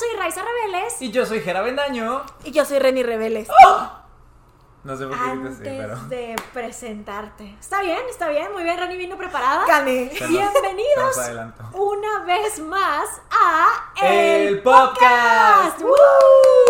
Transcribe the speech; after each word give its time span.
soy 0.00 0.16
Raiza 0.16 0.40
Rebeles. 0.42 1.02
Y 1.02 1.10
yo 1.10 1.26
soy 1.26 1.40
Jera 1.40 1.60
Bendaño. 1.60 2.22
Y 2.44 2.52
yo 2.52 2.64
soy 2.64 2.78
Reni 2.78 3.02
Rebeles. 3.02 3.48
No 4.82 4.96
sé 4.96 5.06
por 5.06 5.14
qué 5.14 5.36
dices 5.36 5.60
así, 5.60 5.68
Antes 5.68 5.78
pero. 5.78 5.96
de 6.08 6.36
presentarte. 6.54 7.54
Está 7.60 7.82
bien, 7.82 8.00
está 8.08 8.30
bien. 8.30 8.50
Muy 8.52 8.62
bien, 8.62 8.78
Rani 8.78 8.96
vino 8.96 9.18
preparada. 9.18 9.66
Gané. 9.66 10.10
Bienvenidos 10.26 11.18
una 11.74 12.24
vez 12.24 12.58
más 12.60 13.20
a 13.30 13.92
El 14.02 14.62
podcast. 14.62 15.82
¡Woo! 15.82 16.69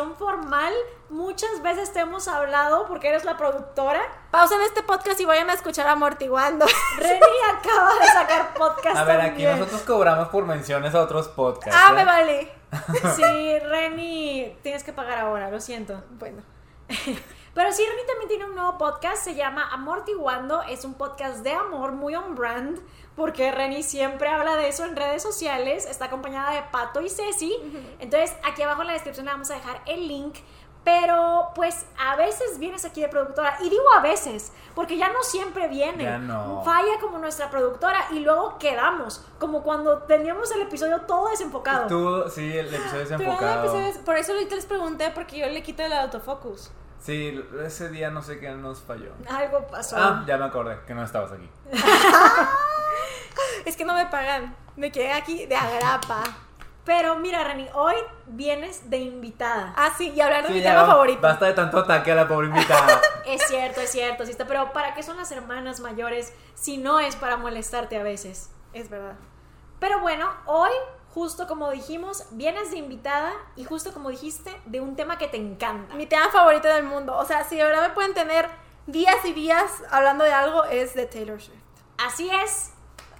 Formal, 0.00 0.72
muchas 1.10 1.62
veces 1.62 1.92
te 1.92 2.00
hemos 2.00 2.26
hablado 2.26 2.86
porque 2.86 3.08
eres 3.08 3.24
la 3.24 3.36
productora. 3.36 4.00
Pausen 4.30 4.60
este 4.62 4.82
podcast 4.82 5.20
y 5.20 5.24
vayan 5.24 5.50
a 5.50 5.52
escuchar 5.52 5.86
Amortiguando. 5.86 6.64
Reni 6.98 7.20
acaba 7.50 7.94
de 7.94 8.06
sacar 8.06 8.54
podcast 8.54 8.96
A 8.96 9.04
ver, 9.04 9.20
aquí 9.20 9.28
también. 9.28 9.58
nosotros 9.58 9.82
cobramos 9.82 10.28
por 10.28 10.46
menciones 10.46 10.94
a 10.94 11.02
otros 11.02 11.28
podcasts. 11.28 11.78
ah, 11.78 11.90
¿eh? 11.90 11.94
me 11.94 12.04
vale. 12.04 12.52
Sí, 13.16 13.58
Reni, 13.58 14.56
tienes 14.62 14.82
que 14.82 14.92
pagar 14.94 15.18
ahora, 15.18 15.50
lo 15.50 15.60
siento. 15.60 16.02
Bueno. 16.12 16.42
Pero 17.54 17.70
sí, 17.70 17.84
Reni 17.86 18.06
también 18.06 18.28
tiene 18.28 18.44
un 18.46 18.54
nuevo 18.54 18.78
podcast, 18.78 19.22
se 19.22 19.34
llama 19.34 19.68
Amortiguando, 19.70 20.62
es 20.62 20.86
un 20.86 20.94
podcast 20.94 21.40
de 21.40 21.52
amor 21.52 21.92
muy 21.92 22.14
on 22.14 22.34
brand, 22.34 22.80
porque 23.16 23.50
Reni 23.52 23.82
siempre 23.82 24.28
habla 24.28 24.56
de 24.56 24.68
eso 24.68 24.84
en 24.84 24.96
redes 24.96 25.22
sociales, 25.22 25.86
está 25.86 26.06
acompañada 26.06 26.52
de 26.54 26.62
Pato 26.70 27.00
y 27.02 27.08
Ceci, 27.10 27.54
entonces 27.98 28.34
aquí 28.44 28.62
abajo 28.62 28.82
en 28.82 28.88
la 28.88 28.92
descripción 28.94 29.26
le 29.26 29.32
vamos 29.32 29.50
a 29.50 29.54
dejar 29.54 29.82
el 29.86 30.08
link, 30.08 30.36
pero 30.84 31.50
pues 31.54 31.86
a 31.96 32.16
veces 32.16 32.58
vienes 32.58 32.84
aquí 32.84 33.00
de 33.02 33.08
productora, 33.08 33.56
y 33.60 33.68
digo 33.68 33.84
a 33.96 34.00
veces, 34.00 34.52
porque 34.74 34.96
ya 34.96 35.10
no 35.12 35.22
siempre 35.22 35.68
viene, 35.68 36.02
Ya 36.04 36.18
no. 36.18 36.62
falla 36.64 36.98
como 37.00 37.18
nuestra 37.18 37.50
productora 37.50 38.06
y 38.10 38.18
luego 38.20 38.58
quedamos, 38.58 39.24
como 39.38 39.62
cuando 39.62 39.98
teníamos 40.04 40.50
el 40.50 40.62
episodio 40.62 41.02
todo 41.02 41.28
desenfocado. 41.28 41.86
Tú, 41.86 42.30
sí, 42.30 42.56
el 42.56 42.74
episodio 42.74 43.02
es 43.02 43.08
Pero 43.10 43.30
enfocado. 43.30 43.64
no, 43.66 43.70
pues, 43.72 43.98
por 43.98 44.16
eso 44.16 44.32
ahorita 44.32 44.56
les 44.56 44.66
pregunté, 44.66 45.10
porque 45.10 45.38
yo 45.38 45.46
le 45.46 45.62
quito 45.62 45.84
el 45.84 45.92
autofocus. 45.92 46.72
Sí, 47.02 47.44
ese 47.64 47.88
día 47.88 48.10
no 48.10 48.22
sé 48.22 48.38
qué 48.38 48.48
nos 48.50 48.80
falló. 48.80 49.12
Algo 49.28 49.66
pasó. 49.66 49.96
Ah, 49.98 50.22
ya 50.26 50.36
me 50.38 50.44
acordé 50.44 50.78
que 50.86 50.94
no 50.94 51.02
estabas 51.02 51.32
aquí. 51.32 51.50
Es 53.64 53.76
que 53.76 53.84
no 53.84 53.94
me 53.94 54.06
pagan. 54.06 54.54
Me 54.76 54.90
quedé 54.90 55.12
aquí 55.12 55.46
de 55.46 55.56
agrapa. 55.56 56.22
Pero 56.84 57.16
mira, 57.16 57.44
Reni, 57.44 57.68
hoy 57.74 57.94
vienes 58.26 58.90
de 58.90 58.98
invitada. 58.98 59.72
Ah, 59.76 59.90
sí, 59.96 60.10
y 60.10 60.20
hablar 60.20 60.42
de 60.42 60.48
Sí, 60.48 60.54
mi 60.54 60.62
tema 60.62 60.82
va- 60.82 60.86
favorito. 60.88 61.20
Basta 61.20 61.46
de 61.46 61.52
tanto 61.52 61.78
ataque 61.78 62.10
a 62.10 62.16
la 62.16 62.26
pobre 62.28 62.48
invitada. 62.48 63.00
Es 63.24 63.40
cierto, 63.46 63.80
es 63.80 63.90
cierto, 63.90 64.24
sí 64.24 64.32
está. 64.32 64.46
Pero 64.48 64.72
¿para 64.72 64.94
qué 64.94 65.02
son 65.04 65.16
las 65.16 65.30
hermanas 65.30 65.78
mayores 65.78 66.32
si 66.54 66.76
no 66.78 66.98
es 66.98 67.14
para 67.14 67.36
molestarte 67.36 67.96
a 67.98 68.02
veces? 68.02 68.50
Es 68.72 68.90
verdad. 68.90 69.14
Pero 69.78 70.00
bueno, 70.00 70.28
hoy, 70.46 70.72
justo 71.14 71.46
como 71.46 71.70
dijimos, 71.70 72.24
vienes 72.30 72.70
de 72.70 72.78
invitada 72.78 73.32
y 73.56 73.64
justo 73.64 73.92
como 73.92 74.10
dijiste, 74.10 74.54
de 74.66 74.80
un 74.80 74.96
tema 74.96 75.18
que 75.18 75.28
te 75.28 75.36
encanta. 75.36 75.94
Mi 75.94 76.06
tema 76.06 76.28
favorito 76.30 76.68
del 76.68 76.84
mundo. 76.84 77.16
O 77.16 77.24
sea, 77.24 77.44
si 77.44 77.56
de 77.56 77.64
verdad 77.64 77.88
me 77.88 77.94
pueden 77.94 78.14
tener 78.14 78.48
días 78.86 79.24
y 79.24 79.32
días 79.32 79.82
hablando 79.90 80.24
de 80.24 80.32
algo, 80.32 80.64
es 80.64 80.94
de 80.94 81.06
Taylor 81.06 81.40
Swift. 81.40 81.60
Así 81.98 82.30
es, 82.30 82.72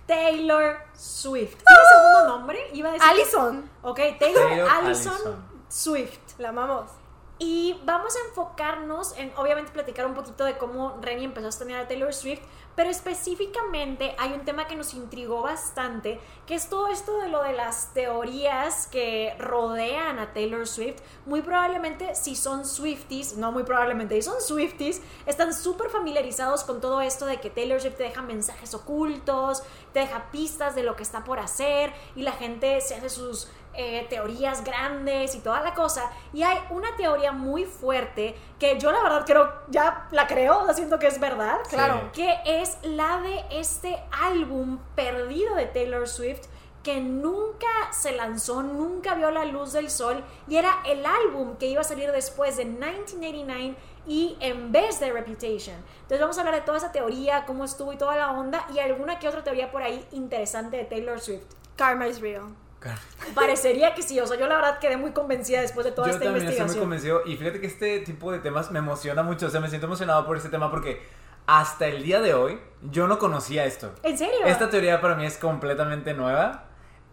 Taylor 0.07 0.79
Swift. 0.95 1.57
¿Tiene 1.57 1.83
segundo 1.89 2.37
nombre? 2.37 2.59
Iba 2.73 2.91
a 2.91 2.93
decir. 2.93 3.09
Allison. 3.09 3.71
Ok, 3.83 4.01
Taylor, 4.19 4.49
Taylor 4.49 4.71
Allison, 4.71 5.13
Allison. 5.13 5.47
Swift. 5.69 6.39
La 6.39 6.49
amamos. 6.49 6.91
Y 7.39 7.81
vamos 7.85 8.15
a 8.17 8.29
enfocarnos 8.29 9.17
en, 9.19 9.33
obviamente, 9.37 9.73
platicar 9.73 10.07
un 10.07 10.15
poquito 10.15 10.45
de 10.45 10.57
cómo 10.59 10.99
Reni 11.01 11.25
empezó 11.25 11.47
a 11.47 11.51
estudiar 11.51 11.81
a 11.81 11.89
Taylor 11.89 12.15
Swift, 12.15 12.43
pero 12.75 12.91
específicamente 12.91 14.15
hay 14.19 14.33
un 14.33 14.45
tema 14.45 14.67
que 14.67 14.77
nos 14.77 14.95
intrigó 14.95 15.43
bastante, 15.43 16.21
que 16.47 16.55
es 16.55 16.69
todo 16.69 16.89
esto 16.89 17.19
de 17.19 17.29
lo 17.29 17.43
de 17.43 17.53
las 17.53 17.93
teorías 17.95 18.87
que 18.87 19.35
rodean 19.39 20.19
a 20.19 20.33
Taylor 20.33 20.67
Swift. 20.67 21.01
Muy 21.27 21.43
probablemente, 21.43 22.15
si 22.15 22.35
son 22.35 22.65
Swifties, 22.65 23.37
no 23.37 23.53
muy 23.53 23.65
probablemente, 23.65 24.15
si 24.17 24.23
son 24.23 24.41
Swifties, 24.41 25.03
están 25.27 25.55
súper 25.55 25.91
familiarizados 25.91 26.65
con 26.65 26.81
todo 26.81 27.01
esto 27.01 27.27
de 27.27 27.41
que 27.41 27.51
Taylor 27.51 27.81
Swift 27.81 27.97
te 27.97 28.05
deja 28.05 28.23
mensajes 28.23 28.75
ocultos, 28.75 29.63
te 29.93 30.01
deja 30.01 30.31
pistas 30.31 30.75
de 30.75 30.83
lo 30.83 30.97
que 30.97 31.03
está 31.03 31.25
por 31.25 31.39
hacer, 31.39 31.93
y 32.17 32.23
la 32.23 32.33
gente 32.33 32.81
se 32.81 32.95
hace 32.95 33.11
sus 33.11 33.49
eh, 33.75 34.07
teorías 34.11 34.65
grandes 34.65 35.35
y 35.35 35.41
toda 35.41 35.63
la 35.63 35.75
cosa. 35.75 36.11
Y 36.33 36.43
hay 36.43 36.59
una 36.71 36.95
teoría 36.97 37.33
muy 37.33 37.65
fuerte 37.65 38.35
que 38.59 38.79
yo 38.79 38.93
la 38.93 39.03
verdad 39.03 39.25
creo, 39.27 39.53
ya 39.69 40.09
la 40.11 40.27
creo, 40.27 40.73
siento 40.75 40.99
que 40.99 41.07
es 41.07 41.19
verdad, 41.21 41.59
Sí. 41.69 41.77
claro, 41.77 42.11
que 42.13 42.37
es 42.45 42.79
la 42.83 43.19
de 43.21 43.45
este 43.51 44.03
álbum 44.11 44.79
perdido 44.95 45.55
de 45.55 45.67
Taylor 45.67 46.09
Swift 46.09 46.43
que 46.83 47.01
nunca 47.01 47.69
se 47.93 48.11
lanzó, 48.11 48.63
nunca 48.65 49.15
vio 49.15 49.31
la 49.31 49.45
luz 49.45 49.73
del 49.73 49.89
sol 49.89 50.25
y 50.49 50.57
era 50.57 50.81
el 50.85 51.07
álbum 51.07 51.57
que 51.57 51.67
iba 51.67 51.81
a 51.81 51.85
salir 51.85 52.11
después 52.11 52.57
de 52.57 52.65
1989 52.65 53.77
y 54.07 54.37
en 54.41 54.73
vez 54.73 54.99
de 54.99 55.13
Reputation. 55.13 55.77
Entonces 56.03 56.21
vamos 56.21 56.37
a 56.37 56.41
hablar 56.41 56.57
de 56.57 56.63
toda 56.63 56.79
esa 56.79 56.91
teoría, 56.91 57.45
cómo 57.47 57.65
estuvo 57.65 57.93
y 57.93 57.97
toda 57.97 58.17
la 58.17 58.33
onda 58.33 58.67
y 58.75 58.81
alguna 58.81 59.21
que 59.21 59.29
otra 59.29 59.45
teoría 59.45 59.71
por 59.71 59.81
ahí 59.83 60.05
interesante 60.11 60.77
de 60.77 60.85
Taylor 60.85 61.21
Swift. 61.21 61.45
Karma 61.77 62.09
is 62.09 62.21
real. 62.21 62.53
Parecería 63.35 63.95
que 63.95 64.03
sí, 64.03 64.19
o 64.21 64.27
sea, 64.27 64.39
yo 64.39 64.47
la 64.47 64.57
verdad 64.57 64.79
quedé 64.79 64.97
muy 64.97 65.13
convencida 65.13 65.61
después 65.61 65.85
de 65.85 65.93
toda 65.93 66.09
Yo 66.09 66.15
esta 66.15 66.25
también 66.25 66.49
estoy 66.49 66.65
muy 66.65 66.75
investigación. 66.75 67.21
convencido. 67.21 67.23
Y 67.27 67.37
fíjate 67.37 67.61
que 67.61 67.67
este 67.67 68.01
tipo 68.01 68.33
de 68.33 68.39
temas 68.41 68.71
me 68.71 68.79
emociona 68.79 69.23
mucho. 69.23 69.47
O 69.47 69.51
sea, 69.51 69.61
me 69.61 69.69
siento 69.69 69.87
emocionado 69.87 70.27
por 70.27 70.37
este 70.37 70.49
tema 70.49 70.71
porque 70.71 71.03
hasta 71.47 71.87
el 71.87 72.03
día 72.03 72.21
de 72.21 72.35
hoy 72.35 72.61
yo 72.83 73.07
no 73.07 73.19
conocía 73.19 73.65
esto. 73.65 73.93
¿En 74.03 74.17
serio? 74.19 74.45
Esta 74.45 74.71
teoría 74.71 75.01
para 75.01 75.15
mí 75.15 75.25
es 75.27 75.37
completamente 75.39 76.15
nueva. 76.15 76.65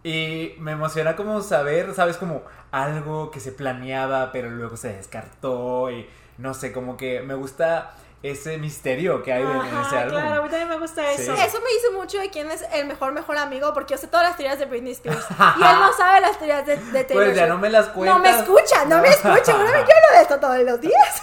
Y 0.04 0.56
me 0.60 0.72
emociona 0.72 1.16
como 1.16 1.42
saber, 1.42 1.94
¿sabes? 1.94 2.18
Como 2.18 2.44
algo 2.72 3.32
que 3.32 3.40
se 3.40 3.52
planeaba, 3.52 4.32
pero 4.32 4.50
luego 4.50 4.78
se 4.78 4.94
descartó. 4.94 5.92
Y 5.92 6.08
no 6.38 6.54
sé, 6.54 6.72
como 6.72 6.96
que 6.96 7.22
me 7.22 7.34
gusta 7.34 7.96
ese 8.22 8.58
misterio 8.58 9.24
que 9.24 9.32
hay 9.32 9.42
en- 9.44 9.48
en 9.50 9.66
ese 9.66 9.76
Ajá, 9.78 10.00
álbum. 10.02 10.20
claro, 10.20 10.40
a 10.42 10.44
mí 10.44 10.50
también 10.50 10.68
me 10.70 10.78
gusta 10.78 11.02
Sí. 11.16 11.22
eso. 11.22 11.34
Eso 11.34 11.62
me 11.62 11.70
dice 11.74 11.90
mucho 11.96 12.20
de 12.20 12.30
quién 12.30 12.52
es 12.52 12.66
el 12.74 12.86
mejor, 12.86 13.14
mejor 13.14 13.38
amigo, 13.38 13.74
porque 13.74 13.94
yo 13.94 13.98
sé 13.98 14.08
todas 14.08 14.28
las 14.28 14.36
teorías 14.36 14.60
de 14.60 14.66
Britney 14.66 14.92
Spears. 14.92 15.26
y 15.30 15.64
él 15.64 15.80
no 15.80 15.94
sabe 15.94 16.20
las 16.22 16.38
teorías 16.38 16.66
de, 16.66 16.76
de 16.76 17.04
Taylor 17.06 17.26
Pues 17.26 17.36
ya 17.38 17.48
no 17.48 17.58
me 17.58 17.70
las 17.70 17.88
cuentas. 17.88 18.18
No 18.18 18.22
me 18.24 18.30
escucha, 18.30 18.86
no 18.86 18.98
me 19.02 19.08
escucha. 19.08 19.54
Ahora 19.54 19.72
me 19.72 19.84
quiero 19.86 20.02
de 20.16 20.22
esto 20.22 20.40
todos 20.40 20.58
los 20.60 20.82
días. 20.82 21.22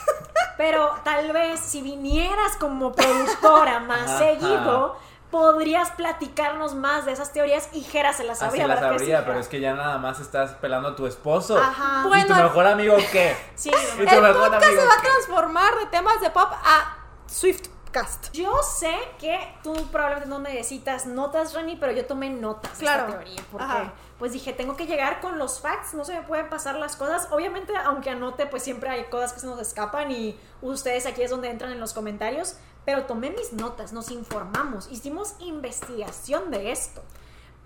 Pero 0.56 0.90
tal 1.04 1.32
vez 1.32 1.60
si 1.60 1.82
vinieras 1.82 2.56
como 2.58 2.92
productora 2.92 3.78
más 3.80 4.08
Ajá. 4.10 4.18
seguido, 4.18 4.96
podrías 5.38 5.90
platicarnos 5.90 6.74
más 6.74 7.04
de 7.04 7.12
esas 7.12 7.30
teorías 7.30 7.68
y 7.72 7.82
Jera 7.82 8.14
se 8.14 8.24
las 8.24 8.38
Así 8.40 8.46
sabría, 8.46 8.66
la 8.66 8.74
¿verdad 8.76 8.92
que 8.92 8.98
sí, 9.00 9.04
sabría, 9.04 9.26
pero 9.26 9.38
es 9.38 9.48
que 9.48 9.60
ya 9.60 9.74
nada 9.74 9.98
más 9.98 10.18
estás 10.18 10.52
pelando 10.52 10.88
a 10.88 10.96
tu 10.96 11.06
esposo. 11.06 11.58
Ajá. 11.58 12.04
¿Y 12.18 12.26
tu 12.26 12.34
mejor 12.34 12.66
amigo 12.66 12.96
qué? 13.12 13.36
Sí, 13.54 13.68
¿Y 13.70 14.06
tu 14.06 14.14
el 14.14 14.22
mejor 14.22 14.36
podcast 14.48 14.64
amigo 14.64 14.80
se 14.80 14.86
va 14.88 14.94
a 14.94 14.96
qué? 15.02 15.08
transformar 15.08 15.74
de 15.78 15.86
temas 15.86 16.20
de 16.22 16.30
pop 16.30 16.50
a 16.52 16.96
Swiftcast. 17.26 18.32
Yo 18.32 18.62
sé 18.62 18.94
que 19.18 19.38
tú 19.62 19.74
probablemente 19.92 20.28
no 20.30 20.38
necesitas 20.38 21.04
notas, 21.06 21.52
Rani, 21.54 21.76
pero 21.76 21.92
yo 21.92 22.06
tomé 22.06 22.30
notas 22.30 22.78
Claro. 22.78 23.02
de 23.04 23.08
esta 23.10 23.18
teoría. 23.24 23.42
Porque, 23.50 23.64
Ajá. 23.66 23.92
pues 24.18 24.32
dije, 24.32 24.52
tengo 24.54 24.74
que 24.76 24.86
llegar 24.86 25.20
con 25.20 25.38
los 25.38 25.60
facts, 25.60 25.92
no 25.94 26.04
se 26.06 26.14
me 26.14 26.22
pueden 26.22 26.48
pasar 26.48 26.76
las 26.76 26.96
cosas. 26.96 27.28
Obviamente, 27.30 27.72
aunque 27.84 28.08
anote, 28.10 28.46
pues 28.46 28.62
siempre 28.62 28.88
hay 28.88 29.04
cosas 29.10 29.32
que 29.34 29.40
se 29.40 29.46
nos 29.46 29.60
escapan 29.60 30.10
y 30.10 30.38
ustedes 30.62 31.04
aquí 31.06 31.20
es 31.22 31.30
donde 31.30 31.50
entran 31.50 31.72
en 31.72 31.80
los 31.80 31.92
comentarios. 31.92 32.56
Pero 32.86 33.04
tomé 33.04 33.30
mis 33.30 33.52
notas, 33.52 33.92
nos 33.92 34.10
informamos, 34.12 34.88
hicimos 34.90 35.34
investigación 35.40 36.52
de 36.52 36.70
esto. 36.70 37.02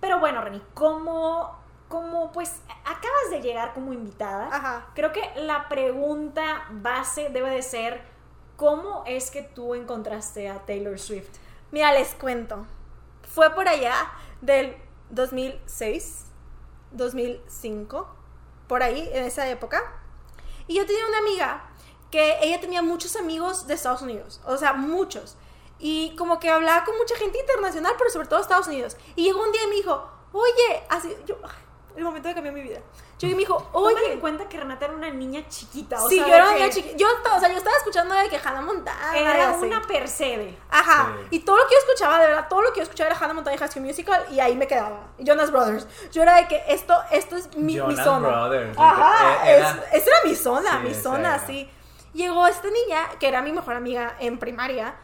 Pero 0.00 0.18
bueno, 0.18 0.40
Rani, 0.40 0.62
como, 0.72 1.58
como 1.88 2.32
pues 2.32 2.62
acabas 2.86 3.30
de 3.30 3.42
llegar 3.42 3.74
como 3.74 3.92
invitada, 3.92 4.48
Ajá. 4.50 4.86
Creo 4.94 5.12
que 5.12 5.20
la 5.36 5.68
pregunta 5.68 6.66
base 6.70 7.28
debe 7.28 7.50
de 7.50 7.62
ser, 7.62 8.02
¿cómo 8.56 9.04
es 9.06 9.30
que 9.30 9.42
tú 9.42 9.74
encontraste 9.74 10.48
a 10.48 10.64
Taylor 10.64 10.98
Swift? 10.98 11.36
Mira, 11.70 11.92
les 11.92 12.14
cuento. 12.14 12.66
Fue 13.22 13.54
por 13.54 13.68
allá 13.68 13.94
del 14.40 14.74
2006, 15.10 16.24
2005, 16.92 18.08
por 18.66 18.82
ahí, 18.82 19.06
en 19.12 19.24
esa 19.24 19.46
época. 19.50 19.82
Y 20.66 20.76
yo 20.76 20.86
tenía 20.86 21.06
una 21.06 21.18
amiga 21.18 21.69
que 22.10 22.38
ella 22.42 22.60
tenía 22.60 22.82
muchos 22.82 23.16
amigos 23.16 23.66
de 23.66 23.74
Estados 23.74 24.02
Unidos, 24.02 24.40
o 24.46 24.56
sea, 24.56 24.72
muchos. 24.72 25.36
Y 25.78 26.14
como 26.16 26.38
que 26.40 26.50
hablaba 26.50 26.84
con 26.84 26.96
mucha 26.98 27.16
gente 27.16 27.38
internacional, 27.38 27.94
pero 27.96 28.10
sobre 28.10 28.26
todo 28.28 28.40
Estados 28.40 28.66
Unidos. 28.66 28.96
Y 29.16 29.24
llegó 29.24 29.42
un 29.42 29.50
día 29.52 29.62
y 29.64 29.68
me 29.68 29.76
dijo, 29.76 30.10
oye, 30.32 30.82
así, 30.90 31.16
yo, 31.26 31.36
el 31.96 32.04
momento 32.04 32.28
de 32.28 32.34
cambiar 32.34 32.54
mi 32.54 32.60
vida. 32.62 32.80
Yo 33.18 33.28
y 33.28 33.32
me 33.32 33.38
dijo, 33.40 33.68
Oye, 33.74 34.12
en 34.14 34.20
cuenta 34.20 34.48
que 34.48 34.58
Renata 34.58 34.86
era 34.86 34.94
una 34.94 35.10
niña 35.10 35.46
chiquita, 35.48 36.02
o 36.02 36.08
sí, 36.08 36.16
sea, 36.16 36.26
yo 36.26 36.34
era 36.34 36.48
una 36.50 36.58
que 36.58 36.70
chiqui- 36.70 36.96
yo, 36.96 37.06
o 37.34 37.38
sea, 37.40 37.50
yo 37.50 37.58
estaba 37.58 37.76
escuchando 37.76 38.14
de 38.14 38.28
que 38.30 38.36
Hannah 38.38 38.62
Montana. 38.62 39.16
Era 39.18 39.50
así. 39.50 39.66
una 39.66 39.82
percebe. 39.82 40.58
Ajá. 40.70 41.14
Sí. 41.18 41.26
Y 41.36 41.38
todo 41.40 41.56
lo 41.58 41.64
que 41.66 41.74
yo 41.74 41.78
escuchaba, 41.80 42.18
de 42.20 42.26
verdad, 42.28 42.46
todo 42.48 42.62
lo 42.62 42.72
que 42.72 42.78
yo 42.78 42.82
escuchaba 42.84 43.10
era 43.10 43.18
Hannah 43.18 43.34
Montana 43.34 43.56
y 43.56 43.58
High 43.58 43.68
School 43.70 43.84
Musical 43.84 44.26
y 44.30 44.40
ahí 44.40 44.56
me 44.56 44.66
quedaba. 44.66 45.08
Jonas 45.18 45.50
Brothers. 45.50 45.86
Yo 46.12 46.22
era 46.22 46.36
de 46.36 46.48
que 46.48 46.62
esto, 46.68 46.94
esto 47.10 47.36
es 47.36 47.54
mi, 47.56 47.74
mi 47.74 47.76
Jonas 47.78 48.04
zona. 48.04 48.28
Brothers, 48.28 48.78
Ajá. 48.78 49.46
era- 49.48 49.70
es, 49.92 50.02
esa 50.02 50.10
era 50.10 50.18
mi 50.24 50.34
zona, 50.34 50.70
Sí, 50.72 50.88
mi 50.88 50.94
zona, 50.94 51.34
era. 51.36 51.46
Llegó 52.12 52.46
esta 52.46 52.68
niña, 52.68 53.08
que 53.18 53.28
era 53.28 53.42
mi 53.42 53.52
mejor 53.52 53.74
amiga 53.74 54.16
en 54.18 54.38
primaria, 54.38 54.96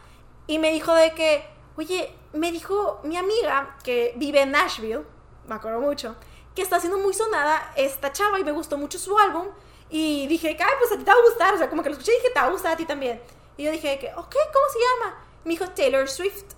y 0.45 0.59
me 0.59 0.71
dijo 0.71 0.93
de 0.93 1.11
que, 1.11 1.45
oye, 1.77 2.13
me 2.33 2.51
dijo 2.51 2.99
mi 3.03 3.17
amiga 3.17 3.77
que 3.83 4.13
vive 4.17 4.41
en 4.41 4.51
Nashville, 4.51 5.03
me 5.47 5.55
acuerdo 5.55 5.79
mucho, 5.79 6.15
que 6.55 6.61
está 6.61 6.79
siendo 6.79 6.97
muy 6.97 7.13
sonada 7.13 7.71
esta 7.75 8.11
chava 8.11 8.39
y 8.39 8.43
me 8.43 8.51
gustó 8.51 8.77
mucho 8.77 8.97
su 8.97 9.17
álbum. 9.17 9.47
Y 9.89 10.27
dije, 10.27 10.57
ay, 10.59 10.73
pues 10.79 10.91
a 10.91 10.97
ti 10.97 11.03
te 11.03 11.11
va 11.11 11.17
a 11.17 11.21
gustar. 11.21 11.53
O 11.53 11.57
sea, 11.57 11.69
como 11.69 11.83
que 11.83 11.89
lo 11.89 11.93
escuché 11.93 12.13
y 12.13 12.15
dije, 12.15 12.29
te 12.31 12.39
va 12.39 12.47
a 12.47 12.51
gustar 12.51 12.73
a 12.73 12.75
ti 12.75 12.85
también. 12.85 13.21
Y 13.55 13.63
yo 13.63 13.71
dije, 13.71 13.99
que, 13.99 14.07
ok, 14.07 14.35
¿cómo 14.53 14.65
se 14.73 14.79
llama? 14.79 15.23
Me 15.45 15.51
dijo 15.51 15.69
Taylor 15.69 16.09
Swift. 16.09 16.53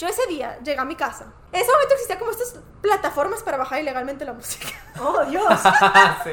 Yo 0.00 0.08
ese 0.08 0.26
día 0.28 0.58
llegué 0.64 0.80
a 0.80 0.84
mi 0.86 0.96
casa. 0.96 1.30
En 1.52 1.60
ese 1.60 1.70
momento 1.70 1.92
existía 1.94 2.18
como 2.18 2.30
estas 2.30 2.54
plataformas 2.80 3.42
para 3.42 3.58
bajar 3.58 3.80
ilegalmente 3.80 4.24
la 4.24 4.32
música. 4.32 4.68
Oh, 5.02 5.24
Dios. 5.26 5.44
sí. 6.24 6.30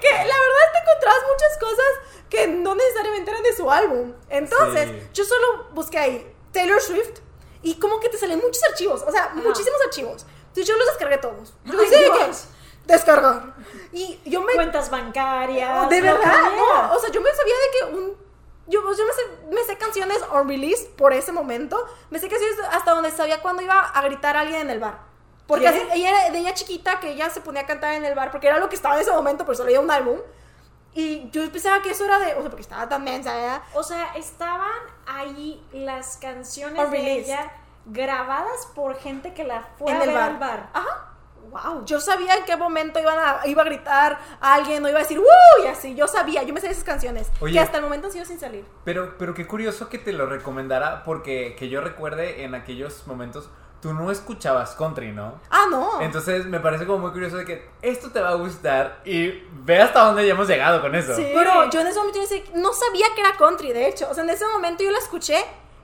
que 0.00 0.10
la 0.10 0.38
verdad 0.38 0.66
te 0.72 0.78
encontrabas 0.80 1.22
muchas 1.32 1.58
cosas 1.60 1.86
que 2.30 2.46
no 2.48 2.74
necesariamente 2.76 3.30
eran 3.30 3.42
de 3.42 3.52
su 3.56 3.70
álbum. 3.70 4.12
Entonces, 4.28 4.88
Sí. 4.90 5.08
yo 5.12 5.24
solo 5.24 5.68
busqué 5.72 5.98
ahí 5.98 6.36
Taylor 6.52 6.80
Swift 6.80 7.18
y 7.62 7.78
como 7.80 7.98
que 8.00 8.08
te 8.10 8.18
salen 8.18 8.38
muchos 8.40 8.62
archivos, 8.64 9.02
o 9.06 9.10
sea, 9.10 9.30
muchísimos 9.34 9.80
archivos. 9.84 10.24
Entonces 10.48 10.66
yo 10.66 10.76
los 10.76 10.86
descargué 10.86 11.18
todos. 11.18 11.54
Yo 11.64 11.78
Ay, 11.80 11.88
de 11.88 11.96
que 11.96 12.24
Dios. 12.24 12.46
descargar. 12.84 13.54
Y 13.92 14.20
yo 14.24 14.40
me 14.42 14.54
Cuentas 14.54 14.88
bancarias. 14.90 15.88
de 15.88 16.00
lo 16.00 16.20
que 16.20 16.26
verdad, 16.26 16.50
no, 16.56 16.94
o 16.94 16.98
sea, 17.00 17.10
yo 17.10 17.20
me 17.20 17.32
sabía 17.34 17.54
de 17.54 17.70
que 17.78 17.94
un 17.96 18.23
yo, 18.66 18.80
yo 18.80 19.04
me, 19.06 19.12
sé, 19.12 19.54
me 19.54 19.64
sé 19.64 19.76
canciones 19.78 20.18
on 20.30 20.48
release 20.48 20.84
por 20.96 21.12
ese 21.12 21.32
momento. 21.32 21.76
Me 22.10 22.18
sé 22.18 22.28
canciones 22.28 22.56
hasta 22.70 22.92
donde 22.92 23.10
sabía 23.10 23.40
cuando 23.42 23.62
iba 23.62 23.78
a 23.80 24.02
gritar 24.02 24.36
a 24.36 24.40
alguien 24.40 24.60
en 24.62 24.70
el 24.70 24.80
bar. 24.80 24.98
Porque 25.46 25.68
así- 25.68 25.82
ella 25.92 26.08
era 26.22 26.30
de 26.30 26.38
ella 26.38 26.54
chiquita 26.54 27.00
que 27.00 27.10
ella 27.10 27.28
se 27.30 27.40
ponía 27.42 27.62
a 27.62 27.66
cantar 27.66 27.94
en 27.94 28.04
el 28.04 28.14
bar 28.14 28.30
porque 28.30 28.46
era 28.46 28.58
lo 28.58 28.68
que 28.70 28.76
estaba 28.76 28.94
en 28.94 29.02
ese 29.02 29.12
momento, 29.12 29.44
pero 29.44 29.54
solo 29.56 29.68
había 29.68 29.80
un 29.80 29.90
álbum. 29.90 30.18
Y 30.94 31.28
yo 31.30 31.50
pensaba 31.50 31.82
que 31.82 31.90
eso 31.90 32.04
era 32.04 32.18
de, 32.20 32.34
o 32.34 32.40
sea, 32.40 32.50
porque 32.50 32.62
estaba 32.62 32.88
tan 32.88 33.02
mensa, 33.04 33.34
¿verdad? 33.34 33.62
O 33.74 33.82
sea, 33.82 34.14
estaban 34.14 34.70
ahí 35.06 35.62
las 35.72 36.16
canciones 36.18 36.78
On 36.80 36.90
de 36.90 37.12
ella 37.18 37.52
grabadas 37.86 38.66
por 38.74 38.96
gente 38.96 39.34
que 39.34 39.44
la 39.44 39.62
fue 39.78 39.90
En 39.90 39.98
a 39.98 40.04
el 40.04 40.08
ver 40.10 40.16
bar. 40.18 40.30
al 40.30 40.36
bar. 40.38 40.70
Ajá. 40.72 41.13
Wow. 41.54 41.84
Yo 41.84 42.00
sabía 42.00 42.34
en 42.34 42.44
qué 42.44 42.56
momento 42.56 42.98
iban 42.98 43.16
a, 43.16 43.46
iba 43.46 43.62
a 43.62 43.64
gritar 43.64 44.18
a 44.40 44.54
alguien 44.54 44.84
o 44.84 44.88
iba 44.88 44.98
a 44.98 45.02
decir 45.02 45.20
¡Woo! 45.20 45.64
Y 45.64 45.68
así, 45.68 45.94
yo 45.94 46.08
sabía, 46.08 46.42
yo 46.42 46.52
me 46.52 46.60
sé 46.60 46.68
esas 46.68 46.82
canciones. 46.82 47.30
Oye. 47.40 47.52
Que 47.52 47.60
hasta 47.60 47.78
el 47.78 47.84
momento 47.84 48.08
han 48.08 48.12
sido 48.12 48.24
sin 48.24 48.40
salir. 48.40 48.64
Pero, 48.84 49.14
pero 49.18 49.34
qué 49.34 49.46
curioso 49.46 49.88
que 49.88 49.98
te 49.98 50.12
lo 50.12 50.26
recomendara 50.26 51.04
porque 51.04 51.54
que 51.56 51.68
yo 51.68 51.80
recuerde 51.80 52.42
en 52.42 52.56
aquellos 52.56 53.06
momentos 53.06 53.48
tú 53.80 53.92
no 53.92 54.10
escuchabas 54.10 54.74
country, 54.74 55.12
¿no? 55.12 55.40
Ah, 55.50 55.66
no. 55.70 56.00
Entonces 56.00 56.46
me 56.46 56.58
parece 56.58 56.86
como 56.86 57.00
muy 57.00 57.10
curioso 57.12 57.36
de 57.36 57.44
que 57.44 57.68
esto 57.82 58.10
te 58.10 58.18
va 58.18 58.30
a 58.30 58.34
gustar 58.34 59.02
y 59.04 59.44
ve 59.52 59.80
hasta 59.80 60.06
dónde 60.06 60.26
ya 60.26 60.32
hemos 60.32 60.48
llegado 60.48 60.80
con 60.80 60.94
eso. 60.94 61.14
Sí. 61.14 61.30
Pero 61.34 61.70
yo 61.70 61.80
en 61.82 61.86
ese 61.86 61.98
momento 61.98 62.18
no 62.54 62.72
sabía 62.72 63.06
que 63.14 63.20
era 63.20 63.36
country, 63.36 63.72
de 63.72 63.86
hecho. 63.86 64.08
O 64.10 64.14
sea, 64.14 64.24
en 64.24 64.30
ese 64.30 64.46
momento 64.46 64.82
yo 64.82 64.90
la 64.90 64.98
escuché 64.98 65.36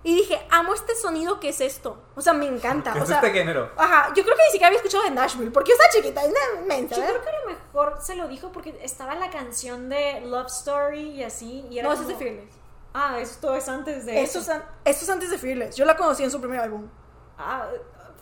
y 0.03 0.15
dije, 0.17 0.41
amo 0.51 0.73
este 0.75 0.95
sonido, 0.95 1.39
¿qué 1.41 1.51
es 1.51 1.61
esto? 1.61 2.03
O 2.15 2.21
sea, 2.23 2.33
me 2.33 2.47
encanta. 2.47 2.93
¿Qué 2.93 3.01
o 3.01 3.03
es 3.03 3.09
sea, 3.09 3.19
este 3.19 3.33
género? 3.33 3.71
Ajá, 3.77 4.09
yo 4.15 4.23
creo 4.25 4.35
que 4.37 4.43
ni 4.45 4.51
siquiera 4.53 4.69
había 4.69 4.79
escuchado 4.79 5.05
de 5.05 5.11
Nashville, 5.11 5.51
porque 5.51 5.71
yo 5.71 5.75
estaba 5.77 5.91
chiquita, 5.93 6.23
es 6.25 6.31
una 6.31 6.67
mensa, 6.67 6.97
Yo 6.97 7.03
creo 7.05 7.23
que 7.23 7.29
a 7.29 7.41
lo 7.41 7.47
mejor 7.49 7.99
se 8.01 8.15
lo 8.17 8.27
dijo 8.29 8.51
porque 8.51 8.79
estaba 8.83 9.15
la 9.15 9.29
canción 9.31 9.89
de 9.91 10.23
Love 10.23 10.47
Story 10.47 11.11
y 11.11 11.23
así. 11.23 11.67
Y 11.71 11.79
era 11.79 11.89
No, 11.89 11.93
eso 11.95 12.03
es 12.03 12.09
de 12.09 12.17
Fearless. 12.17 12.55
Ah, 12.95 13.19
esto 13.21 13.55
es 13.55 13.69
antes 13.69 14.07
de 14.07 14.23
Esto 14.23 14.39
es, 14.39 14.45
eso. 14.49 14.55
an- 14.55 14.65
esto 14.85 15.05
es 15.05 15.11
antes 15.11 15.31
de 15.31 15.39
Fearless. 15.39 15.77
Yo 15.77 15.85
la 15.85 15.97
conocí 15.97 16.25
en 16.25 16.31
su 16.31 16.41
primer 16.41 16.61
álbum. 16.61 16.89
Ah, 17.39 17.67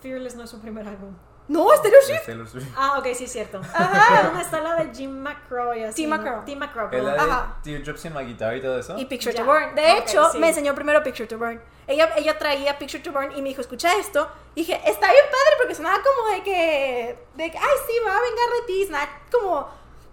Fearless 0.02 0.34
no 0.36 0.44
es 0.44 0.50
su 0.50 0.60
primer 0.60 0.86
álbum. 0.86 1.14
No, 1.48 1.72
es 1.72 1.80
Taylor 1.82 2.02
Swift. 2.02 2.26
Taylor 2.26 2.46
Swift. 2.48 2.66
Ah, 2.76 2.98
ok, 2.98 3.06
sí 3.14 3.24
es 3.24 3.32
cierto. 3.32 3.60
Ajá. 3.72 4.22
¿Dónde 4.24 4.42
está 4.42 4.60
la 4.60 4.74
de 4.76 4.94
Jim 4.94 5.18
McCrow 5.18 5.74
y 5.74 5.82
así? 5.82 6.02
Tim 6.02 6.10
no? 6.10 6.16
McCraw. 6.18 6.44
Tim 6.44 6.58
McCraw, 6.58 6.88
¿Es 6.92 7.02
la 7.02 7.12
de 7.14 7.18
Ajá. 7.20 7.56
Teardrops 7.62 8.04
in 8.04 8.14
My 8.14 8.24
Guitar 8.24 8.56
y 8.56 8.60
todo 8.60 8.78
eso? 8.78 8.98
Y 8.98 9.06
Picture 9.06 9.32
Ya. 9.34 9.40
to 9.40 9.46
Burn. 9.46 9.74
De 9.74 9.92
Ok, 9.92 9.98
hecho, 10.00 10.30
sí. 10.30 10.38
me 10.38 10.48
enseñó 10.50 10.74
primero 10.74 11.02
Picture 11.02 11.26
to 11.26 11.38
Burn. 11.38 11.60
Ella, 11.86 12.10
ella 12.16 12.38
traía 12.38 12.78
Picture 12.78 13.02
to 13.02 13.12
Burn 13.12 13.32
y 13.34 13.40
me 13.40 13.48
dijo, 13.48 13.62
escucha 13.62 13.94
esto. 13.98 14.30
Y 14.54 14.60
dije, 14.60 14.74
está 14.84 15.10
bien 15.10 15.24
padre 15.30 15.54
porque 15.58 15.74
sonaba 15.74 15.98
como 16.02 16.28
de 16.34 16.42
que, 16.42 17.18
de 17.34 17.50
que, 17.50 17.56
ay, 17.58 17.76
sí, 17.86 17.94
va 18.06 18.10
a 18.16 18.20
vengar 18.20 18.50
de 18.60 18.66
ti. 18.66 18.86
Nada, 18.90 19.08
como, 19.32 19.68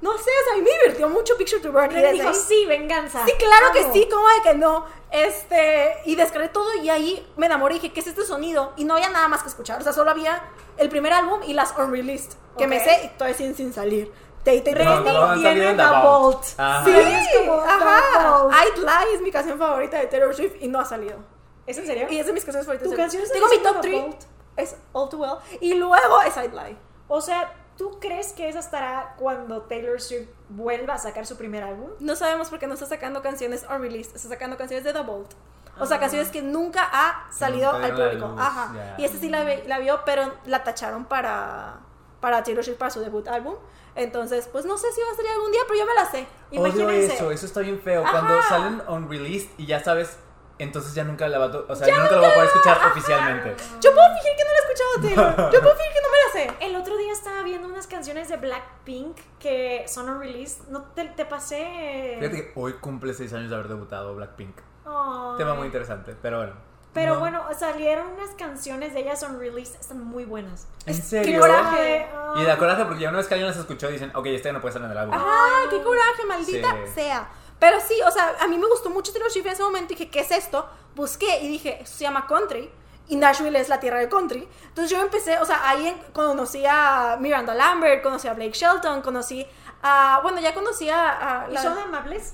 no 0.06 0.18
sé, 0.18 0.30
o 0.30 0.44
sea, 0.46 0.54
a 0.54 0.58
mí 0.58 0.64
me 0.64 0.70
divirtió 0.84 1.10
mucho 1.10 1.36
Picture 1.38 1.62
to 1.62 1.72
Burn. 1.72 1.92
Y 1.92 1.96
Le 1.96 2.02
desde 2.02 2.14
dijo, 2.14 2.30
ahí- 2.30 2.36
sí, 2.36 2.66
venganza. 2.66 3.26
Sí, 3.26 3.34
claro 3.38 3.74
que 3.74 3.80
Amo. 3.82 3.94
sí, 3.94 4.08
¿cómo 4.12 4.28
de 4.30 4.42
que 4.44 4.54
no? 4.56 4.86
Este, 5.12 5.94
y 6.06 6.16
descargué 6.16 6.50
todo 6.50 6.74
y 6.76 6.90
ahí 6.90 7.26
me 7.38 7.46
enamoré 7.48 7.76
y 7.76 7.80
dije, 7.80 7.94
¿qué 7.94 8.00
es 8.02 8.08
este 8.08 8.24
sonido? 8.26 8.74
Y 8.78 8.86
no 8.86 8.96
había 8.96 9.10
nada 9.10 9.28
más 9.28 9.42
que 9.44 9.50
escuchar, 9.50 9.80
o 9.80 9.84
sea, 9.84 9.94
solo 9.94 10.12
había 10.12 10.44
el 10.78 10.90
primer 10.90 11.14
álbum 11.14 11.42
y 11.46 11.54
las 11.54 11.74
unreleased, 11.78 12.34
que 12.58 12.68
me 12.68 12.78
Ok. 12.78 12.84
sé 12.84 13.02
y 13.06 13.08
todavía 13.18 13.38
sin, 13.38 13.56
sin 13.56 13.74
salir. 13.74 14.12
Te, 14.44 14.62
te, 14.62 14.74
te- 14.76 14.84
No, 14.86 15.02
Britney 15.02 15.14
no 15.14 15.26
han 15.26 15.40
tiene 15.42 15.74
The 15.74 15.84
Vault. 15.84 16.44
Sí, 16.44 16.56
es 16.92 17.40
como 17.40 17.62
ajá. 17.62 18.48
I'd 18.64 18.78
Lie 18.78 19.16
es 19.16 19.22
mi 19.22 19.32
canción 19.32 19.58
favorita 19.58 19.98
de 19.98 20.06
Taylor 20.06 20.36
Swift 20.36 20.54
y 20.62 20.68
no 20.68 20.80
ha 20.80 20.86
salido. 20.86 21.18
¿Es 21.66 21.78
en 21.80 21.88
serio? 21.88 22.08
Y 22.12 22.20
es 22.20 22.28
de 22.28 22.34
mis 22.34 22.46
canciones 22.46 22.68
favoritas. 22.68 22.92
¿Tu 22.92 22.96
canción 22.96 23.24
es 23.24 23.32
Tengo 23.32 23.48
mi 23.48 23.58
top 23.58 23.82
The 23.82 23.90
3, 23.90 24.02
Vault? 24.02 24.22
es 24.58 24.76
All 24.94 25.10
Too 25.10 25.18
Well, 25.18 25.38
y 25.62 25.74
luego 25.74 26.22
es 26.22 26.38
I'd 26.38 26.52
Lie. 26.54 26.78
O 27.08 27.22
sea, 27.22 27.52
¿tú 27.78 28.00
crees 28.00 28.34
que 28.34 28.48
esa 28.50 28.60
estará 28.60 29.16
cuando 29.18 29.64
Taylor 29.64 30.00
Swift 30.02 30.30
vuelva 30.50 30.94
a 30.96 30.98
sacar 30.98 31.26
su 31.26 31.38
primer 31.38 31.64
álbum? 31.64 31.90
No 32.00 32.16
sabemos 32.16 32.50
por 32.50 32.60
qué 32.60 32.68
no 32.68 32.74
está 32.76 32.86
sacando 32.86 33.22
canciones 33.22 33.66
unreleased, 33.70 34.16
está 34.16 34.30
sacando 34.30 34.58
canciones 34.58 34.84
de 34.84 34.94
The 34.94 35.02
Vault. 35.02 35.32
O 35.78 35.86
sea, 35.86 35.98
Ah. 35.98 36.00
canciones 36.00 36.30
que 36.30 36.42
nunca 36.42 36.88
ha 36.90 37.30
salido 37.34 37.70
al 37.72 37.92
público. 37.94 38.28
luz, 38.30 38.40
Ajá. 38.40 38.96
Y 38.98 39.04
esta 39.04 39.18
sí 39.18 39.30
la, 39.30 39.44
vio, 39.80 40.00
pero 40.06 40.34
la 40.46 40.64
tacharon 40.64 41.04
para, 41.06 41.80
para 42.22 42.44
Taylor 42.44 42.64
Swift 42.64 42.78
para 42.78 42.92
su 42.92 43.02
debut 43.02 43.28
álbum. 43.28 43.56
Entonces, 43.94 44.48
pues 44.52 44.66
no 44.66 44.78
sé 44.78 44.92
si 44.94 45.02
va 45.02 45.12
a 45.12 45.16
salir 45.16 45.32
algún 45.32 45.52
día, 45.52 45.62
pero 45.68 45.80
yo 45.80 45.86
me 45.86 45.94
la 45.94 46.06
sé. 46.06 46.28
Odio 46.52 46.68
Imagínense. 46.68 47.14
eso, 47.16 47.32
eso 47.32 47.46
está 47.46 47.60
bien 47.62 47.80
feo. 47.82 48.04
Ajá. 48.06 48.12
Cuando 48.12 48.42
salen 48.44 48.82
unreleased 48.88 49.50
y 49.58 49.66
ya 49.66 49.82
sabes, 49.84 50.18
entonces 50.60 50.94
ya 50.94 51.04
nunca 51.04 51.28
la 51.28 51.38
va 51.40 51.46
a, 51.46 51.58
o 51.68 51.76
sea, 51.76 51.88
ya 51.88 51.98
nunca 51.98 52.12
la 52.14 52.20
voy 52.20 52.30
a 52.30 52.34
poder 52.34 52.48
escuchar 52.48 52.78
oficialmente. 52.92 53.56
Yo 53.82 53.94
puedo 53.94 54.08
fingir 54.16 54.32
que 54.38 54.44
no 54.44 54.52
la 54.52 54.58
he 54.58 54.62
escuchado, 54.62 55.36
Taylor. 55.36 55.52
Yo 55.54 55.62
puedo 55.62 55.76
fingir 55.76 55.94
que 55.94 56.02
no 56.02 56.10
me 56.10 56.18
la 56.18 56.32
sé. 56.60 56.66
El 56.66 56.76
otro 56.76 56.98
día 56.98 57.12
estaba 57.14 57.42
viendo 57.44 57.68
unas 57.68 57.88
canciones 57.88 58.30
de 58.30 58.38
Blackpink 58.38 59.18
que 59.40 59.86
son 59.88 60.10
unreleased. 60.10 60.68
No 60.70 60.84
te, 60.96 61.06
te 61.06 61.26
pasé. 61.26 62.18
Fíjate 62.20 62.36
que 62.38 62.52
hoy 62.56 62.74
cumple 62.74 63.14
6 63.14 63.34
años 63.34 63.50
de 63.50 63.56
haber 63.56 63.68
debutado 63.68 64.16
Blackpink. 64.16 64.58
Ay. 64.86 65.38
Tema 65.38 65.54
muy 65.56 65.66
interesante, 65.68 66.16
pero 66.22 66.38
bueno. 66.38 66.54
Pero 66.94 67.16
No. 67.16 67.20
bueno, 67.20 67.44
salieron 67.60 68.08
unas 68.14 68.30
canciones 68.36 68.94
de 68.94 69.02
ellas 69.02 69.22
unreleased. 69.24 69.76
Están 69.82 70.02
muy 70.02 70.24
buenas. 70.24 70.70
¿En 70.86 70.96
Qué 70.96 71.02
serio? 71.02 71.42
coraje. 71.42 72.08
Y 72.38 72.44
da 72.46 72.58
coraje 72.58 72.86
porque 72.86 73.02
ya 73.02 73.10
una 73.10 73.18
vez 73.18 73.28
que 73.28 73.34
alguien 73.34 73.50
las 73.50 73.58
escuchó 73.58 73.90
dicen, 73.90 74.12
ok, 74.16 74.26
este 74.28 74.48
ya 74.48 74.54
no 74.54 74.62
puede 74.62 74.70
estar 74.76 74.86
en 74.86 74.92
el 74.92 74.98
álbum. 74.98 75.14
Ay, 75.18 75.68
qué 75.70 75.82
coraje, 75.84 76.24
maldita 76.26 76.72
Sí. 76.86 76.92
sea. 76.96 77.28
Pero 77.60 77.80
sí, 77.80 78.00
o 78.06 78.12
sea, 78.12 78.36
a 78.40 78.48
mí 78.48 78.58
me 78.58 78.68
gustó 78.68 78.90
mucho 78.90 79.12
Taylor 79.12 79.32
Swift 79.32 79.46
en 79.46 79.54
ese 79.54 79.64
momento 79.64 79.94
y 79.94 79.96
dije, 79.96 80.12
¿qué 80.12 80.20
es 80.22 80.32
esto? 80.32 80.68
Busqué 80.96 81.40
y 81.42 81.48
dije, 81.48 81.80
esto 81.82 81.98
se 81.98 82.04
llama 82.04 82.28
country. 82.28 82.70
Y 83.08 83.16
Nashville 83.18 83.60
es 83.60 83.70
la 83.70 83.80
tierra 83.80 84.00
del 84.00 84.10
country. 84.10 84.48
Entonces 84.68 84.90
yo 84.90 85.00
empecé, 85.02 85.40
o 85.40 85.46
sea, 85.46 85.70
ahí 85.70 85.96
conocí 86.12 86.64
a 86.68 87.18
Miranda 87.20 87.54
Lambert, 87.54 88.02
conocí 88.02 88.28
a 88.28 88.34
Blake 88.34 88.54
Shelton, 88.54 89.02
conocí 89.02 89.46
a. 89.84 90.20
Bueno, 90.24 90.40
ya 90.42 90.54
conocí 90.54 90.90
a. 90.90 91.44
a 91.44 91.52
¿Y 91.52 91.58
son 91.58 91.78
amables? 91.78 92.34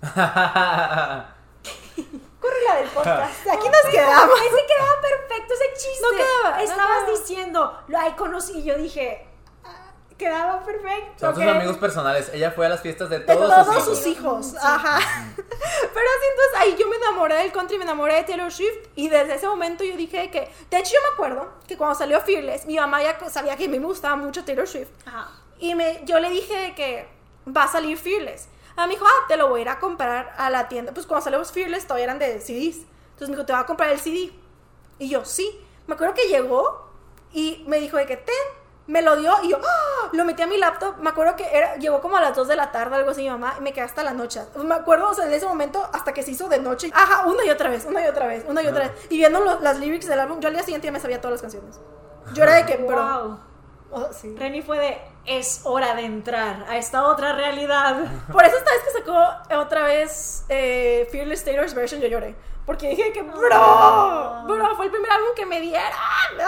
Corre 2.40 2.56
la 2.68 2.76
del 2.76 2.88
podcast. 2.88 3.46
Aquí 3.52 3.68
nos 3.68 3.92
quedamos. 3.92 4.40
Ese 4.40 4.66
quedaba 4.66 5.00
perfecto, 5.00 5.54
ese 5.54 5.72
chiste. 5.74 6.06
No 6.10 6.16
quedaba, 6.16 6.56
no 6.56 6.62
Estabas 6.62 7.04
quedaba. 7.04 7.18
diciendo, 7.18 7.78
lo 7.88 7.98
ahí 7.98 8.12
conocí. 8.12 8.58
Y 8.58 8.62
yo 8.64 8.76
dije, 8.76 9.28
quedaba 10.22 10.62
perfecto. 10.64 11.18
Son 11.18 11.34
sus 11.34 11.44
ok. 11.44 11.50
amigos 11.50 11.76
personales. 11.78 12.30
Ella 12.32 12.50
fue 12.52 12.66
a 12.66 12.68
las 12.68 12.80
fiestas 12.80 13.10
de 13.10 13.18
De 13.20 13.24
todos, 13.24 13.48
todos, 13.48 13.84
sus 13.84 13.98
sus 13.98 14.06
hijos. 14.06 14.48
hijos. 14.48 14.62
Ajá. 14.62 14.98
Pero 15.36 16.06
así 16.16 16.26
entonces 16.30 16.58
ahí 16.58 16.76
yo 16.78 16.88
me 16.88 16.96
enamoré 16.96 17.34
del 17.36 17.52
country, 17.52 17.78
me 17.78 17.84
enamoré 17.84 18.14
de 18.14 18.22
Taylor 18.24 18.52
Swift 18.52 18.88
y 18.94 19.08
desde 19.08 19.34
ese 19.34 19.46
momento 19.48 19.84
yo 19.84 19.96
dije 19.96 20.30
que, 20.30 20.50
de 20.70 20.78
hecho 20.78 20.92
yo 20.94 21.00
me 21.08 21.14
acuerdo 21.14 21.52
que 21.66 21.76
cuando 21.76 21.94
salió 21.96 22.20
Fearless, 22.20 22.66
mi 22.66 22.76
mamá 22.76 23.02
ya 23.02 23.18
sabía 23.28 23.56
que 23.56 23.64
a 23.66 23.68
mí 23.68 23.78
me 23.78 23.86
gustaba 23.86 24.16
mucho 24.16 24.44
Taylor 24.44 24.66
Swift 24.66 24.88
Ajá. 25.06 25.30
y 25.58 25.74
me, 25.74 26.02
yo 26.04 26.18
le 26.20 26.30
dije 26.30 26.74
que 26.76 27.08
va 27.46 27.64
a 27.64 27.68
salir 27.68 27.98
Fearless. 27.98 28.48
Ah, 28.76 28.86
me 28.86 28.94
dijo, 28.94 29.04
ah, 29.06 29.24
te 29.28 29.36
lo 29.36 29.48
voy 29.48 29.60
a 29.60 29.62
ir 29.62 29.68
a 29.68 29.78
comprar 29.78 30.34
a 30.38 30.48
la 30.48 30.66
tienda. 30.68 30.92
Pues 30.94 31.04
cuando 31.06 31.24
salió 31.24 31.44
Fearless 31.44 31.84
todavía 31.86 32.04
eran 32.04 32.18
de 32.18 32.40
CDs. 32.40 32.86
Entonces 33.12 33.28
me 33.28 33.34
dijo, 33.36 33.44
te 33.44 33.52
voy 33.52 33.60
a 33.60 33.66
comprar 33.66 33.90
el 33.90 34.00
CD. 34.00 34.32
Y 34.98 35.08
yo, 35.10 35.24
sí. 35.26 35.60
Me 35.86 35.94
acuerdo 35.94 36.14
que 36.14 36.26
llegó 36.28 36.88
y 37.34 37.64
me 37.66 37.80
dijo 37.80 37.98
de 37.98 38.06
que 38.06 38.16
ten, 38.16 38.34
me 38.86 39.00
lo 39.00 39.16
dio 39.16 39.32
y 39.42 39.48
yo 39.50 39.58
¡ah! 39.62 40.08
lo 40.12 40.24
metí 40.24 40.42
a 40.42 40.46
mi 40.46 40.56
laptop. 40.58 40.96
Me 40.98 41.10
acuerdo 41.10 41.36
que 41.36 41.46
era, 41.56 41.76
llegó 41.76 42.00
como 42.00 42.16
a 42.16 42.20
las 42.20 42.34
2 42.36 42.48
de 42.48 42.56
la 42.56 42.72
tarde, 42.72 42.96
algo 42.96 43.10
así, 43.10 43.22
mi 43.22 43.30
mamá, 43.30 43.54
y 43.58 43.62
me 43.62 43.72
quedé 43.72 43.84
hasta 43.84 44.02
la 44.02 44.12
noche. 44.12 44.40
Me 44.56 44.74
acuerdo, 44.74 45.08
o 45.10 45.14
sea, 45.14 45.26
en 45.26 45.32
ese 45.32 45.46
momento, 45.46 45.88
hasta 45.92 46.12
que 46.12 46.22
se 46.22 46.32
hizo 46.32 46.48
de 46.48 46.58
noche. 46.58 46.90
Ajá, 46.94 47.26
una 47.26 47.44
y 47.44 47.50
otra 47.50 47.70
vez, 47.70 47.84
una 47.86 48.04
y 48.04 48.08
otra 48.08 48.26
vez, 48.26 48.44
una 48.48 48.62
y 48.62 48.66
otra 48.66 48.86
Ah. 48.86 48.88
vez. 48.88 49.06
Y 49.10 49.16
viendo 49.18 49.40
las 49.60 49.78
lyrics 49.78 50.06
del 50.08 50.20
álbum, 50.20 50.40
yo 50.40 50.48
al 50.48 50.54
día 50.54 50.62
siguiente 50.64 50.86
ya 50.86 50.92
me 50.92 51.00
sabía 51.00 51.20
todas 51.20 51.32
las 51.32 51.42
canciones. 51.42 51.80
Yo 52.34 52.42
era 52.42 52.54
de 52.54 52.66
que, 52.66 52.76
bro. 52.76 52.96
Wow. 52.96 53.40
oh, 53.92 54.08
sí. 54.12 54.34
Reni 54.36 54.62
fue 54.62 54.78
de, 54.78 55.00
es 55.26 55.60
hora 55.64 55.94
de 55.94 56.02
entrar 56.04 56.64
a 56.68 56.76
esta 56.76 57.04
otra 57.04 57.34
realidad. 57.34 57.96
Por 58.32 58.44
eso 58.44 58.56
esta 58.56 58.70
vez 58.72 58.80
que 58.82 58.90
sacó 58.98 59.58
otra 59.60 59.84
vez 59.84 60.44
eh, 60.48 61.08
Fearless 61.12 61.44
Taylor's 61.44 61.74
version 61.74 62.00
yo 62.00 62.08
lloré. 62.08 62.34
Porque 62.66 62.88
dije 62.90 63.12
que, 63.12 63.22
bro, 63.22 63.48
Ah. 63.52 64.44
bro, 64.46 64.76
fue 64.76 64.84
el 64.86 64.90
primer 64.90 65.10
álbum 65.10 65.30
que 65.34 65.46
me 65.46 65.60
diera 65.60 65.90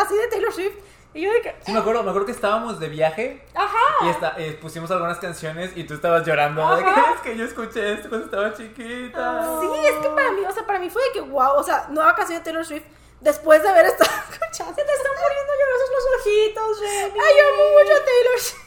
así 0.01 0.15
de 0.17 0.27
Taylor 0.29 0.53
Swift. 0.53 0.75
Y 1.15 1.21
yo 1.23 1.33
de 1.33 1.41
que, 1.43 1.55
Sí, 1.65 1.73
me 1.73 1.79
acuerdo, 1.79 2.03
me 2.03 2.11
acuerdo 2.11 2.27
que 2.27 2.33
estábamos 2.33 2.81
de 2.81 2.89
viaje 2.89 3.45
ajá. 3.55 4.05
y 4.05 4.09
esta- 4.09 4.35
eh, 4.37 4.59
pusimos 4.61 4.91
algunas 4.91 5.19
canciones 5.19 5.71
y 5.77 5.85
tú 5.85 5.95
estabas 5.95 6.27
llorando. 6.27 6.75
De 6.77 6.83
que 6.83 6.91
Ajá. 6.91 7.13
es 7.15 7.21
que 7.21 7.37
yo 7.37 7.45
escuché 7.45 7.93
esto 7.93 8.09
cuando 8.09 8.27
estaba 8.27 8.53
chiquita. 8.53 9.61
Sí, 9.61 9.69
es 9.87 9.97
que 10.03 10.09
para 10.09 10.33
mí, 10.33 10.43
o 10.45 10.53
sea, 10.53 10.67
para 10.67 10.79
mí 10.81 10.91
fue 10.91 11.03
de 11.05 11.13
que, 11.13 11.21
wow, 11.21 11.53
o 11.57 11.63
sea, 11.63 11.87
nueva 11.91 12.15
canción 12.17 12.39
de 12.39 12.45
Taylor 12.45 12.65
Swift 12.67 12.83
después 13.21 13.63
de 13.63 13.69
haber 13.69 13.87
estado 13.87 14.11
escuchando. 14.31 14.75
Se 14.75 14.85
te 14.85 14.93
están 14.93 15.13
poniendo 15.23 15.53
llorosos 15.61 15.91
los 15.95 16.21
ojitos, 16.21 16.81
Remy. 16.81 17.21
Ay, 17.21 17.35
yo 17.39 17.49
amo 17.49 17.63
mucho 17.79 17.93
a 17.95 18.05
Taylor 18.05 18.39
Swift. 18.41 18.65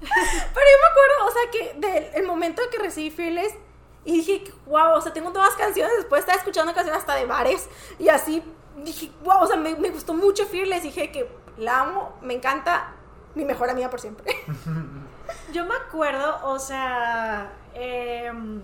Pero 0.02 0.66
yo 0.70 0.78
me 0.80 0.88
acuerdo, 0.90 1.26
o 1.26 1.30
sea, 1.30 1.50
que 1.50 1.72
del 1.78 2.14
el 2.14 2.26
momento 2.26 2.62
en 2.62 2.70
que 2.70 2.78
recibí 2.78 3.10
Fearless 3.10 3.54
y 4.04 4.12
dije, 4.18 4.44
wow, 4.66 4.94
o 4.96 5.00
sea, 5.00 5.12
tengo 5.12 5.30
nuevas 5.30 5.54
canciones. 5.54 5.96
Después 5.96 6.20
estaba 6.20 6.38
escuchando 6.38 6.72
canciones 6.74 7.00
hasta 7.00 7.14
de 7.16 7.26
bares 7.26 7.68
y 7.98 8.08
así 8.08 8.42
dije, 8.76 9.10
wow, 9.24 9.42
o 9.42 9.46
sea, 9.46 9.56
me, 9.56 9.74
me 9.76 9.90
gustó 9.90 10.12
mucho 10.14 10.46
Fearless. 10.46 10.82
Dije 10.82 11.12
que 11.12 11.28
la 11.62 11.80
amo, 11.80 12.12
me 12.22 12.34
encanta, 12.34 12.92
mi 13.34 13.44
mejor 13.44 13.70
amiga 13.70 13.90
por 13.90 14.00
siempre. 14.00 14.34
Yo 15.52 15.64
me 15.64 15.74
acuerdo, 15.74 16.40
o 16.44 16.58
sea, 16.58 17.52
em, 17.74 18.62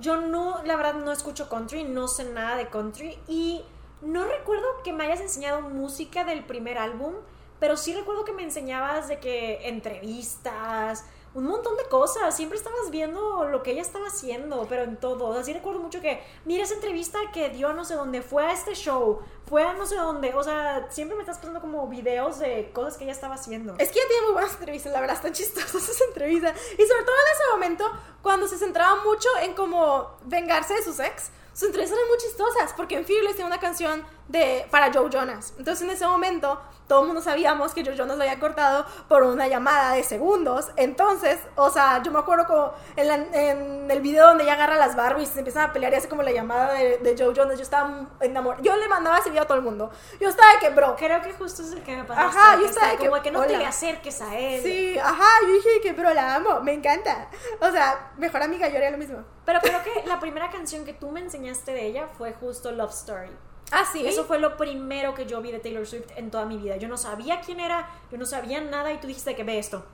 yo 0.00 0.20
no, 0.20 0.62
la 0.64 0.76
verdad 0.76 0.94
no 0.94 1.10
escucho 1.10 1.48
country, 1.48 1.84
no 1.84 2.06
sé 2.06 2.24
nada 2.24 2.56
de 2.56 2.68
country 2.68 3.18
y 3.26 3.64
no 4.02 4.24
recuerdo 4.24 4.66
que 4.84 4.92
me 4.92 5.04
hayas 5.04 5.20
enseñado 5.20 5.62
música 5.62 6.24
del 6.24 6.44
primer 6.44 6.78
álbum, 6.78 7.14
pero 7.58 7.76
sí 7.76 7.94
recuerdo 7.94 8.24
que 8.24 8.32
me 8.32 8.42
enseñabas 8.42 9.08
de 9.08 9.18
que 9.18 9.68
entrevistas, 9.68 11.04
un 11.36 11.44
montón 11.44 11.76
de 11.76 11.84
cosas, 11.84 12.34
siempre 12.34 12.56
estabas 12.56 12.90
viendo 12.90 13.44
lo 13.44 13.62
que 13.62 13.72
ella 13.72 13.82
estaba 13.82 14.06
haciendo, 14.06 14.64
pero 14.70 14.84
en 14.84 14.96
todo, 14.96 15.26
o 15.26 15.34
sea, 15.34 15.44
sí 15.44 15.52
recuerdo 15.52 15.80
mucho 15.80 16.00
que, 16.00 16.22
mira 16.46 16.64
esa 16.64 16.72
entrevista 16.72 17.18
que 17.30 17.50
dio 17.50 17.68
a 17.68 17.74
no 17.74 17.84
sé 17.84 17.94
dónde, 17.94 18.22
fue 18.22 18.46
a 18.46 18.52
este 18.52 18.74
show, 18.74 19.20
fue 19.46 19.62
a 19.62 19.74
no 19.74 19.84
sé 19.84 19.96
dónde, 19.96 20.32
o 20.34 20.42
sea, 20.42 20.86
siempre 20.88 21.14
me 21.14 21.22
estás 21.22 21.36
pasando 21.36 21.60
como 21.60 21.88
videos 21.88 22.38
de 22.38 22.70
cosas 22.72 22.96
que 22.96 23.04
ella 23.04 23.12
estaba 23.12 23.34
haciendo. 23.34 23.74
Es 23.76 23.90
que 23.90 23.98
ella 23.98 24.08
tiene 24.08 24.22
muy 24.22 24.32
buenas 24.32 24.54
entrevistas, 24.54 24.94
la 24.94 25.00
verdad, 25.00 25.16
están 25.16 25.34
chistosas 25.34 25.74
esas 25.74 26.00
entrevistas. 26.08 26.58
Y 26.72 26.82
sobre 26.86 27.04
todo 27.04 27.14
en 27.14 27.34
ese 27.34 27.52
momento, 27.52 27.84
cuando 28.22 28.48
se 28.48 28.56
centraba 28.56 29.04
mucho 29.04 29.28
en 29.42 29.52
como 29.52 30.16
vengarse 30.24 30.72
de 30.72 30.82
sus 30.82 30.98
ex, 31.00 31.30
sus 31.52 31.64
entrevistas 31.64 31.98
eran 31.98 32.08
muy 32.08 32.18
chistosas, 32.18 32.72
porque 32.74 32.96
en 32.96 33.04
Fearless 33.04 33.36
tiene 33.36 33.48
una 33.48 33.60
canción 33.60 34.06
de, 34.28 34.66
para 34.70 34.92
Joe 34.92 35.08
Jonas. 35.10 35.54
Entonces 35.58 35.82
en 35.84 35.90
ese 35.90 36.06
momento, 36.06 36.60
todo 36.88 37.00
el 37.00 37.06
mundo 37.06 37.20
sabíamos 37.22 37.74
que 37.74 37.84
Joe 37.84 37.96
Jonas 37.96 38.16
lo 38.16 38.22
había 38.24 38.38
cortado 38.38 38.86
por 39.08 39.22
una 39.24 39.48
llamada 39.48 39.92
de 39.94 40.02
segundos. 40.04 40.70
Entonces, 40.76 41.38
o 41.56 41.70
sea, 41.70 42.02
yo 42.02 42.12
me 42.12 42.18
acuerdo 42.20 42.46
como 42.46 42.72
en, 42.96 43.08
la- 43.08 43.14
en 43.32 43.90
el 43.90 44.00
video 44.00 44.28
donde 44.28 44.44
ella 44.44 44.52
agarra 44.54 44.76
las 44.76 44.94
Barbies 44.96 45.30
y 45.30 45.32
se 45.32 45.38
empiezan 45.40 45.68
a 45.70 45.72
pelear 45.72 45.92
y 45.92 45.96
hace 45.96 46.08
como 46.08 46.22
la 46.22 46.30
llamada 46.32 46.72
de, 46.74 46.98
de 46.98 47.16
Joe 47.18 47.34
Jonas. 47.34 47.56
Yo 47.56 47.62
estaba 47.64 48.06
enamorada. 48.20 48.62
Yo 48.62 48.76
le 48.76 48.88
mandaba 48.88 49.18
ese 49.18 49.30
video 49.30 49.42
a 49.42 49.46
todo 49.46 49.58
el 49.58 49.64
mundo. 49.64 49.90
Yo 50.20 50.28
estaba 50.28 50.52
de 50.54 50.58
que, 50.60 50.70
bro, 50.70 50.94
Creo 50.96 51.20
que 51.22 51.32
justo 51.32 51.62
es 51.62 51.72
el 51.72 51.82
que 51.82 51.96
me 51.96 52.04
pasó. 52.04 52.20
Ajá, 52.38 52.56
yo 52.60 52.66
estaba 52.66 52.92
de 52.92 52.98
como 52.98 53.14
que, 53.16 53.22
que 53.22 53.30
no 53.32 53.40
te 53.42 53.48
hola. 53.48 53.58
le 53.58 53.66
acerques 53.66 54.20
a 54.22 54.36
él. 54.36 54.62
Sí, 54.62 54.98
ajá, 54.98 55.28
yo 55.42 55.52
dije 55.54 55.80
que, 55.82 55.94
pero 55.94 56.12
la 56.14 56.34
amo, 56.36 56.60
me 56.60 56.72
encanta. 56.72 57.28
O 57.60 57.70
sea, 57.70 58.12
mejor 58.16 58.42
amiga, 58.42 58.68
yo 58.68 58.76
haría 58.76 58.90
lo 58.90 58.98
mismo. 58.98 59.24
Pero 59.44 59.60
creo 59.60 59.82
que 59.82 60.04
la 60.06 60.18
primera 60.20 60.50
canción 60.50 60.84
que 60.84 60.92
tú 60.92 61.10
me 61.10 61.20
enseñaste 61.20 61.72
de 61.72 61.86
ella 61.86 62.06
fue 62.18 62.32
justo 62.32 62.70
Love 62.72 62.90
Story. 62.92 63.30
Ah, 63.72 63.84
sí. 63.90 64.06
Eso 64.06 64.24
fue 64.24 64.38
lo 64.38 64.56
primero 64.56 65.14
que 65.14 65.26
yo 65.26 65.40
vi 65.42 65.50
de 65.52 65.58
Taylor 65.58 65.86
Swift 65.86 66.10
en 66.16 66.30
toda 66.30 66.44
mi 66.44 66.56
vida. 66.56 66.76
Yo 66.76 66.88
no 66.88 66.96
sabía 66.96 67.40
quién 67.40 67.60
era, 67.60 67.88
yo 68.10 68.18
no 68.18 68.26
sabía 68.26 68.60
nada 68.60 68.92
y 68.92 68.98
tú 68.98 69.06
dijiste 69.06 69.34
que 69.34 69.44
ve 69.44 69.58
esto. 69.58 69.84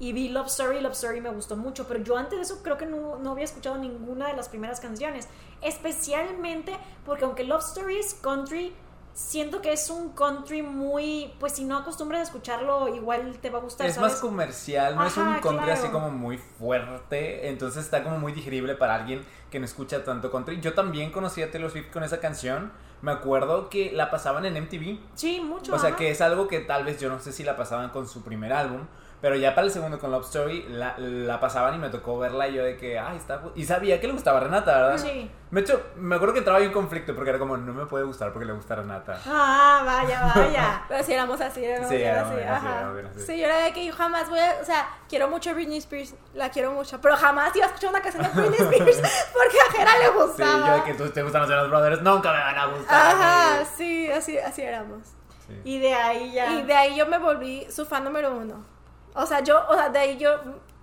Y 0.00 0.12
vi 0.12 0.28
Love 0.28 0.48
Story, 0.48 0.80
Love 0.80 0.92
Story 0.94 1.20
me 1.20 1.30
gustó 1.30 1.56
mucho, 1.56 1.86
pero 1.86 2.02
yo 2.02 2.16
antes 2.16 2.36
de 2.36 2.42
eso 2.42 2.62
creo 2.62 2.76
que 2.76 2.86
no, 2.86 3.16
no 3.18 3.30
había 3.30 3.44
escuchado 3.44 3.78
ninguna 3.78 4.26
de 4.26 4.34
las 4.34 4.48
primeras 4.48 4.80
canciones. 4.80 5.28
Especialmente 5.62 6.76
porque 7.06 7.24
aunque 7.24 7.44
Love 7.44 7.64
Story 7.64 7.98
es 7.98 8.14
country, 8.14 8.74
siento 9.14 9.62
que 9.62 9.72
es 9.72 9.88
un 9.90 10.10
country 10.10 10.62
muy, 10.62 11.32
pues 11.38 11.52
si 11.52 11.64
no 11.64 11.78
acostumbras 11.78 12.20
a 12.20 12.22
escucharlo, 12.24 12.94
igual 12.94 13.38
te 13.40 13.48
va 13.48 13.60
a 13.60 13.62
gustar. 13.62 13.86
Es 13.86 13.94
¿sabes? 13.94 14.12
más 14.12 14.20
comercial, 14.20 14.96
no 14.96 15.06
es 15.06 15.16
un 15.16 15.34
country 15.34 15.64
claro. 15.64 15.72
así 15.72 15.88
como 15.88 16.10
muy 16.10 16.36
fuerte, 16.36 17.48
entonces 17.48 17.84
está 17.84 18.02
como 18.02 18.18
muy 18.18 18.32
digerible 18.32 18.74
para 18.74 18.96
alguien 18.96 19.24
que 19.50 19.60
no 19.60 19.64
escucha 19.64 20.04
tanto 20.04 20.30
country. 20.30 20.60
Yo 20.60 20.74
también 20.74 21.12
conocí 21.12 21.42
a 21.42 21.50
Taylor 21.50 21.70
Swift 21.70 21.92
con 21.92 22.02
esa 22.02 22.18
canción, 22.18 22.72
me 23.04 23.12
acuerdo 23.12 23.68
que 23.68 23.92
la 23.92 24.10
pasaban 24.10 24.46
en 24.46 24.54
MTV, 24.62 24.98
Sí, 25.14 25.40
mucho. 25.40 25.74
o 25.74 25.78
sea 25.78 25.90
ajá. 25.90 25.98
que 25.98 26.10
es 26.10 26.20
algo 26.22 26.48
que 26.48 26.60
tal 26.60 26.84
vez 26.84 26.98
yo 26.98 27.10
no 27.10 27.20
sé 27.20 27.32
si 27.32 27.44
la 27.44 27.54
pasaban 27.56 27.90
con 27.90 28.08
su 28.08 28.22
primer 28.22 28.52
álbum, 28.54 28.80
pero 29.24 29.36
ya 29.36 29.54
para 29.54 29.66
el 29.66 29.72
segundo 29.72 29.98
con 29.98 30.10
Love 30.10 30.26
Story 30.26 30.66
la, 30.68 30.94
la 30.98 31.40
pasaban 31.40 31.74
y 31.74 31.78
me 31.78 31.88
tocó 31.88 32.18
verla 32.18 32.46
y 32.46 32.52
yo 32.56 32.62
de 32.62 32.76
que, 32.76 32.98
ay, 32.98 33.16
está... 33.16 33.40
gu-". 33.42 33.52
Y 33.54 33.64
sabía 33.64 33.98
que 33.98 34.06
le 34.06 34.12
gustaba 34.12 34.36
a 34.36 34.42
Renata, 34.42 34.76
¿verdad? 34.82 34.98
Sí. 34.98 35.30
Me, 35.50 35.60
hecho, 35.62 35.82
me 35.96 36.16
acuerdo 36.16 36.34
que 36.34 36.40
entraba 36.40 36.58
ahí 36.58 36.66
un 36.66 36.74
conflicto 36.74 37.14
porque 37.14 37.30
era 37.30 37.38
como, 37.38 37.56
no 37.56 37.72
me 37.72 37.86
puede 37.86 38.04
gustar 38.04 38.32
porque 38.34 38.44
le 38.44 38.52
gusta 38.52 38.74
a 38.74 38.76
Renata. 38.76 39.18
Ah, 39.26 39.82
vaya, 39.86 40.30
vaya. 40.34 40.82
Pero 40.88 41.02
si 41.02 41.12
éramos 41.14 41.40
así, 41.40 41.64
éramos 41.64 41.88
Sí, 41.88 41.96
éramos 41.96 42.28
así, 42.32 42.36
bien 42.36 42.48
así, 42.50 42.66
ajá. 42.66 42.76
éramos 42.78 42.94
bien 42.96 43.06
así. 43.06 43.20
Sí, 43.20 43.38
yo 43.38 43.44
era 43.46 43.56
de 43.64 43.72
que 43.72 43.86
yo 43.86 43.94
jamás 43.94 44.28
voy 44.28 44.40
a, 44.40 44.58
o 44.60 44.64
sea, 44.66 44.88
quiero 45.08 45.28
mucho 45.28 45.48
a 45.48 45.52
Britney 45.54 45.78
Spears, 45.78 46.14
la 46.34 46.50
quiero 46.50 46.72
mucho, 46.72 47.00
pero 47.00 47.16
jamás 47.16 47.56
iba 47.56 47.64
a 47.64 47.68
escuchar 47.68 47.88
una 47.90 48.02
canción 48.02 48.24
de 48.24 48.28
Britney 48.28 48.58
Spears 48.90 49.00
porque 49.32 49.56
a 49.58 49.72
Jera 49.72 49.98
le 50.00 50.04
Sí, 50.04 50.10
gustaba. 50.14 50.66
yo 50.68 50.74
de 50.74 50.82
que 50.84 50.94
tú 50.94 51.08
te 51.08 51.22
gustan 51.22 51.40
los 51.40 51.50
Jonas 51.50 51.70
Brothers, 51.70 52.02
nunca 52.02 52.30
me 52.30 52.38
van 52.40 52.58
a 52.58 52.66
gustar. 52.66 53.06
Ajá, 53.16 53.64
sí, 53.64 54.10
así, 54.10 54.36
así 54.38 54.60
éramos. 54.60 55.00
Sí. 55.46 55.60
Y 55.64 55.78
de 55.78 55.94
ahí 55.94 56.32
ya. 56.32 56.50
Y 56.52 56.62
de 56.64 56.74
ahí 56.74 56.94
yo 56.96 57.06
me 57.06 57.16
volví 57.18 57.66
su 57.70 57.86
fan 57.86 58.04
número 58.04 58.32
uno. 58.34 58.73
O 59.14 59.26
sea, 59.26 59.40
yo, 59.40 59.62
o 59.68 59.74
sea, 59.74 59.88
de 59.88 59.98
ahí 59.98 60.18
yo 60.18 60.30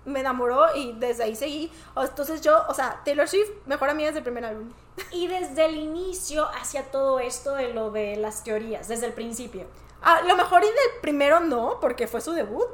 me 0.04 0.20
enamoró 0.20 0.74
y 0.74 0.92
desde 0.92 1.24
ahí 1.24 1.36
seguí. 1.36 1.70
Entonces 1.96 2.40
yo, 2.40 2.64
o 2.68 2.74
sea, 2.74 3.00
Taylor 3.04 3.28
Swift, 3.28 3.50
mejor 3.66 3.88
amiga 3.88 4.08
desde 4.08 4.18
el 4.18 4.24
primer 4.24 4.44
álbum. 4.44 4.72
Y 5.10 5.26
desde 5.26 5.66
el 5.66 5.76
inicio 5.76 6.48
hacia 6.60 6.90
todo 6.90 7.20
esto 7.20 7.54
de 7.54 7.72
lo 7.72 7.90
de 7.90 8.16
las 8.16 8.44
teorías, 8.44 8.88
desde 8.88 9.06
el 9.06 9.12
principio. 9.12 9.66
Ah, 10.02 10.20
lo 10.26 10.36
mejor 10.36 10.62
y 10.62 10.66
del 10.66 11.00
primero 11.00 11.40
no, 11.40 11.78
porque 11.80 12.06
fue 12.06 12.20
su 12.20 12.32
debut. 12.32 12.68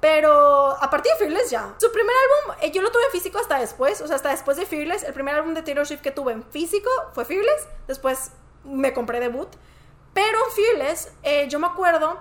Pero 0.00 0.72
a 0.72 0.90
partir 0.90 1.12
de 1.12 1.18
Fearless 1.18 1.50
ya. 1.50 1.74
Su 1.78 1.90
primer 1.90 2.14
álbum, 2.14 2.56
eh, 2.60 2.70
yo 2.72 2.82
lo 2.82 2.90
tuve 2.90 3.04
en 3.06 3.10
físico 3.10 3.38
hasta 3.38 3.58
después, 3.58 4.02
o 4.02 4.06
sea, 4.06 4.16
hasta 4.16 4.30
después 4.30 4.56
de 4.58 4.66
Fearless. 4.66 5.02
El 5.02 5.14
primer 5.14 5.34
álbum 5.34 5.54
de 5.54 5.62
Taylor 5.62 5.86
Swift 5.86 6.02
que 6.02 6.10
tuve 6.10 6.32
en 6.32 6.42
físico 6.42 6.90
fue 7.14 7.24
Fearless. 7.24 7.66
Después 7.86 8.32
me 8.64 8.92
compré 8.92 9.20
debut. 9.20 9.48
Pero 10.12 10.38
en 10.46 10.52
Fearless, 10.52 11.10
eh, 11.22 11.48
yo 11.48 11.58
me 11.58 11.68
acuerdo 11.68 12.18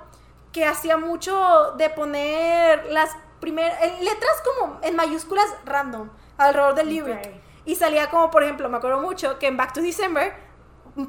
que 0.54 0.66
hacía 0.66 0.96
mucho 0.98 1.74
de 1.78 1.90
poner 1.90 2.86
las 2.92 3.10
primeras 3.42 3.78
letras 4.00 4.42
como 4.46 4.80
en 4.82 4.96
mayúsculas 4.96 5.46
random 5.66 6.10
alrededor 6.38 6.76
del 6.76 6.90
lyric. 6.90 7.18
Ok. 7.18 7.28
Y 7.66 7.76
salía 7.76 8.10
como, 8.10 8.30
por 8.30 8.44
ejemplo, 8.44 8.70
me 8.70 8.78
acuerdo 8.78 9.02
mucho 9.02 9.40
que 9.40 9.48
en 9.48 9.58
Back 9.58 9.74
to 9.74 9.82
December 9.82 10.34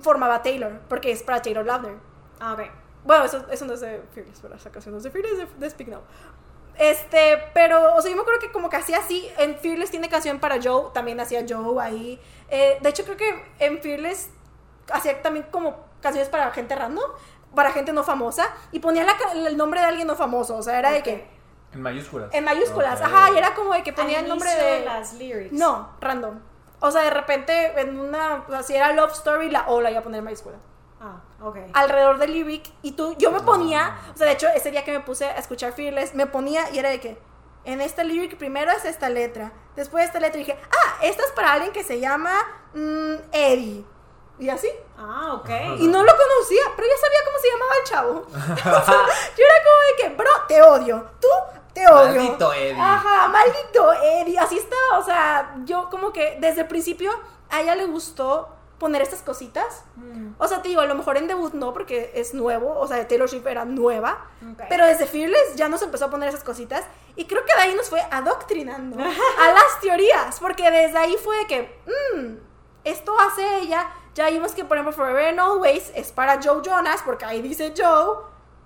formaba 0.01 0.43
Taylor, 0.43 0.81
porque 0.89 1.13
es 1.13 1.23
para 1.23 1.43
Taylor 1.43 1.65
Lautner. 1.65 1.97
Ah, 2.41 2.55
ok. 2.55 2.63
Bueno, 3.05 3.25
eso, 3.25 3.45
eso 3.51 3.65
no 3.67 3.75
es 3.75 3.81
de 3.81 4.03
Fearless, 4.13 4.41
¿verdad? 4.41 4.59
Esa 4.59 4.71
canción 4.71 4.93
no 4.93 4.99
es 4.99 5.05
de 5.05 5.11
Fearless, 5.11 5.33
es 5.33 5.39
de, 5.39 5.47
de 5.59 5.71
Speak 5.71 5.89
Now. 5.89 6.01
Este, 6.79 7.39
pero, 7.53 7.95
o 7.95 8.01
sea, 8.01 8.11
yo 8.11 8.17
me 8.17 8.23
acuerdo 8.23 8.41
que 8.41 8.51
como 8.51 8.71
que 8.71 8.77
hacía 8.77 8.99
así, 8.99 9.29
en 9.37 9.57
Fearless 9.57 9.91
tiene 9.91 10.09
canción 10.09 10.41
para 10.41 10.61
Joe, 10.63 10.91
también 10.93 11.21
hacía 11.21 11.45
Joe 11.49 11.83
ahí. 11.83 12.21
Eh, 12.49 12.79
de 12.81 12.89
hecho, 12.89 13.05
creo 13.05 13.17
que 13.17 13.45
en 13.59 13.81
Fearless 13.81 14.31
hacía 14.93 15.21
también 15.23 15.47
como 15.51 15.77
canciones 16.01 16.29
para 16.29 16.51
gente 16.51 16.75
random, 16.75 17.11
para 17.55 17.73
gente 17.73 17.93
no 17.93 18.03
famosa, 18.05 18.47
y 18.73 18.81
ponía 18.81 19.05
la 19.05 19.15
el 19.47 19.57
nombre 19.57 19.81
de 19.81 19.87
alguien 19.87 20.07
no 20.07 20.17
famoso, 20.17 20.57
o 20.57 20.63
sea, 20.63 20.79
era 20.79 20.91
de 20.93 20.99
Ok. 20.99 21.05
que, 21.05 21.29
En 21.73 21.83
mayúsculas. 21.83 22.33
en 22.33 22.45
mayúsculas, 22.45 23.01
Ok. 23.01 23.07
ajá, 23.07 23.31
y 23.33 23.39
era 23.39 23.55
como 23.55 23.73
de 23.75 23.83
que 23.83 23.91
Al 23.91 23.97
ponía 23.97 24.21
el 24.21 24.29
nombre 24.29 24.51
de... 24.55 24.85
las 24.85 25.15
lyrics. 25.15 25.53
No, 25.53 25.91
random. 26.01 26.41
O 26.81 26.91
sea, 26.91 27.03
de 27.03 27.11
repente 27.11 27.81
en 27.81 27.99
una, 27.99 28.45
o 28.47 28.51
sea, 28.51 28.63
si 28.63 28.75
era 28.77 28.93
Love 28.93 29.13
Story, 29.13 29.51
la 29.51 29.65
O 29.69 29.81
la 29.81 29.91
iba 29.91 30.01
a 30.01 30.03
poner 30.03 30.19
en 30.19 30.25
mayúscula 30.25 30.57
Ah, 31.01 31.21
ok. 31.43 31.57
alrededor 31.73 32.19
del 32.19 32.33
lyric 32.33 32.71
y 32.83 32.93
tú, 32.93 33.15
yo 33.19 33.31
me 33.31 33.41
ponía, 33.41 33.97
o 34.15 34.17
sea, 34.17 34.27
de 34.27 34.33
hecho, 34.35 34.49
ese 34.49 34.71
día 34.71 34.85
que 34.85 34.93
me 34.93 35.01
puse 35.01 35.25
a 35.27 35.37
escuchar 35.39 35.73
Fearless, 35.73 36.15
me 36.15 36.27
ponía 36.27 36.71
y 36.71 36.79
era 36.79 36.89
de 36.91 37.01
que 37.01 37.19
en 37.65 37.81
este 37.81 38.05
lyric 38.05 38.37
primero 38.39 38.71
es 38.71 38.85
esta 38.85 39.09
letra, 39.09 39.53
después 39.77 40.03
de 40.03 40.07
esta 40.07 40.21
letra 40.21 40.41
y 40.41 40.45
dije, 40.45 40.59
ah, 40.63 40.97
esta 41.03 41.23
es 41.25 41.31
para 41.33 41.53
alguien 41.53 41.73
que 41.73 41.83
se 41.85 41.99
llama 42.01 42.33
mm, 42.75 43.15
Eddie. 43.33 43.85
Y 44.39 44.49
así. 44.49 44.69
Ah, 44.99 45.35
ok. 45.35 45.49
Y 45.79 45.87
no 45.87 46.03
lo 46.03 46.13
conocía, 46.17 46.63
pero 46.77 46.89
ya 46.89 46.97
sabía 47.01 47.19
cómo 47.25 47.39
se 47.39 47.51
llamaba 47.51 47.75
el 47.77 47.85
chavo. 47.85 48.27
O 48.83 48.85
sea, 48.85 49.07
yo 49.37 49.45
era 49.45 49.65
como 49.65 49.81
de 49.89 49.97
que, 50.03 50.09
bro, 50.17 50.31
te 50.49 50.63
odio. 50.63 51.07
Tú, 51.21 51.29
te 51.73 51.87
odio. 51.87 52.21
Maldito 52.23 52.53
Eddie. 52.53 52.81
Ajá, 52.81 53.29
maldito 53.29 53.93
Eddie. 53.93 54.39
Así 54.39 54.59
estaba. 54.59 54.99
O 54.99 55.05
sea, 55.05 55.55
yo 55.65 55.89
como 55.91 56.13
que 56.13 56.37
desde 56.41 56.63
el 56.63 56.67
principio 56.69 57.13
a 57.51 57.61
ella 57.61 57.75
le 57.77 57.87
gustó 57.87 58.49
poner 58.79 59.03
estas 59.03 59.23
cositas. 59.23 59.85
Mm, 59.95 60.33
O 60.37 60.49
sea, 60.49 60.61
te 60.61 60.69
digo, 60.69 60.81
a 60.81 60.87
lo 60.87 60.95
mejor 60.97 61.17
en 61.17 61.29
debut 61.29 61.53
no, 61.55 61.73
porque 61.73 62.11
es 62.15 62.35
nuevo. 62.35 62.79
O 62.79 62.87
sea, 62.89 63.07
Taylor 63.07 63.29
Swift 63.31 63.47
era 63.47 63.65
nueva. 63.65 64.27
ok. 64.53 64.63
Pero 64.69 64.85
desde 64.87 65.07
Fearless 65.07 65.55
ya 65.55 65.69
nos 65.69 65.81
empezó 65.83 66.07
a 66.07 66.11
poner 66.11 66.29
esas 66.29 66.43
cositas. 66.45 66.85
Y 67.17 67.27
creo 67.27 67.45
que 67.45 67.55
de 67.55 67.61
ahí 67.63 67.75
nos 67.77 67.89
fue 67.89 68.01
adoctrinando 68.11 68.99
a 69.39 69.53
las 69.53 69.81
teorías. 69.81 70.39
Porque 70.41 70.69
desde 70.71 70.99
ahí 70.99 71.17
fue 71.23 71.37
de 71.39 71.47
que, 71.47 71.81
mmm, 71.87 72.35
esto 72.85 73.15
hace 73.19 73.59
ella. 73.59 73.91
Ya 74.15 74.31
vimos 74.31 74.53
que, 74.53 74.65
por 74.65 74.77
ejemplo, 74.77 74.95
Forever 74.95 75.27
and 75.27 75.41
Always 75.41 75.91
es 75.95 76.13
para 76.13 76.41
Joe 76.41 76.63
Jonas, 76.65 77.03
porque 77.05 77.25
ahí 77.25 77.43
dice 77.43 77.75
Joe. 77.77 78.19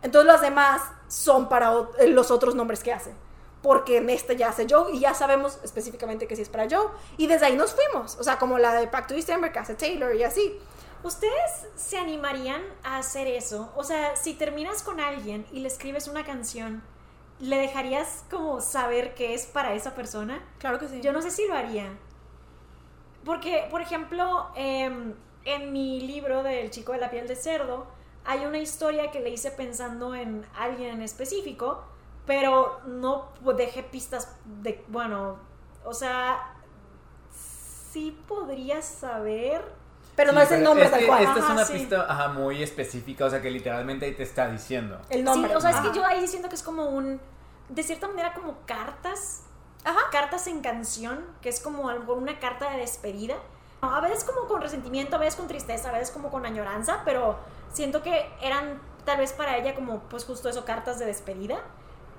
Entonces 0.03 0.31
los 0.31 0.41
demás 0.41 0.83
son 1.09 1.49
para 1.49 1.73
eh, 1.99 2.09
los 2.09 2.31
otros 2.31 2.55
nombres 2.55 2.83
que 2.83 2.93
hace. 2.93 3.15
Porque 3.63 3.97
en 3.97 4.11
este 4.11 4.37
ya 4.37 4.51
hace 4.51 4.67
Joe 4.69 4.93
y 4.93 5.01
ya 5.01 5.15
sabemos 5.15 5.59
específicamente 5.65 6.29
que 6.29 6.37
sí 6.37 6.43
es 6.43 6.49
para 6.49 6.69
Joe. 6.71 6.89
Y 7.17 7.27
desde 7.27 7.47
ahí 7.47 7.57
nos 7.57 7.75
fuimos. 7.75 8.17
O 8.19 8.25
sea, 8.25 8.39
como 8.39 8.59
la 8.59 8.75
de 8.75 8.87
Back 8.87 9.09
to 9.09 9.15
December 9.15 9.51
que 9.51 9.59
hace 9.59 9.75
Taylor 9.75 10.15
y 10.15 10.23
así. 10.23 10.59
¿Ustedes 11.03 11.67
se 11.77 11.97
animarían 11.97 12.63
a 12.83 12.99
hacer 12.99 13.29
eso? 13.29 13.73
O 13.77 13.85
sea, 13.85 14.17
si 14.17 14.35
terminas 14.35 14.83
con 14.83 15.01
alguien 15.01 15.47
y 15.53 15.61
le 15.61 15.69
escribes 15.69 16.09
una 16.09 16.25
canción, 16.25 16.83
¿le 17.39 17.57
dejarías 17.57 18.25
como 18.31 18.61
saber 18.61 19.15
que 19.15 19.35
es 19.35 19.47
para 19.47 19.75
esa 19.75 19.95
persona? 19.95 20.45
Claro 20.59 20.79
que 20.79 20.89
sí. 20.89 21.01
Yo 21.01 21.13
no 21.13 21.23
sé 21.23 21.31
si 21.31 21.47
lo 21.47 21.55
haría. 21.55 21.97
Porque, 23.29 23.69
por 23.71 23.83
ejemplo, 23.83 24.47
em, 24.55 25.13
en 25.45 25.71
mi 25.71 26.01
libro 26.01 26.43
del 26.43 26.71
chico 26.71 26.93
de 26.93 26.99
la 26.99 27.11
piel 27.11 27.29
de 27.29 27.37
cerdo, 27.37 27.87
hay 28.25 28.47
una 28.47 28.57
historia 28.57 29.11
que 29.11 29.21
le 29.21 29.29
hice 29.29 29.51
pensando 29.51 30.15
en 30.15 30.47
alguien 30.57 30.95
en 30.95 31.03
específico, 31.03 31.85
pero 32.25 32.81
no 32.87 33.29
dejé 33.55 33.83
pistas 33.83 34.35
de, 34.63 34.83
bueno, 34.89 35.37
o 35.85 35.93
sea, 35.93 36.55
sí 37.93 38.19
podría 38.27 38.81
saber. 38.81 39.63
Pero 40.17 40.33
no 40.33 40.41
Sí, 40.41 40.47
es 40.47 40.53
el 40.53 40.63
nombre 40.63 40.87
es 40.87 40.91
tal 40.91 41.07
cual. 41.07 41.23
Esta 41.25 41.39
es 41.39 41.51
una 41.51 41.65
sí. 41.67 41.73
pista 41.75 42.07
ajá, 42.09 42.29
muy 42.29 42.63
específica, 42.63 43.27
o 43.27 43.31
sea 43.31 43.43
que 43.43 43.51
literalmente 43.51 44.07
ahí 44.07 44.15
te 44.15 44.23
está 44.23 44.49
diciendo. 44.49 45.03
El 45.11 45.23
nombre. 45.23 45.51
Sí, 45.51 45.57
o 45.57 45.61
sea, 45.61 45.73
es 45.73 45.81
que 45.81 45.93
yo 45.95 46.03
ahí 46.03 46.27
siento 46.27 46.49
que 46.49 46.55
es 46.55 46.63
como 46.63 46.87
un, 46.87 47.21
de 47.69 47.83
cierta 47.83 48.09
manera 48.09 48.33
como 48.33 48.57
cartas, 48.65 49.43
Ajá. 49.85 50.01
cartas 50.11 50.47
en 50.47 50.61
canción, 50.61 51.25
que 51.41 51.49
es 51.49 51.61
como 51.61 51.83
una 51.83 52.39
carta 52.39 52.71
de 52.71 52.79
despedida. 52.79 53.37
A 53.81 54.01
veces 54.01 54.25
como 54.25 54.49
con 54.49 54.61
resentimiento, 54.61 55.17
a 55.17 55.19
veces 55.21 55.37
con 55.37 55.47
tristeza, 55.47 55.91
a 55.91 55.93
veces 55.93 56.11
como 56.11 56.31
con 56.31 56.45
añoranza, 56.45 57.03
pero 57.05 57.39
siento 57.73 58.03
que 58.03 58.29
eran 58.43 58.81
tal 59.05 59.19
vez 59.19 59.33
para 59.33 59.57
ella 59.57 59.75
como 59.75 60.01
pues 60.09 60.25
justo 60.25 60.49
eso, 60.49 60.65
cartas 60.65 60.99
de 60.99 61.07
despedida. 61.07 61.61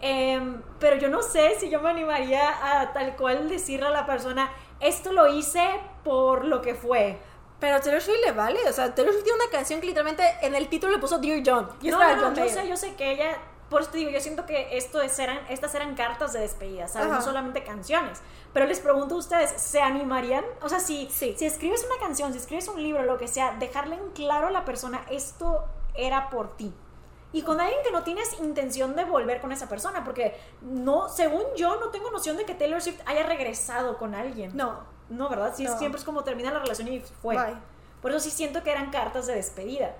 Em, 0.01 0.61
pero 0.79 0.95
yo 0.95 1.09
no 1.09 1.21
sé 1.21 1.55
si 1.59 1.69
yo 1.69 1.81
me 1.81 1.89
animaría 1.89 2.79
a 2.81 2.93
tal 2.93 3.17
cual 3.17 3.49
decirle 3.49 3.87
a 3.87 3.89
la 3.89 4.05
persona, 4.05 4.49
esto 4.79 5.11
lo 5.11 5.27
hice 5.27 5.61
por 6.05 6.45
lo 6.45 6.61
que 6.61 6.73
fue. 6.75 7.19
Pero 7.59 7.75
a 7.75 7.81
Taylor 7.81 8.01
Swift 8.01 8.21
le 8.25 8.31
vale. 8.31 8.59
O 8.69 8.71
sea, 8.71 8.95
Taylor 8.95 9.13
Swift 9.13 9.25
tiene 9.25 9.43
una 9.43 9.51
canción 9.51 9.81
que 9.81 9.87
literalmente 9.87 10.23
en 10.41 10.55
el 10.55 10.69
título 10.69 10.93
le 10.93 10.99
puso 10.99 11.17
Dear 11.19 11.41
John. 11.45 11.69
Y 11.81 11.89
no, 11.89 11.99
no, 11.99 12.15
no, 12.15 12.21
John 12.21 12.35
yo 12.35 12.41
Mayer. 12.43 12.61
sé, 12.61 12.67
yo 12.69 12.77
sé 12.77 12.95
que 12.95 13.11
ella, 13.11 13.37
por 13.69 13.81
eso 13.81 13.91
te 13.91 13.97
digo, 13.99 14.09
yo 14.11 14.19
siento 14.19 14.45
que 14.45 14.77
esto 14.77 15.01
es- 15.01 15.17
eran, 15.19 15.39
estas 15.49 15.73
eran 15.75 15.95
cartas 15.95 16.33
de 16.33 16.39
despedida, 16.39 16.87
¿sabes? 16.87 17.07
Ajá. 17.07 17.17
No 17.17 17.21
solamente 17.21 17.63
canciones. 17.63 18.21
Pero 18.53 18.65
les 18.65 18.79
pregunto 18.79 19.15
a 19.15 19.17
ustedes, 19.19 19.51
¿se 19.61 19.81
animarían? 19.81 20.43
O 20.61 20.69
sea, 20.69 20.79
si, 20.79 21.07
Sí. 21.11 21.35
si 21.37 21.45
escribes 21.45 21.85
una 21.85 21.99
canción, 21.99 22.31
si 22.33 22.39
escribes 22.39 22.67
un 22.67 22.81
libro, 22.81 23.03
lo 23.03 23.17
que 23.17 23.27
sea, 23.27 23.55
dejarle 23.59 23.95
en 23.95 24.09
claro 24.11 24.47
a 24.47 24.51
la 24.51 24.65
persona, 24.65 25.01
esto 25.09 25.65
era 25.93 26.29
por 26.29 26.55
ti. 26.57 26.73
Y 27.31 27.43
con 27.43 27.61
alguien 27.61 27.79
que 27.83 27.91
no 27.91 28.01
tienes 28.03 28.39
intención 28.39 28.95
de 28.95 29.05
volver 29.05 29.39
con 29.39 29.51
esa 29.51 29.69
persona, 29.69 30.03
porque 30.03 30.35
no, 30.61 31.09
según 31.09 31.43
yo, 31.55 31.79
no 31.79 31.89
tengo 31.89 32.09
noción 32.09 32.37
de 32.37 32.45
que 32.45 32.55
Taylor 32.55 32.81
Swift 32.81 33.01
haya 33.05 33.21
regresado 33.23 33.99
con 33.99 34.15
alguien. 34.15 34.57
No. 34.57 34.79
No, 35.09 35.29
¿verdad? 35.29 35.53
Sí, 35.55 35.63
No. 35.65 35.77
siempre 35.77 35.99
es 35.99 36.05
como 36.05 36.23
termina 36.23 36.51
la 36.51 36.59
relación 36.59 36.87
y 36.87 37.01
fue. 37.01 37.35
Bye. 37.35 37.55
Por 38.01 38.09
eso 38.11 38.19
sí 38.19 38.31
siento 38.31 38.63
que 38.63 38.71
eran 38.71 38.89
cartas 38.89 39.27
de 39.27 39.35
despedida. 39.35 39.95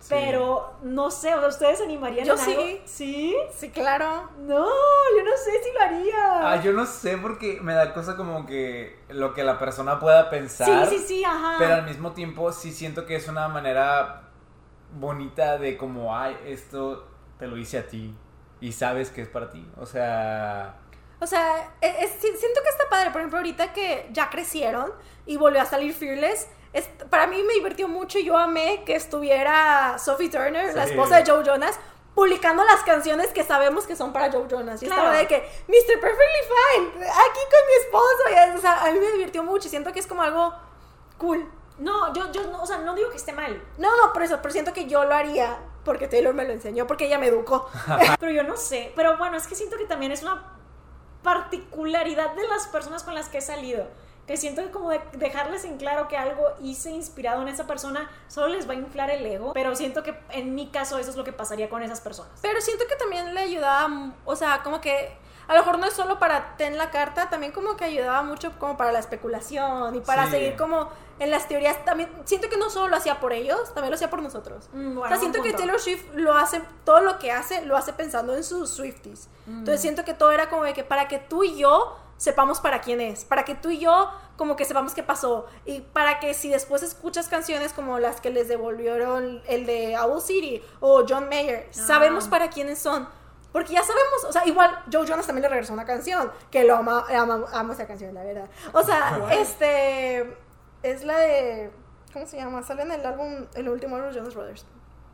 Sí. 0.00 0.08
Pero 0.10 0.74
no 0.82 1.10
sé, 1.10 1.34
o 1.34 1.40
sea, 1.40 1.48
¿ustedes 1.48 1.80
animarían 1.80 2.24
Yo 2.24 2.34
en 2.34 2.40
algo? 2.40 2.62
sí. 2.62 2.82
¿Sí? 2.84 3.36
Sí, 3.54 3.70
claro. 3.70 4.30
No, 4.40 4.64
yo 4.66 5.24
no 5.24 5.36
sé 5.36 5.62
si 5.62 5.72
lo 5.72 5.80
haría. 5.80 6.52
Ah, 6.52 6.62
yo 6.62 6.72
no 6.72 6.86
sé 6.86 7.18
porque 7.18 7.58
me 7.60 7.74
da 7.74 7.92
cosa 7.92 8.16
como 8.16 8.46
que 8.46 9.00
lo 9.08 9.34
que 9.34 9.42
la 9.42 9.58
persona 9.58 9.98
pueda 9.98 10.30
pensar. 10.30 10.86
sí, 10.88 10.98
sí, 10.98 11.04
sí, 11.06 11.24
ajá. 11.24 11.56
Pero 11.58 11.74
al 11.74 11.84
mismo 11.84 12.12
tiempo 12.12 12.52
sí 12.52 12.72
siento 12.72 13.06
que 13.06 13.16
es 13.16 13.26
una 13.28 13.48
manera 13.48 14.22
bonita 14.98 15.58
de 15.58 15.76
como, 15.76 16.16
ay, 16.16 16.36
esto 16.46 17.06
te 17.38 17.46
lo 17.46 17.56
hice 17.56 17.78
a 17.78 17.86
ti 17.86 18.14
y 18.60 18.72
sabes 18.72 19.10
que 19.10 19.22
es 19.22 19.28
para 19.28 19.50
ti. 19.50 19.66
O 19.80 19.86
sea, 19.86 20.76
O 21.20 21.26
sea, 21.26 21.72
es- 21.80 21.96
es- 22.04 22.10
si- 22.20 22.36
siento 22.36 22.60
que 22.62 22.68
está 22.68 22.88
padre. 22.88 23.10
Por 23.10 23.20
ejemplo, 23.20 23.38
ahorita 23.38 23.72
que 23.72 24.08
ya 24.12 24.30
crecieron 24.30 24.92
y 25.26 25.36
volvió 25.36 25.60
a 25.60 25.64
salir 25.64 25.92
Fearless, 25.92 26.48
es- 26.72 26.88
para 27.10 27.26
mí 27.26 27.42
me 27.42 27.54
divirtió 27.54 27.88
mucho 27.88 28.18
y 28.18 28.24
yo 28.24 28.36
amé 28.36 28.82
que 28.84 28.94
estuviera 28.94 29.98
Sophie 29.98 30.28
Turner, 30.30 30.74
la 30.74 30.84
Sí. 30.86 30.90
esposa 30.90 31.22
de 31.22 31.30
Joe 31.30 31.44
Jonas, 31.44 31.78
publicando 32.14 32.64
las 32.64 32.80
canciones 32.82 33.28
que 33.32 33.44
sabemos 33.44 33.86
que 33.86 33.94
son 33.96 34.12
para 34.12 34.30
Joe 34.32 34.46
Jonas. 34.50 34.82
Y 34.82 34.86
Claro. 34.86 35.02
estaba 35.02 35.18
de 35.18 35.26
que, 35.28 35.36
Mr. 35.68 36.00
Perfectly 36.00 36.42
Fine, 36.48 37.06
aquí 37.06 37.40
con 37.50 37.66
mi 37.66 37.74
esposo. 37.84 38.22
Y, 38.30 38.56
o 38.56 38.60
sea, 38.60 38.82
a 38.84 38.90
mí 38.92 38.98
me 38.98 39.12
divirtió 39.12 39.42
mucho 39.44 39.68
y 39.68 39.70
siento 39.70 39.92
que 39.92 40.00
es 40.00 40.06
como 40.06 40.22
algo 40.22 40.52
cool. 41.16 41.48
No, 41.78 42.12
yo, 42.12 42.32
yo, 42.32 42.42
no, 42.48 42.60
o 42.62 42.66
sea, 42.66 42.78
no 42.78 42.94
digo 42.96 43.08
que 43.10 43.16
esté 43.16 43.32
mal. 43.32 43.62
No, 43.78 43.96
no, 43.96 44.12
por 44.12 44.24
eso, 44.24 44.38
pero 44.42 44.50
siento 44.52 44.72
que 44.72 44.86
yo 44.86 45.04
lo 45.04 45.14
haría 45.14 45.58
porque 45.84 46.08
Taylor 46.08 46.34
me 46.34 46.44
lo 46.44 46.52
enseñó, 46.52 46.88
porque 46.88 47.06
ella 47.06 47.18
me 47.18 47.28
educó. 47.28 47.70
pero 48.18 48.32
yo 48.32 48.42
no 48.42 48.56
sé. 48.56 48.92
Pero 48.96 49.16
bueno, 49.16 49.36
es 49.36 49.46
que 49.46 49.54
siento 49.54 49.76
que 49.78 49.84
también 49.84 50.10
es 50.10 50.22
una 50.22 50.42
particularidad 51.22 52.30
de 52.34 52.46
las 52.48 52.66
personas 52.66 53.02
con 53.04 53.14
las 53.14 53.28
que 53.28 53.38
he 53.38 53.42
salido. 53.42 53.86
Que 54.28 54.36
siento 54.36 54.62
que 54.62 54.70
como 54.70 54.90
de 54.90 55.00
dejarles 55.14 55.64
en 55.64 55.78
claro 55.78 56.06
que 56.06 56.16
algo 56.16 56.44
hice 56.60 56.90
inspirado 56.90 57.42
en 57.42 57.48
esa 57.48 57.66
persona 57.66 58.08
solo 58.28 58.48
les 58.48 58.68
va 58.68 58.74
a 58.74 58.76
inflar 58.76 59.10
el 59.10 59.24
ego. 59.26 59.54
Pero 59.54 59.74
siento 59.74 60.02
que 60.04 60.14
en 60.30 60.54
mi 60.54 60.68
caso 60.68 60.98
eso 60.98 61.10
es 61.10 61.16
lo 61.16 61.24
que 61.24 61.32
pasaría 61.32 61.68
con 61.68 61.82
esas 61.82 62.00
personas. 62.00 62.30
Pero 62.42 62.60
siento 62.60 62.84
que 62.86 62.94
también 62.94 63.34
le 63.34 63.40
ayudaba, 63.40 63.88
mm, 63.88 64.14
o 64.26 64.36
sea, 64.36 64.62
como 64.62 64.80
que 64.80 65.16
a 65.48 65.54
lo 65.54 65.60
mejor 65.60 65.78
no 65.78 65.86
es 65.86 65.94
solo 65.94 66.18
para 66.18 66.56
ten 66.58 66.76
la 66.76 66.90
carta, 66.90 67.30
también 67.30 67.52
como 67.52 67.74
que 67.78 67.84
ayudaba 67.86 68.22
mucho 68.22 68.52
como 68.58 68.76
para 68.76 68.92
la 68.92 68.98
especulación 68.98 69.94
y 69.94 70.00
para 70.00 70.26
Sí. 70.26 70.32
seguir 70.32 70.56
como 70.56 70.90
en 71.20 71.30
las 71.30 71.48
teorías. 71.48 71.82
También 71.86 72.10
siento 72.26 72.50
que 72.50 72.58
no 72.58 72.68
solo 72.68 72.88
lo 72.88 72.96
hacía 72.96 73.18
por 73.20 73.32
ellos, 73.32 73.72
también 73.72 73.90
lo 73.90 73.94
hacía 73.94 74.10
por 74.10 74.20
nosotros. 74.20 74.68
Mm, 74.74 74.94
bueno, 74.94 75.00
o 75.04 75.08
sea, 75.08 75.16
siento 75.16 75.40
que. 75.42 75.54
Taylor 75.54 75.80
Swift 75.80 76.04
lo 76.14 76.34
hace, 76.36 76.60
todo 76.84 77.00
lo 77.00 77.18
que 77.18 77.32
hace, 77.32 77.64
lo 77.64 77.78
hace 77.78 77.94
pensando 77.94 78.36
en 78.36 78.44
sus 78.44 78.68
Swifties. 78.68 79.28
Mm. 79.46 79.60
Entonces 79.60 79.80
siento 79.80 80.04
que 80.04 80.12
todo 80.12 80.32
era 80.32 80.50
como 80.50 80.64
de 80.64 80.74
que 80.74 80.84
para 80.84 81.08
que 81.08 81.18
tú 81.18 81.42
y 81.44 81.56
yo 81.56 81.96
sepamos 82.18 82.60
para 82.60 82.82
quién 82.82 83.00
es, 83.00 83.24
para 83.24 83.44
que 83.46 83.54
tú 83.54 83.70
y 83.70 83.78
yo 83.78 84.10
como 84.36 84.54
que 84.56 84.66
sepamos 84.66 84.92
qué 84.92 85.02
pasó 85.02 85.46
y 85.64 85.80
para 85.80 86.20
que 86.20 86.34
si 86.34 86.50
después 86.50 86.82
escuchas 86.82 87.28
canciones 87.28 87.72
como 87.72 87.98
las 87.98 88.20
que 88.20 88.28
les 88.28 88.48
devolvieron 88.48 89.40
el 89.48 89.64
de 89.64 89.96
Owl 89.98 90.20
City 90.20 90.62
o 90.80 91.04
John 91.08 91.30
Mayer, 91.30 91.66
sabemos 91.70 92.26
Ah. 92.26 92.30
para 92.30 92.50
quiénes 92.50 92.78
son. 92.78 93.08
Porque 93.50 93.72
ya 93.72 93.82
sabemos, 93.82 94.24
o 94.28 94.32
sea, 94.32 94.46
igual 94.46 94.70
Joe 94.92 95.06
Jonas 95.06 95.26
también 95.26 95.42
le 95.44 95.48
regresó 95.48 95.72
una 95.72 95.86
canción, 95.86 96.30
que 96.50 96.64
lo 96.64 96.76
ama, 96.76 97.06
ama, 97.08 97.46
amo 97.54 97.72
esa 97.72 97.86
canción, 97.86 98.12
la 98.14 98.22
verdad. 98.22 98.48
O 98.74 98.82
sea, 98.82 99.26
este 99.32 100.36
es 100.82 101.02
la 101.04 101.18
de 101.18 101.72
¿cómo 102.12 102.26
se 102.26 102.36
llama? 102.36 102.62
Sale 102.62 102.82
en 102.82 102.92
el 102.92 103.06
álbum, 103.06 103.46
el 103.54 103.68
último 103.70 103.96
álbum 103.96 104.10
de 104.10 104.18
Jonas 104.18 104.34
Brothers. 104.34 104.66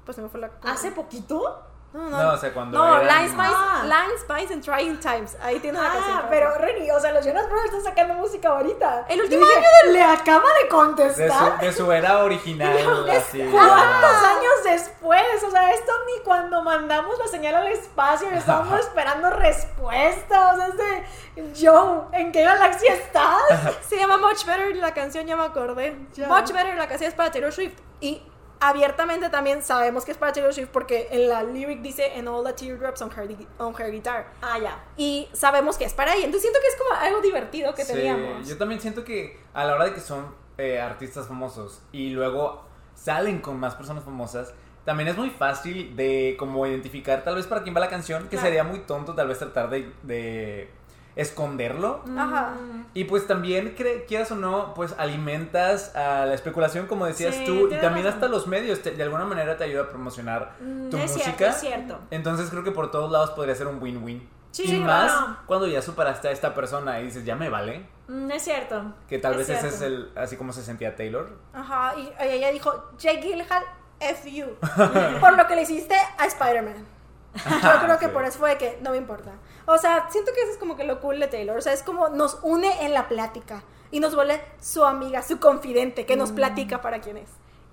Pues 0.05 0.17
se 0.17 0.23
me 0.23 0.29
fue 0.29 0.41
la 0.41 0.51
¿Hace 0.65 0.91
poquito? 0.91 1.63
No, 1.95 2.09
no, 2.11 2.33
o 2.33 2.37
sea, 2.37 2.53
cuando 2.53 2.77
no, 2.77 3.01
eran- 3.01 3.07
Line 3.07 3.29
Spice, 3.29 3.55
Ah. 3.57 3.83
Line 3.85 4.19
Spice 4.19 4.53
and 4.53 4.65
Trying 4.65 4.99
Times. 4.99 5.37
Ahí 5.41 5.61
tiene 5.61 5.79
una 5.79 5.93
canción. 5.93 6.19
Ah, 6.19 6.27
pero 6.29 6.53
Reni, 6.59 6.91
o 6.91 6.99
sea, 6.99 7.13
los 7.13 7.25
Jonas 7.25 7.47
Brothers 7.49 7.67
están 7.67 7.85
sacando 7.85 8.15
música 8.15 8.49
ahorita. 8.49 9.05
El 9.09 9.21
último 9.23 9.47
dije, 9.47 9.59
año 9.59 9.93
Le 9.93 10.03
acaba 10.03 10.43
de 10.49 10.55
de 10.65 10.69
su, 10.71 10.77
contestar. 10.77 11.61
de 11.61 11.73
su 11.73 11.93
era 11.93 12.19
original, 12.25 12.77
así. 13.11 13.49
¿Cuántos 13.51 14.25
años 14.25 14.53
después? 14.65 15.45
O 15.47 15.51
sea, 15.53 15.71
esto 15.71 15.93
ni 16.07 16.23
cuando 16.25 16.63
mandamos 16.63 17.17
la 17.17 17.29
señal 17.29 17.55
al 17.55 17.69
espacio 17.69 18.29
y 18.33 18.39
estábamos 18.39 18.81
esperando 18.81 19.31
respuesta. 19.31 20.53
O 20.53 20.57
sea, 20.57 20.67
es 20.67 20.77
de 20.77 21.65
Joe, 21.67 22.01
¿en 22.13 22.33
qué 22.33 22.43
galaxia 22.43 22.93
estás? 22.95 23.41
Se 23.89 23.97
llama 23.97 24.17
Much 24.19 24.45
Better 24.45 24.75
la 24.77 24.93
canción, 24.93 25.27
ya 25.27 25.37
me 25.37 25.45
acordé. 25.45 25.97
Ya. 26.15 26.27
Much 26.27 26.51
Better 26.51 26.75
la 26.77 26.89
canción 26.89 27.09
es 27.09 27.15
para 27.15 27.31
Taylor 27.31 27.53
Swift. 27.53 27.79
Y 28.01 28.21
abiertamente 28.69 29.29
también 29.31 29.63
sabemos 29.63 30.05
que 30.05 30.13
es 30.13 30.19
para 30.19 30.33
Taylor 30.33 30.53
Swift 30.55 30.69
porque 30.73 31.09
en 31.11 31.29
la 31.29 31.43
lyric 31.43 31.81
dice 31.83 32.13
And 32.17 32.29
all 32.29 32.45
the 32.45 32.53
teardrops 32.53 33.01
on 33.03 33.11
her, 33.13 33.29
on 33.59 33.75
her 33.81 33.91
guitar. 33.91 34.27
Ah, 34.43 34.59
ya. 34.59 34.83
Y 34.97 35.29
sabemos 35.33 35.77
que 35.79 35.85
es 35.85 35.93
para 35.95 36.15
ella. 36.15 36.25
Entonces 36.27 36.43
siento 36.51 36.61
que 36.61 36.69
es 36.69 36.77
como 36.77 37.01
algo 37.01 37.21
divertido 37.21 37.75
que 37.75 37.85
Sí, 37.85 37.93
teníamos. 37.93 38.49
Yo 38.49 38.57
también 38.59 38.81
siento 38.81 39.05
que 39.05 39.39
a 39.53 39.65
la 39.65 39.75
hora 39.75 39.85
de 39.87 39.95
que 39.95 40.01
son 40.01 40.35
eh, 40.59 40.81
artistas 40.81 41.27
famosos 41.29 41.81
y 41.93 42.11
luego 42.11 42.65
salen 42.95 43.41
con 43.41 43.59
más 43.59 43.75
personas 43.75 44.05
famosas, 44.05 44.55
también 44.85 45.09
es 45.09 45.17
muy 45.17 45.31
fácil 45.31 45.97
de 45.97 46.37
como 46.39 46.67
identificar 46.67 47.25
tal 47.25 47.37
vez 47.37 47.47
para 47.47 47.63
quién 47.63 47.75
va 47.75 47.81
la 47.81 47.89
canción, 47.89 48.25
que 48.25 48.29
Claro. 48.31 48.45
sería 48.47 48.65
muy 48.65 48.81
tonto 48.81 49.15
tal 49.15 49.29
vez 49.29 49.39
tratar 49.39 49.71
de, 49.71 49.91
de 50.03 50.71
esconderlo. 51.17 52.03
Ajá. 52.19 52.55
Mm. 52.61 52.87
Y 52.95 53.05
pues 53.05 53.27
también, 53.27 53.75
quieras 54.09 54.31
o 54.33 54.37
no, 54.37 54.75
pues 54.75 54.95
alimentas 54.99 55.95
a 55.97 56.27
la 56.27 56.35
especulación, 56.35 56.87
como 56.87 57.07
decías 57.07 57.35
Sí, 57.35 57.45
tú, 57.45 57.69
y 57.69 57.71
también 57.81 58.05
razón. 58.07 58.15
hasta 58.15 58.29
los 58.29 58.47
medios, 58.47 58.83
te- 58.83 58.93
de 58.93 59.03
alguna 59.03 59.25
manera 59.25 59.57
te 59.57 59.65
ayuda 59.65 59.83
a 59.83 59.89
promocionar 59.89 60.53
Mm, 60.61 60.91
tu 60.91 60.97
es 60.99 61.11
música. 61.13 61.25
cierto, 61.37 61.45
es 61.47 61.57
cierto. 61.61 61.99
Entonces 62.11 62.51
creo 62.51 62.65
que 62.65 62.73
por 62.73 62.91
todos 62.91 63.11
lados 63.11 63.31
podría 63.31 63.55
ser 63.55 63.67
un 63.67 63.81
win-win. 63.83 64.29
Sí, 64.51 64.63
y 64.65 64.69
sí, 64.69 64.79
más 64.79 65.11
claro. 65.13 65.37
cuando 65.47 65.67
ya 65.67 65.83
superaste 65.83 66.29
a 66.29 66.31
esta 66.31 66.55
persona 66.55 67.01
y 67.01 67.07
dices, 67.07 67.25
ya 67.25 67.35
me 67.35 67.49
vale. 67.49 67.87
Mm, 68.07 68.31
es 68.31 68.43
cierto. 68.45 68.95
Que 69.09 69.19
tal 69.19 69.33
Es 69.33 69.39
vez 69.49 69.51
ese 69.51 69.69
es 69.69 69.81
el, 69.81 70.13
así 70.15 70.37
como 70.37 70.53
se 70.53 70.63
sentía 70.63 70.95
Taylor. 70.95 71.29
Ajá. 71.53 71.95
Y 71.99 72.13
ella 72.21 72.51
dijo, 72.53 72.73
Jake 72.99 73.21
Gyllenhaal, 73.21 73.65
F 73.99 74.31
you. 74.33 74.47
por 75.21 75.37
lo 75.37 75.47
que 75.49 75.57
le 75.57 75.63
hiciste 75.63 75.95
a 76.19 76.27
Spider-Man. 76.27 76.87
Yo 77.35 77.81
creo 77.85 77.99
que 77.99 78.07
Sí. 78.07 78.13
por 78.13 78.25
eso 78.25 78.39
fue 78.39 78.57
que 78.59 78.79
no 78.83 78.91
me 78.91 78.97
importa. 78.97 79.33
O 79.67 79.77
sea, 79.79 80.09
siento 80.11 80.33
que 80.33 80.43
eso 80.43 80.53
es 80.53 80.59
como 80.59 80.77
que 80.77 80.85
lo 80.85 81.01
cool 81.01 81.19
de 81.21 81.27
Taylor. 81.29 81.57
O 81.59 81.61
sea, 81.61 81.73
es 81.73 81.83
como 81.83 82.09
nos 82.09 82.39
une 82.43 82.85
en 82.85 82.95
la 82.95 83.09
plática 83.09 83.63
y 83.91 84.01
nos 84.01 84.15
vuelve 84.15 84.43
su 84.61 84.85
amiga, 84.85 85.23
su 85.23 85.39
confidente, 85.41 86.07
que 86.07 86.17
nos 86.17 86.33
Mm. 86.33 86.35
platica 86.37 86.81
para 86.83 87.01
quién 87.01 87.17
es. 87.17 87.29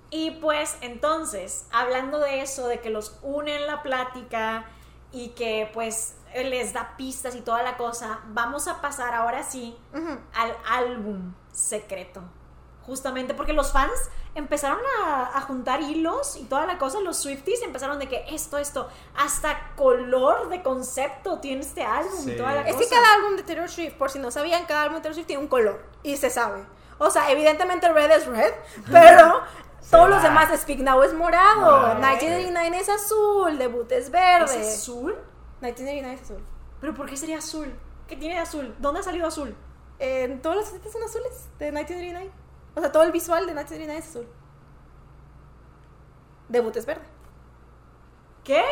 Y 0.09 0.31
pues 0.31 0.77
entonces, 0.81 1.65
hablando 1.71 2.19
de 2.19 2.41
eso, 2.41 2.67
de 2.67 2.79
que 2.79 2.89
los 2.89 3.17
une 3.21 3.55
en 3.55 3.67
la 3.67 3.81
plática 3.81 4.65
y 5.11 5.29
que 5.29 5.69
pues 5.73 6.15
les 6.35 6.73
da 6.73 6.95
pistas 6.97 7.35
y 7.35 7.41
toda 7.41 7.61
la 7.63 7.77
cosa, 7.77 8.19
vamos 8.27 8.67
a 8.67 8.81
pasar 8.81 9.13
ahora 9.13 9.43
sí 9.43 9.77
al 10.33 10.55
álbum 10.69 11.33
secreto. 11.51 12.21
Justamente 12.85 13.33
porque 13.33 13.53
los 13.53 13.71
fans 13.71 13.91
empezaron 14.33 14.79
a, 15.05 15.37
a 15.37 15.41
juntar 15.41 15.81
hilos 15.81 16.35
y 16.37 16.43
toda 16.45 16.65
la 16.65 16.77
cosa, 16.77 16.99
los 17.01 17.17
Swifties 17.17 17.61
empezaron 17.63 17.99
de 17.99 18.07
que 18.07 18.23
esto, 18.29 18.57
esto, 18.57 18.87
hasta 19.15 19.73
color 19.75 20.49
de 20.49 20.63
concepto 20.63 21.39
tiene 21.39 21.61
este 21.61 21.83
álbum 21.83 22.19
y 22.21 22.31
Sí. 22.31 22.37
toda 22.37 22.53
la 22.55 22.61
Es 22.61 22.75
cosa. 22.75 22.79
que 22.89 22.95
cada 22.95 23.13
álbum 23.15 23.35
de 23.35 23.43
Taylor 23.43 23.69
Swift, 23.69 23.93
por 23.95 24.09
si 24.09 24.19
no 24.19 24.31
sabían, 24.31 24.65
cada 24.65 24.83
álbum 24.83 24.95
de 24.97 25.01
Taylor 25.01 25.15
Swift 25.15 25.27
tiene 25.27 25.41
un 25.43 25.49
color 25.49 25.83
y 26.03 26.15
se 26.17 26.29
sabe. 26.29 26.63
O 26.97 27.09
sea, 27.09 27.29
evidentemente 27.31 27.91
Red 27.91 28.11
es 28.11 28.25
Red, 28.27 28.53
pero 28.91 29.41
todos 29.89 30.09
los 30.09 30.21
demás, 30.23 30.49
Speak 30.61 30.79
Now 30.79 31.01
es 31.03 31.13
morado, 31.13 31.61
Morado, 31.61 31.95
1989 31.95 32.77
es 32.79 32.89
azul, 32.89 33.57
Debut 33.57 33.91
es 33.91 34.11
verde. 34.11 34.61
¿Es 34.61 34.77
azul? 34.79 35.13
1989 35.61 36.13
es 36.13 36.21
azul. 36.21 36.45
¿Pero 36.79 36.93
por 36.95 37.07
qué 37.09 37.17
sería 37.17 37.39
azul? 37.39 37.73
¿Qué 38.07 38.15
tiene 38.15 38.35
de 38.35 38.41
azul? 38.41 38.73
¿Dónde 38.79 38.99
ha 39.01 39.03
salido 39.03 39.27
azul? 39.27 39.55
En 39.99 40.41
todas 40.41 40.57
las 40.59 40.65
facetas 40.67 40.91
son 40.93 41.03
azules 41.03 41.47
de 41.59 41.65
1989. 41.71 42.31
O 42.75 42.79
sea, 42.81 42.91
todo 42.91 43.03
el 43.03 43.11
visual 43.11 43.41
de 43.45 43.51
1989 43.53 43.99
es 43.99 44.09
azul. 44.09 44.27
Debut 46.49 46.75
es 46.75 46.85
verde. 46.85 47.05
¿Qué? 48.43 48.63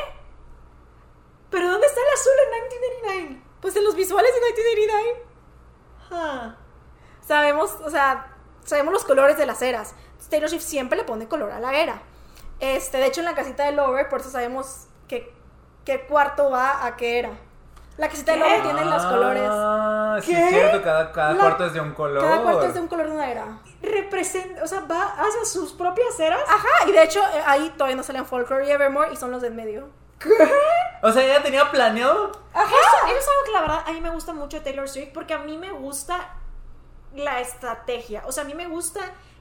¿Pero 1.49 1.69
dónde 1.71 1.87
está 1.87 1.99
el 2.01 2.13
azul 2.13 2.33
en 2.43 2.51
1989? 2.51 3.43
Pues 3.61 3.75
en 3.75 3.83
los 3.83 3.95
visuales 3.95 4.31
de 4.33 4.39
1989 4.41 5.25
Ah. 6.11 6.55
sabemos, 7.21 7.71
o 7.85 7.89
sea, 7.89 8.35
sabemos 8.63 8.93
los 8.93 9.05
colores 9.05 9.37
de 9.37 9.45
las 9.45 9.61
eras. 9.61 9.93
Taylor 10.29 10.49
Swift 10.49 10.63
siempre 10.63 10.97
le 10.97 11.03
pone 11.05 11.27
color 11.27 11.51
a 11.51 11.59
la 11.59 11.73
era. 11.75 12.01
Este, 12.59 12.97
de 12.97 13.05
hecho, 13.07 13.21
en 13.21 13.25
la 13.25 13.35
casita 13.35 13.63
de 13.65 13.71
Lover, 13.71 14.09
por 14.09 14.19
eso 14.21 14.29
sabemos 14.29 14.87
que, 15.07 15.33
qué 15.85 16.05
cuarto 16.05 16.49
va 16.51 16.85
a 16.85 16.97
qué 16.97 17.19
era. 17.19 17.31
La 17.97 18.09
casita 18.09 18.33
de 18.33 18.39
¿Qué? 18.39 18.43
Lover 18.43 18.61
tiene 18.63 18.85
los 18.85 19.05
colores. 19.05 19.43
Ah, 19.45 20.17
sí, 20.21 20.31
¿Qué? 20.33 20.43
es 20.43 20.49
cierto, 20.49 20.83
cada, 20.83 21.11
cada 21.11 21.33
La- 21.33 21.39
cuarto 21.39 21.65
es 21.65 21.73
de 21.73 21.81
un 21.81 21.93
color. 21.93 22.21
Cada 22.21 22.41
cuarto 22.43 22.65
es 22.65 22.73
de 22.73 22.79
un 22.81 22.87
color 22.87 23.05
de 23.07 23.11
una 23.13 23.31
era. 23.31 23.59
Representa, 23.81 24.63
o 24.63 24.67
sea, 24.67 24.81
va 24.81 25.03
hacia 25.03 25.45
sus 25.45 25.73
propias 25.73 26.19
eras. 26.19 26.41
Ajá, 26.47 26.87
y 26.87 26.91
de 26.91 27.03
hecho, 27.03 27.21
eh, 27.21 27.41
ahí 27.45 27.69
todavía 27.77 27.95
no 27.95 28.03
salen 28.03 28.25
Folklore 28.25 28.67
y 28.67 28.71
Evermore 28.71 29.13
y 29.13 29.15
son 29.15 29.31
los 29.31 29.41
de 29.41 29.47
en 29.47 29.55
medio. 29.55 29.89
O 31.01 31.11
sea, 31.13 31.23
ella 31.23 31.41
tenía 31.41 31.71
planeado. 31.71 32.31
Ajá. 32.53 32.65
Eso, 32.65 33.07
eso 33.07 33.17
es 33.17 33.27
algo 33.27 33.43
que 33.45 33.51
la 33.51 33.61
verdad 33.61 33.83
a 33.85 33.93
mí 33.93 34.01
me 34.01 34.09
gusta 34.09 34.33
mucho 34.33 34.57
de 34.57 34.63
Taylor 34.63 34.89
Swift 34.89 35.11
porque 35.13 35.33
a 35.33 35.39
mí 35.39 35.57
me 35.57 35.71
gusta 35.71 36.35
la 37.15 37.39
estrategia. 37.39 38.23
O 38.25 38.31
sea, 38.31 38.43
a 38.43 38.45
mí 38.45 38.53
me 38.53 38.67
gusta 38.67 38.99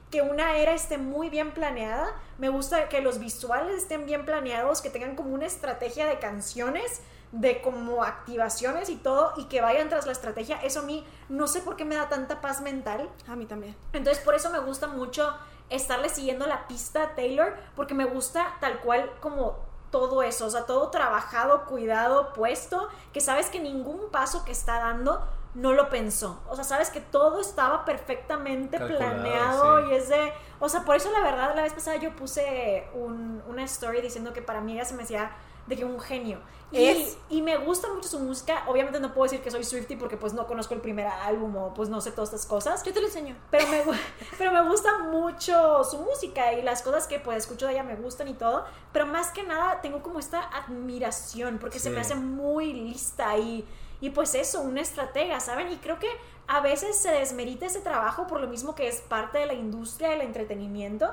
que 0.09 0.21
una 0.21 0.57
era 0.57 0.73
esté 0.73 0.97
muy 0.97 1.29
bien 1.29 1.51
planeada. 1.51 2.13
Me 2.37 2.49
gusta 2.49 2.89
que 2.89 3.01
los 3.01 3.19
visuales 3.19 3.75
estén 3.75 4.05
bien 4.05 4.25
planeados, 4.25 4.81
que 4.81 4.89
tengan 4.89 5.15
como 5.15 5.33
una 5.33 5.45
estrategia 5.45 6.07
de 6.07 6.19
canciones, 6.19 7.01
de 7.31 7.61
como 7.61 8.03
activaciones 8.03 8.89
y 8.89 8.95
todo, 8.95 9.33
y 9.37 9.45
que 9.45 9.61
vayan 9.61 9.89
tras 9.89 10.05
la 10.05 10.11
estrategia. 10.11 10.57
Eso 10.63 10.79
a 10.79 10.83
mí 10.83 11.05
no 11.29 11.47
sé 11.47 11.61
por 11.61 11.75
qué 11.75 11.85
me 11.85 11.95
da 11.95 12.09
tanta 12.09 12.41
paz 12.41 12.61
mental. 12.61 13.09
A 13.27 13.35
mí 13.35 13.45
también. 13.45 13.75
Entonces 13.93 14.23
por 14.23 14.33
eso 14.35 14.49
me 14.49 14.59
gusta 14.59 14.87
mucho 14.87 15.35
estarle 15.69 16.09
siguiendo 16.09 16.47
la 16.47 16.67
pista 16.67 17.03
a 17.03 17.15
Taylor, 17.15 17.55
porque 17.75 17.93
me 17.93 18.05
gusta 18.05 18.55
tal 18.59 18.79
cual 18.79 19.11
como 19.19 19.57
todo 19.91 20.21
eso, 20.23 20.45
o 20.45 20.49
sea, 20.49 20.65
todo 20.65 20.89
trabajado, 20.89 21.65
cuidado, 21.65 22.33
puesto, 22.33 22.89
que 23.13 23.21
sabes 23.21 23.49
que 23.49 23.59
ningún 23.59 24.09
paso 24.11 24.43
que 24.45 24.51
está 24.51 24.79
dando 24.79 25.27
no 25.55 25.73
lo 25.73 25.89
pensó. 25.89 26.39
O 26.47 26.55
sea, 26.55 26.63
sabes 26.63 26.89
que 26.91 27.01
todo 27.01 27.41
estaba 27.41 27.85
perfectamente 27.85 28.77
Calculado, 28.77 29.11
planeado 29.21 29.81
sí. 29.81 29.87
y 29.91 29.95
es 29.95 30.09
de... 30.09 30.31
O 30.59 30.69
sea, 30.69 30.81
por 30.85 30.95
eso 30.95 31.11
la 31.11 31.21
verdad, 31.21 31.55
la 31.55 31.63
vez 31.63 31.73
pasada 31.73 31.97
yo 31.97 32.15
puse 32.15 32.87
un- 32.93 33.41
una 33.47 33.63
story 33.63 34.01
diciendo 34.01 34.31
que 34.33 34.41
para 34.43 34.61
mí 34.61 34.73
ella 34.73 34.85
se 34.85 34.93
me 34.93 35.03
hacía 35.03 35.31
de 35.69 35.77
que 35.77 35.85
un 35.85 35.99
genio. 35.99 36.39
Y, 36.71 36.85
Es. 36.85 37.17
y 37.29 37.41
me 37.41 37.57
gusta 37.57 37.87
mucho 37.93 38.09
su 38.09 38.19
música. 38.19 38.63
Obviamente 38.67 38.99
no 38.99 39.13
puedo 39.13 39.23
decir 39.23 39.41
que 39.41 39.49
soy 39.49 39.63
Swiftie 39.63 39.97
porque 39.97 40.17
pues 40.17 40.33
no 40.33 40.45
conozco 40.45 40.73
el 40.73 40.81
primer 40.81 41.07
álbum 41.07 41.55
o 41.55 41.73
pues 41.73 41.89
no 41.89 42.01
sé 42.01 42.11
todas 42.11 42.29
estas 42.29 42.45
cosas. 42.45 42.83
Yo 42.83 42.93
te 42.93 42.99
lo 42.99 43.07
enseño. 43.07 43.35
Pero 43.49 43.67
me, 43.67 43.81
pero 44.37 44.51
me 44.51 44.67
gusta 44.67 44.99
mucho 44.99 45.83
su 45.83 45.99
música 45.99 46.53
y 46.53 46.61
las 46.61 46.81
cosas 46.81 47.07
que 47.07 47.19
pues 47.19 47.37
escucho 47.37 47.67
de 47.67 47.73
ella 47.73 47.83
me 47.83 47.95
gustan 47.95 48.27
y 48.27 48.33
todo. 48.33 48.65
Pero 48.91 49.05
más 49.05 49.31
que 49.31 49.43
nada 49.43 49.81
tengo 49.81 50.01
como 50.03 50.19
esta 50.19 50.41
admiración 50.41 51.59
porque 51.59 51.79
se 51.79 51.89
me 51.89 52.01
hace 52.01 52.15
muy 52.15 52.73
lista 52.73 53.37
y, 53.37 53.65
y 54.01 54.09
pues 54.09 54.35
eso, 54.35 54.61
una 54.61 54.81
estratega, 54.81 55.39
¿saben? 55.39 55.71
Y 55.71 55.77
creo 55.77 55.97
que 55.99 56.09
a 56.47 56.61
veces 56.61 56.97
se 56.97 57.11
desmerita 57.11 57.67
ese 57.67 57.79
trabajo 57.79 58.27
por 58.27 58.41
lo 58.41 58.47
mismo 58.47 58.73
que 58.73 58.87
es 58.87 59.01
parte 59.01 59.37
de 59.37 59.45
la 59.45 59.53
industria 59.53 60.09
del 60.09 60.21
entretenimiento 60.21 61.09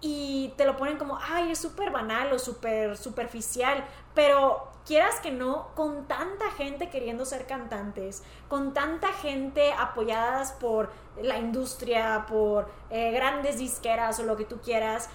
y 0.00 0.52
te 0.56 0.64
lo 0.66 0.76
ponen 0.76 0.98
como, 0.98 1.18
ay, 1.20 1.52
es 1.52 1.58
súper 1.58 1.90
banal 1.90 2.32
o 2.32 2.38
súper 2.38 2.96
superficial, 2.96 3.84
pero 4.14 4.70
quieras 4.86 5.18
que 5.20 5.32
no, 5.32 5.68
con 5.74 6.06
tanta 6.06 6.50
gente 6.52 6.90
queriendo 6.90 7.24
ser 7.24 7.46
cantantes, 7.46 8.22
con 8.48 8.72
tanta 8.74 9.08
gente 9.12 9.72
apoyadas 9.72 10.52
por 10.52 10.90
la 11.20 11.38
industria, 11.38 12.26
por 12.28 12.70
eh, 12.90 13.10
grandes 13.10 13.58
disqueras 13.58 14.20
o 14.20 14.24
lo 14.24 14.36
que 14.36 14.44
tú 14.44 14.60
quieras, 14.60 15.08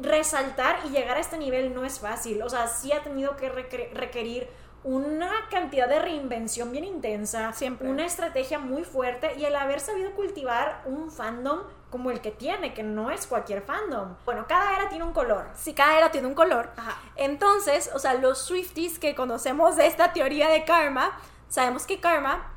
resaltar 0.00 0.78
y 0.86 0.88
llegar 0.88 1.16
a 1.16 1.20
este 1.20 1.38
nivel 1.38 1.74
no 1.74 1.84
es 1.84 2.00
fácil, 2.00 2.42
o 2.42 2.48
sea, 2.48 2.66
sí 2.68 2.92
ha 2.92 3.02
tenido 3.02 3.36
que 3.36 3.52
requer- 3.52 3.92
requerir 3.92 4.48
una 4.82 5.30
cantidad 5.50 5.88
de 5.88 5.98
reinvención 5.98 6.70
bien 6.70 6.84
intensa, 6.84 7.52
Siempre. 7.52 7.88
una 7.88 8.04
estrategia 8.04 8.58
muy 8.58 8.84
fuerte 8.84 9.34
y 9.38 9.44
el 9.44 9.56
haber 9.56 9.80
sabido 9.80 10.10
cultivar 10.12 10.82
un 10.84 11.10
fandom 11.10 11.60
como 11.94 12.10
el 12.10 12.20
que 12.20 12.32
tiene, 12.32 12.74
que 12.74 12.82
no 12.82 13.12
es 13.12 13.24
cualquier 13.24 13.62
fandom. 13.62 14.16
Bueno, 14.24 14.46
cada 14.48 14.74
era 14.74 14.88
tiene 14.88 15.04
un 15.04 15.12
color. 15.12 15.46
Si 15.54 15.74
cada 15.74 15.96
era 15.96 16.10
tiene 16.10 16.26
un 16.26 16.34
color. 16.34 16.72
Ajá. 16.76 16.98
Entonces, 17.14 17.88
o 17.94 18.00
sea, 18.00 18.14
los 18.14 18.38
Swifties 18.40 18.98
que 18.98 19.14
conocemos 19.14 19.76
de 19.76 19.86
esta 19.86 20.12
teoría 20.12 20.48
de 20.48 20.64
karma, 20.64 21.16
sabemos 21.48 21.86
que 21.86 22.00
karma 22.00 22.52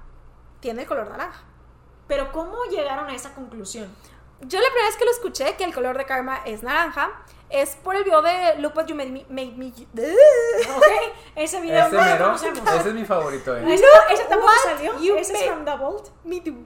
tiene 0.59 0.81
el 0.81 0.87
color 0.87 1.11
naranja. 1.11 1.43
Pero 2.07 2.31
¿cómo 2.31 2.63
llegaron 2.71 3.09
a 3.09 3.13
esa 3.13 3.35
conclusión? 3.35 3.95
Yo 4.41 4.59
la 4.59 4.65
primera 4.69 4.87
vez 4.87 4.97
que 4.97 5.05
lo 5.05 5.11
escuché, 5.11 5.55
que 5.55 5.65
el 5.65 5.73
color 5.75 5.99
de 5.99 6.05
karma 6.07 6.41
es 6.43 6.63
naranja, 6.63 7.11
es 7.51 7.75
por 7.75 7.95
el 7.95 8.03
video 8.05 8.23
de 8.23 8.55
Look 8.57 8.75
What 8.75 8.87
You 8.87 8.95
Made 8.95 9.11
Me... 9.11 9.23
made 9.29 9.51
me- 9.55 9.67
¿Ok? 10.77 10.83
Ese 11.35 11.61
video 11.61 11.85
Ese 11.85 11.95
no 11.95 12.01
mero, 12.01 12.33
ese 12.33 12.89
es 12.89 12.93
mi 12.95 13.05
favorito, 13.05 13.55
¿eh? 13.55 13.71
Ese, 13.71 13.85
ese 14.09 14.23
tampoco 14.23 14.51
salió. 14.63 14.99
you 14.99 15.15
Ese 15.15 15.33
es 15.33 15.43
from 15.45 15.63
the 15.63 15.75
Vault. 15.75 16.09
Me 16.23 16.41
too. 16.41 16.65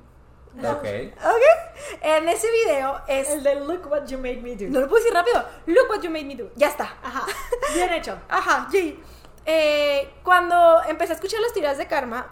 Ok. 0.57 0.85
¿Ok? 1.17 2.01
En 2.01 2.27
ese 2.29 2.51
video 2.51 3.01
es... 3.07 3.29
El 3.29 3.43
de 3.43 3.55
Look 3.55 3.87
What 3.89 4.05
You 4.07 4.17
Made 4.17 4.37
Me 4.41 4.55
Do. 4.55 4.65
No 4.69 4.81
lo 4.81 4.87
puedo 4.89 5.03
decir 5.03 5.13
rápido. 5.13 5.43
Look 5.65 5.89
What 5.89 6.01
You 6.01 6.09
Made 6.09 6.25
Me 6.25 6.35
Do. 6.35 6.51
Ya 6.55 6.67
está. 6.67 6.95
Ajá. 7.01 7.25
Bien 7.73 7.91
hecho. 7.93 8.17
Ajá, 8.29 8.67
Jay. 8.71 9.01
Eh, 9.45 10.13
cuando 10.23 10.81
empecé 10.87 11.13
a 11.13 11.15
escuchar 11.15 11.39
las 11.41 11.53
teorías 11.53 11.77
de 11.77 11.87
karma, 11.87 12.29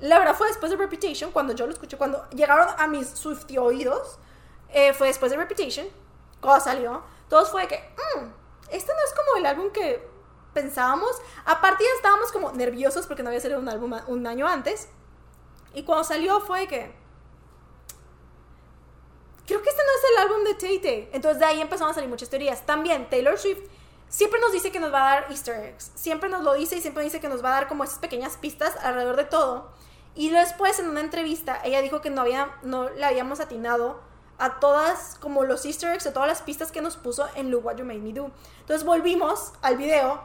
la 0.00 0.18
verdad 0.18 0.34
fue 0.34 0.48
después 0.48 0.70
de 0.70 0.76
Reputation, 0.76 1.30
cuando 1.32 1.52
yo 1.54 1.66
lo 1.66 1.72
escuché, 1.72 1.96
cuando 1.96 2.28
llegaron 2.30 2.68
a 2.78 2.86
mis 2.86 3.08
Swiftie 3.08 3.58
oídos, 3.58 4.18
eh, 4.68 4.92
fue 4.92 5.08
después 5.08 5.32
de 5.32 5.38
Reputation, 5.38 5.86
cuando 6.40 6.64
salió, 6.64 7.02
todos 7.28 7.50
fue 7.50 7.62
de 7.62 7.68
que, 7.68 7.94
"Mm, 8.18 8.26
este 8.70 8.92
no 8.92 8.98
es 9.04 9.14
como 9.14 9.36
el 9.38 9.46
álbum 9.46 9.70
que 9.72 10.06
pensábamos. 10.52 11.10
Aparte 11.44 11.82
ya 11.82 11.90
estábamos 11.96 12.30
como 12.30 12.52
nerviosos 12.52 13.06
porque 13.06 13.22
no 13.22 13.30
había 13.30 13.40
salido 13.40 13.58
un 13.60 13.68
álbum 13.68 13.92
un 14.06 14.26
año 14.26 14.46
antes. 14.46 14.88
Y 15.74 15.82
cuando 15.82 16.04
salió 16.04 16.40
fue 16.40 16.60
de 16.60 16.68
que, 16.68 17.03
creo 19.46 19.62
que 19.62 19.68
este 19.68 19.82
no 19.82 19.90
es 19.90 20.10
el 20.10 20.22
álbum 20.22 20.44
de 20.44 20.54
Tay 20.54 20.78
Tay. 20.78 21.08
Entonces 21.12 21.38
de 21.38 21.44
ahí 21.44 21.60
empezaron 21.60 21.90
a 21.90 21.94
salir 21.94 22.08
muchas 22.08 22.28
teorías. 22.28 22.64
También 22.66 23.08
Taylor 23.08 23.38
Swift 23.38 23.60
siempre 24.08 24.40
nos 24.40 24.52
dice 24.52 24.70
que 24.70 24.80
nos 24.80 24.92
va 24.92 25.02
a 25.02 25.14
dar 25.14 25.30
easter 25.30 25.54
eggs. 25.64 25.92
Siempre 25.94 26.28
nos 26.28 26.42
lo 26.42 26.54
dice 26.54 26.76
y 26.76 26.80
siempre 26.80 27.04
dice 27.04 27.20
que 27.20 27.28
nos 27.28 27.44
va 27.44 27.48
a 27.48 27.52
dar 27.52 27.68
como 27.68 27.84
esas 27.84 27.98
pequeñas 27.98 28.36
pistas 28.36 28.76
alrededor 28.82 29.16
de 29.16 29.24
todo. 29.24 29.70
Y 30.14 30.30
después 30.30 30.78
en 30.78 30.88
una 30.88 31.00
entrevista 31.00 31.60
ella 31.64 31.82
dijo 31.82 32.00
que 32.00 32.10
no, 32.10 32.20
había, 32.20 32.56
no 32.62 32.88
le 32.90 33.04
habíamos 33.04 33.40
atinado 33.40 34.00
a 34.38 34.58
todas 34.60 35.16
como 35.20 35.44
los 35.44 35.64
easter 35.64 35.92
eggs 35.92 36.06
o 36.06 36.12
todas 36.12 36.28
las 36.28 36.42
pistas 36.42 36.72
que 36.72 36.82
nos 36.82 36.96
puso 36.96 37.26
en 37.34 37.50
Look 37.50 37.64
What 37.64 37.76
You 37.76 37.84
Made 37.84 38.00
Me 38.00 38.12
Do. 38.12 38.30
Entonces 38.60 38.84
volvimos 38.84 39.52
al 39.62 39.76
video 39.76 40.22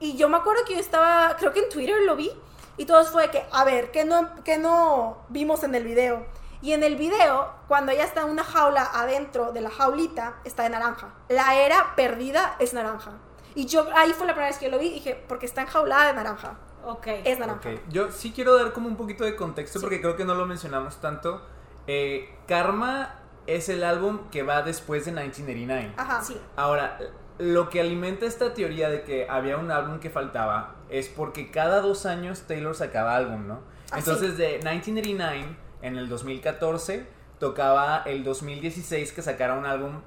y 0.00 0.16
yo 0.16 0.28
me 0.28 0.36
acuerdo 0.36 0.64
que 0.64 0.74
yo 0.74 0.80
estaba, 0.80 1.36
creo 1.38 1.52
que 1.52 1.60
en 1.60 1.68
Twitter 1.68 2.02
lo 2.04 2.16
vi 2.16 2.30
y 2.76 2.86
todos 2.86 3.10
fue 3.10 3.30
que, 3.30 3.44
a 3.52 3.64
ver, 3.64 3.90
¿qué 3.90 4.04
no, 4.04 4.30
qué 4.44 4.58
no 4.58 5.18
vimos 5.28 5.62
en 5.62 5.74
el 5.74 5.84
video? 5.84 6.26
Y 6.64 6.72
en 6.72 6.82
el 6.82 6.96
video, 6.96 7.50
cuando 7.68 7.92
ella 7.92 8.04
está 8.04 8.22
en 8.22 8.30
una 8.30 8.42
jaula 8.42 8.88
adentro 8.94 9.52
de 9.52 9.60
la 9.60 9.68
jaulita, 9.68 10.36
está 10.44 10.62
de 10.62 10.70
naranja. 10.70 11.12
La 11.28 11.56
era 11.56 11.94
perdida 11.94 12.56
es 12.58 12.72
naranja. 12.72 13.12
Y 13.54 13.66
yo 13.66 13.86
ahí 13.94 14.14
fue 14.14 14.26
la 14.26 14.32
primera 14.32 14.48
vez 14.48 14.56
que 14.56 14.64
yo 14.64 14.70
lo 14.70 14.78
vi 14.78 14.86
y 14.86 14.94
dije, 14.94 15.22
porque 15.28 15.44
está 15.44 15.60
enjaulada 15.60 16.06
de 16.06 16.14
naranja. 16.14 16.56
Ok. 16.82 17.06
Es 17.22 17.38
naranja. 17.38 17.68
Ok, 17.68 17.80
Yo 17.90 18.10
sí 18.10 18.32
quiero 18.34 18.56
dar 18.56 18.72
como 18.72 18.88
un 18.88 18.96
poquito 18.96 19.24
de 19.24 19.36
contexto 19.36 19.78
porque 19.78 20.00
creo 20.00 20.16
que 20.16 20.24
no 20.24 20.34
lo 20.34 20.46
mencionamos 20.46 21.02
tanto. 21.02 21.42
Eh, 21.86 22.34
Karma 22.48 23.16
es 23.46 23.68
el 23.68 23.84
álbum 23.84 24.30
que 24.30 24.42
va 24.42 24.62
después 24.62 25.04
de 25.04 25.12
1989. 25.12 25.92
Ajá. 25.98 26.22
Sí. 26.24 26.40
Ahora, 26.56 26.98
lo 27.36 27.68
que 27.68 27.82
alimenta 27.82 28.24
esta 28.24 28.54
teoría 28.54 28.88
de 28.88 29.02
que 29.02 29.28
había 29.28 29.58
un 29.58 29.70
álbum 29.70 30.00
que 30.00 30.08
faltaba 30.08 30.76
es 30.88 31.10
porque 31.10 31.50
cada 31.50 31.82
dos 31.82 32.06
años 32.06 32.44
Taylor 32.46 32.74
sacaba 32.74 33.16
álbum, 33.16 33.46
¿no? 33.46 33.60
Ah, 33.90 33.98
Entonces 33.98 34.38
de 34.38 34.60
1989 34.62 35.63
en 35.84 35.96
el 35.96 36.08
2014 36.08 37.06
tocaba 37.38 38.02
el 38.06 38.24
2016 38.24 39.12
que 39.12 39.22
sacara 39.22 39.54
un 39.54 39.66
álbum 39.66 40.00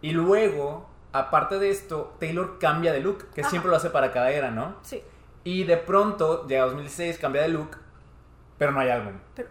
y 0.00 0.10
luego, 0.10 0.88
aparte 1.12 1.58
de 1.58 1.70
esto, 1.70 2.16
Taylor 2.18 2.58
cambia 2.58 2.92
de 2.92 3.00
look, 3.00 3.30
que 3.32 3.42
Ajá. 3.42 3.50
siempre 3.50 3.70
lo 3.70 3.76
hace 3.76 3.88
para 3.90 4.10
cada 4.10 4.30
era, 4.32 4.50
¿no? 4.50 4.76
Sí. 4.82 5.02
Y 5.44 5.64
de 5.64 5.76
pronto 5.76 6.46
llega 6.46 6.64
2016, 6.64 7.18
cambia 7.18 7.42
de 7.42 7.48
look, 7.48 7.78
pero 8.58 8.72
no 8.72 8.80
hay 8.80 8.90
álbum. 8.90 9.14
Pero 9.34 9.48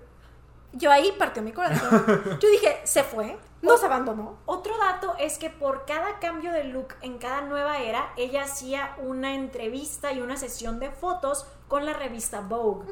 yo 0.74 0.92
ahí 0.92 1.14
partió 1.18 1.42
mi 1.42 1.52
corazón. 1.52 2.06
Yo 2.40 2.50
dije, 2.50 2.82
se 2.84 3.04
fue, 3.04 3.38
nos 3.62 3.84
abandonó. 3.84 4.38
Otro 4.46 4.78
dato 4.78 5.16
es 5.20 5.38
que 5.38 5.50
por 5.50 5.86
cada 5.86 6.20
cambio 6.20 6.52
de 6.52 6.64
look 6.64 6.96
en 7.02 7.18
cada 7.18 7.42
nueva 7.42 7.80
era, 7.80 8.12
ella 8.18 8.44
hacía 8.44 8.96
una 9.04 9.36
entrevista 9.36 10.12
y 10.12 10.22
una 10.22 10.38
sesión 10.38 10.80
de 10.80 10.90
fotos 10.90 11.46
con 11.68 11.86
la 11.86 11.94
revista 11.94 12.42
Vogue. 12.42 12.86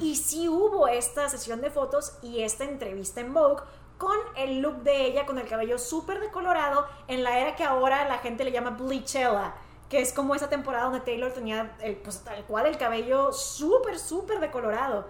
Y 0.00 0.16
sí 0.16 0.48
hubo 0.48 0.88
esta 0.88 1.28
sesión 1.28 1.60
de 1.60 1.70
fotos 1.70 2.18
y 2.22 2.42
esta 2.42 2.64
entrevista 2.64 3.20
en 3.20 3.32
Vogue 3.32 3.62
con 3.96 4.16
el 4.36 4.60
look 4.60 4.82
de 4.82 5.06
ella, 5.06 5.26
con 5.26 5.38
el 5.38 5.48
cabello 5.48 5.78
súper 5.78 6.20
decolorado, 6.20 6.86
en 7.08 7.24
la 7.24 7.38
era 7.38 7.56
que 7.56 7.64
ahora 7.64 8.08
la 8.08 8.18
gente 8.18 8.44
le 8.44 8.52
llama 8.52 8.70
Bleachella, 8.70 9.54
que 9.88 10.00
es 10.00 10.12
como 10.12 10.34
esa 10.34 10.48
temporada 10.48 10.84
donde 10.84 11.00
Taylor 11.00 11.32
tenía 11.32 11.76
el, 11.80 11.96
pues, 11.96 12.22
tal 12.22 12.44
cual 12.44 12.66
el 12.66 12.78
cabello 12.78 13.32
súper, 13.32 13.98
súper 13.98 14.38
decolorado. 14.38 15.06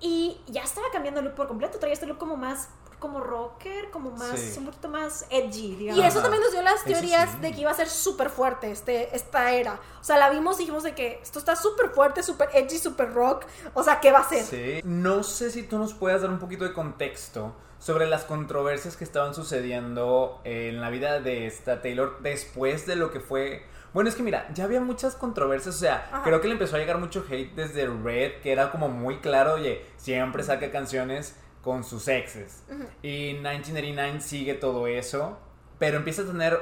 Y 0.00 0.40
ya 0.46 0.62
estaba 0.62 0.86
cambiando 0.90 1.20
el 1.20 1.26
look 1.26 1.34
por 1.34 1.48
completo, 1.48 1.78
traía 1.78 1.92
este 1.92 2.06
look 2.06 2.16
como 2.16 2.36
más 2.36 2.70
como 3.00 3.18
rocker, 3.20 3.90
como 3.90 4.10
más, 4.12 4.38
Sí. 4.38 4.58
un 4.58 4.66
poquito 4.66 4.88
más 4.88 5.26
edgy, 5.30 5.74
digamos. 5.74 6.04
Y 6.04 6.06
eso 6.06 6.20
también 6.20 6.42
nos 6.42 6.52
dio 6.52 6.62
las 6.62 6.84
teorías 6.84 7.30
sí. 7.32 7.38
de 7.40 7.52
que 7.52 7.60
iba 7.62 7.70
a 7.70 7.74
ser 7.74 7.88
súper 7.88 8.30
fuerte 8.30 8.70
este, 8.70 9.16
esta 9.16 9.52
era. 9.52 9.80
O 10.00 10.04
sea, 10.04 10.18
la 10.18 10.30
vimos 10.30 10.56
y 10.56 10.60
dijimos 10.60 10.82
de 10.84 10.94
que 10.94 11.18
esto 11.22 11.38
está 11.38 11.56
súper 11.56 11.90
fuerte, 11.90 12.22
súper 12.22 12.50
edgy, 12.52 12.78
súper 12.78 13.12
rock. 13.12 13.44
O 13.74 13.82
sea, 13.82 13.98
¿qué 14.00 14.12
va 14.12 14.20
a 14.20 14.28
ser? 14.28 14.44
Sí. 14.44 14.80
No 14.84 15.22
sé 15.24 15.50
si 15.50 15.62
tú 15.64 15.78
nos 15.78 15.94
puedas 15.94 16.20
dar 16.22 16.30
un 16.30 16.38
poquito 16.38 16.64
de 16.64 16.72
contexto 16.72 17.54
sobre 17.78 18.06
las 18.06 18.24
controversias 18.24 18.96
que 18.96 19.04
estaban 19.04 19.34
sucediendo 19.34 20.40
en 20.44 20.80
la 20.82 20.90
vida 20.90 21.20
de 21.20 21.46
esta 21.46 21.80
Taylor 21.80 22.18
después 22.20 22.86
de 22.86 22.96
lo 22.96 23.10
que 23.10 23.20
fue. 23.20 23.64
Bueno, 23.94 24.08
es 24.08 24.14
que 24.14 24.22
mira, 24.22 24.46
ya 24.54 24.64
había 24.64 24.80
muchas 24.80 25.16
controversias, 25.16 25.74
o 25.74 25.78
sea, 25.78 26.06
Ajá. 26.12 26.22
creo 26.22 26.40
que 26.40 26.46
le 26.46 26.52
empezó 26.52 26.76
a 26.76 26.78
llegar 26.78 26.98
mucho 26.98 27.24
hate 27.28 27.54
desde 27.56 27.86
Red, 27.86 28.40
que 28.42 28.52
era 28.52 28.70
como 28.70 28.88
muy 28.88 29.18
claro, 29.18 29.54
oye, 29.54 29.84
siempre 29.96 30.44
saca 30.44 30.70
canciones 30.70 31.34
con 31.62 31.84
sus 31.84 32.08
exes. 32.08 32.62
Y 33.02 33.34
1989 33.34 34.20
sigue 34.20 34.54
todo 34.54 34.86
eso, 34.86 35.38
pero 35.78 35.96
empieza 35.98 36.22
a 36.22 36.26
tener 36.26 36.58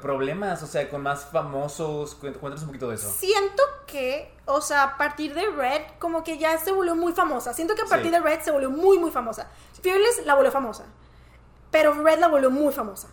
problemas, 0.00 0.62
o 0.62 0.66
sea, 0.66 0.88
con 0.88 1.02
más 1.02 1.26
famosos. 1.26 2.16
Cuént- 2.20 2.34
Cuéntanos 2.38 2.62
un 2.62 2.66
poquito 2.68 2.88
de 2.88 2.94
eso. 2.96 3.10
Siento 3.10 3.62
que, 3.86 4.32
o 4.46 4.60
sea, 4.60 4.82
a 4.84 4.96
partir 4.96 5.34
de 5.34 5.46
Red, 5.50 5.82
como 5.98 6.22
que 6.24 6.38
ya 6.38 6.56
se 6.58 6.72
volvió 6.72 6.94
muy 6.96 7.12
famosa. 7.12 7.52
Siento 7.54 7.74
que 7.74 7.82
a 7.82 7.86
partir 7.86 8.06
Sí. 8.06 8.12
de 8.12 8.20
Red 8.20 8.40
se 8.42 8.50
volvió 8.50 8.70
muy, 8.70 8.98
muy 8.98 9.10
famosa. 9.10 9.48
Fearless 9.82 10.24
la 10.26 10.34
volvió 10.34 10.50
famosa. 10.52 10.84
Pero 11.70 11.92
Red 12.02 12.18
la 12.18 12.28
volvió 12.28 12.50
muy 12.50 12.72
famosa. 12.72 13.08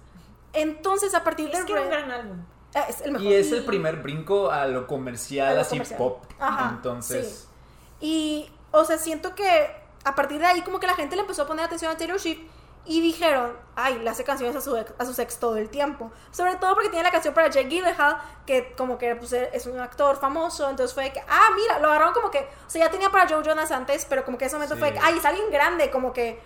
Entonces, 0.54 1.14
a 1.14 1.24
partir 1.24 1.50
de 1.52 1.58
Es 1.60 1.66
que 1.66 1.72
era 1.74 1.82
Red. 1.82 1.88
un 1.88 1.92
gran 1.94 2.12
álbum. 2.12 2.38
eh, 2.76 2.80
es 2.90 3.02
el 3.02 3.12
mejor. 3.14 3.28
Y 3.28 3.34
es 3.34 3.52
el 3.52 3.66
primer 3.66 3.96
brinco 3.98 4.52
a 4.52 4.68
lo 4.68 4.86
comercial, 4.88 5.50
A 5.50 5.54
lo 5.56 5.62
así 5.62 5.72
comercial. 5.72 5.98
pop. 5.98 6.24
Ajá, 6.40 6.72
Entonces, 6.76 7.48
Y, 8.02 8.50
o 8.72 8.86
sea, 8.86 8.98
siento 8.98 9.34
que 9.36 9.70
a 10.04 10.16
partir 10.16 10.40
de 10.40 10.46
ahí 10.48 10.62
como 10.62 10.80
que 10.80 10.88
la 10.88 10.96
gente 10.96 11.16
le 11.16 11.22
empezó 11.22 11.44
a 11.44 11.48
poner 11.48 11.66
atención 11.66 11.92
a 11.92 11.98
Taylor 11.98 12.20
Swift 12.20 12.40
y 12.86 13.02
dijeron, 13.02 13.56
ay, 13.76 14.00
le 14.00 14.10
hace 14.10 14.24
canciones 14.24 14.56
a 14.56 14.62
su, 14.62 14.76
ex, 14.76 14.92
a 14.98 15.06
su 15.06 15.22
ex 15.22 15.38
todo 15.40 15.58
el 15.58 15.70
tiempo. 15.70 16.12
Sobre 16.32 16.56
todo 16.56 16.74
porque 16.74 16.90
tiene 16.90 17.04
la 17.04 17.12
canción 17.12 17.34
para 17.34 17.48
Jake 17.50 17.68
Gyllenhaal, 17.70 18.18
que 18.48 18.74
como 18.76 18.98
que 18.98 19.16
pues, 19.16 19.32
es 19.34 19.66
un 19.68 19.80
actor 19.80 20.18
famoso, 20.18 20.68
entonces 20.70 20.94
fue 20.96 21.12
que, 21.12 21.20
ah, 21.28 21.50
mira, 21.56 21.78
lo 21.80 21.90
agarraron 21.90 22.14
como 22.14 22.32
que, 22.32 22.40
o 22.40 22.70
sea, 22.70 22.86
ya 22.86 22.92
tenía 22.92 23.10
para 23.12 23.28
Joe 23.30 23.44
Jonas 23.44 23.72
antes, 23.72 24.06
pero 24.06 24.26
como 24.26 24.38
que 24.38 24.46
ese 24.46 24.56
momento 24.56 24.76
Sí. 24.76 24.80
fue 24.80 24.94
que, 24.94 25.00
ay, 25.04 25.18
es 25.18 25.26
alguien 25.26 25.52
grande, 25.52 25.92
como 25.92 26.14
que, 26.14 26.42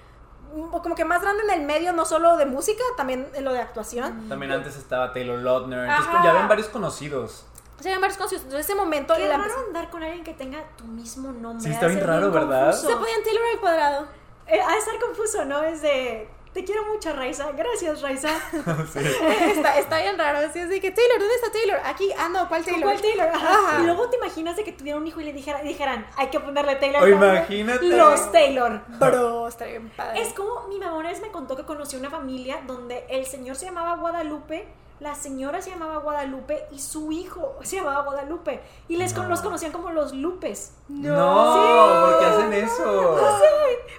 como 0.72 0.96
que 0.96 1.06
más 1.06 1.22
grande 1.22 1.44
en 1.44 1.50
el 1.52 1.62
medio, 1.66 1.94
no 1.94 2.04
solo 2.06 2.36
de 2.36 2.46
música, 2.46 2.84
también 2.98 3.30
en 3.34 3.46
lo 3.46 3.54
de 3.54 3.60
actuación. 3.62 4.28
también 4.28 4.52
antes 4.52 4.76
estaba 4.76 5.13
Taylor 5.13 5.39
Lautner. 5.39 5.80
Entonces, 5.88 6.08
Ajá. 6.13 6.24
ya 6.26 6.34
ven 6.34 6.48
varios 6.50 6.68
conocidos. 6.68 7.46
O 7.79 7.83
sea, 7.83 7.91
eran 7.91 8.01
varios 8.01 8.17
conciertos. 8.17 8.45
Entonces, 8.45 8.69
ese 8.69 8.75
momento 8.75 9.13
Qué 9.15 9.27
la 9.27 9.38
raro 9.38 9.53
andar 9.67 9.89
con 9.89 10.03
alguien 10.03 10.23
que 10.23 10.33
tenga 10.33 10.63
tu 10.77 10.86
mismo 10.86 11.31
nombre. 11.31 11.63
Sí, 11.63 11.73
está 11.73 11.88
de 11.88 11.95
bien 11.95 12.07
raro, 12.07 12.31
¿verdad? 12.31 12.71
confuso. 12.71 12.89
Se 12.89 12.95
podían 12.95 13.23
Taylor 13.23 13.43
al 13.53 13.59
cuadrado. 13.59 14.07
Eh, 14.47 14.59
ha 14.59 14.71
de 14.71 14.77
estar 14.77 14.99
confuso, 14.99 15.45
¿no? 15.45 15.63
Es 15.63 15.81
de. 15.81 16.29
Te 16.53 16.63
quiero 16.63 16.86
mucho, 16.86 17.12
Raiza. 17.13 17.51
Gracias, 17.53 18.01
Raiza. 18.03 18.29
está, 19.55 19.79
está 19.79 19.99
bien 19.99 20.17
raro. 20.19 20.38
Así, 20.47 20.59
así 20.59 20.79
que, 20.79 20.91
Taylor, 20.91 21.17
¿dónde 21.17 21.33
está 21.33 21.51
Taylor? 21.51 21.79
Aquí, 21.83 22.09
ah, 22.15 22.29
no, 22.29 22.47
¿cuál 22.47 22.63
Taylor? 22.63 22.83
¿Cuál 22.83 23.01
Taylor? 23.01 23.27
Ajá. 23.27 23.53
Ajá. 23.53 23.81
Y 23.81 23.86
luego 23.86 24.07
te 24.09 24.17
imaginas 24.17 24.55
de 24.55 24.63
que 24.63 24.71
tuviera 24.71 24.99
un 24.99 25.07
hijo 25.07 25.19
y 25.19 25.23
le 25.23 25.33
dijera, 25.33 25.63
dijeran, 25.63 26.05
hay 26.15 26.27
que 26.27 26.39
ponerle 26.39 26.75
Taylor. 26.75 27.01
O 27.01 27.07
imagínate. 27.07 27.83
Los 27.88 28.31
Taylor. 28.31 28.83
Bro, 28.99 29.47
está 29.47 29.65
bien 29.65 29.89
padre. 29.89 30.21
Es 30.21 30.33
como 30.33 30.67
mi 30.67 30.77
mamá 30.77 30.95
una 30.97 31.09
vez 31.09 31.21
me 31.21 31.31
contó 31.31 31.55
que 31.55 31.63
conoció 31.63 31.97
una 31.97 32.12
familia 32.12 32.62
donde 32.67 33.05
el 33.09 33.25
señor 33.25 33.55
se 33.55 33.65
llamaba 33.65 33.95
Guadalupe, 33.95 34.67
la 35.04 35.16
señora 35.16 35.62
se 35.62 35.70
llamaba 35.70 35.98
Guadalupe 35.98 36.66
y 36.72 36.80
su 36.80 37.12
hijo 37.12 37.58
se 37.63 37.76
llamaba 37.76 38.04
Guadalupe. 38.04 38.62
Y 38.88 38.96
les 38.96 39.13
con- 39.13 39.24
No. 39.24 39.30
los 39.30 39.42
conocían 39.42 39.72
como 39.74 39.92
los 39.92 40.13
Lupes. 40.13 40.72
No, 40.88 41.54
Sí. 41.54 42.10
¿por 42.12 42.20
qué 42.20 42.26
hacen 42.26 42.54
eso? 42.54 43.18
No 43.22 43.38
sé, 43.39 43.46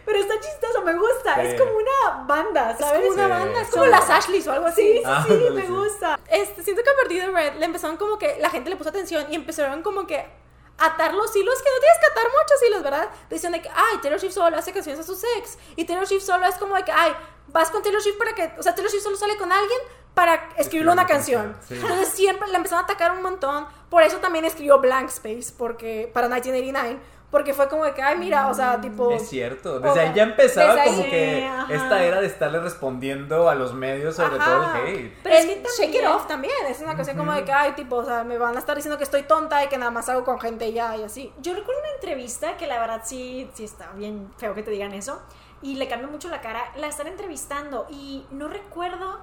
pero 0.07 0.19
está 0.19 0.35
chistoso, 0.41 0.83
me 0.83 0.95
gusta. 0.95 1.35
Sí. 1.37 1.41
Es 1.49 1.61
como 1.61 1.73
una 1.77 2.25
banda, 2.27 2.71
Es 2.73 2.79
¿sabes? 2.79 3.01
como 3.01 3.13
una 3.13 3.25
Sí. 3.25 3.31
banda, 3.31 3.61
es 3.61 3.69
como 3.71 3.87
las 3.87 4.09
Ashleys 4.11 4.47
o 4.49 4.53
algo 4.53 4.67
así. 4.67 4.83
Sí, 4.83 4.97
sí, 4.99 5.03
Ah, 5.05 5.27
me 5.53 5.63
gusta. 5.63 6.19
Este, 6.31 6.63
siento 6.63 6.83
que 6.83 6.91
a 6.91 6.95
partir 6.97 7.21
de 7.23 7.29
Red 7.31 7.55
le 7.59 7.67
empezaron 7.67 7.97
como 7.99 8.19
que 8.19 8.39
la 8.41 8.49
gente 8.51 8.71
le 8.71 8.77
puso 8.77 8.89
atención 8.91 9.27
y 9.31 9.35
empezaron 9.37 9.83
como 9.83 10.07
que 10.07 10.25
atar 10.79 11.15
los 11.15 11.35
hilos 11.37 11.63
que 11.63 11.71
no 11.71 11.81
tienes 11.81 11.99
que 12.01 12.07
atar 12.07 12.25
muchos 12.27 12.69
hilos, 12.69 12.83
¿verdad? 12.83 13.09
Dicen 13.31 13.53
de 13.53 13.63
que, 13.63 13.69
ay, 13.69 13.99
Taylor 14.03 14.19
Swift 14.19 14.35
solo 14.35 14.57
hace 14.57 14.73
canciones 14.73 15.01
a 15.01 15.05
sus 15.05 15.23
ex 15.37 15.59
y 15.77 15.85
Taylor 15.85 16.07
Swift 16.07 16.25
solo 16.25 16.47
es 16.47 16.57
como 16.57 16.75
de 16.75 16.85
que, 16.85 16.93
ay, 16.93 17.13
vas 17.49 17.71
con 17.71 17.83
Taylor 17.83 18.03
Swift 18.03 18.19
para 18.19 18.35
que, 18.35 18.53
o 18.59 18.63
sea, 18.63 18.75
Taylor 18.75 18.91
Swift 18.91 19.05
solo 19.05 19.17
sale 19.17 19.37
con 19.37 19.53
alguien 19.53 19.79
para 20.15 20.35
escribirle 20.35 20.63
Escribir 20.65 20.89
una 20.89 21.07
canción, 21.07 21.57
sí. 21.67 21.75
Entonces 21.75 22.09
siempre 22.09 22.49
la 22.49 22.57
empezaron 22.59 22.83
a 22.83 22.85
atacar 22.85 23.13
un 23.13 23.23
montón. 23.23 23.67
Por 23.91 24.03
eso 24.03 24.19
también 24.19 24.45
escribió 24.45 24.79
Blank 24.79 25.09
Space 25.09 25.53
porque 25.57 26.11
para 26.13 26.29
1989, 26.29 27.01
porque 27.35 27.53
fue 27.53 27.69
como 27.69 27.85
de 27.85 27.93
que, 27.95 28.01
ay, 28.01 28.17
mira, 28.17 28.47
o 28.47 28.55
sea, 28.55 28.81
tipo 28.81 29.11
Es 29.11 29.29
cierto, 29.29 29.81
desde 29.81 29.99
ahí 29.99 30.13
ya 30.15 30.23
empezaba 30.23 30.77
desde 30.77 30.81
ahí- 30.89 30.97
como 30.97 31.11
que 31.11 31.45
Ajá. 31.45 31.75
esta 31.75 32.05
era 32.05 32.21
de 32.21 32.29
estarle 32.29 32.61
respondiendo 32.61 33.49
a 33.49 33.57
los 33.57 33.75
medios 33.75 34.15
sobre 34.15 34.37
Ajá. 34.39 34.45
todo 34.45 34.63
el 34.63 34.89
hate. 34.95 35.13
Pero 35.25 35.35
es 35.35 35.47
que 35.47 35.51
Shake 35.55 35.61
It 35.61 35.93
también- 35.95 36.07
Off 36.07 36.27
también 36.29 36.55
es 36.69 36.81
una 36.81 36.95
cuestión 36.95 37.19
como 37.19 37.33
de 37.33 37.45
que, 37.45 37.53
ay, 37.53 37.73
tipo, 37.73 37.97
o 37.97 38.05
sea, 38.05 38.23
me 38.23 38.39
van 38.39 38.55
a 38.55 38.61
estar 38.61 38.77
diciendo 38.77 38.99
que 38.99 39.03
estoy 39.03 39.25
tonta 39.25 39.65
y 39.65 39.67
que 39.67 39.77
nada 39.79 39.91
más 39.91 40.09
hago 40.09 40.25
con 40.25 40.39
gente 40.39 40.69
y 40.69 40.75
ya 40.75 40.97
y 40.97 41.03
así. 41.03 41.33
Yo 41.41 41.55
recuerdo 41.55 41.81
una 41.81 41.91
entrevista 41.97 42.57
que 42.57 42.69
la 42.69 42.79
verdad 42.79 43.01
sí, 43.05 43.51
sí 43.55 43.65
está 43.65 43.91
bien 43.97 44.31
feo 44.37 44.55
que 44.55 44.63
te 44.63 44.71
digan 44.71 44.93
eso. 44.93 45.21
Y 45.61 45.75
le 45.75 45.89
cambia 45.89 46.07
mucho 46.07 46.29
la 46.29 46.41
cara. 46.41 46.63
La 46.77 46.87
están 46.87 47.09
entrevistando 47.09 47.87
y 47.91 48.27
no 48.31 48.47
recuerdo 48.47 49.19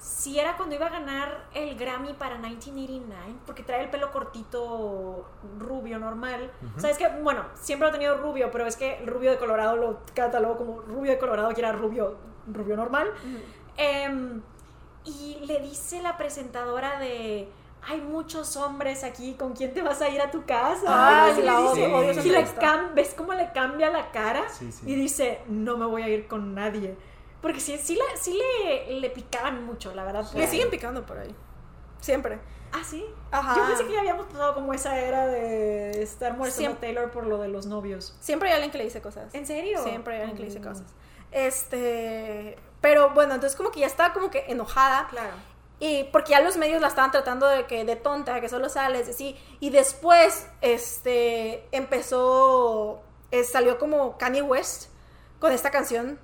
si 0.00 0.40
era 0.40 0.56
cuando 0.56 0.74
iba 0.74 0.86
a 0.86 0.90
ganar 0.90 1.44
el 1.52 1.76
Grammy 1.76 2.14
para 2.14 2.38
1989, 2.38 3.34
porque 3.44 3.62
trae 3.62 3.82
el 3.84 3.90
pelo 3.90 4.10
cortito 4.10 5.28
rubio 5.58 5.98
normal. 5.98 6.50
Sabes 6.78 6.96
que, 6.96 7.06
bueno, 7.22 7.44
siempre 7.54 7.86
lo 7.86 7.90
he 7.90 7.98
tenido 7.98 8.16
rubio, 8.16 8.50
pero 8.50 8.66
es 8.66 8.76
que 8.76 8.96
el 8.96 9.06
rubio 9.06 9.30
de 9.30 9.36
Colorado 9.36 9.76
lo 9.76 10.00
catalogo 10.14 10.56
como 10.56 10.80
rubio 10.80 11.12
de 11.12 11.18
Colorado, 11.18 11.50
que 11.50 11.60
era 11.60 11.72
rubio, 11.72 12.16
rubio 12.50 12.76
normal. 12.76 13.12
Em, 13.76 14.40
y 15.04 15.38
le 15.44 15.60
dice 15.60 16.00
la 16.00 16.16
presentadora 16.16 16.98
de 16.98 17.48
hay 17.82 18.00
muchos 18.00 18.56
hombres 18.56 19.04
aquí, 19.04 19.34
¿con 19.34 19.52
quién 19.54 19.72
te 19.72 19.82
vas 19.82 20.00
a 20.02 20.08
ir 20.08 20.20
a 20.20 20.30
tu 20.30 20.44
casa? 20.44 21.24
Algo 21.24 21.32
así 21.32 21.42
la 21.42 21.60
dice. 21.60 21.92
odio 21.92 22.22
Y 22.24 22.28
le 22.30 22.46
ves 22.94 23.14
cómo 23.14 23.34
le 23.34 23.52
cambia 23.52 23.90
la 23.90 24.10
cara 24.10 24.48
Sí, 24.48 24.70
sí. 24.72 24.90
y 24.90 24.94
dice, 24.94 25.40
no 25.46 25.76
me 25.76 25.86
voy 25.86 26.02
a 26.02 26.08
ir 26.08 26.26
con 26.26 26.54
nadie. 26.54 26.96
Porque 27.40 27.60
sí, 27.60 27.78
sí, 27.78 27.94
le, 27.94 28.16
sí 28.16 28.38
le, 28.38 29.00
le 29.00 29.10
picaban 29.10 29.64
mucho, 29.64 29.94
la 29.94 30.04
verdad. 30.04 30.26
Le 30.34 30.46
siguen 30.46 30.70
picando 30.70 31.06
por 31.06 31.18
ahí. 31.18 31.34
Siempre. 32.00 32.40
Ah, 32.72 32.82
sí. 32.84 33.04
Ajá. 33.30 33.56
Yo 33.56 33.66
pensé 33.66 33.86
que 33.86 33.92
ya 33.92 34.00
habíamos 34.00 34.26
pasado 34.26 34.54
como 34.54 34.72
esa 34.72 34.98
era 34.98 35.26
de 35.26 36.02
estar 36.02 36.32
a 36.32 36.74
Taylor 36.80 37.10
por 37.10 37.26
lo 37.26 37.38
de 37.38 37.48
los 37.48 37.66
novios. 37.66 38.16
Siempre 38.20 38.48
hay 38.48 38.54
alguien 38.54 38.70
que 38.70 38.78
le 38.78 38.84
dice 38.84 39.00
cosas. 39.00 39.34
¿En 39.34 39.46
serio? 39.46 39.82
Siempre 39.82 40.14
hay 40.14 40.20
alguien 40.20 40.36
que 40.36 40.42
le 40.44 40.48
dice 40.48 40.60
cosas. 40.60 40.86
Este. 41.32 42.56
Pero 42.80 43.10
bueno, 43.10 43.34
entonces 43.34 43.56
como 43.56 43.70
que 43.70 43.80
ya 43.80 43.86
estaba 43.86 44.12
como 44.12 44.30
que 44.30 44.44
enojada. 44.48 45.08
Claro. 45.08 45.34
Y 45.80 46.04
porque 46.04 46.32
ya 46.32 46.40
los 46.40 46.58
medios 46.58 46.80
la 46.82 46.88
estaban 46.88 47.10
tratando 47.10 47.46
de 47.46 47.66
que 47.66 47.84
de 47.84 47.96
tonta, 47.96 48.40
que 48.40 48.48
solo 48.48 48.68
sales, 48.68 49.08
así. 49.08 49.36
Y 49.60 49.70
después, 49.70 50.46
este, 50.60 51.66
empezó, 51.72 53.02
eh, 53.30 53.44
salió 53.44 53.78
como 53.78 54.18
Kanye 54.18 54.42
West 54.42 54.90
con 55.38 55.52
esta 55.52 55.70
canción. 55.70 56.18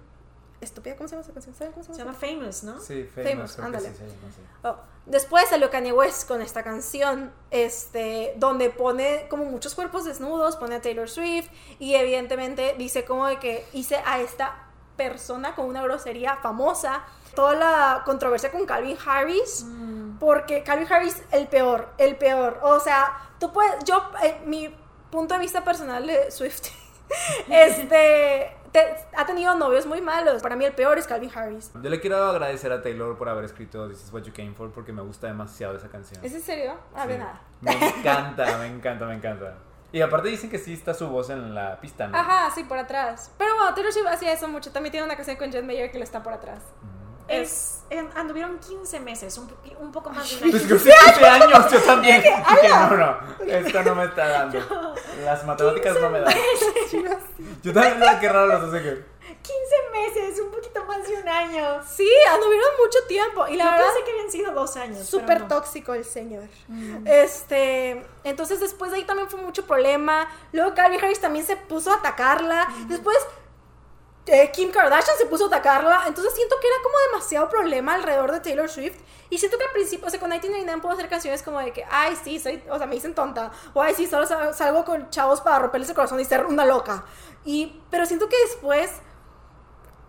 Estúpida, 0.67 0.97
¿cómo 0.97 1.09
se 1.09 1.15
llama 1.15 1.23
esa 1.23 1.33
canción? 1.33 1.55
¿Saben 1.55 1.73
cómo 1.73 1.85
se 1.85 1.93
Se 1.95 1.99
llama? 1.99 2.13
Famous, 2.15 2.63
¿no? 2.65 2.81
Sí, 2.81 3.05
Famous, 3.05 3.31
famous, 3.33 3.53
creo 3.57 3.71
que 3.71 3.77
ándale. 3.77 3.95
sí 3.97 4.03
así. 4.05 4.41
Oh, 4.65 4.77
Después 5.07 5.49
salió 5.49 5.71
Kanye 5.71 5.93
West 5.93 6.27
con 6.27 6.43
esta 6.43 6.63
canción, 6.65 7.33
este, 7.53 8.35
donde 8.37 8.71
pone 8.71 9.27
como 9.31 9.45
muchos 9.45 9.75
cuerpos 9.77 10.05
desnudos, 10.05 10.57
pone 10.57 10.75
a 10.75 10.81
Taylor 10.83 11.09
Swift 11.09 11.49
y 11.79 11.95
evidentemente 11.95 12.75
dice 12.77 13.05
como 13.05 13.27
de 13.29 13.39
que 13.39 13.65
hice 13.73 13.97
a 14.05 14.21
esta 14.21 14.65
persona 14.97 15.55
con 15.55 15.67
una 15.67 15.83
grosería 15.83 16.37
famosa. 16.39 17.05
Toda 17.37 17.55
la 17.55 18.03
controversia 18.05 18.51
con 18.51 18.65
Calvin 18.67 18.97
Harris, 19.07 19.63
Mm. 19.65 20.19
porque 20.19 20.63
Calvin 20.65 20.91
Harris 20.93 21.23
el 21.31 21.47
peor, 21.49 21.89
el 21.99 22.17
peor. 22.17 22.59
O 22.63 22.81
sea, 22.81 23.17
tú 23.39 23.53
puedes, 23.53 23.85
yo, 23.85 24.03
eh, 24.25 24.41
mi 24.47 24.75
punto 25.11 25.35
de 25.35 25.41
vista 25.41 25.63
personal 25.63 26.05
de 26.07 26.31
Swift, 26.33 26.63
este, 27.51 28.56
te- 28.73 28.97
ha 29.17 29.27
tenido 29.27 29.55
novios 29.55 29.87
muy 29.87 30.01
malos. 30.01 30.43
Para 30.43 30.57
mí 30.57 30.65
el 30.65 30.73
peor 30.73 30.99
es 30.99 31.07
Calvin 31.07 31.31
Harris. 31.35 31.71
Yo 31.75 31.89
le 31.91 32.01
quiero 32.01 32.17
agradecer 32.25 32.71
a 32.73 32.83
Taylor 32.83 33.17
por 33.17 33.29
haber 33.29 33.45
escrito 33.45 33.89
This 33.89 34.05
is 34.05 34.13
what 34.13 34.23
you 34.23 34.33
came 34.33 34.55
for 34.55 34.71
porque 34.71 34.93
me 34.93 35.03
gusta 35.03 35.27
demasiado 35.27 35.77
esa 35.77 35.89
canción. 35.89 36.25
¿Es 36.25 36.35
en 36.35 36.43
serio? 36.43 36.75
Ah, 36.95 37.07
de 37.07 37.15
Sí. 37.15 37.19
nada. 37.21 37.41
Me 37.61 37.73
encanta, 37.73 38.59
me 38.59 38.67
encanta, 38.67 39.07
me 39.07 39.15
encanta. 39.15 39.55
Y 39.93 40.01
aparte 40.03 40.29
dicen 40.29 40.51
que 40.51 40.59
sí 40.59 40.75
está 40.75 40.93
su 40.95 41.09
voz 41.09 41.31
en 41.31 41.55
la 41.55 41.81
pista, 41.81 42.07
¿no? 42.09 42.19
Ajá, 42.19 42.51
sí, 42.55 42.65
por 42.65 42.77
atrás. 42.77 43.31
Pero 43.39 43.55
bueno, 43.57 43.73
Taylor 43.75 43.93
Swift 43.93 44.07
hacía 44.09 44.33
eso 44.33 44.47
mucho. 44.49 44.71
También 44.73 44.91
tiene 44.91 45.07
una 45.07 45.15
canción 45.17 45.37
con 45.37 45.51
John 45.53 45.67
Mayer 45.67 45.91
que 45.91 45.99
le 45.99 46.05
está 46.05 46.23
por 46.23 46.33
atrás. 46.33 46.59
Es, 47.29 47.81
en- 47.91 48.11
anduvieron 48.17 48.59
15 48.59 49.01
meses, 49.01 49.37
un, 49.39 49.53
un 49.81 49.93
poco 49.93 50.11
más 50.11 50.29
de 50.31 50.37
un 50.37 50.43
año. 50.45 50.51
Pues 50.53 50.69
yo 50.69 50.79
sí, 50.79 50.91
15 51.07 51.27
años, 51.27 51.71
yo 51.73 51.79
también. 51.83 52.23
Dije, 52.23 52.69
no, 52.69 52.91
no, 52.97 53.19
esto 53.47 53.83
no 53.83 53.95
me 53.95 54.05
está 54.05 54.29
dando. 54.29 54.95
Las 55.25 55.45
matemáticas 55.45 56.01
no 56.01 56.11
me 56.11 56.21
dan. 56.21 56.35
Yo 57.63 57.73
también 57.73 57.99
me 57.99 58.19
que 58.21 58.29
raro 58.29 58.47
los 58.47 58.71
que. 58.83 59.17
15 59.43 59.55
meses, 59.93 60.41
un 60.41 60.51
poquito 60.51 60.85
más 60.85 61.07
de 61.07 61.15
un 61.21 61.29
año. 61.29 61.81
Sí, 61.89 62.09
anduvieron 62.33 62.69
mucho 62.85 62.99
tiempo. 63.07 63.47
Y 63.49 63.57
la 63.57 63.65
Yo 63.65 63.71
verdad, 63.73 63.87
pensé 63.95 64.05
que 64.05 64.11
habían 64.13 64.31
sido 64.33 64.53
dos 64.53 64.77
años. 64.77 65.07
súper 65.07 65.41
no. 65.43 65.49
tóxico 65.49 65.95
el 65.95 66.05
señor. 66.05 66.45
Este, 67.05 68.05
entonces 68.25 68.61
después 68.61 68.91
de 68.91 68.99
ahí 68.99 69.05
también 69.05 69.29
fue 69.31 69.41
mucho 69.41 69.65
problema. 69.67 70.29
Luego 70.53 70.75
Calvin 70.75 71.01
Harris 71.03 71.21
también 71.21 71.47
se 71.47 71.57
puso 71.57 71.91
a 71.93 71.97
atacarla. 71.97 72.69
Después 72.89 73.17
eh, 74.27 74.51
Kim 74.53 74.71
Kardashian 74.71 75.17
se 75.17 75.27
puso 75.27 75.45
a 75.45 75.49
atacarla. 75.49 76.05
Entonces 76.07 76.35
siento 76.35 76.57
que 76.61 76.67
era 76.67 76.77
como 76.83 76.95
demasiado 77.13 77.49
problema 77.49 77.95
alrededor 77.95 78.33
de 78.33 78.41
Taylor 78.41 78.69
Swift. 78.69 78.99
Y 79.31 79.39
siento 79.39 79.59
que 79.59 79.65
al 79.65 79.71
principio, 79.73 80.07
o 80.07 80.11
sea, 80.11 80.21
con 80.21 80.29
1999 80.31 80.83
puedo 80.83 80.95
hacer 80.95 81.09
canciones 81.09 81.43
como 81.43 81.59
de 81.61 81.73
que, 81.73 81.85
ay, 81.91 82.17
sí, 82.23 82.39
soy, 82.39 82.63
o 82.71 82.79
sea, 82.79 82.87
me 82.87 82.95
dicen 82.95 83.15
tonta. 83.15 83.51
O 83.75 83.83
ay, 83.83 83.95
sí, 83.95 84.07
solo 84.07 84.25
sal- 84.27 84.55
salgo 84.55 84.85
con 84.85 85.11
chavos 85.11 85.41
para 85.41 85.59
romperles 85.59 85.89
el 85.89 85.95
corazón 85.97 86.21
y 86.21 86.25
ser 86.25 86.47
una 86.47 86.65
loca. 86.65 87.05
Y, 87.45 87.83
pero 87.91 88.07
siento 88.07 88.29
que 88.29 88.37
después, 88.47 88.91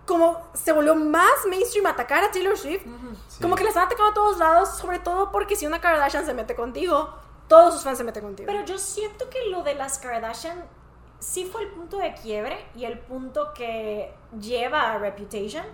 como 0.06 0.48
se 0.54 0.72
volvió 0.72 0.96
más 0.96 1.46
mainstream 1.50 1.86
atacar 1.88 2.24
a 2.24 2.32
Taylor 2.32 2.58
Swift, 2.58 2.84
Sí. 3.28 3.42
como 3.42 3.56
que 3.56 3.64
la 3.64 3.70
están 3.70 3.86
atacando 3.88 4.12
a 4.12 4.14
todos 4.14 4.38
lados, 4.38 4.78
sobre 4.78 5.00
todo 5.00 5.32
porque 5.32 5.56
si 5.56 5.66
una 5.68 5.82
Kardashian 5.82 6.26
se 6.26 6.34
mete 6.34 6.56
contigo, 6.56 7.14
todos 7.48 7.74
sus 7.74 7.84
fans 7.84 7.98
se 7.98 8.04
meten 8.04 8.24
contigo. 8.24 8.48
Pero 8.52 8.64
yo 8.66 8.78
siento 8.78 9.30
que 9.30 9.46
lo 9.50 9.64
de 9.64 9.76
las 9.76 10.00
Kardashian 10.00 10.64
sí 11.20 11.46
fue 11.46 11.64
el 11.64 11.70
punto 11.70 11.98
de 11.98 12.14
quiebre 12.14 12.58
y 12.76 12.86
el 12.86 13.00
punto 13.00 13.54
que 13.54 14.14
lleva 14.40 14.94
a 14.94 14.98
Reputation. 14.98 15.66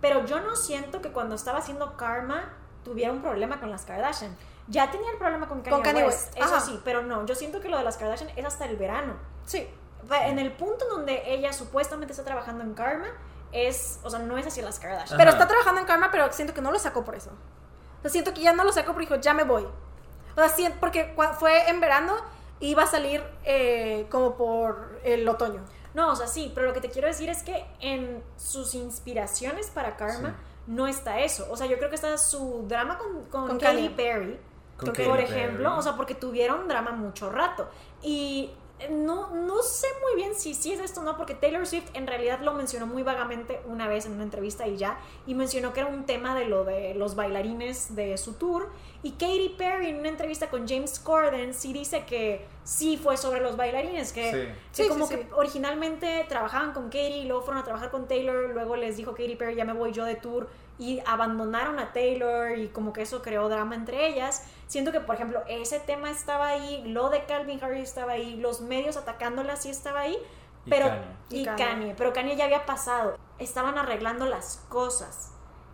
Pero 0.00 0.24
yo 0.24 0.40
no 0.40 0.56
siento 0.56 1.02
que 1.02 1.10
cuando 1.10 1.34
estaba 1.34 1.58
haciendo 1.58 1.96
Karma 1.96 2.54
tuviera 2.84 3.12
un 3.12 3.20
problema 3.20 3.60
con 3.60 3.70
las 3.70 3.84
Kardashian. 3.84 4.36
Ya 4.68 4.90
tenía 4.90 5.10
el 5.10 5.18
problema 5.18 5.48
con 5.48 5.62
Kanye, 5.62 5.70
Con 5.70 5.82
Kanye 5.82 6.04
West, 6.04 6.28
West, 6.28 6.38
eso 6.38 6.56
ajá. 6.56 6.60
sí, 6.60 6.80
pero 6.84 7.02
no, 7.02 7.26
yo 7.26 7.34
siento 7.34 7.60
que 7.60 7.68
lo 7.68 7.76
de 7.76 7.82
las 7.84 7.96
Kardashian 7.96 8.30
es 8.36 8.44
hasta 8.44 8.64
el 8.66 8.76
verano. 8.76 9.14
sí. 9.44 9.68
En 10.22 10.38
el 10.38 10.50
punto 10.52 10.88
donde 10.88 11.22
ella 11.26 11.52
supuestamente 11.52 12.12
está 12.12 12.24
trabajando 12.24 12.64
en 12.64 12.72
Karma, 12.72 13.08
es, 13.52 14.00
o 14.02 14.08
sea, 14.08 14.18
no 14.20 14.38
es 14.38 14.46
hacia 14.46 14.64
las 14.64 14.80
Kardashian. 14.80 15.18
Pero 15.18 15.30
está 15.30 15.46
trabajando 15.46 15.82
en 15.82 15.86
Karma, 15.86 16.08
pero 16.10 16.32
siento 16.32 16.54
que 16.54 16.62
no 16.62 16.72
lo 16.72 16.78
sacó 16.78 17.04
por 17.04 17.14
eso. 17.16 17.30
O 17.98 18.02
sea, 18.02 18.10
siento 18.10 18.32
que 18.32 18.40
ya 18.40 18.54
no 18.54 18.64
lo 18.64 18.72
sacó 18.72 18.94
porque 18.94 19.06
dijo, 19.06 19.20
ya 19.20 19.34
me 19.34 19.44
voy. 19.44 19.64
O 19.64 20.48
sea, 20.48 20.72
porque 20.80 21.14
fue 21.38 21.68
en 21.68 21.80
verano 21.80 22.16
y 22.60 22.68
iba 22.70 22.84
a 22.84 22.86
salir 22.86 23.22
eh, 23.44 24.06
como 24.10 24.36
por 24.36 24.89
el 25.04 25.28
otoño. 25.28 25.60
No, 25.94 26.12
o 26.12 26.16
sea, 26.16 26.26
sí, 26.26 26.52
pero 26.54 26.68
lo 26.68 26.72
que 26.72 26.80
te 26.80 26.88
quiero 26.90 27.08
decir 27.08 27.28
es 27.28 27.42
que 27.42 27.64
en 27.80 28.22
sus 28.36 28.74
inspiraciones 28.74 29.68
para 29.68 29.96
Karma 29.96 30.28
Sí. 30.28 30.34
no 30.68 30.86
está 30.86 31.20
eso. 31.20 31.48
O 31.50 31.56
sea, 31.56 31.66
yo 31.66 31.76
creo 31.78 31.88
que 31.88 31.96
está 31.96 32.16
su 32.16 32.64
drama 32.68 32.96
con, 32.98 33.24
con, 33.24 33.48
Con 33.48 33.58
Katy. 33.58 33.88
Perry, 33.90 34.38
Con 34.76 34.88
por 34.92 34.96
Katy 34.96 35.22
ejemplo, 35.24 35.68
Perry. 35.68 35.78
o 35.78 35.82
sea, 35.82 35.96
porque 35.96 36.14
tuvieron 36.14 36.68
drama 36.68 36.92
mucho 36.92 37.28
rato. 37.30 37.68
Y 38.02 38.52
no, 38.90 39.30
no 39.30 39.62
sé 39.62 39.86
muy 40.02 40.22
bien 40.22 40.34
si 40.34 40.54
sí 40.54 40.72
es 40.72 40.80
esto 40.80 41.00
o 41.00 41.04
no, 41.04 41.16
porque 41.16 41.34
Taylor 41.34 41.66
Swift 41.66 41.90
en 41.94 42.06
realidad 42.06 42.40
lo 42.40 42.54
mencionó 42.54 42.86
muy 42.86 43.02
vagamente 43.02 43.60
una 43.66 43.86
vez 43.88 44.06
en 44.06 44.12
una 44.12 44.22
entrevista 44.22 44.66
y 44.66 44.76
ya, 44.76 44.98
y 45.26 45.34
mencionó 45.34 45.72
que 45.72 45.80
era 45.80 45.88
un 45.90 46.06
tema 46.06 46.34
de 46.34 46.46
lo 46.46 46.64
de 46.64 46.94
los 46.94 47.14
bailarines 47.14 47.94
de 47.94 48.16
su 48.16 48.34
tour. 48.34 48.70
Y 49.02 49.12
Katy 49.12 49.54
Perry 49.58 49.88
en 49.88 49.98
una 50.00 50.08
entrevista 50.08 50.50
con 50.50 50.66
James 50.66 50.98
Corden 50.98 51.52
sí 51.54 51.72
dice 51.72 52.04
que 52.04 52.46
sí 52.64 52.96
fue 52.96 53.16
sobre 53.16 53.40
los 53.40 53.56
bailarines, 53.56 54.12
que, 54.12 54.30
Sí. 54.30 54.36
que 54.76 54.82
Sí, 54.84 54.88
como 54.88 55.06
sí, 55.06 55.14
que 55.16 55.22
sí. 55.22 55.28
originalmente 55.34 56.24
trabajaban 56.28 56.72
con 56.72 56.84
Katy, 56.84 57.24
luego 57.24 57.42
fueron 57.42 57.60
a 57.62 57.64
trabajar 57.64 57.90
con 57.90 58.08
Taylor, 58.08 58.50
luego 58.50 58.76
les 58.76 58.96
dijo 58.96 59.12
Katy 59.12 59.36
Perry 59.36 59.54
ya 59.56 59.64
me 59.64 59.72
voy 59.72 59.92
yo 59.92 60.04
de 60.04 60.14
tour 60.16 60.48
y 60.80 61.00
abandonaron 61.06 61.78
a 61.78 61.92
Taylor 61.92 62.58
y 62.58 62.68
como 62.68 62.92
que 62.92 63.02
eso 63.02 63.22
creó 63.22 63.48
drama 63.48 63.74
entre 63.76 64.08
ellas. 64.08 64.42
Siento 64.66 64.90
que, 64.92 65.00
por 65.00 65.14
ejemplo, 65.14 65.42
ese 65.46 65.78
tema 65.78 66.10
estaba 66.10 66.48
ahí, 66.48 66.82
lo 66.86 67.10
de 67.10 67.24
Calvin 67.26 67.62
Harris 67.62 67.90
estaba 67.90 68.12
ahí, 68.12 68.36
los 68.36 68.62
medios 68.62 68.96
atacándola 68.96 69.56
sí 69.56 69.68
estaba 69.70 70.00
ahí, 70.00 70.16
Y 70.64 70.70
pero 70.70 70.86
Kanye. 70.88 71.04
y 71.28 71.40
Y 71.40 71.44
Kanye. 71.44 71.64
Kanye, 71.64 71.94
pero 71.96 72.12
Kanye 72.14 72.34
ya 72.36 72.44
había 72.46 72.64
pasado, 72.66 73.16
estaban 73.38 73.76
arreglando 73.78 74.24
las 74.26 74.64
cosas. 74.70 75.32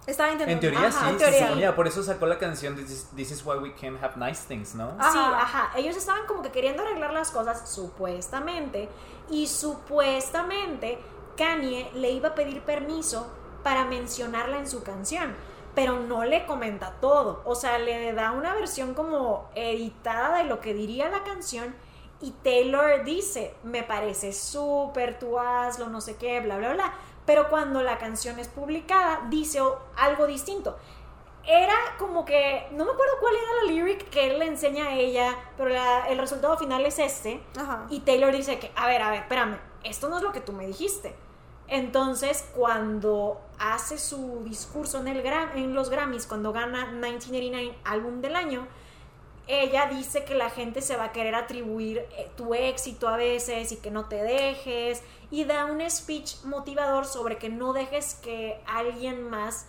Estaba 0.08 0.30
intentando. 0.32 0.52
En 0.54 0.60
teoría 0.60 0.88
Ajá, 0.88 1.00
sí, 1.06 1.12
en 1.12 1.18
sí, 1.18 1.24
teoría. 1.38 1.70
sí, 1.70 1.76
por 1.76 1.86
eso 1.88 2.00
sacó 2.02 2.26
la 2.26 2.38
canción 2.38 2.76
This 2.76 2.90
is, 2.90 3.10
This 3.16 3.30
is 3.32 3.44
why 3.44 3.56
we 3.58 3.74
can't 3.74 4.00
have 4.02 4.16
nice 4.16 4.42
things, 4.46 4.74
¿no? 4.74 4.90
Ajá. 4.98 5.10
Sí, 5.12 5.18
ajá. 5.18 5.70
Ellos 5.76 5.96
estaban 5.96 6.26
como 6.26 6.42
que 6.42 6.50
queriendo 6.50 6.82
arreglar 6.82 7.12
las 7.12 7.30
cosas, 7.32 7.68
supuestamente. 7.68 8.88
Y 9.30 9.46
supuestamente 9.48 10.98
Kanye 11.36 11.90
le 11.94 12.10
iba 12.10 12.28
a 12.30 12.34
pedir 12.34 12.62
permiso 12.62 13.26
para 13.66 13.84
mencionarla 13.84 14.58
en 14.58 14.68
su 14.68 14.84
canción. 14.84 15.34
Pero 15.74 15.98
no 15.98 16.24
le 16.24 16.46
comenta 16.46 16.92
todo. 17.00 17.42
O 17.44 17.56
sea, 17.56 17.78
le 17.78 18.12
da 18.12 18.30
una 18.30 18.54
versión 18.54 18.94
como 18.94 19.50
editada 19.56 20.38
de 20.38 20.44
lo 20.44 20.60
que 20.60 20.72
diría 20.72 21.08
la 21.08 21.24
canción. 21.24 21.74
Y 22.20 22.30
Taylor 22.44 23.02
dice, 23.02 23.56
me 23.64 23.82
parece 23.82 24.32
súper, 24.32 25.18
tú 25.18 25.40
hazlo, 25.40 25.88
no 25.88 26.00
sé 26.00 26.14
qué, 26.14 26.38
bla, 26.40 26.58
bla, 26.58 26.74
bla. 26.74 26.94
Pero 27.26 27.48
cuando 27.50 27.82
la 27.82 27.98
canción 27.98 28.38
es 28.38 28.46
publicada, 28.46 29.22
dice 29.30 29.60
algo 29.96 30.26
distinto 30.28 30.76
era 31.48 31.76
como 31.96 32.24
que, 32.24 32.66
no 32.72 32.84
me 32.84 32.90
acuerdo 32.90 33.12
cuál 33.20 33.34
era 33.36 33.62
la 33.62 33.70
lyric 33.70 34.10
que 34.10 34.26
él 34.26 34.40
le 34.40 34.46
enseña 34.46 34.86
a 34.86 34.94
ella, 34.94 35.36
pero 35.56 35.68
la- 35.70 36.08
el 36.08 36.18
resultado 36.18 36.58
final 36.58 36.84
es 36.84 36.98
este. 36.98 37.40
Ajá. 37.56 37.86
Y 37.88 38.00
Taylor 38.00 38.32
dice 38.32 38.58
que, 38.58 38.72
a 38.74 38.88
ver, 38.88 39.00
a 39.00 39.10
ver, 39.10 39.20
espérame, 39.20 39.56
esto 39.84 40.08
no 40.08 40.16
es 40.16 40.24
lo 40.24 40.32
que 40.32 40.40
tú 40.40 40.52
me 40.52 40.66
dijiste. 40.66 41.14
Entonces, 41.68 42.48
cuando 42.54 43.40
hace 43.58 43.98
su 43.98 44.44
discurso 44.44 45.00
en, 45.00 45.08
el 45.08 45.26
en 45.26 45.74
los 45.74 45.90
Grammys, 45.90 46.26
cuando 46.26 46.52
gana 46.52 46.86
1989 46.86 47.76
álbum 47.84 48.20
del 48.20 48.36
año, 48.36 48.66
ella 49.48 49.86
dice 49.86 50.24
que 50.24 50.34
la 50.34 50.50
gente 50.50 50.82
se 50.82 50.96
va 50.96 51.04
a 51.04 51.12
querer 51.12 51.34
atribuir 51.34 51.98
eh, 51.98 52.30
tu 52.36 52.54
éxito 52.54 53.08
a 53.08 53.16
veces 53.16 53.70
y 53.70 53.76
que 53.76 53.92
no 53.92 54.06
te 54.06 54.16
dejes 54.16 55.02
y 55.30 55.44
da 55.44 55.66
un 55.66 55.88
speech 55.88 56.42
motivador 56.44 57.06
sobre 57.06 57.38
que 57.38 57.48
no 57.48 57.72
dejes 57.72 58.14
que 58.14 58.60
alguien 58.66 59.28
más 59.30 59.66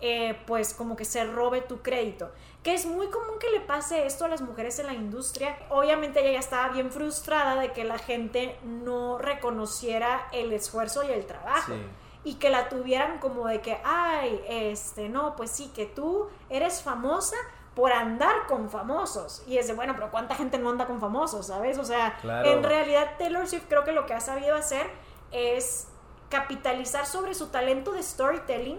eh, 0.00 0.38
pues 0.46 0.72
como 0.74 0.96
que 0.96 1.04
se 1.04 1.24
robe 1.24 1.60
tu 1.62 1.80
crédito 1.82 2.30
que 2.62 2.74
es 2.74 2.84
muy 2.86 3.08
común 3.08 3.38
que 3.38 3.50
le 3.50 3.60
pase 3.60 4.06
esto 4.06 4.24
a 4.24 4.28
las 4.28 4.40
mujeres 4.42 4.78
en 4.78 4.86
la 4.86 4.94
industria 4.94 5.58
obviamente 5.70 6.20
ella 6.20 6.32
ya 6.32 6.38
estaba 6.38 6.68
bien 6.68 6.90
frustrada 6.90 7.60
de 7.60 7.72
que 7.72 7.84
la 7.84 7.98
gente 7.98 8.56
no 8.64 9.18
reconociera 9.18 10.28
el 10.32 10.52
esfuerzo 10.52 11.02
y 11.02 11.12
el 11.12 11.26
trabajo 11.26 11.72
Sí. 11.72 11.82
y 12.24 12.34
que 12.34 12.50
la 12.50 12.68
tuvieran 12.68 13.18
como 13.18 13.46
de 13.46 13.60
que, 13.62 13.78
ay, 13.84 14.42
este, 14.48 15.08
no, 15.08 15.36
pues 15.36 15.50
sí, 15.50 15.70
que 15.74 15.86
tú 15.86 16.28
eres 16.50 16.82
famosa 16.82 17.36
por 17.74 17.92
andar 17.92 18.46
con 18.46 18.68
famosos. 18.68 19.42
Y 19.46 19.56
es 19.56 19.68
de, 19.68 19.72
bueno, 19.74 19.94
pero 19.94 20.10
¿cuánta 20.10 20.34
gente 20.34 20.58
no 20.58 20.68
anda 20.68 20.86
con 20.86 21.00
famosos, 21.00 21.46
sabes? 21.46 21.78
O 21.78 21.84
sea, 21.84 22.18
Claro. 22.20 22.50
en 22.50 22.62
realidad 22.62 23.12
Taylor 23.16 23.46
Swift 23.48 23.64
creo 23.68 23.84
que 23.84 23.92
lo 23.92 24.04
que 24.04 24.12
ha 24.12 24.20
sabido 24.20 24.54
hacer 24.54 24.86
es 25.32 25.88
capitalizar 26.28 27.06
sobre 27.06 27.32
su 27.34 27.46
talento 27.48 27.92
de 27.92 28.02
storytelling 28.02 28.78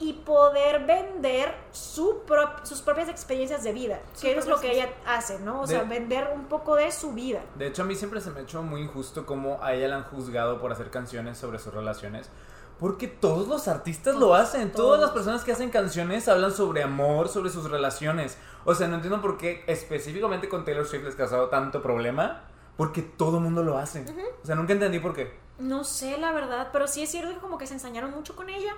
y 0.00 0.12
poder 0.12 0.84
vender 0.86 1.52
su 1.72 2.22
prop- 2.26 2.64
sus 2.64 2.80
propias 2.82 3.08
experiencias 3.08 3.64
de 3.64 3.72
vida, 3.72 4.00
que 4.20 4.36
es 4.38 4.46
lo 4.46 4.60
que 4.60 4.70
ella 4.72 4.90
hace, 5.06 5.38
¿no? 5.40 5.62
O 5.62 5.66
sea, 5.66 5.82
De- 5.82 5.88
vender 5.88 6.30
un 6.34 6.44
poco 6.44 6.76
de 6.76 6.92
su 6.92 7.12
vida. 7.12 7.40
De 7.56 7.66
hecho, 7.66 7.82
a 7.82 7.84
mí 7.84 7.94
siempre 7.96 8.20
se 8.20 8.30
me 8.30 8.40
ha 8.40 8.42
hecho 8.44 8.62
muy 8.62 8.82
injusto 8.82 9.26
cómo 9.26 9.58
a 9.62 9.74
ella 9.74 9.88
la 9.88 9.96
han 9.96 10.04
juzgado 10.04 10.60
por 10.60 10.70
hacer 10.72 10.90
canciones 10.90 11.36
sobre 11.38 11.58
sus 11.58 11.74
relaciones. 11.74 12.30
Porque 12.78 13.08
todos 13.08 13.48
los 13.48 13.66
artistas 13.66 14.14
lo 14.14 14.36
hacen. 14.36 14.70
Todas 14.70 15.00
las 15.00 15.10
todos. 15.10 15.14
personas 15.24 15.42
que 15.44 15.50
hacen 15.50 15.70
canciones 15.70 16.28
hablan 16.28 16.52
sobre 16.52 16.84
amor, 16.84 17.28
sobre 17.28 17.50
sus 17.50 17.68
relaciones. 17.68 18.38
O 18.64 18.72
sea, 18.76 18.86
no 18.86 18.94
entiendo 18.94 19.20
por 19.20 19.36
qué 19.36 19.64
específicamente 19.66 20.48
con 20.48 20.64
Taylor 20.64 20.86
Swift 20.86 21.02
les 21.02 21.14
ha 21.14 21.18
causado 21.18 21.48
tanto 21.48 21.82
problema. 21.82 22.44
Porque 22.76 23.02
todo 23.02 23.38
el 23.38 23.42
mundo 23.42 23.64
lo 23.64 23.76
hace. 23.78 24.06
O 24.40 24.46
sea, 24.46 24.54
nunca 24.54 24.72
entendí 24.74 25.00
por 25.00 25.12
qué. 25.12 25.36
No 25.58 25.82
sé, 25.82 26.16
la 26.18 26.30
verdad, 26.30 26.68
pero 26.72 26.86
sí 26.86 27.02
es 27.02 27.10
cierto 27.10 27.34
que 27.34 27.40
como 27.40 27.58
que 27.58 27.66
se 27.66 27.74
ensañaron 27.74 28.12
mucho 28.12 28.36
con 28.36 28.48
ella. 28.48 28.72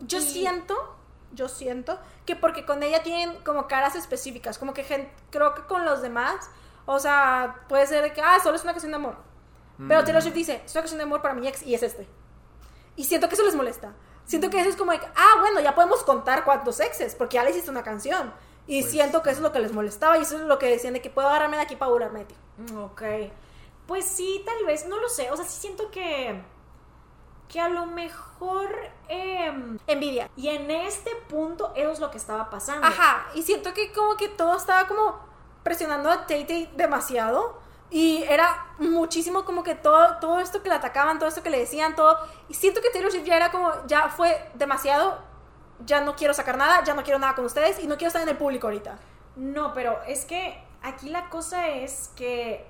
Yo 0.00 0.18
Y- 0.18 0.22
siento, 0.22 0.96
yo 1.32 1.48
siento 1.48 1.98
que 2.24 2.36
porque 2.36 2.64
con 2.66 2.82
ella 2.82 3.02
tienen 3.02 3.36
como 3.44 3.66
caras 3.68 3.94
específicas, 3.96 4.58
como 4.58 4.74
que 4.74 4.84
creo 5.30 5.54
que 5.54 5.62
con 5.62 5.84
los 5.84 6.02
demás, 6.02 6.48
o 6.86 6.98
sea, 6.98 7.64
puede 7.68 7.86
ser 7.86 8.02
de 8.02 8.12
que, 8.12 8.20
ah, 8.22 8.38
solo 8.42 8.56
es 8.56 8.62
una 8.62 8.72
canción 8.72 8.92
de 8.92 8.96
amor. 8.96 9.16
Pero 9.88 10.00
Mm. 10.00 10.04
Taylor 10.04 10.22
Swift 10.22 10.34
dice, 10.34 10.62
es 10.64 10.72
una 10.72 10.82
canción 10.82 10.98
de 10.98 11.04
amor 11.04 11.20
para 11.22 11.34
mi 11.34 11.46
ex 11.48 11.62
y 11.62 11.74
es 11.74 11.82
este. 11.82 12.08
Y 12.96 13.04
siento 13.04 13.28
que 13.28 13.34
eso 13.34 13.44
les 13.44 13.54
molesta. 13.54 13.92
Siento 14.24 14.48
que 14.50 14.58
eso 14.60 14.70
es 14.70 14.76
como 14.76 14.92
de 14.92 14.98
ah, 15.14 15.34
bueno, 15.40 15.60
ya 15.60 15.74
podemos 15.74 16.02
contar 16.02 16.44
cuántos 16.44 16.80
exes, 16.80 17.14
porque 17.14 17.34
ya 17.34 17.44
le 17.44 17.50
hiciste 17.50 17.70
una 17.70 17.82
canción. 17.82 18.32
Y 18.66 18.80
Pues- 18.80 18.90
siento 18.92 19.22
que 19.22 19.30
eso 19.30 19.38
es 19.38 19.42
lo 19.42 19.52
que 19.52 19.60
les 19.60 19.72
molestaba 19.72 20.18
y 20.18 20.22
eso 20.22 20.36
es 20.36 20.42
lo 20.42 20.58
que 20.58 20.66
decían 20.68 20.94
de 20.94 21.00
que 21.02 21.10
puedo 21.10 21.28
agarrarme 21.28 21.56
de 21.58 21.62
aquí 21.62 21.76
para 21.76 21.90
burlarme 21.92 22.20
de 22.20 22.24
ti. 22.24 22.34
Mm, 22.58 22.78
Ok. 22.78 23.02
Pues 23.86 24.04
sí, 24.04 24.42
tal 24.44 24.64
vez, 24.66 24.86
no 24.88 24.98
lo 24.98 25.08
sé. 25.08 25.30
O 25.30 25.36
sea, 25.36 25.44
sí 25.44 25.60
siento 25.60 25.90
que. 25.92 26.42
Que 27.48 27.60
a 27.60 27.68
lo 27.68 27.86
mejor. 27.86 28.68
em, 29.08 29.78
Envidia. 29.86 30.28
y 30.36 30.48
en 30.48 30.70
este 30.70 31.10
punto, 31.28 31.72
eso 31.74 31.90
es 31.92 32.00
lo 32.00 32.10
que 32.10 32.18
estaba 32.18 32.50
pasando. 32.50 32.86
Ajá, 32.86 33.26
y 33.34 33.42
siento 33.42 33.72
que 33.72 33.92
como 33.92 34.16
que 34.16 34.28
todo 34.28 34.56
estaba 34.56 34.86
como 34.88 35.18
presionando 35.62 36.10
a 36.10 36.26
Tay 36.26 36.44
Tay 36.44 36.70
demasiado, 36.76 37.64
Y 37.88 38.24
era 38.24 38.66
muchísimo 38.78 39.44
como 39.44 39.62
que 39.62 39.76
todo, 39.76 40.16
todo 40.20 40.40
esto 40.40 40.60
que 40.60 40.68
le 40.68 40.74
atacaban, 40.74 41.20
todo 41.20 41.28
esto 41.28 41.44
que 41.44 41.50
le 41.50 41.60
decían, 41.60 41.94
todo. 41.94 42.18
Y 42.48 42.54
siento 42.54 42.80
que 42.80 42.90
Taylor 42.90 43.12
Swift 43.12 43.24
ya 43.24 43.36
era 43.36 43.52
como, 43.52 43.72
ya 43.86 44.08
fue 44.08 44.50
demasiado, 44.54 45.18
ya 45.84 46.00
no 46.00 46.16
quiero 46.16 46.34
sacar 46.34 46.56
nada, 46.58 46.82
ya 46.82 46.94
no 46.94 47.04
quiero 47.04 47.20
nada 47.20 47.36
con 47.36 47.44
ustedes 47.44 47.78
y 47.78 47.86
no 47.86 47.96
quiero 47.96 48.08
estar 48.08 48.22
en 48.22 48.28
el 48.28 48.36
público 48.36 48.66
ahorita. 48.66 48.98
No, 49.36 49.72
pero 49.72 50.02
es 50.02 50.24
que 50.24 50.60
aquí 50.82 51.10
la 51.10 51.28
cosa 51.30 51.68
es 51.68 52.10
que 52.16 52.66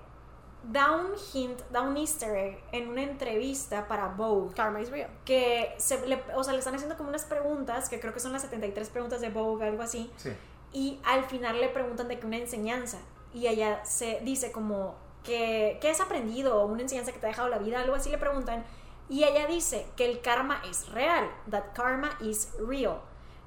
da 0.71 0.93
un 0.93 1.13
hint, 1.33 1.61
da 1.71 1.83
un 1.83 1.97
easter 1.97 2.37
egg 2.37 2.63
en 2.73 2.89
una 2.89 3.03
entrevista 3.03 3.87
para 3.87 4.09
Vogue. 4.09 4.55
Karma 4.55 4.81
is 4.81 4.91
real. 4.91 5.11
Que 5.25 5.75
se 5.79 6.07
le, 6.07 6.23
o 6.35 6.43
sea, 6.43 6.53
le 6.53 6.59
están 6.59 6.75
haciendo 6.75 6.97
como 6.97 7.09
unas 7.09 7.25
preguntas, 7.25 7.89
que 7.89 8.01
creo 8.01 8.13
que 8.13 8.21
son 8.21 8.33
las 8.33 8.43
73 8.43 8.89
preguntas 8.91 9.21
de 9.21 9.31
Vogue, 9.31 9.67
algo 9.67 9.83
así. 9.83 10.11
Sí. 10.17 10.31
Y 10.73 11.01
al 11.05 11.25
final 11.25 11.61
le 11.61 11.69
preguntan 11.69 12.09
de 12.09 12.19
que 12.19 12.27
una 12.27 12.37
enseñanza. 12.37 12.99
Y 13.33 13.47
ella 13.47 13.85
se 13.85 14.21
dice 14.23 14.51
como 14.51 14.95
que, 15.23 15.79
¿qué 15.81 15.91
has 15.91 16.01
aprendido? 16.01 16.61
O 16.61 16.67
una 16.67 16.83
enseñanza 16.83 17.13
que 17.13 17.19
te 17.19 17.27
ha 17.27 17.31
dejado 17.31 17.49
la 17.49 17.59
vida, 17.59 17.81
algo 17.81 17.95
así 17.95 18.11
le 18.11 18.19
preguntan. 18.19 18.65
Y 19.09 19.25
ella 19.25 19.47
dice 19.47 19.87
que 19.97 20.05
el 20.05 20.21
karma 20.21 20.61
es 20.69 20.89
real, 20.89 21.31
that 21.51 21.65
karma 21.75 22.17
is 22.21 22.53
real. 22.59 23.01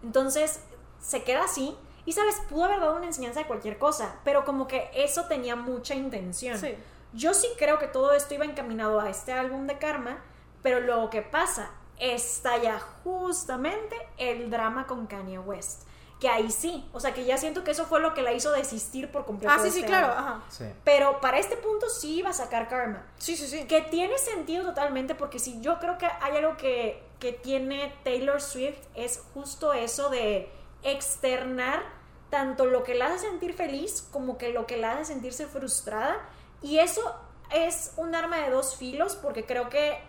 Entonces 0.04 0.62
se 1.02 1.24
queda 1.24 1.44
así. 1.44 1.76
Y 2.06 2.14
sabes, 2.14 2.42
pudo 2.50 2.64
haber 2.64 2.80
dado 2.80 2.96
una 2.96 3.06
enseñanza 3.08 3.42
de 3.42 3.46
cualquier 3.46 3.78
cosa, 3.78 4.16
pero 4.24 4.46
como 4.46 4.68
que 4.68 4.90
eso 4.94 5.26
tenía 5.26 5.56
mucha 5.56 5.96
intención. 5.96 6.58
Sí. 6.58 6.76
Yo 7.14 7.34
sí 7.34 7.48
creo 7.58 7.80
que 7.80 7.88
todo 7.88 8.14
esto 8.14 8.34
iba 8.34 8.46
encaminado 8.46 9.00
a 9.00 9.10
este 9.10 9.34
álbum 9.34 9.68
de 9.68 9.78
Karma, 9.78 10.18
pero 10.62 10.80
lo 10.80 11.10
que 11.10 11.22
pasa 11.22 11.72
estalla 12.00 12.80
justamente 13.04 13.96
el 14.18 14.50
drama 14.50 14.88
con 14.88 15.08
Kanye 15.08 15.40
West. 15.40 15.84
Que 16.20 16.28
ahí 16.28 16.52
sí, 16.52 16.86
o 16.92 17.00
sea 17.00 17.14
que 17.14 17.24
ya 17.24 17.38
siento 17.38 17.64
que 17.64 17.72
eso 17.72 17.86
fue 17.86 18.02
lo 18.02 18.14
que 18.14 18.22
la 18.22 18.34
hizo 18.34 18.52
desistir 18.52 19.10
por 19.10 19.26
completo. 19.26 19.54
Ah, 19.54 19.62
de 19.62 19.70
sí, 19.70 19.76
sí, 19.76 19.80
este 19.80 19.90
claro, 19.90 20.08
álbum. 20.08 20.28
ajá. 20.28 20.44
Sí. 20.50 20.66
Pero 20.84 21.22
para 21.22 21.40
este 21.40 21.56
punto 21.56 21.90
sí 21.90 22.18
iba 22.18 22.30
a 22.30 22.34
sacar 22.34 22.68
Karma. 22.68 23.06
Sí, 23.18 23.38
sí, 23.38 23.48
sí. 23.48 23.66
Que 23.68 23.82
tiene 23.84 24.18
sentido 24.18 24.66
totalmente, 24.66 25.16
porque 25.16 25.40
si 25.40 25.62
yo 25.62 25.80
creo 25.80 25.98
que 25.98 26.08
hay 26.22 26.36
algo 26.36 26.58
que, 26.58 27.02
que 27.20 27.32
tiene 27.32 27.94
Taylor 28.04 28.42
Swift, 28.42 28.80
es 28.96 29.24
justo 29.34 29.72
eso 29.72 30.10
de 30.10 30.52
externar 30.84 31.84
tanto 32.30 32.66
lo 32.66 32.84
que 32.84 32.96
la 32.96 33.08
hace 33.08 33.20
sentir 33.20 33.54
feliz 33.54 34.08
como 34.12 34.38
que 34.38 34.52
lo 34.52 34.68
que 34.68 34.78
la 34.78 34.94
hace 34.94 35.06
sentirse 35.06 35.48
frustrada. 35.48 36.18
Y 36.62 36.80
eso 36.80 37.16
es 37.52 37.94
un 37.98 38.16
arma 38.16 38.38
de 38.38 38.50
dos 38.50 38.76
filos, 38.76 39.16
porque 39.16 39.46
creo 39.46 39.70
que 39.70 40.02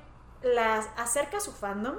la 0.42 0.78
acerca 0.96 1.38
a 1.38 1.40
su 1.40 1.52
fandom, 1.52 1.96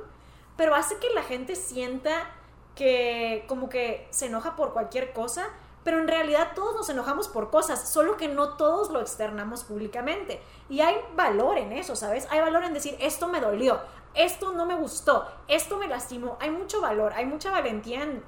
pero 0.57 0.75
hace 0.75 0.97
que 0.97 1.09
la 1.13 1.23
gente 1.23 1.55
sienta 1.55 2.29
que 2.75 3.45
como 3.47 3.69
que 3.69 4.07
se 4.11 4.27
enoja 4.27 4.55
por 4.55 4.73
cualquier 4.73 5.13
cosa, 5.13 5.49
pero 5.83 5.99
en 5.99 6.07
realidad 6.07 6.51
todos 6.53 6.75
nos 6.75 6.89
enojamos 6.89 7.27
por 7.27 7.49
cosas, 7.49 7.89
solo 7.89 8.17
que 8.17 8.27
no 8.27 8.55
todos 8.55 8.91
lo 8.91 9.01
externamos 9.01 9.63
públicamente. 9.63 10.41
Y 10.69 10.81
hay 10.81 10.95
valor 11.15 11.57
en 11.57 11.71
eso, 11.71 11.95
¿sabes? 11.95 12.27
Hay 12.29 12.39
valor 12.39 12.63
en 12.63 12.73
decir, 12.73 12.95
esto 12.99 13.27
me 13.27 13.41
dolió, 13.41 13.79
esto 14.13 14.51
no 14.51 14.65
me 14.65 14.75
gustó, 14.75 15.27
esto 15.47 15.77
me 15.77 15.87
lastimó. 15.87 16.37
Hay 16.39 16.51
mucho 16.51 16.81
valor, 16.81 17.13
hay 17.13 17.25
mucha 17.25 17.49
valentía 17.49 18.03
en, 18.03 18.23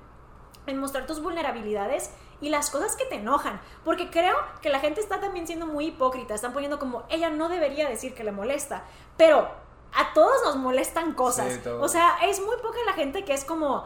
en 0.65 0.77
mostrar 0.77 1.05
tus 1.05 1.21
vulnerabilidades 1.21 2.11
y 2.41 2.49
las 2.49 2.69
cosas 2.69 2.95
que 2.95 3.05
te 3.05 3.15
enojan. 3.15 3.61
Porque 3.83 4.09
creo 4.09 4.35
que 4.61 4.69
la 4.69 4.79
gente 4.79 5.01
está 5.01 5.19
también 5.19 5.47
siendo 5.47 5.65
muy 5.65 5.87
hipócrita. 5.87 6.35
Están 6.35 6.53
poniendo 6.53 6.79
como, 6.79 7.03
ella 7.09 7.29
no 7.29 7.49
debería 7.49 7.87
decir 7.87 8.13
que 8.13 8.23
le 8.23 8.31
molesta. 8.31 8.83
Pero 9.17 9.49
a 9.93 10.13
todos 10.13 10.43
nos 10.43 10.55
molestan 10.55 11.13
cosas. 11.13 11.53
Sí, 11.53 11.69
o 11.69 11.87
sea, 11.87 12.17
es 12.23 12.39
muy 12.41 12.55
poca 12.57 12.77
la 12.85 12.93
gente 12.93 13.23
que 13.23 13.33
es 13.33 13.45
como 13.45 13.85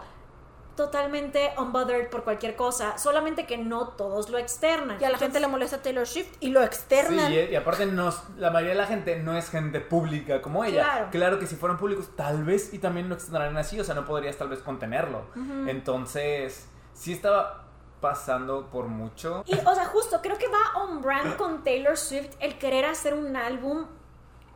totalmente 0.78 1.51
unbothered 1.57 2.09
por 2.09 2.23
cualquier 2.23 2.55
cosa. 2.55 2.97
Solamente 2.97 3.45
que 3.45 3.57
no 3.57 3.89
todos 3.89 4.30
lo 4.30 4.38
externan. 4.38 4.97
Y 5.01 5.03
a 5.03 5.09
la 5.09 5.17
gente 5.17 5.41
le 5.41 5.47
molesta 5.47 5.82
Taylor 5.82 6.07
Swift 6.07 6.38
y 6.39 6.49
lo 6.51 6.61
Sí, 6.61 6.65
externan. 6.67 7.34
y, 7.34 7.36
y 7.36 7.55
aparte 7.55 7.86
la 7.86 8.49
mayoría 8.51 8.73
de 8.75 8.80
la 8.80 8.88
gente 8.88 9.17
no 9.17 9.36
es 9.38 9.49
gente 9.49 9.82
pública 9.82 10.41
como 10.41 10.63
ella. 10.63 11.09
Claro. 11.11 11.39
que 11.39 11.47
si 11.47 11.57
fueran 11.57 11.78
públicos 11.78 12.09
tal 12.15 12.45
vez 12.45 12.73
y 12.73 12.80
también 12.80 13.09
lo 13.09 13.15
extenderán 13.15 13.57
así, 13.57 13.78
o 13.80 13.84
sea, 13.84 13.95
no 13.95 14.05
podrías 14.05 14.38
tal 14.38 14.47
vez 14.47 14.59
contenerlo. 14.59 15.23
Entonces, 15.67 16.67
sí 16.93 17.11
estaba 17.11 17.63
pasando 17.99 18.67
por 18.67 18.86
mucho. 18.86 19.43
Y, 19.47 19.55
o 19.55 19.73
sea, 19.75 19.86
justo, 19.86 20.21
creo 20.21 20.38
que 20.38 20.47
va 20.47 20.84
on 20.84 21.01
brand 21.01 21.36
con 21.36 21.63
Taylor 21.63 21.97
Swift 21.97 22.30
el 22.39 22.57
querer 22.59 22.86
hacer 22.86 23.13
un 23.15 23.36
álbum 23.36 23.88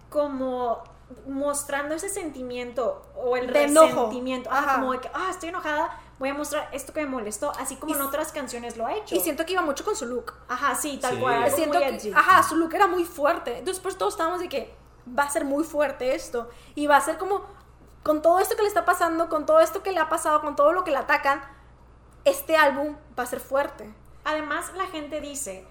como 0.09 0.83
mostrando 1.27 1.95
ese 1.95 2.09
sentimiento 2.09 3.01
o 3.15 3.35
el 3.35 3.51
De 3.51 3.63
enojo. 3.63 3.87
resentimiento. 3.87 4.49
Ajá. 4.51 4.75
como 4.75 4.93
de 4.93 4.99
que, 4.99 5.09
ah, 5.13 5.27
estoy 5.29 5.49
enojada, 5.49 5.99
voy 6.21 6.29
a 6.29 6.33
mostrar 6.35 6.69
esto 6.71 6.93
que 6.93 7.01
me 7.01 7.07
molestó, 7.07 7.51
así 7.59 7.75
como 7.77 7.91
Y 7.93 7.95
en 7.97 8.03
otras 8.03 8.31
canciones 8.31 8.77
lo 8.77 8.85
ha 8.85 8.93
hecho. 8.95 9.15
Y 9.15 9.19
siento 9.19 9.43
que 9.43 9.53
iba 9.53 9.63
mucho 9.63 9.83
con 9.83 9.95
su 9.95 10.05
look. 10.05 10.33
Ajá, 10.47 10.75
sí, 10.75 10.99
tal 11.01 11.15
Sí. 11.15 11.19
cual. 11.19 11.43
algo 11.43 11.55
siento 11.55 11.79
muy 11.79 11.87
que, 11.87 11.95
edgy. 11.95 12.11
ajá, 12.15 12.43
su 12.43 12.55
look 12.55 12.73
era 12.75 12.85
muy 12.85 13.05
fuerte. 13.05 13.63
Después 13.65 13.97
todos 13.97 14.13
estábamos 14.13 14.39
de 14.39 14.47
que 14.47 14.71
va 15.17 15.23
a 15.23 15.29
ser 15.31 15.45
muy 15.45 15.63
fuerte 15.63 16.13
esto. 16.13 16.47
Y 16.75 16.85
va 16.85 16.97
a 16.97 17.01
ser 17.01 17.17
como, 17.17 17.41
con 18.03 18.21
todo 18.21 18.39
esto 18.39 18.55
que 18.55 18.61
le 18.61 18.67
está 18.67 18.85
pasando, 18.85 19.29
con 19.29 19.47
todo 19.47 19.59
esto 19.61 19.81
que 19.81 19.91
le 19.91 19.99
ha 19.99 20.09
pasado, 20.09 20.41
con 20.41 20.55
todo 20.55 20.73
lo 20.73 20.83
que 20.83 20.91
le 20.91 20.97
atacan, 20.97 21.41
este 22.23 22.55
álbum 22.55 22.95
va 23.17 23.23
a 23.23 23.25
ser 23.25 23.39
fuerte. 23.39 23.91
Además, 24.23 24.71
la 24.77 24.85
gente 24.85 25.21
dice, 25.21 25.65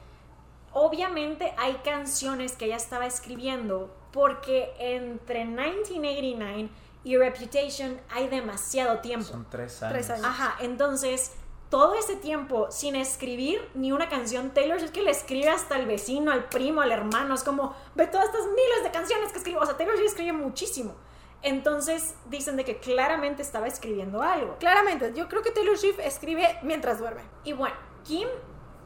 obviamente 0.72 1.54
hay 1.58 1.74
canciones 1.84 2.56
que 2.56 2.64
ella 2.64 2.76
estaba 2.76 3.06
escribiendo 3.06 3.94
porque 4.12 4.74
entre 4.80 5.44
1989 5.44 6.70
y 7.04 7.16
Reputation 7.16 8.00
hay 8.10 8.28
demasiado 8.28 9.00
tiempo. 9.00 9.26
Son 9.26 9.46
tres 9.48 9.82
años. 9.82 9.94
Tres 9.94 10.10
años. 10.10 10.26
Ajá, 10.26 10.56
entonces 10.60 11.32
todo 11.70 11.94
ese 11.94 12.16
tiempo 12.16 12.70
sin 12.70 12.96
escribir 12.96 13.66
ni 13.74 13.92
una 13.92 14.08
canción, 14.08 14.50
Taylor 14.50 14.78
es 14.78 14.90
que 14.90 15.02
le 15.02 15.12
escribe 15.12 15.48
hasta 15.48 15.76
al 15.76 15.86
vecino, 15.86 16.32
al 16.32 16.48
primo, 16.48 16.80
al 16.80 16.90
hermano, 16.90 17.34
es 17.34 17.44
como, 17.44 17.74
ve 17.94 18.06
todas 18.08 18.26
estas 18.26 18.44
miles 18.46 18.82
de 18.82 18.90
canciones 18.90 19.30
que 19.30 19.38
escribe, 19.38 19.58
o 19.60 19.64
sea, 19.64 19.76
Taylor 19.76 19.96
Swift 19.96 20.10
escribe 20.10 20.32
muchísimo. 20.32 20.94
Entonces 21.42 22.16
dicen 22.26 22.56
de 22.56 22.64
que 22.64 22.80
claramente 22.80 23.40
estaba 23.40 23.66
escribiendo 23.66 24.20
algo. 24.20 24.56
Claramente, 24.58 25.12
yo 25.14 25.26
creo 25.28 25.42
que 25.42 25.52
Taylor 25.52 25.78
Swift 25.78 26.00
escribe 26.00 26.58
mientras 26.62 26.98
duerme. 26.98 27.22
Y 27.44 27.54
bueno, 27.54 27.76
Kim 28.04 28.28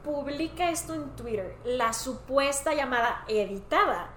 publica 0.04 0.70
esto 0.70 0.94
en 0.94 1.16
Twitter, 1.16 1.56
la 1.64 1.92
supuesta 1.92 2.74
llamada 2.74 3.24
editada, 3.26 4.10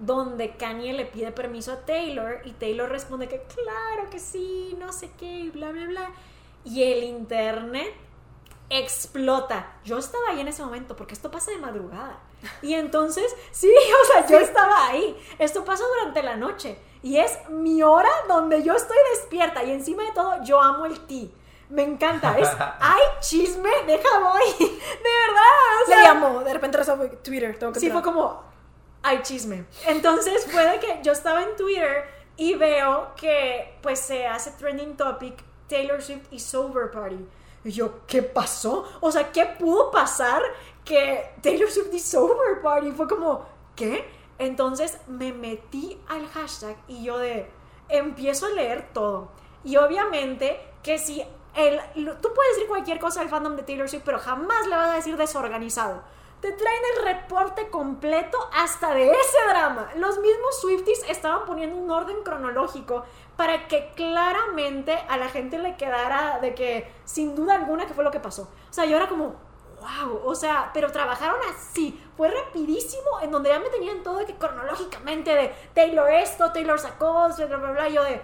donde 0.00 0.56
Kanye 0.56 0.94
le 0.94 1.04
pide 1.04 1.30
permiso 1.30 1.72
a 1.72 1.80
Taylor 1.84 2.40
y 2.44 2.52
Taylor 2.52 2.88
responde 2.88 3.28
que 3.28 3.42
claro 3.42 4.10
que 4.10 4.18
sí, 4.18 4.74
no 4.78 4.92
sé 4.92 5.10
qué, 5.18 5.26
y 5.26 5.50
bla, 5.50 5.70
bla, 5.70 5.86
bla. 5.86 6.10
Y 6.64 6.82
el 6.82 7.04
internet 7.04 7.94
explota. 8.70 9.72
Yo 9.84 9.98
estaba 9.98 10.30
ahí 10.30 10.40
en 10.40 10.48
ese 10.48 10.64
momento 10.64 10.96
porque 10.96 11.14
esto 11.14 11.30
pasa 11.30 11.50
de 11.50 11.58
madrugada. 11.58 12.18
Y 12.62 12.74
entonces, 12.74 13.34
sí, 13.52 13.70
o 13.70 14.06
sea, 14.06 14.26
yo 14.26 14.38
estaba 14.38 14.88
ahí. 14.88 15.16
Esto 15.38 15.64
pasa 15.64 15.84
durante 15.86 16.22
la 16.22 16.36
noche. 16.36 16.78
Y 17.02 17.18
es 17.18 17.38
mi 17.50 17.82
hora 17.82 18.10
donde 18.28 18.62
yo 18.62 18.74
estoy 18.74 18.96
despierta. 19.14 19.62
Y 19.64 19.72
encima 19.72 20.04
de 20.04 20.12
todo, 20.12 20.42
yo 20.44 20.60
amo 20.60 20.86
el 20.86 20.98
tea. 21.06 21.28
Me 21.68 21.82
encanta. 21.82 22.38
Es, 22.38 22.48
hay 22.80 23.02
chisme, 23.20 23.70
deja 23.86 24.18
voy. 24.18 24.40
De 24.58 24.66
verdad. 24.66 25.76
O 25.84 25.88
Le 25.88 25.94
sea, 25.94 26.04
llamó, 26.04 26.40
de 26.40 26.54
repente 26.54 26.78
rezó 26.78 26.96
Twitter, 27.22 27.58
tengo 27.58 27.72
que 27.72 27.80
Sí, 27.80 27.90
fue 27.90 28.02
como, 28.02 28.42
hay 29.02 29.22
chisme. 29.22 29.64
Entonces 29.86 30.46
fue 30.50 30.64
de 30.66 30.78
que 30.80 31.00
yo 31.02 31.12
estaba 31.12 31.42
en 31.42 31.56
Twitter 31.56 32.04
y 32.36 32.54
veo 32.54 33.14
que 33.16 33.78
pues 33.82 34.00
se 34.00 34.26
hace 34.26 34.52
trending 34.52 34.96
topic 34.96 35.42
Taylor 35.68 36.02
Swift 36.02 36.26
y 36.30 36.38
Sober 36.40 36.90
Party. 36.90 37.24
Y 37.64 37.72
yo, 37.72 38.06
¿qué 38.06 38.22
pasó? 38.22 38.88
O 39.00 39.12
sea, 39.12 39.30
¿qué 39.30 39.44
pudo 39.44 39.90
pasar 39.90 40.42
que 40.84 41.34
Taylor 41.42 41.70
Swift 41.70 41.92
y 41.92 42.00
Sober 42.00 42.60
Party? 42.62 42.90
Fue 42.92 43.06
como, 43.06 43.44
¿qué? 43.76 44.08
Entonces 44.38 44.98
me 45.06 45.32
metí 45.32 46.00
al 46.08 46.26
hashtag 46.28 46.76
y 46.88 47.04
yo 47.04 47.18
de, 47.18 47.46
empiezo 47.88 48.46
a 48.46 48.50
leer 48.50 48.88
todo. 48.92 49.30
Y 49.62 49.76
obviamente 49.76 50.58
que 50.82 50.98
si 50.98 51.22
el, 51.54 51.80
tú 52.22 52.32
puedes 52.34 52.54
decir 52.54 52.68
cualquier 52.68 52.98
cosa 52.98 53.20
del 53.20 53.28
fandom 53.28 53.56
de 53.56 53.62
Taylor 53.62 53.88
Swift, 53.88 54.02
pero 54.04 54.18
jamás 54.18 54.66
le 54.66 54.76
vas 54.76 54.90
a 54.90 54.94
decir 54.94 55.16
desorganizado. 55.16 56.02
Te 56.40 56.52
traen 56.52 56.82
el 56.96 57.04
reporte 57.04 57.68
completo 57.68 58.38
hasta 58.54 58.94
de 58.94 59.10
ese 59.10 59.38
drama. 59.50 59.90
Los 59.96 60.18
mismos 60.20 60.60
Swifties 60.60 61.04
estaban 61.08 61.44
poniendo 61.46 61.76
un 61.76 61.90
orden 61.90 62.22
cronológico 62.22 63.04
para 63.36 63.68
que 63.68 63.92
claramente 63.94 64.98
a 65.08 65.18
la 65.18 65.28
gente 65.28 65.58
le 65.58 65.76
quedara 65.76 66.38
de 66.40 66.54
que, 66.54 66.90
sin 67.04 67.34
duda 67.34 67.54
alguna, 67.54 67.86
que 67.86 67.94
fue 67.94 68.04
lo 68.04 68.10
que 68.10 68.20
pasó. 68.20 68.50
O 68.70 68.72
sea, 68.72 68.86
yo 68.86 68.96
era 68.96 69.08
como, 69.08 69.34
wow, 69.80 70.22
o 70.24 70.34
sea, 70.34 70.70
pero 70.72 70.90
trabajaron 70.90 71.38
así. 71.50 72.02
Fue 72.16 72.30
rapidísimo, 72.30 73.20
en 73.20 73.30
donde 73.30 73.50
ya 73.50 73.58
me 73.58 73.68
tenían 73.68 74.02
todo 74.02 74.18
de 74.18 74.26
que 74.26 74.36
cronológicamente 74.36 75.34
de 75.34 75.54
Taylor 75.74 76.10
esto, 76.10 76.52
Taylor 76.52 76.78
sacó, 76.78 77.28
bla, 77.36 77.46
bla, 77.46 77.70
bla, 77.72 77.88
yo 77.88 78.02
de, 78.02 78.22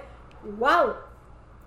wow, 0.59 0.95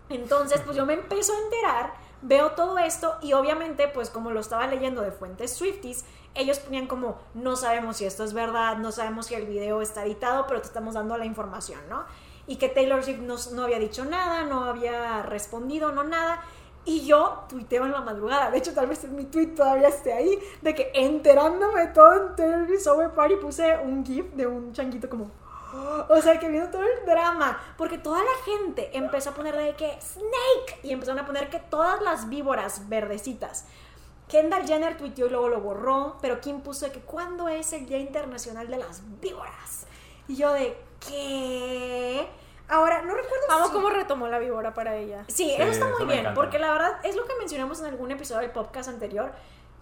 entonces, 0.09 0.61
pues 0.61 0.75
yo 0.75 0.85
me 0.85 0.93
empiezo 0.93 1.33
a 1.33 1.39
enterar, 1.39 1.93
veo 2.21 2.51
todo 2.51 2.77
esto 2.79 3.17
y 3.21 3.33
obviamente, 3.33 3.87
pues 3.87 4.09
como 4.09 4.31
lo 4.31 4.39
estaba 4.39 4.67
leyendo 4.67 5.01
de 5.01 5.11
fuentes 5.11 5.55
Swifties, 5.55 6.03
ellos 6.35 6.59
ponían 6.59 6.87
como, 6.87 7.17
no 7.33 7.55
sabemos 7.55 7.97
si 7.97 8.05
esto 8.05 8.23
es 8.23 8.33
verdad, 8.33 8.77
no 8.77 8.91
sabemos 8.91 9.27
si 9.27 9.35
el 9.35 9.45
video 9.45 9.81
está 9.81 10.05
editado, 10.05 10.45
pero 10.47 10.61
te 10.61 10.67
estamos 10.67 10.93
dando 10.93 11.17
la 11.17 11.25
información, 11.25 11.79
¿no? 11.89 12.05
Y 12.47 12.55
que 12.55 12.69
Taylor 12.69 13.03
Swift 13.03 13.19
no, 13.19 13.35
no 13.53 13.63
había 13.63 13.79
dicho 13.79 14.05
nada, 14.05 14.43
no 14.43 14.63
había 14.63 15.21
respondido, 15.23 15.91
no 15.91 16.03
nada. 16.03 16.41
Y 16.85 17.05
yo 17.05 17.43
tuiteo 17.47 17.85
en 17.85 17.91
la 17.91 18.01
madrugada. 18.01 18.49
De 18.49 18.57
hecho, 18.57 18.73
tal 18.73 18.87
vez 18.87 19.03
mi 19.09 19.25
tweet 19.25 19.47
todavía 19.47 19.89
esté 19.89 20.13
ahí. 20.13 20.39
De 20.61 20.73
que 20.73 20.91
enterándome 20.95 21.87
todo 21.87 22.13
en 22.13 22.35
Taylor 22.35 22.67
Swift 22.67 22.87
Over 22.87 23.11
Party 23.11 23.35
puse 23.35 23.77
un 23.77 24.03
GIF 24.03 24.33
de 24.33 24.47
un 24.47 24.73
changuito 24.73 25.07
como. 25.07 25.29
O 26.07 26.19
sea, 26.21 26.39
que 26.39 26.49
viendo 26.49 26.71
todo 26.71 26.81
el 26.81 27.05
drama. 27.05 27.59
Porque 27.77 27.99
toda 27.99 28.19
la 28.23 28.43
gente 28.43 28.89
empezó 28.97 29.29
a 29.29 29.33
poner 29.33 29.55
de 29.55 29.75
que 29.75 29.99
Snake. 30.01 30.79
Y 30.81 30.91
empezaron 30.91 31.19
a 31.19 31.27
poner 31.27 31.49
que 31.51 31.59
todas 31.59 32.01
las 32.01 32.29
víboras 32.29 32.89
verdecitas. 32.89 33.67
Kendall 34.29 34.65
Jenner 34.65 34.95
tuiteó 34.97 35.25
y 35.27 35.29
luego 35.31 35.49
lo 35.49 35.59
borró. 35.59 36.15
Pero 36.21 36.39
Kim 36.39 36.61
puso 36.61 36.85
de 36.85 36.91
que 36.93 37.01
¿cuándo 37.01 37.49
es 37.49 37.73
el 37.73 37.85
Día 37.85 37.97
Internacional 37.97 38.67
de 38.69 38.77
las 38.77 39.01
Víboras? 39.19 39.85
Y 40.27 40.35
yo 40.37 40.53
de 40.53 40.77
¿qué? 41.05 42.27
Ahora, 42.67 43.01
no 43.01 43.15
recuerdo 43.15 43.45
Vamos 43.49 43.67
si- 43.69 43.73
cómo 43.73 43.89
retomó 43.89 44.27
la 44.27 44.37
víbora 44.39 44.73
para 44.73 44.95
ella. 44.95 45.23
Sí, 45.27 45.33
Sí, 45.33 45.55
eso 45.57 45.71
está 45.71 45.87
muy 45.89 46.05
bien, 46.05 46.33
porque 46.35 46.59
la 46.59 46.71
verdad 46.71 46.99
es 47.03 47.15
lo 47.15 47.25
que 47.25 47.33
mencionamos 47.39 47.79
en 47.79 47.87
algún 47.87 48.11
episodio 48.11 48.41
del 48.41 48.51
podcast 48.51 48.89
anterior. 48.89 49.31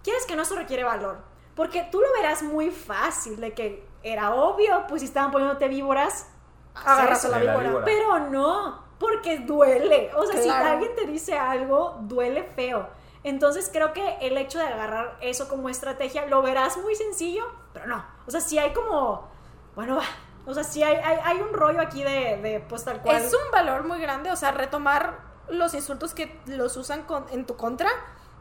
Quieres 0.02 0.24
que 0.24 0.36
no 0.36 0.42
eso 0.42 0.56
requiere 0.56 0.84
valor, 0.84 1.18
porque 1.54 1.86
tú 1.92 2.00
lo 2.00 2.10
verás 2.14 2.42
muy 2.42 2.70
fácil, 2.70 3.38
de 3.40 3.52
que 3.52 3.86
era 4.02 4.34
obvio, 4.34 4.84
pues 4.88 5.02
si 5.02 5.06
estaban 5.08 5.30
poniéndote 5.30 5.68
víboras, 5.68 6.28
Agarras 6.74 7.24
a 7.24 7.28
la 7.28 7.38
Sí, 7.40 7.44
la 7.44 7.50
víbora. 7.52 7.68
víbora. 7.70 7.84
Pero 7.84 8.18
no, 8.30 8.84
porque 9.00 9.38
duele. 9.40 10.10
O 10.14 10.24
sea, 10.24 10.40
si 10.40 10.48
alguien 10.48 10.94
te 10.94 11.06
dice 11.06 11.36
algo, 11.36 11.96
duele 12.02 12.44
feo. 12.44 12.88
Entonces 13.28 13.68
creo 13.72 13.92
que 13.92 14.16
el 14.20 14.36
hecho 14.38 14.58
de 14.58 14.66
agarrar 14.66 15.16
eso 15.20 15.48
como 15.48 15.68
estrategia 15.68 16.26
lo 16.26 16.42
verás 16.42 16.76
muy 16.78 16.94
sencillo, 16.94 17.44
pero 17.72 17.86
no. 17.86 18.04
O 18.26 18.30
sea, 18.30 18.40
si 18.40 18.58
hay 18.58 18.72
como, 18.72 19.28
bueno, 19.74 19.96
va. 19.96 20.02
O 20.46 20.54
sea, 20.54 20.64
sí 20.64 20.82
hay, 20.82 20.96
hay, 20.96 21.18
hay 21.22 21.40
un 21.42 21.52
rollo 21.52 21.80
aquí 21.80 22.02
de, 22.02 22.38
de, 22.42 22.64
pues 22.68 22.84
tal 22.84 23.02
cual. 23.02 23.16
Es 23.16 23.34
un 23.34 23.50
valor 23.52 23.84
muy 23.86 24.00
grande, 24.00 24.30
o 24.30 24.36
sea, 24.36 24.50
retomar 24.50 25.18
los 25.48 25.74
insultos 25.74 26.14
que 26.14 26.40
los 26.46 26.76
usan 26.76 27.02
con- 27.02 27.26
en 27.30 27.44
tu 27.44 27.56
contra. 27.56 27.90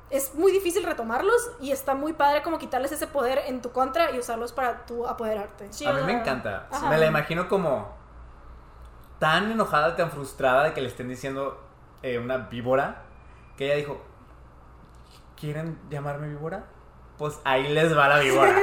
Es 0.09 0.35
muy 0.35 0.53
difícil 0.53 0.83
retomarlos 0.83 1.51
y 1.59 1.71
está 1.71 1.93
muy 1.93 2.13
padre 2.13 2.41
como 2.41 2.57
quitarles 2.59 2.93
ese 2.93 3.07
poder 3.07 3.39
en 3.47 3.61
tu 3.61 3.73
contra 3.73 4.11
y 4.11 4.19
usarlos 4.19 4.53
para 4.53 4.85
tú 4.85 5.05
apoderarte. 5.05 5.67
Sí, 5.73 5.85
a 5.85 5.91
mí 5.91 6.01
me 6.03 6.13
encanta. 6.13 6.67
Ajá. 6.71 6.89
Me 6.89 6.97
la 6.97 7.07
imagino 7.07 7.49
como 7.49 7.93
tan 9.19 9.51
enojada, 9.51 9.95
tan 9.97 10.11
frustrada 10.11 10.63
de 10.63 10.73
que 10.73 10.81
le 10.81 10.88
estén 10.88 11.09
diciendo 11.09 11.59
eh, 12.03 12.19
una 12.19 12.38
víbora, 12.38 13.01
que 13.57 13.65
ella 13.65 13.75
dijo, 13.75 13.99
¿quieren 15.39 15.79
llamarme 15.89 16.27
víbora? 16.29 16.65
Pues 17.17 17.39
ahí 17.43 17.67
les 17.69 17.97
va 17.97 18.07
la 18.07 18.19
víbora. 18.21 18.55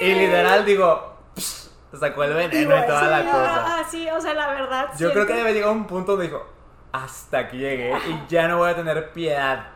Y 0.00 0.14
literal 0.14 0.64
digo, 0.64 1.14
"Psh", 1.34 1.68
sacó 1.98 2.24
el 2.24 2.34
veneno 2.34 2.76
y 2.82 2.86
toda 2.86 3.08
la 3.08 3.24
cosa. 3.24 3.78
Ah, 3.78 3.84
sí, 3.88 4.08
o 4.10 4.20
sea, 4.20 4.34
la 4.34 4.48
verdad. 4.48 4.88
Yo 4.98 5.12
creo 5.12 5.26
que 5.26 5.34
debe 5.34 5.52
llegar 5.52 5.70
a 5.70 5.72
un 5.72 5.86
punto 5.86 6.12
donde 6.12 6.26
dijo, 6.26 6.46
hasta 6.92 7.38
aquí 7.38 7.58
llegué 7.58 7.92
y 8.08 8.22
ya 8.28 8.48
no 8.48 8.58
voy 8.58 8.70
a 8.70 8.76
tener 8.76 9.12
piedad. 9.12 9.66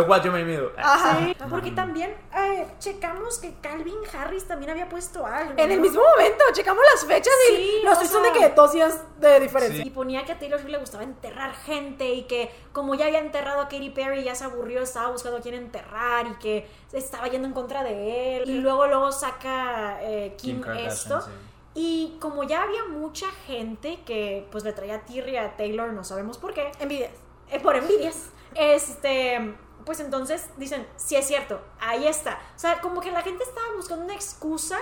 What 0.00 0.22
you 0.24 0.32
made 0.32 0.44
me 0.44 0.56
do. 0.56 0.72
Ajá. 0.76 1.18
Sí, 1.18 1.36
porque 1.50 1.70
también 1.72 2.14
eh, 2.34 2.66
checamos 2.78 3.38
que 3.38 3.54
Calvin 3.60 3.98
Harris 4.12 4.46
también 4.48 4.70
había 4.70 4.88
puesto 4.88 5.26
algo. 5.26 5.52
En 5.56 5.70
el 5.70 5.80
mismo 5.80 6.02
momento, 6.02 6.44
checamos 6.52 6.82
las 6.94 7.04
fechas 7.04 7.32
Sí, 7.48 7.80
y 7.80 7.84
los 7.84 7.98
tweets 7.98 8.12
son 8.12 8.22
de 8.22 8.32
que 8.32 8.48
dos 8.50 8.72
días 8.72 9.00
de 9.20 9.40
diferencia. 9.40 9.84
Y 9.84 9.90
ponía 9.90 10.24
que 10.24 10.32
a 10.32 10.38
Taylor 10.38 10.58
Swift 10.58 10.70
le 10.72 10.78
gustaba 10.78 11.04
enterrar 11.04 11.52
gente 11.54 12.08
y 12.12 12.22
que 12.24 12.50
como 12.72 12.94
ya 12.94 13.06
había 13.06 13.18
enterrado 13.20 13.60
a 13.60 13.68
Katy 13.68 13.90
Perry 13.90 14.24
ya 14.24 14.34
se 14.34 14.44
aburrió, 14.44 14.82
estaba 14.82 15.10
buscando 15.10 15.38
a 15.38 15.40
quién 15.40 15.54
enterrar 15.54 16.26
y 16.26 16.34
que 16.36 16.66
estaba 16.92 17.28
yendo 17.28 17.46
en 17.48 17.54
contra 17.54 17.84
de 17.84 18.38
él. 18.38 18.50
Y 18.50 18.58
luego 18.58 18.86
luego 18.86 19.12
saca 19.12 19.98
eh, 20.02 20.34
Kim, 20.38 20.62
esto. 20.78 21.20
sí. 21.20 21.30
Y 21.74 22.18
como 22.20 22.42
ya 22.44 22.64
había 22.64 22.84
mucha 22.84 23.26
gente 23.46 24.00
que 24.04 24.46
pues 24.50 24.62
le 24.62 24.72
traía 24.74 25.00
tirria 25.06 25.44
a 25.46 25.56
Taylor, 25.56 25.90
no 25.92 26.04
sabemos 26.04 26.36
por 26.36 26.52
qué, 26.52 26.70
Envidias. 26.78 27.12
eh, 27.50 27.60
por 27.60 27.76
envidias. 27.76 28.28
Este, 28.54 29.54
pues 29.84 30.00
entonces 30.00 30.48
dicen, 30.56 30.86
sí 30.96 31.16
es 31.16 31.26
cierto, 31.26 31.60
ahí 31.80 32.06
está. 32.06 32.40
O 32.56 32.58
sea, 32.58 32.80
como 32.80 33.00
que 33.00 33.10
la 33.10 33.22
gente 33.22 33.44
estaba 33.44 33.66
buscando 33.76 34.04
una 34.04 34.14
excusa 34.14 34.78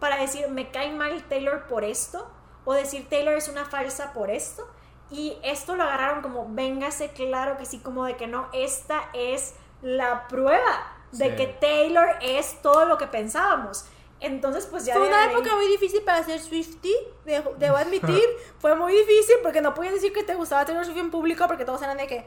para 0.00 0.16
decir, 0.16 0.48
me 0.48 0.70
cae 0.70 0.92
mal 0.92 1.22
Taylor 1.28 1.66
por 1.68 1.84
esto, 1.84 2.30
o 2.64 2.72
decir 2.74 3.08
Taylor 3.08 3.34
es 3.34 3.48
una 3.48 3.64
falsa 3.64 4.12
por 4.12 4.30
esto. 4.30 4.66
Y 5.10 5.36
esto 5.42 5.76
lo 5.76 5.82
agarraron 5.82 6.22
como, 6.22 6.46
véngase, 6.48 7.10
claro 7.10 7.58
que 7.58 7.66
sí, 7.66 7.80
como 7.80 8.04
de 8.06 8.16
que 8.16 8.26
no, 8.26 8.48
esta 8.52 9.10
es 9.12 9.54
la 9.82 10.26
prueba 10.28 10.96
de 11.12 11.30
Sí. 11.30 11.36
que 11.36 11.46
Taylor 11.48 12.16
es 12.22 12.62
todo 12.62 12.86
lo 12.86 12.96
que 12.96 13.06
pensábamos. 13.06 13.84
Entonces, 14.20 14.66
pues 14.66 14.84
ya 14.86 14.94
Fue 14.94 15.08
una 15.08 15.24
ahí- 15.24 15.30
época 15.34 15.54
muy 15.56 15.66
difícil 15.66 16.00
para 16.02 16.22
ser 16.24 16.40
Swifty, 16.40 16.94
de- 17.24 17.44
debo 17.58 17.76
admitir. 18.16 18.24
Fue 18.58 18.74
muy 18.74 18.92
difícil 18.92 19.36
porque 19.42 19.60
no 19.60 19.74
podías 19.74 19.94
decir 19.94 20.12
que 20.12 20.22
te 20.22 20.34
gustaba 20.34 20.64
Taylor 20.64 20.84
Swift 20.84 20.96
en 20.98 21.10
público 21.10 21.44
porque 21.48 21.64
todos 21.64 21.82
eran 21.82 21.96
de 21.98 22.06
que, 22.06 22.26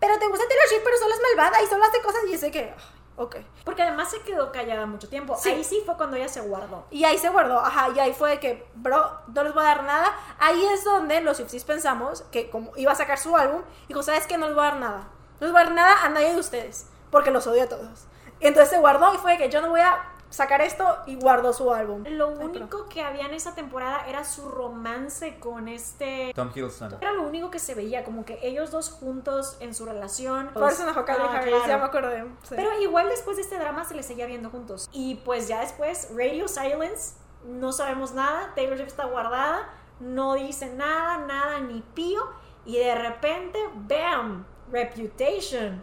pero 0.00 0.18
te 0.18 0.28
gusta 0.28 0.46
Taylor 0.46 0.68
Swift, 0.68 0.82
pero 0.84 0.96
solo 0.98 1.14
es 1.14 1.20
malvada 1.20 1.62
y 1.62 1.66
solo 1.66 1.84
hace 1.84 2.02
cosas 2.02 2.22
y 2.26 2.32
yo 2.32 2.38
sé 2.38 2.50
que, 2.50 2.74
ok. 3.16 3.36
Porque 3.64 3.82
además 3.82 4.10
se 4.10 4.20
quedó 4.20 4.52
callada 4.52 4.86
mucho 4.86 5.08
tiempo. 5.08 5.36
Sí. 5.36 5.50
Ahí 5.50 5.64
sí 5.64 5.82
fue 5.84 5.96
cuando 5.96 6.16
ella 6.16 6.28
se 6.28 6.40
guardó. 6.40 6.86
Y 6.90 7.04
ahí 7.04 7.18
se 7.18 7.30
guardó, 7.30 7.58
ajá, 7.58 7.88
y 7.94 7.98
ahí 7.98 8.12
fue 8.12 8.30
de 8.30 8.40
que, 8.40 8.66
bro, 8.74 9.20
no 9.28 9.42
les 9.42 9.54
voy 9.54 9.62
a 9.62 9.66
dar 9.66 9.84
nada. 9.84 10.14
Ahí 10.38 10.64
es 10.66 10.84
donde 10.84 11.20
los 11.20 11.38
Swifties 11.38 11.64
pensamos 11.64 12.22
que 12.30 12.50
como 12.50 12.72
iba 12.76 12.92
a 12.92 12.96
sacar 12.96 13.18
su 13.18 13.36
álbum, 13.36 13.62
dijo, 13.88 14.02
¿sabes 14.02 14.26
qué? 14.26 14.38
No 14.38 14.46
les 14.46 14.54
voy 14.54 14.64
a 14.64 14.70
dar 14.70 14.80
nada. 14.80 15.08
No 15.40 15.46
les 15.46 15.52
voy 15.52 15.60
a 15.60 15.64
dar 15.64 15.74
nada 15.74 16.04
a 16.04 16.08
nadie 16.08 16.32
de 16.32 16.40
ustedes, 16.40 16.86
porque 17.10 17.30
los 17.30 17.46
odio 17.46 17.64
a 17.64 17.68
todos. 17.68 18.06
Entonces 18.40 18.70
se 18.70 18.78
guardó 18.78 19.14
y 19.14 19.18
fue 19.18 19.32
de 19.32 19.38
que 19.38 19.50
yo 19.50 19.60
no 19.60 19.70
voy 19.70 19.80
a 19.80 20.15
sacar 20.36 20.60
esto 20.60 20.84
y 21.06 21.16
guardó 21.16 21.52
su 21.52 21.72
álbum. 21.72 22.04
Lo 22.08 22.28
Ay, 22.28 22.34
único 22.46 22.88
que 22.88 23.02
había 23.02 23.24
en 23.26 23.32
esa 23.34 23.54
temporada 23.54 24.06
era 24.06 24.22
su 24.24 24.48
romance 24.50 25.38
con 25.40 25.66
este... 25.68 26.32
Tom 26.34 26.50
Hiddleston. 26.54 26.96
Era 27.00 27.12
lo 27.12 27.22
único 27.22 27.50
que 27.50 27.58
se 27.58 27.74
veía, 27.74 28.04
como 28.04 28.24
que 28.26 28.38
ellos 28.42 28.70
dos 28.70 28.90
juntos 28.90 29.56
en 29.60 29.74
su 29.74 29.86
relación. 29.86 30.50
Por 30.52 30.70
eso 30.70 30.82
enojó 30.82 31.04
Calvin 31.04 31.26
Ah, 31.30 31.36
Harris, 31.38 31.54
claro. 31.54 31.68
ya 31.68 31.78
me 31.78 31.84
acordé. 31.84 32.24
sí. 32.42 32.54
Pero 32.54 32.80
igual 32.80 33.08
después 33.08 33.36
de 33.36 33.42
este 33.44 33.58
drama 33.58 33.84
se 33.84 33.94
les 33.94 34.04
seguía 34.04 34.26
viendo 34.26 34.50
juntos. 34.50 34.88
Y 34.92 35.16
pues 35.24 35.48
ya 35.48 35.60
después, 35.60 36.08
Radio 36.14 36.48
Silence, 36.48 37.14
no 37.46 37.72
sabemos 37.72 38.12
nada, 38.12 38.52
Taylor 38.54 38.76
Swift 38.76 38.88
está 38.88 39.06
guardada, 39.06 39.68
no 40.00 40.34
dice 40.34 40.68
nada, 40.74 41.18
nada, 41.26 41.60
ni 41.60 41.80
pío. 41.94 42.20
Y 42.66 42.76
de 42.78 42.94
repente, 42.94 43.58
¡bam! 43.74 44.44
Reputation. 44.70 45.82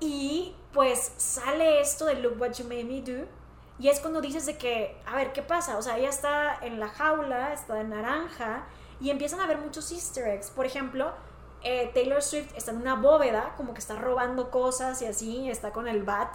Y 0.00 0.54
pues 0.72 1.12
sale 1.16 1.80
esto 1.80 2.06
de 2.06 2.14
Look 2.16 2.40
What 2.40 2.52
You 2.52 2.64
Made 2.64 2.84
Me 2.84 3.00
Do. 3.02 3.26
Y 3.80 3.88
es 3.88 3.98
cuando 3.98 4.20
dices 4.20 4.44
de 4.44 4.58
que, 4.58 5.00
a 5.06 5.16
ver, 5.16 5.32
¿qué 5.32 5.40
pasa? 5.40 5.78
O 5.78 5.82
sea, 5.82 5.96
ella 5.96 6.10
está 6.10 6.58
en 6.60 6.78
la 6.78 6.88
jaula, 6.88 7.54
está 7.54 7.74
de 7.74 7.84
naranja, 7.84 8.64
y 9.00 9.08
empiezan 9.08 9.40
a 9.40 9.46
ver 9.46 9.56
muchos 9.56 9.90
easter 9.90 10.28
eggs. 10.28 10.50
Por 10.50 10.66
ejemplo, 10.66 11.12
eh, 11.62 11.90
Taylor 11.94 12.22
Swift 12.22 12.54
está 12.54 12.72
en 12.72 12.76
una 12.76 12.96
bóveda, 12.96 13.54
como 13.56 13.72
que 13.72 13.78
está 13.78 13.96
robando 13.96 14.50
cosas 14.50 15.00
y 15.00 15.06
así, 15.06 15.48
está 15.48 15.72
con 15.72 15.88
el 15.88 16.02
bat, 16.02 16.34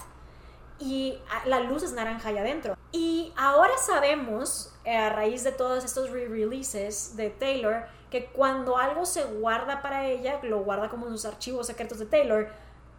y 0.80 1.20
ah, 1.30 1.44
la 1.46 1.60
luz 1.60 1.84
es 1.84 1.94
naranja 1.94 2.30
allá 2.30 2.42
adentro. 2.42 2.76
Y 2.92 3.32
ahora 3.38 3.78
sabemos, 3.78 4.74
eh, 4.84 4.98
a 4.98 5.10
raíz 5.10 5.44
de 5.44 5.52
todos 5.52 5.86
estos 5.86 6.10
re-releases 6.10 7.16
de 7.16 7.30
Taylor, 7.30 7.86
que 8.10 8.26
cuando 8.26 8.80
algo 8.80 9.06
se 9.06 9.24
guarda 9.24 9.84
para 9.84 10.08
ella, 10.08 10.40
lo 10.42 10.64
guarda 10.64 10.90
como 10.90 11.06
en 11.06 11.12
sus 11.12 11.26
archivos 11.26 11.68
secretos 11.68 12.00
de 12.00 12.08
Taylor, 12.08 12.50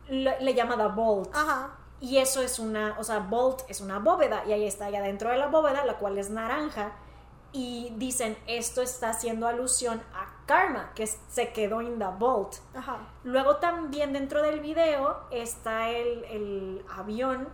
le, 0.08 0.40
le 0.40 0.54
llama 0.54 0.76
The 0.76 0.94
Vault. 0.94 1.34
Ajá. 1.34 1.78
Y 2.00 2.18
eso 2.18 2.42
es 2.42 2.58
una, 2.58 2.96
o 2.98 3.04
sea, 3.04 3.20
Vault 3.20 3.62
es 3.68 3.80
una 3.80 3.98
bóveda 3.98 4.44
y 4.46 4.52
ahí 4.52 4.66
está 4.66 4.86
allá 4.86 5.00
dentro 5.02 5.30
de 5.30 5.38
la 5.38 5.46
bóveda, 5.46 5.84
la 5.84 5.96
cual 5.98 6.18
es 6.18 6.28
naranja. 6.30 6.92
Y 7.52 7.90
dicen, 7.96 8.36
esto 8.46 8.82
está 8.82 9.10
haciendo 9.10 9.46
alusión 9.48 10.02
a 10.14 10.34
Karma, 10.44 10.92
que 10.94 11.04
es- 11.04 11.18
se 11.30 11.52
quedó 11.52 11.80
en 11.80 11.98
The 11.98 12.04
Vault. 12.18 12.56
Ajá. 12.74 12.98
Luego 13.24 13.56
también 13.56 14.12
dentro 14.12 14.42
del 14.42 14.60
video 14.60 15.20
está 15.30 15.88
el, 15.90 16.24
el 16.24 16.84
avión 16.94 17.48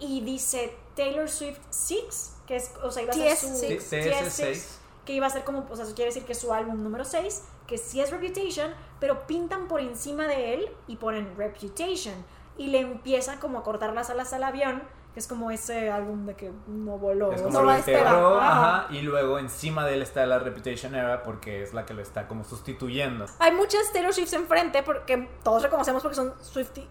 y 0.00 0.22
dice 0.22 0.76
Taylor 0.96 1.28
Swift 1.30 1.60
6, 1.70 2.36
que 2.46 2.56
es, 2.56 2.72
o 2.82 2.90
sea, 2.90 3.04
iba 3.04 3.12
a 3.12 3.16
ser 3.16 3.36
su 3.36 3.46
TS6. 3.46 3.80
Sí, 3.80 3.96
TS6. 3.96 4.78
que 5.04 5.12
iba 5.12 5.26
a 5.26 5.30
ser 5.30 5.44
como, 5.44 5.66
o 5.70 5.76
sea, 5.76 5.84
eso 5.84 5.94
quiere 5.94 6.08
decir 6.10 6.24
que 6.24 6.32
es 6.32 6.38
su 6.40 6.52
álbum 6.52 6.82
número 6.82 7.04
6, 7.04 7.44
que 7.68 7.78
sí 7.78 8.00
es 8.00 8.10
Reputation, 8.10 8.74
pero 8.98 9.26
pintan 9.28 9.68
por 9.68 9.80
encima 9.80 10.26
de 10.26 10.54
él 10.54 10.68
y 10.88 10.96
ponen 10.96 11.36
Reputation 11.36 12.14
y 12.62 12.68
le 12.68 12.78
empiezan 12.78 13.38
como 13.38 13.58
a 13.58 13.64
cortar 13.64 13.92
las 13.92 14.08
alas 14.08 14.32
al 14.32 14.44
avión, 14.44 14.84
que 15.12 15.18
es 15.18 15.26
como 15.26 15.50
ese 15.50 15.90
álbum 15.90 16.26
de 16.26 16.36
que 16.36 16.52
no 16.68 16.96
voló. 16.96 17.32
Es 17.32 17.42
como 17.42 17.58
no 17.58 17.64
lo 17.64 17.74
enterró, 17.74 18.40
Ajá. 18.40 18.86
y 18.90 19.02
luego 19.02 19.40
encima 19.40 19.84
de 19.84 19.94
él 19.94 20.02
está 20.02 20.24
la 20.26 20.38
Reputation 20.38 20.94
Era 20.94 21.24
porque 21.24 21.62
es 21.62 21.74
la 21.74 21.84
que 21.84 21.92
lo 21.92 22.02
está 22.02 22.28
como 22.28 22.44
sustituyendo. 22.44 23.26
Hay 23.40 23.50
muchas 23.50 23.92
Taylor 23.92 24.14
Swifts 24.14 24.32
enfrente 24.34 24.84
porque 24.84 25.28
todos 25.42 25.64
reconocemos 25.64 26.02
porque 26.02 26.14
son 26.14 26.34
Swifty, 26.40 26.88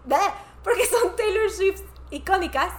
porque 0.62 0.84
son 0.84 1.16
Taylor 1.16 1.50
Swifts 1.50 1.84
icónicas, 2.10 2.70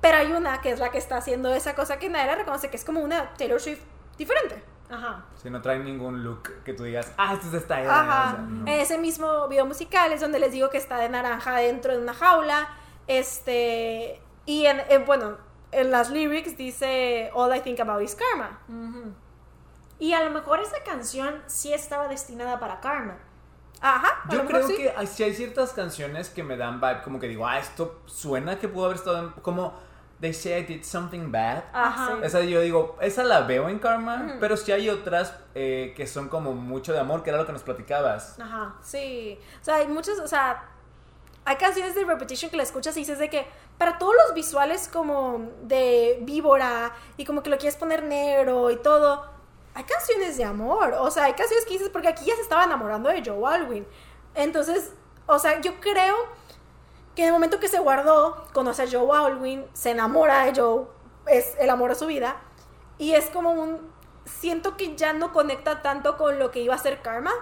pero 0.00 0.16
hay 0.16 0.32
una 0.32 0.62
que 0.62 0.70
es 0.70 0.78
la 0.80 0.90
que 0.90 0.98
está 0.98 1.18
haciendo 1.18 1.52
esa 1.52 1.74
cosa 1.74 1.98
que 1.98 2.08
nadie 2.08 2.28
la 2.28 2.36
reconoce, 2.36 2.70
que 2.70 2.76
es 2.78 2.84
como 2.84 3.00
una 3.00 3.34
Taylor 3.34 3.60
Swift 3.60 3.82
diferente. 4.16 4.64
Ajá. 4.92 5.24
Si 5.34 5.48
no 5.50 5.60
trae 5.62 5.78
ningún 5.78 6.22
look 6.22 6.42
que 6.64 6.74
tú 6.74 6.84
digas, 6.84 7.12
ah, 7.16 7.32
esto 7.34 7.46
es 7.46 7.52
de 7.52 7.58
esta 7.58 7.80
era", 7.80 8.00
Ajá. 8.00 8.28
o 8.32 8.36
sea, 8.36 8.44
no. 8.44 8.60
En 8.62 8.80
ese 8.80 8.98
mismo 8.98 9.48
video 9.48 9.64
musical 9.66 10.12
es 10.12 10.20
donde 10.20 10.38
les 10.38 10.52
digo 10.52 10.68
que 10.70 10.78
está 10.78 10.98
de 10.98 11.08
naranja 11.08 11.56
dentro 11.56 11.92
de 11.92 11.98
una 12.02 12.14
jaula. 12.14 12.68
Este. 13.06 14.20
Y 14.46 14.66
en, 14.66 14.80
en- 14.88 15.04
bueno, 15.04 15.36
en 15.70 15.90
las 15.90 16.10
lyrics 16.10 16.56
dice 16.56 17.30
All 17.34 17.54
I 17.56 17.60
think 17.60 17.80
about 17.80 18.02
is 18.02 18.14
karma. 18.14 18.58
Y 19.98 20.12
a 20.14 20.24
lo 20.24 20.30
mejor 20.30 20.60
esa 20.60 20.82
canción 20.84 21.40
sí 21.46 21.72
estaba 21.72 22.08
destinada 22.08 22.58
para 22.58 22.80
Karma. 22.80 23.16
Ajá. 23.80 24.22
a 24.24 24.30
Yo 24.30 24.38
lo 24.38 24.44
mejor 24.44 24.64
creo 24.64 24.68
sí. 24.68 24.76
que 24.76 25.06
sí 25.06 25.22
hay 25.22 25.32
ciertas 25.34 25.72
canciones 25.72 26.28
que 26.28 26.42
me 26.42 26.56
dan 26.56 26.80
vibe, 26.80 27.02
como 27.02 27.20
que 27.20 27.28
digo, 27.28 27.46
ah, 27.46 27.58
esto 27.58 28.00
suena 28.06 28.58
que 28.58 28.66
pudo 28.68 28.86
haber 28.86 28.96
estado 28.96 29.18
en, 29.20 29.30
como 29.42 29.74
They 30.22 30.32
Say 30.32 30.60
I 30.60 30.62
Did 30.62 30.84
Something 30.84 31.32
Bad. 31.32 31.64
Ajá. 31.72 32.06
Sí. 32.06 32.12
Esa 32.22 32.40
yo 32.42 32.60
digo, 32.60 32.96
esa 33.00 33.24
la 33.24 33.40
veo 33.40 33.68
en 33.68 33.80
Karma, 33.80 34.36
pero 34.38 34.56
sí 34.56 34.70
hay 34.70 34.88
otras 34.88 35.34
eh, 35.56 35.92
que 35.96 36.06
son 36.06 36.28
como 36.28 36.54
mucho 36.54 36.92
de 36.92 37.00
amor, 37.00 37.24
que 37.24 37.30
era 37.30 37.38
lo 37.40 37.44
que 37.44 37.52
nos 37.52 37.64
platicabas. 37.64 38.38
Ajá. 38.38 38.76
Sí. 38.80 39.36
O 39.60 39.64
sea, 39.64 39.76
hay 39.76 39.88
muchos, 39.88 40.20
o 40.20 40.28
sea, 40.28 40.68
hay 41.44 41.56
canciones 41.56 41.96
de 41.96 42.04
Repetition 42.04 42.52
que 42.52 42.56
la 42.56 42.62
escuchas 42.62 42.96
y 42.96 43.00
dices 43.00 43.18
de 43.18 43.28
que 43.28 43.46
para 43.78 43.98
todos 43.98 44.14
los 44.14 44.34
visuales 44.34 44.86
como 44.86 45.50
de 45.62 46.20
víbora 46.22 46.92
y 47.16 47.24
como 47.24 47.42
que 47.42 47.50
lo 47.50 47.58
quieres 47.58 47.76
poner 47.76 48.04
negro 48.04 48.70
y 48.70 48.76
todo, 48.76 49.26
hay 49.74 49.82
canciones 49.82 50.36
de 50.36 50.44
amor. 50.44 50.94
O 51.00 51.10
sea, 51.10 51.24
hay 51.24 51.32
canciones 51.32 51.64
que 51.64 51.72
dices, 51.72 51.88
porque 51.88 52.06
aquí 52.06 52.24
ya 52.26 52.36
se 52.36 52.42
estaba 52.42 52.62
enamorando 52.62 53.08
de 53.08 53.24
Joe 53.26 53.44
Alwyn. 53.44 53.84
Entonces, 54.36 54.92
o 55.26 55.40
sea, 55.40 55.60
yo 55.60 55.80
creo 55.80 56.14
que 57.14 57.22
en 57.22 57.28
el 57.28 57.32
momento 57.32 57.60
que 57.60 57.68
se 57.68 57.78
guardó, 57.78 58.44
conoce 58.52 58.82
a 58.82 58.90
Joe 58.90 59.08
Alwyn, 59.16 59.66
se 59.72 59.90
enamora 59.90 60.44
de 60.44 60.60
Joe, 60.60 60.86
es 61.26 61.54
el 61.58 61.70
amor 61.70 61.90
de 61.90 61.96
su 61.96 62.06
vida, 62.06 62.36
y 62.98 63.12
es 63.12 63.30
como 63.30 63.52
un... 63.52 63.92
Siento 64.24 64.76
que 64.76 64.94
ya 64.96 65.12
no 65.12 65.32
conecta 65.32 65.82
tanto 65.82 66.16
con 66.16 66.38
lo 66.38 66.50
que 66.50 66.60
iba 66.60 66.74
a 66.74 66.78
ser 66.78 67.02
Karma, 67.02 67.32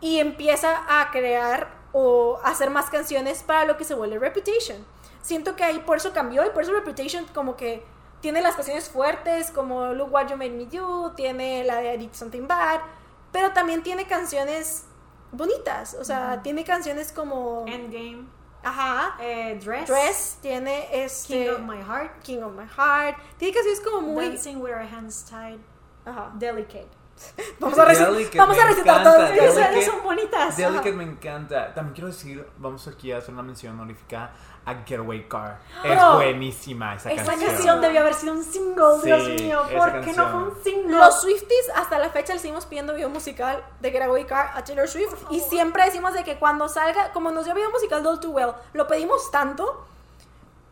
y 0.00 0.18
empieza 0.18 1.00
a 1.00 1.10
crear 1.10 1.80
o 1.92 2.40
hacer 2.44 2.70
más 2.70 2.90
canciones 2.90 3.42
para 3.42 3.64
lo 3.64 3.76
que 3.76 3.84
se 3.84 3.94
vuelve 3.94 4.18
Reputation. 4.18 4.84
Siento 5.20 5.54
que 5.54 5.62
ahí 5.64 5.78
por 5.80 5.98
eso 5.98 6.12
cambió 6.12 6.44
y 6.44 6.50
por 6.50 6.62
eso 6.62 6.72
Reputation 6.72 7.26
como 7.32 7.56
que 7.56 7.84
tiene 8.20 8.40
las 8.40 8.56
canciones 8.56 8.88
fuertes 8.88 9.50
como 9.50 9.92
Look 9.92 10.12
What 10.12 10.28
You 10.28 10.36
Made 10.36 10.50
Me 10.50 10.66
Do, 10.66 11.12
tiene 11.12 11.64
la 11.64 11.76
de 11.76 11.94
I 11.94 11.98
Did 11.98 12.12
Something 12.12 12.46
Bad, 12.46 12.80
pero 13.30 13.52
también 13.52 13.82
tiene 13.82 14.06
canciones 14.06 14.86
bonitas, 15.30 15.94
o 15.94 16.04
sea, 16.04 16.42
tiene 16.42 16.64
canciones 16.64 17.12
como... 17.12 17.64
Endgame. 17.66 18.26
Ajá. 18.62 19.16
Eh, 19.20 19.58
Dress. 19.62 19.88
Dress, 19.88 20.38
tiene 20.40 20.88
este... 21.04 21.44
King 21.44 21.50
of 21.50 21.60
My 21.60 21.82
Heart. 21.82 22.22
King 22.22 22.42
of 22.42 22.52
My 22.54 22.66
Heart. 22.66 23.16
Tiene 23.38 23.54
canciones 23.54 23.80
como 23.80 24.00
muy... 24.00 24.28
Dancing 24.28 24.56
with 24.56 24.70
Our 24.72 24.82
Hands 24.82 25.24
Tied. 25.24 25.58
Ajá. 26.04 26.32
Delicate. 26.34 26.88
Vamos 27.60 27.78
a, 27.78 27.84
Delicate, 27.84 28.38
vamos 28.38 28.58
a 28.58 28.66
recitar 28.66 29.02
todas. 29.04 29.30
Esas 29.30 29.54
Delicate. 29.54 29.84
son 29.84 30.02
bonitas. 30.02 30.56
Delicate 30.56 30.88
Ajá. 30.88 30.98
me 30.98 31.04
encanta. 31.04 31.74
También 31.74 31.94
quiero 31.94 32.08
decir, 32.08 32.46
vamos 32.56 32.88
aquí 32.88 33.12
a 33.12 33.18
hacer 33.18 33.32
una 33.32 33.42
mención 33.42 33.74
honorífica 33.74 34.32
a 34.64 34.74
Getaway 34.86 35.28
Car. 35.28 35.58
Pero 35.82 35.94
es 35.94 36.14
buenísima 36.14 36.94
esa, 36.94 37.10
Esa 37.10 37.24
canción. 37.24 37.50
canción 37.50 37.80
debió 37.80 38.00
haber 38.00 38.14
sido 38.14 38.32
un 38.34 38.44
single, 38.44 38.84
Sí, 39.00 39.06
Dios 39.06 39.28
mío. 39.28 39.62
esa 39.68 39.78
¿Por 39.78 40.00
qué 40.02 40.12
no 40.12 40.28
fue 40.28 40.38
un 40.44 40.62
single? 40.62 40.96
Los 40.98 41.20
Swifties 41.22 41.70
hasta 41.74 41.98
la 41.98 42.10
fecha 42.10 42.32
le 42.34 42.38
seguimos 42.40 42.66
pidiendo 42.66 42.94
video 42.94 43.08
musical 43.08 43.64
de 43.80 43.90
Getaway 43.90 44.24
Car 44.24 44.52
a 44.54 44.62
Taylor 44.64 44.88
Swift 44.88 45.14
y 45.30 45.40
siempre 45.40 45.84
decimos 45.84 46.14
de 46.14 46.22
que 46.24 46.36
cuando 46.38 46.68
salga, 46.68 47.10
como 47.12 47.30
nos 47.30 47.44
dio 47.44 47.54
video 47.54 47.70
musical 47.70 48.02
de 48.02 48.08
All 48.08 48.20
Too 48.20 48.30
Well, 48.30 48.52
lo 48.72 48.86
pedimos 48.86 49.30
tanto, 49.30 49.86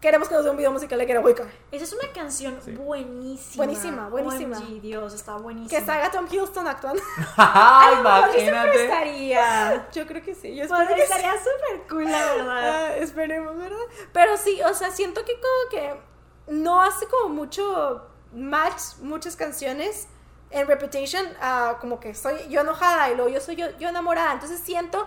queremos 0.01 0.29
que 0.29 0.35
nos 0.35 0.45
dé 0.45 0.51
un 0.51 0.57
video 0.57 0.73
musical 0.73 0.99
de 0.99 1.07
Getaway 1.07 1.35
Car. 1.35 1.47
Esa 1.71 1.85
es 1.85 1.93
una 1.93 2.11
canción 2.13 2.59
Sí. 2.65 2.73
buenísima. 2.73 3.65
Buenísima, 3.65 4.09
buenísima. 4.09 4.59
OMG, 4.59 4.81
Dios, 4.81 5.15
está 5.15 5.37
buenísima. 5.37 5.79
Que 5.81 5.85
salga 5.87 6.11
Tom 6.11 6.27
Hiddleston 6.31 6.67
actuando. 6.69 7.03
Ay, 7.37 7.99
Imagínate. 8.01 8.85
estaría. 8.85 9.89
Yo 9.93 10.07
creo 10.07 10.23
que 10.23 10.35
sí, 10.35 10.57
yo 10.57 10.67
Pues, 10.69 10.81
espero 10.81 10.97
que 10.97 11.07
sí. 11.07 11.13
estaría 11.13 11.33
súper 11.39 11.89
cool, 11.89 12.05
la 12.11 12.25
verdad. 12.35 12.87
Ah, 12.91 12.97
esperemos, 12.97 13.57
¿verdad? 13.57 13.77
Pero 14.13 14.37
sí, 14.37 14.61
o 14.63 14.75
sea, 14.75 14.91
siento 14.91 15.25
que 15.25 15.33
como 15.35 15.71
que 15.71 16.01
no 16.49 16.83
hace 16.83 17.07
como 17.07 17.29
mucho 17.35 18.07
match 18.33 18.97
muchas 19.03 19.37
canciones 19.37 20.07
en 20.51 20.67
Reputation, 20.67 21.25
ah, 21.41 21.77
como 21.81 22.01
que 22.01 22.15
soy 22.15 22.35
yo 22.49 22.63
enojada 22.63 23.11
y 23.11 23.15
luego 23.17 23.31
yo 23.31 23.41
soy 23.41 23.57
yo, 23.57 23.67
yo 23.79 23.89
enamorada. 23.89 24.33
Entonces 24.33 24.61
siento 24.61 25.07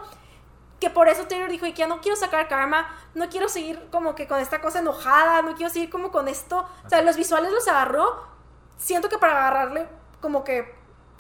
que 0.84 0.90
por 0.90 1.08
eso 1.08 1.28
Taylor 1.28 1.50
dijo, 1.50 1.66
y 1.66 1.72
que 1.72 1.80
ya 1.80 1.88
no 1.88 2.02
quiero 2.02 2.18
sacar 2.18 2.50
karma, 2.50 2.94
no 3.14 3.30
quiero 3.30 3.48
seguir 3.48 3.88
como 3.90 4.16
que 4.16 4.28
con 4.28 4.42
esta 4.42 4.60
cosa 4.60 4.80
enojada, 4.80 5.42
no 5.42 5.56
quiero 5.56 5.72
seguir 5.72 5.90
como 5.90 6.12
con 6.12 6.28
esto. 6.28 6.68
O 6.86 6.90
sea, 6.90 7.02
los 7.02 7.16
visuales 7.16 7.54
los 7.54 7.66
agarró, 7.70 8.28
siento 8.76 9.08
que 9.08 9.18
para 9.18 9.32
agarrarle 9.32 9.88
como 10.20 10.44
que 10.44 10.76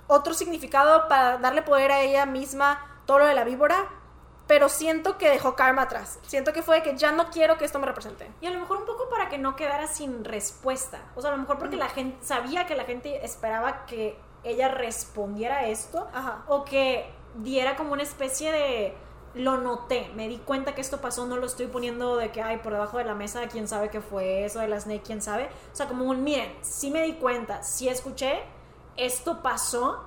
otro 0.08 0.34
significado, 0.34 1.08
para 1.08 1.38
darle 1.38 1.62
poder 1.62 1.94
a 1.94 2.02
ella 2.02 2.26
misma, 2.26 3.02
todo 3.06 3.20
lo 3.20 3.26
de 3.26 3.36
la 3.36 3.46
víbora, 3.46 3.88
pero 4.48 4.68
siento 4.68 5.18
que 5.18 5.30
dejó 5.30 5.56
karma 5.56 5.84
atrás. 5.84 6.20
Siento 6.28 6.52
que 6.52 6.62
fue 6.62 6.76
de 6.76 6.84
que 6.84 6.98
ya 6.98 7.14
no 7.14 7.30
quiero 7.30 7.58
que 7.58 7.64
esto 7.64 7.80
me 7.80 7.86
represente. 7.86 8.30
Y 8.42 8.48
a 8.48 8.52
lo 8.52 8.60
mejor 8.60 8.80
un 8.80 8.86
poco 8.86 9.08
para 9.10 9.30
que 9.30 9.38
no 9.38 9.56
quedara 9.56 9.88
sin 9.88 10.26
respuesta. 10.26 11.00
O 11.16 11.22
sea, 11.22 11.32
a 11.32 11.36
lo 11.36 11.40
mejor 11.40 11.58
porque 11.58 11.78
la 11.78 11.88
gente 11.88 12.18
sabía 12.26 12.66
que 12.66 12.76
la 12.76 12.84
gente 12.84 13.26
esperaba 13.26 13.86
que 13.86 14.20
ella 14.44 14.68
respondiera 14.68 15.60
a 15.60 15.68
esto 15.68 16.10
Ajá. 16.14 16.44
o 16.48 16.66
que 16.66 17.10
diera 17.36 17.78
como 17.78 17.94
una 17.94 18.04
especie 18.04 18.52
de 18.52 18.98
lo 19.36 19.58
noté, 19.58 20.12
me 20.16 20.28
di 20.28 20.38
cuenta 20.38 20.76
que 20.76 20.82
esto 20.82 21.02
pasó, 21.02 21.26
no 21.26 21.38
lo 21.38 21.48
estoy 21.48 21.68
poniendo 21.68 22.18
de 22.18 22.32
que 22.32 22.42
hay 22.42 22.58
por 22.58 22.74
debajo 22.74 23.00
de 23.00 23.06
la 23.06 23.16
mesa, 23.16 23.48
quién 23.48 23.68
sabe 23.68 23.90
qué 23.90 24.00
fue 24.00 24.46
eso 24.46 24.60
de 24.60 24.68
la 24.68 24.80
Snake, 24.80 25.02
quién 25.04 25.22
sabe. 25.22 25.50
O 25.72 25.76
sea, 25.76 25.88
como 25.88 26.06
un 26.06 26.24
miren, 26.24 26.54
sí 26.62 26.92
me 26.92 27.02
di 27.02 27.14
cuenta, 27.14 27.64
sí 27.64 27.90
escuché, 27.90 28.44
esto 28.96 29.42
pasó, 29.42 30.04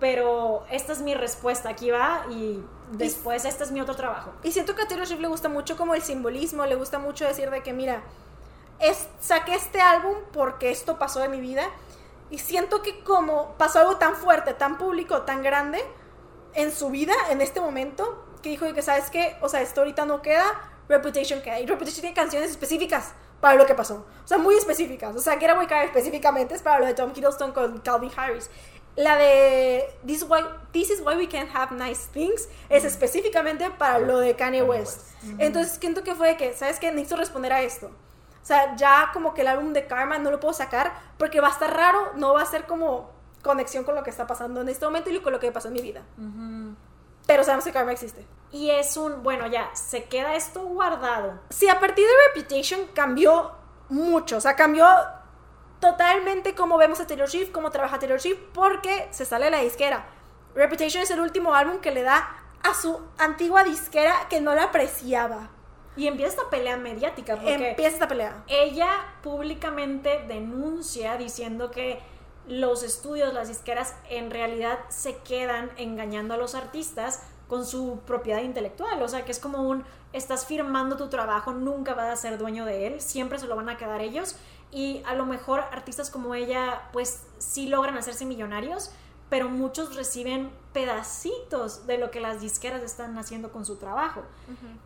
pero 0.00 0.64
esta 0.70 0.92
es 0.92 1.02
mi 1.02 1.14
respuesta, 1.14 1.68
aquí 1.68 1.90
va 1.90 2.24
y 2.30 2.62
después 2.92 3.44
este 3.44 3.64
es 3.64 3.70
mi 3.70 3.80
otro 3.80 3.94
trabajo. 3.94 4.32
Y 4.42 4.52
siento 4.52 4.74
que 4.74 4.82
a 4.82 4.88
Taylor 4.88 5.06
Swift 5.06 5.20
le 5.20 5.28
gusta 5.28 5.48
mucho 5.48 5.76
como 5.76 5.94
el 5.94 6.02
simbolismo, 6.02 6.64
le 6.64 6.74
gusta 6.74 6.98
mucho 6.98 7.26
decir 7.26 7.50
de 7.50 7.62
que, 7.62 7.74
mira, 7.74 8.02
es, 8.78 9.08
saqué 9.20 9.54
este 9.54 9.80
álbum 9.80 10.14
porque 10.32 10.70
esto 10.70 10.98
pasó 10.98 11.22
en 11.22 11.30
mi 11.30 11.40
vida. 11.40 11.64
Y 12.30 12.38
siento 12.38 12.82
que 12.82 13.04
como 13.04 13.52
pasó 13.58 13.80
algo 13.80 13.96
tan 13.96 14.16
fuerte, 14.16 14.54
tan 14.54 14.78
público, 14.78 15.22
tan 15.22 15.42
grande 15.42 15.84
en 16.54 16.72
su 16.72 16.90
vida, 16.90 17.14
en 17.30 17.40
este 17.40 17.60
momento, 17.60 18.24
que 18.44 18.50
dijo 18.50 18.72
que, 18.72 18.82
¿sabes 18.82 19.10
qué? 19.10 19.36
O 19.40 19.48
sea, 19.48 19.62
esto 19.62 19.80
ahorita 19.80 20.04
no 20.04 20.22
queda, 20.22 20.44
Reputation 20.88 21.40
queda. 21.40 21.58
Y 21.58 21.66
Reputation 21.66 22.02
tiene 22.02 22.14
canciones 22.14 22.50
específicas 22.50 23.12
para 23.40 23.56
lo 23.56 23.66
que 23.66 23.74
pasó. 23.74 24.06
O 24.22 24.28
sea, 24.28 24.38
muy 24.38 24.54
específicas. 24.54 25.16
O 25.16 25.18
sea, 25.18 25.38
Getaway 25.38 25.66
Car 25.66 25.84
específicamente 25.86 26.54
es 26.54 26.62
para 26.62 26.78
lo 26.78 26.86
de 26.86 26.94
Tom 26.94 27.12
Hiddleston 27.14 27.52
con 27.52 27.78
Calvin 27.78 28.12
Harris. 28.14 28.50
La 28.96 29.16
de 29.16 29.92
This, 30.06 30.18
is 30.18 30.26
why, 30.28 30.44
This 30.72 30.90
is 30.90 31.00
Why 31.00 31.16
We 31.16 31.28
Can't 31.28 31.50
Have 31.52 31.74
Nice 31.74 32.06
Things 32.12 32.48
es 32.68 32.84
específicamente 32.84 33.70
para 33.70 33.98
lo 33.98 34.18
de 34.18 34.36
Kanye 34.36 34.62
West. 34.62 35.00
West. 35.22 35.40
Entonces, 35.40 35.78
siento 35.80 36.04
que 36.04 36.14
fue 36.14 36.28
de 36.28 36.36
que, 36.36 36.52
¿sabes 36.52 36.78
qué? 36.78 36.92
Necesito 36.92 37.16
responder 37.16 37.52
a 37.52 37.62
esto. 37.62 37.86
O 37.86 38.46
sea, 38.46 38.76
ya 38.76 39.10
como 39.14 39.32
que 39.32 39.40
el 39.40 39.48
álbum 39.48 39.72
de 39.72 39.86
Karma 39.86 40.18
no 40.18 40.30
lo 40.30 40.38
puedo 40.38 40.52
sacar 40.52 40.92
porque 41.16 41.40
va 41.40 41.48
a 41.48 41.50
estar 41.50 41.74
raro, 41.74 42.12
no 42.14 42.34
va 42.34 42.42
a 42.42 42.46
ser 42.46 42.66
como 42.66 43.10
conexión 43.42 43.84
con 43.84 43.94
lo 43.94 44.02
que 44.02 44.10
está 44.10 44.26
pasando 44.26 44.60
en 44.60 44.68
este 44.68 44.84
momento 44.84 45.10
y 45.10 45.18
con 45.20 45.32
lo 45.32 45.40
que 45.40 45.50
pasó 45.50 45.68
en 45.68 45.74
mi 45.74 45.80
vida. 45.80 46.02
Pero 47.26 47.44
sabemos 47.44 47.64
que 47.64 47.72
Karma 47.72 47.92
existe. 47.92 48.26
Y 48.50 48.70
es 48.70 48.96
un, 48.96 49.22
bueno, 49.22 49.46
ya, 49.46 49.74
se 49.74 50.04
queda 50.04 50.36
esto 50.36 50.62
guardado. 50.62 51.40
Sí, 51.50 51.68
a 51.68 51.80
partir 51.80 52.06
de 52.06 52.12
Reputation 52.34 52.86
cambió 52.94 53.52
mucho, 53.88 54.36
o 54.36 54.40
sea, 54.40 54.54
cambió 54.56 54.86
totalmente 55.80 56.54
cómo 56.54 56.76
vemos 56.78 57.00
a 57.00 57.06
Taylor 57.06 57.28
Swift, 57.28 57.50
cómo 57.50 57.70
trabaja 57.70 57.98
Taylor 57.98 58.20
Swift, 58.20 58.38
porque 58.52 59.08
se 59.10 59.24
sale 59.24 59.46
de 59.46 59.50
la 59.50 59.60
disquera. 59.60 60.06
Reputation 60.54 61.02
es 61.02 61.10
el 61.10 61.20
último 61.20 61.54
álbum 61.54 61.80
que 61.80 61.90
le 61.90 62.02
da 62.02 62.28
a 62.62 62.74
su 62.74 63.00
antigua 63.18 63.64
disquera 63.64 64.26
que 64.30 64.40
no 64.40 64.54
la 64.54 64.64
apreciaba. 64.64 65.50
Y 65.96 66.06
empieza 66.08 66.36
esta 66.36 66.50
pelea 66.50 66.76
mediática 66.76 67.36
porque 67.36 67.70
Empieza 67.70 67.94
esta 67.94 68.08
pelea. 68.08 68.42
ella 68.48 68.88
públicamente 69.22 70.24
denuncia 70.26 71.16
diciendo 71.16 71.70
que 71.70 72.00
los 72.46 72.82
estudios, 72.82 73.32
las 73.32 73.48
disqueras, 73.48 73.94
en 74.08 74.30
realidad 74.30 74.78
se 74.88 75.16
quedan 75.18 75.70
engañando 75.76 76.34
a 76.34 76.36
los 76.36 76.54
artistas 76.54 77.22
con 77.48 77.66
su 77.66 78.00
propiedad 78.06 78.42
intelectual. 78.42 79.02
O 79.02 79.08
sea, 79.08 79.24
que 79.24 79.32
es 79.32 79.38
como 79.38 79.68
un, 79.68 79.84
estás 80.12 80.46
firmando 80.46 80.96
tu 80.96 81.08
trabajo, 81.08 81.52
nunca 81.52 81.94
vas 81.94 82.12
a 82.12 82.16
ser 82.16 82.38
dueño 82.38 82.64
de 82.64 82.86
él, 82.86 83.00
siempre 83.00 83.38
se 83.38 83.46
lo 83.46 83.56
van 83.56 83.68
a 83.68 83.76
quedar 83.76 84.00
ellos. 84.00 84.36
Y 84.70 85.02
a 85.06 85.14
lo 85.14 85.26
mejor 85.26 85.60
artistas 85.60 86.10
como 86.10 86.34
ella, 86.34 86.88
pues 86.92 87.22
sí 87.38 87.68
logran 87.68 87.96
hacerse 87.96 88.24
millonarios, 88.24 88.90
pero 89.30 89.48
muchos 89.48 89.94
reciben 89.94 90.50
pedacitos 90.72 91.86
de 91.86 91.98
lo 91.98 92.10
que 92.10 92.20
las 92.20 92.40
disqueras 92.40 92.82
están 92.82 93.16
haciendo 93.18 93.52
con 93.52 93.64
su 93.64 93.76
trabajo. 93.76 94.22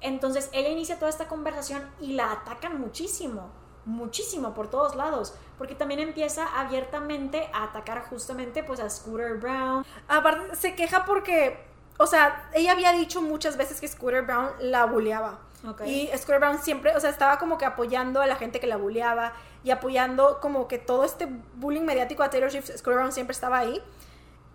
Entonces 0.01 0.51
ella 0.53 0.69
inicia 0.69 0.99
toda 0.99 1.11
esta 1.11 1.29
conversación 1.29 1.83
y 2.01 2.13
la 2.13 2.33
atacan 2.33 2.81
muchísimo, 2.81 3.51
muchísimo 3.89 4.55
por 4.55 4.69
todos 4.69 4.95
lados, 4.95 5.35
porque 5.57 5.75
también 5.75 6.01
empieza 6.01 6.47
abiertamente 6.61 7.49
a 7.53 7.65
atacar 7.65 8.05
justamente 8.09 8.63
pues 8.63 8.81
a 8.81 8.89
Scooter 8.89 9.35
Brown. 9.39 9.85
Aparte, 10.07 10.55
se 10.55 10.75
queja 10.75 11.05
porque, 11.05 11.59
o 11.99 12.07
sea, 12.07 12.49
ella 12.55 12.73
había 12.73 12.93
dicho 12.93 13.23
muchas 13.23 13.57
veces 13.57 13.81
que 13.81 13.89
Scooter 13.89 14.23
Brown 14.23 14.51
la 14.61 14.85
bulleaba. 14.85 15.41
Ok. 15.67 15.83
Y 15.87 16.11
Scooter 16.17 16.39
Brown 16.39 16.59
siempre, 16.59 16.95
o 16.95 17.01
sea, 17.01 17.11
estaba 17.11 17.39
como 17.39 17.59
que 17.59 17.65
apoyando 17.65 18.21
a 18.21 18.27
la 18.27 18.37
gente 18.37 18.61
que 18.61 18.67
la 18.67 18.77
bulleaba 18.77 19.33
y 19.65 19.71
apoyando 19.71 20.39
como 20.41 20.69
que 20.69 20.79
todo 20.79 21.05
este 21.05 21.27
bullying 21.55 21.83
mediático 21.83 22.23
a 22.23 22.31
Taylor 22.31 22.51
Swift, 22.51 22.71
Scooter 22.77 22.95
Brown 22.95 23.13
siempre 23.13 23.33
estaba 23.33 23.59
ahí. 23.59 23.83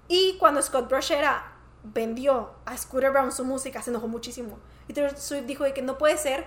Y 0.08 0.38
cuando 0.38 0.62
Scott 0.62 0.88
Brushera 0.88 1.52
vendió 1.84 2.52
a 2.66 2.78
Scooter 2.78 3.12
Brown 3.12 3.32
su 3.32 3.44
música, 3.44 3.82
se 3.82 3.90
enojó 3.90 4.08
muchísimo. 4.08 4.60
Y 4.88 4.94
Taylor 4.94 5.18
Swift 5.18 5.46
dijo 5.46 5.64
de 5.64 5.74
que 5.74 5.82
no 5.82 5.98
puede 5.98 6.18
ser 6.18 6.46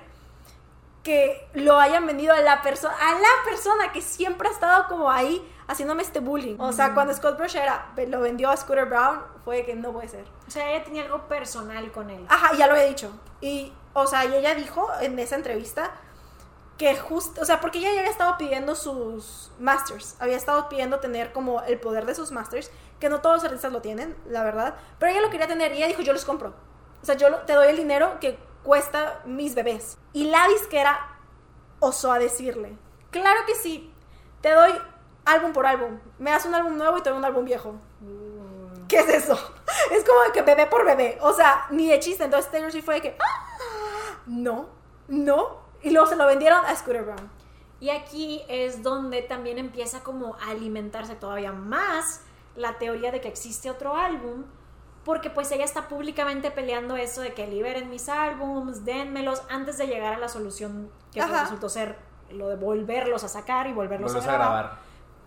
que 1.06 1.48
lo 1.54 1.78
hayan 1.78 2.04
vendido 2.04 2.34
a 2.34 2.40
la 2.40 2.62
persona, 2.62 2.92
a 3.00 3.12
la 3.12 3.28
persona 3.48 3.92
que 3.92 4.02
siempre 4.02 4.48
ha 4.48 4.50
estado 4.50 4.88
como 4.88 5.08
ahí 5.08 5.40
haciéndome 5.68 6.02
este 6.02 6.18
bullying. 6.18 6.56
O 6.58 6.72
sea, 6.72 6.94
cuando 6.94 7.14
Scott 7.14 7.38
Brush 7.38 7.54
era, 7.54 7.92
lo 8.08 8.20
vendió 8.22 8.50
a 8.50 8.56
Scooter 8.56 8.86
Brown, 8.86 9.20
fue 9.44 9.64
que 9.64 9.76
no 9.76 9.92
puede 9.92 10.08
ser. 10.08 10.24
O 10.48 10.50
sea, 10.50 10.68
ella 10.68 10.82
tenía 10.82 11.04
algo 11.04 11.28
personal 11.28 11.92
con 11.92 12.10
él. 12.10 12.26
Ajá, 12.28 12.56
ya 12.56 12.66
lo 12.66 12.72
había 12.72 12.86
dicho. 12.86 13.12
Y, 13.40 13.72
o 13.92 14.04
sea, 14.08 14.24
y 14.24 14.34
ella 14.34 14.56
dijo 14.56 14.88
en 15.00 15.16
esa 15.20 15.36
entrevista 15.36 15.92
que 16.76 16.96
justo, 16.96 17.40
o 17.40 17.44
sea, 17.44 17.60
porque 17.60 17.78
ella 17.78 17.92
ya 17.92 18.00
había 18.00 18.10
estado 18.10 18.36
pidiendo 18.36 18.74
sus 18.74 19.52
masters, 19.60 20.16
había 20.18 20.36
estado 20.36 20.68
pidiendo 20.68 20.98
tener 20.98 21.32
como 21.32 21.62
el 21.62 21.78
poder 21.78 22.04
de 22.06 22.16
sus 22.16 22.32
masters, 22.32 22.72
que 22.98 23.08
no 23.08 23.20
todos 23.20 23.36
los 23.36 23.44
artistas 23.44 23.70
lo 23.70 23.80
tienen, 23.80 24.16
la 24.28 24.42
verdad, 24.42 24.74
pero 24.98 25.12
ella 25.12 25.20
lo 25.20 25.30
quería 25.30 25.46
tener 25.46 25.70
y 25.70 25.76
ella 25.76 25.86
dijo, 25.86 26.02
yo 26.02 26.12
los 26.12 26.24
compro. 26.24 26.52
O 27.00 27.06
sea, 27.06 27.14
yo 27.14 27.32
te 27.42 27.52
doy 27.52 27.68
el 27.68 27.76
dinero 27.76 28.18
que 28.18 28.40
cuesta 28.66 29.22
mis 29.24 29.54
bebés. 29.54 29.96
Y 30.12 30.24
la 30.24 30.48
disquera 30.48 30.98
osó 31.78 32.10
a 32.12 32.18
decirle, 32.18 32.76
claro 33.10 33.40
que 33.46 33.54
sí, 33.54 33.94
te 34.40 34.50
doy 34.50 34.72
álbum 35.24 35.52
por 35.52 35.66
álbum, 35.66 35.98
me 36.18 36.32
das 36.32 36.44
un 36.46 36.54
álbum 36.54 36.76
nuevo 36.76 36.98
y 36.98 37.02
te 37.02 37.10
doy 37.10 37.18
un 37.18 37.24
álbum 37.24 37.44
viejo. 37.44 37.76
¿Qué 38.88 38.98
es 38.98 39.08
eso? 39.08 39.38
Es 39.92 40.04
como 40.04 40.18
que 40.32 40.42
bebé 40.42 40.66
por 40.66 40.84
bebé. 40.84 41.16
O 41.20 41.32
sea, 41.32 41.66
ni 41.70 41.88
de 41.88 42.00
chiste. 42.00 42.24
Entonces 42.24 42.50
Taylor 42.50 42.72
Swift 42.72 42.84
fue 42.84 42.94
de 42.94 43.02
que, 43.02 43.16
"Ah, 43.20 44.18
no, 44.26 44.68
no. 45.06 45.58
Y 45.82 45.90
luego 45.90 46.08
se 46.08 46.16
lo 46.16 46.26
vendieron 46.26 46.64
a 46.64 46.74
Scooter 46.74 47.04
Brown. 47.04 47.30
Y 47.78 47.90
aquí 47.90 48.42
es 48.48 48.82
donde 48.82 49.22
también 49.22 49.58
empieza 49.58 50.02
como 50.02 50.34
a 50.36 50.50
alimentarse 50.50 51.14
todavía 51.14 51.52
más 51.52 52.22
la 52.56 52.78
teoría 52.78 53.12
de 53.12 53.20
que 53.20 53.28
existe 53.28 53.70
otro 53.70 53.94
álbum, 53.94 54.44
porque 55.06 55.30
pues 55.30 55.52
ella 55.52 55.64
está 55.64 55.86
públicamente 55.86 56.50
peleando 56.50 56.96
eso 56.96 57.20
de 57.20 57.32
que 57.32 57.46
liberen 57.46 57.88
mis 57.88 58.08
álbums, 58.08 58.84
dénmelos, 58.84 59.40
antes 59.48 59.78
de 59.78 59.86
llegar 59.86 60.14
a 60.14 60.18
la 60.18 60.28
solución 60.28 60.90
que 61.12 61.22
pues, 61.22 61.42
resultó 61.42 61.68
ser 61.68 61.96
lo 62.32 62.48
de 62.48 62.56
volverlos 62.56 63.22
a 63.22 63.28
sacar 63.28 63.68
y 63.68 63.72
volverlos 63.72 64.16
a 64.16 64.18
a 64.18 64.20
grabar. 64.22 64.38
grabar. 64.40 64.78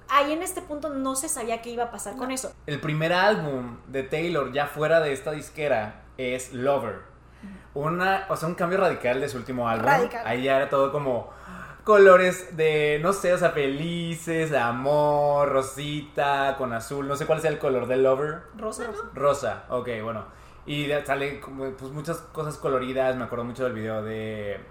Ahí 0.09 0.33
en 0.33 0.43
este 0.43 0.61
punto 0.61 0.89
no 0.89 1.15
se 1.15 1.29
sabía 1.29 1.61
qué 1.61 1.69
iba 1.69 1.85
a 1.85 1.91
pasar 1.91 2.17
con 2.17 2.29
eso. 2.29 2.51
El 2.65 2.81
primer 2.81 3.13
álbum 3.13 3.77
de 3.87 4.03
Taylor 4.03 4.51
ya 4.51 4.67
fuera 4.67 4.99
de 4.99 5.13
esta 5.13 5.31
disquera 5.31 6.01
es 6.17 6.51
Lover. 6.51 7.03
Una, 7.73 8.25
o 8.27 8.35
sea, 8.35 8.49
un 8.49 8.55
cambio 8.55 8.79
radical 8.79 9.21
de 9.21 9.29
su 9.29 9.37
último 9.37 9.69
álbum. 9.69 9.85
Radical. 9.85 10.27
Ahí 10.27 10.43
ya 10.43 10.57
era 10.57 10.69
todo 10.69 10.91
como 10.91 11.29
colores 11.89 12.55
de, 12.55 12.99
no 13.01 13.13
sé, 13.13 13.33
o 13.33 13.37
sea, 13.39 13.49
felices, 13.49 14.51
de 14.51 14.59
amor, 14.59 15.49
rosita, 15.49 16.53
con 16.55 16.71
azul. 16.71 17.07
No 17.07 17.15
sé 17.15 17.25
cuál 17.25 17.39
es 17.39 17.45
el 17.45 17.57
color 17.57 17.87
de 17.87 17.97
Lover. 17.97 18.43
Rosa, 18.55 18.83
¿no? 18.95 19.09
Rosa, 19.15 19.63
ok, 19.69 19.89
bueno. 20.03 20.23
Y 20.67 20.87
sale 21.03 21.39
como, 21.39 21.67
pues 21.71 21.91
muchas 21.91 22.17
cosas 22.31 22.57
coloridas. 22.57 23.15
Me 23.15 23.23
acuerdo 23.23 23.43
mucho 23.43 23.63
del 23.63 23.73
video 23.73 24.03
de. 24.03 24.63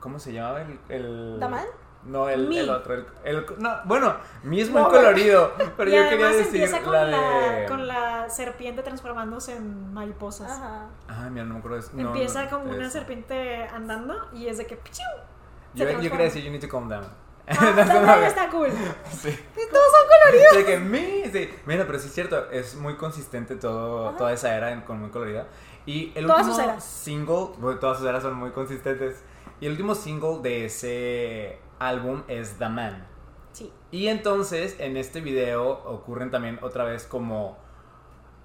¿Cómo 0.00 0.18
se 0.18 0.32
llamaba 0.32 0.62
el. 0.62 0.80
el... 0.88 1.38
¿Daman? 1.38 1.64
No, 2.02 2.28
el, 2.28 2.48
Mi. 2.48 2.58
el 2.58 2.70
otro. 2.70 2.94
El, 2.94 3.06
el- 3.22 3.46
no, 3.58 3.76
bueno, 3.84 4.16
mi 4.42 4.60
es 4.60 4.68
muy 4.68 4.82
No, 4.82 4.88
colorido. 4.88 5.52
Pero 5.76 5.90
y 5.90 5.94
yo 5.94 6.08
quería 6.08 6.26
decir 6.26 6.46
empieza 6.46 6.80
con 6.80 6.92
la 6.92 7.04
de. 7.04 7.66
con 7.68 7.86
la 7.86 8.28
serpiente 8.30 8.82
transformándose 8.82 9.54
en 9.54 9.94
mariposas. 9.94 10.50
Ajá. 10.50 10.86
Ah, 11.06 11.28
mira, 11.30 11.44
no 11.44 11.54
me 11.54 11.58
acuerdo 11.60 11.76
de 11.76 11.82
eso. 11.84 11.90
No, 11.94 12.08
Empieza 12.08 12.42
no, 12.46 12.50
como 12.50 12.72
una 12.72 12.90
serpiente 12.90 13.62
andando 13.62 14.28
y 14.32 14.48
es 14.48 14.58
de 14.58 14.66
que 14.66 14.74
¡pichiu! 14.74 15.06
Yo, 15.78 16.10
quería 16.10 16.24
decir, 16.26 16.44
you 16.44 16.50
need 16.50 16.60
to 16.60 16.68
calm 16.68 16.88
down. 16.88 17.04
Ah, 17.46 17.54
No, 18.20 18.26
está 18.26 18.48
cool. 18.50 18.68
Sí. 19.10 19.30
Todos 19.54 19.86
son 19.86 20.06
coloridos. 20.24 20.56
De 20.56 20.64
que 20.64 20.78
mi, 20.78 21.30
sí. 21.32 21.50
Mira, 21.66 21.86
pero 21.86 21.98
sí 21.98 22.08
es 22.08 22.14
cierto, 22.14 22.50
es 22.50 22.74
muy 22.74 22.96
consistente 22.96 23.56
todo, 23.56 24.10
toda 24.16 24.32
esa 24.32 24.54
era 24.54 24.84
con 24.84 25.00
muy 25.00 25.10
colorida. 25.10 25.46
Y 25.86 26.12
el 26.14 26.26
Todas 26.26 26.40
último 26.40 26.54
sus 26.54 26.64
eras. 26.64 26.84
single, 26.84 27.46
bueno, 27.58 27.78
todas 27.78 27.98
sus 27.98 28.06
eras 28.06 28.22
son 28.22 28.34
muy 28.34 28.50
consistentes. 28.50 29.22
Y 29.60 29.66
el 29.66 29.72
último 29.72 29.94
single 29.94 30.40
de 30.42 30.66
ese 30.66 31.58
álbum 31.78 32.22
es 32.28 32.58
The 32.58 32.68
Man. 32.68 33.06
Sí. 33.52 33.72
Y 33.90 34.08
entonces 34.08 34.76
en 34.78 34.96
este 34.96 35.20
video 35.20 35.66
ocurren 35.84 36.30
también 36.30 36.58
otra 36.62 36.84
vez 36.84 37.04
como 37.06 37.56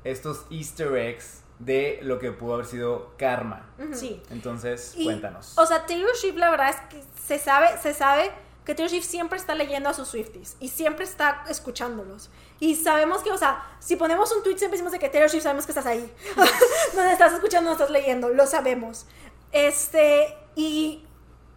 estos 0.04 0.46
easter 0.50 0.96
eggs 0.96 1.43
de 1.60 2.00
lo 2.02 2.20
que 2.20 2.32
pudo 2.32 2.56
haber 2.56 2.66
sido 2.66 3.14
Karma. 3.18 3.70
Sí. 3.94 4.22
Entonces, 4.30 4.94
Y, 4.96 5.06
cuéntanos. 5.06 5.58
O 5.58 5.66
sea, 5.66 5.86
Taylor 5.86 6.16
Swift, 6.16 6.36
la 6.36 6.50
verdad 6.50 6.70
es 6.70 6.78
que 6.90 7.04
se 7.26 7.40
sabe, 7.40 7.70
se 7.82 7.94
sabe 7.94 8.32
que 8.66 8.76
Taylor 8.76 8.90
Swift 8.90 9.06
siempre 9.06 9.38
está 9.38 9.56
leyendo 9.56 9.90
a 9.90 9.94
sus 9.94 10.08
Swifties 10.08 10.56
y 10.60 10.70
siempre 10.70 11.04
está 11.06 11.44
escuchándolos. 11.50 12.30
Y 12.60 12.76
sabemos 12.76 13.22
que, 13.22 13.32
o 13.32 13.38
sea, 13.38 13.64
si 13.80 13.96
ponemos 13.96 14.32
un 14.32 14.44
tweet 14.44 14.58
siempre 14.58 14.78
decimos 14.78 14.94
de 14.94 15.00
que 15.00 15.10
Taylor 15.10 15.30
Swift 15.30 15.44
sabemos 15.44 15.66
que 15.66 15.72
estás 15.72 15.86
ahí. 15.86 16.14
no 16.96 17.02
estás 17.04 17.34
escuchando, 17.34 17.70
no 17.70 17.74
estás 17.74 17.90
leyendo, 17.90 18.30
lo 18.30 18.48
sabemos. 18.48 19.06
Este, 19.52 20.38
y 20.56 21.06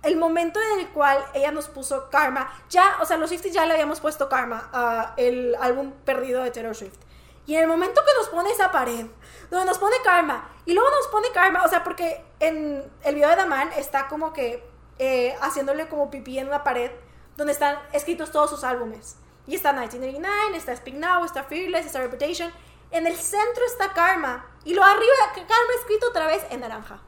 el 0.02 0.16
momento 0.16 0.60
en 0.60 0.80
el 0.80 0.88
cual 0.90 1.18
ella 1.34 1.52
nos 1.52 1.68
puso 1.68 2.10
Karma, 2.10 2.52
ya, 2.68 2.96
o 3.00 3.06
sea, 3.06 3.16
los 3.16 3.30
Swifties 3.30 3.54
ya 3.54 3.66
le 3.66 3.72
habíamos 3.72 4.00
puesto 4.00 4.28
Karma 4.28 4.68
a 4.72 5.14
el 5.16 5.54
álbum 5.60 5.92
perdido 6.04 6.42
de 6.42 6.50
Taylor 6.50 6.74
Swift. 6.74 6.98
Y 7.46 7.54
en 7.54 7.62
el 7.62 7.68
momento 7.68 8.00
que 8.04 8.12
nos 8.18 8.28
pone 8.28 8.50
esa 8.50 8.72
pared, 8.72 9.06
donde 9.50 9.66
nos 9.66 9.78
pone 9.78 9.96
Karma, 10.04 10.48
y 10.64 10.74
luego 10.74 10.88
nos 10.90 11.08
pone 11.08 11.30
Karma, 11.30 11.62
o 11.64 11.68
sea, 11.68 11.84
porque 11.84 12.24
en 12.40 12.84
el 13.04 13.14
video 13.14 13.28
de 13.30 13.36
Daman 13.36 13.70
está 13.76 14.08
como 14.08 14.32
que 14.32 14.64
eh, 14.98 15.36
haciéndole 15.40 15.88
como 15.88 16.10
pipí 16.10 16.38
en 16.38 16.48
una 16.48 16.64
pared 16.64 16.90
donde 17.36 17.52
están 17.52 17.78
escritos 17.92 18.30
todos 18.32 18.50
sus 18.50 18.64
álbumes. 18.64 19.16
Y 19.46 19.54
está 19.54 19.72
1989, 19.72 20.56
está 20.56 20.74
Speak 20.74 20.96
Now, 20.96 21.24
está 21.24 21.44
Fearless, 21.44 21.86
está 21.86 22.00
Reputation. 22.00 22.50
En 22.90 23.06
el 23.06 23.14
centro 23.16 23.64
está 23.66 23.92
Karma. 23.92 24.46
Y 24.64 24.74
lo 24.74 24.82
arriba, 24.82 25.14
Karma 25.34 25.72
escrito 25.78 26.08
otra 26.08 26.26
vez 26.26 26.44
en 26.50 26.60
naranja. 26.60 27.00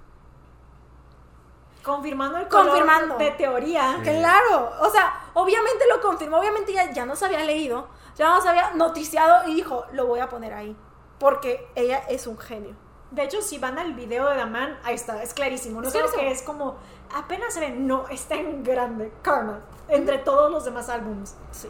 Confirmando 1.82 2.39
el 2.39 2.49
color 2.49 2.66
Confirmando. 2.66 3.16
de 3.16 3.30
teoría. 3.32 3.97
Sí. 4.05 4.11
Claro, 4.11 4.70
o 4.80 4.91
sea, 4.91 5.30
obviamente 5.34 5.84
lo 5.89 6.01
confirmó, 6.01 6.39
obviamente 6.39 6.72
ya, 6.72 6.93
ya 6.93 7.07
nos 7.07 7.22
había 7.22 7.43
leído, 7.45 7.89
ya 8.16 8.28
nos 8.28 8.45
había 8.45 8.72
noticiado 8.72 9.49
y 9.49 9.55
dijo, 9.55 9.86
lo 9.93 10.07
voy 10.07 10.20
a 10.20 10.28
poner 10.28 10.53
ahí, 10.53 10.76
porque 11.18 11.66
ella 11.74 12.02
es 12.08 12.26
un 12.26 12.38
genio. 12.38 12.74
De 13.10 13.22
hecho, 13.24 13.40
si 13.40 13.58
van 13.58 13.78
al 13.78 13.94
video 13.94 14.28
de 14.28 14.36
Daman, 14.36 14.78
ahí 14.84 14.94
está, 14.94 15.22
es 15.22 15.32
clarísimo. 15.32 15.80
No 15.80 15.88
Es 15.88 15.94
creo 15.94 16.10
que 16.12 16.30
es 16.30 16.42
como 16.42 16.76
apenas 17.14 17.54
se 17.54 17.60
ve, 17.60 17.70
no, 17.70 18.06
está 18.08 18.34
en 18.34 18.62
grande. 18.62 19.12
Karma. 19.22 19.60
Entre 19.88 20.18
todos 20.18 20.50
los 20.50 20.64
demás 20.64 20.88
álbums. 20.90 21.34
Sí. 21.50 21.68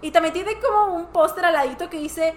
Y 0.00 0.10
también 0.12 0.32
tiene 0.32 0.60
como 0.60 0.94
un 0.94 1.06
póster 1.06 1.44
al 1.44 1.54
ladito 1.54 1.90
que 1.90 1.98
dice, 1.98 2.34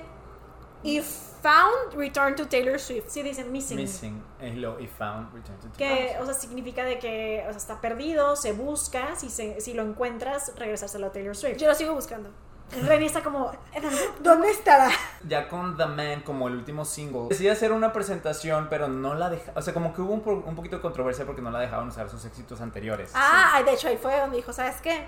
If 0.83 1.05
found, 1.41 1.95
return 1.95 2.35
to 2.35 2.47
Taylor 2.47 2.79
Swift. 2.79 3.05
Sí, 3.07 3.23
dice 3.23 3.43
missing. 3.43 3.77
Missing, 3.77 4.23
Hello, 4.39 4.79
if 4.79 4.91
found, 4.97 5.33
return 5.33 5.57
to 5.59 5.67
Que, 5.77 6.15
o 6.19 6.25
sea, 6.25 6.33
significa 6.33 6.83
de 6.83 6.99
que 6.99 7.43
o 7.47 7.49
sea, 7.49 7.57
está 7.57 7.81
perdido, 7.81 8.35
se 8.35 8.53
busca, 8.53 9.15
si, 9.15 9.29
se, 9.29 9.61
si 9.61 9.73
lo 9.73 9.83
encuentras, 9.83 10.53
regresárselo 10.55 11.07
a 11.07 11.11
Taylor 11.11 11.35
Swift. 11.35 11.57
Yo 11.57 11.67
lo 11.67 11.75
sigo 11.75 11.93
buscando. 11.93 12.29
Reni 12.71 13.05
está 13.05 13.21
como, 13.23 13.51
"¿En 13.73 13.83
dónde?". 13.83 13.99
¿Dónde 14.19 14.49
estará? 14.51 14.89
Ya 15.27 15.47
con 15.47 15.77
The 15.77 15.85
Man 15.85 16.21
como 16.21 16.47
el 16.47 16.55
último 16.55 16.83
single, 16.83 17.27
decidí 17.29 17.47
hacer 17.49 17.71
una 17.71 17.93
presentación, 17.93 18.67
pero 18.69 18.87
no 18.87 19.13
la 19.15 19.29
dejaron. 19.29 19.57
O 19.57 19.61
sea, 19.61 19.73
como 19.73 19.93
que 19.93 20.01
hubo 20.01 20.13
un, 20.13 20.21
po- 20.21 20.43
un 20.45 20.55
poquito 20.55 20.75
de 20.77 20.81
controversia 20.81 21.25
porque 21.25 21.41
no 21.41 21.51
la 21.51 21.59
dejaban 21.59 21.87
usar 21.87 22.09
sus 22.09 22.25
éxitos 22.25 22.61
anteriores. 22.61 23.11
Ah, 23.13 23.61
de 23.63 23.71
hecho 23.73 23.87
ahí 23.87 23.97
fue 23.97 24.19
donde 24.19 24.37
dijo, 24.37 24.51
¿sabes 24.51 24.77
qué? 24.81 25.05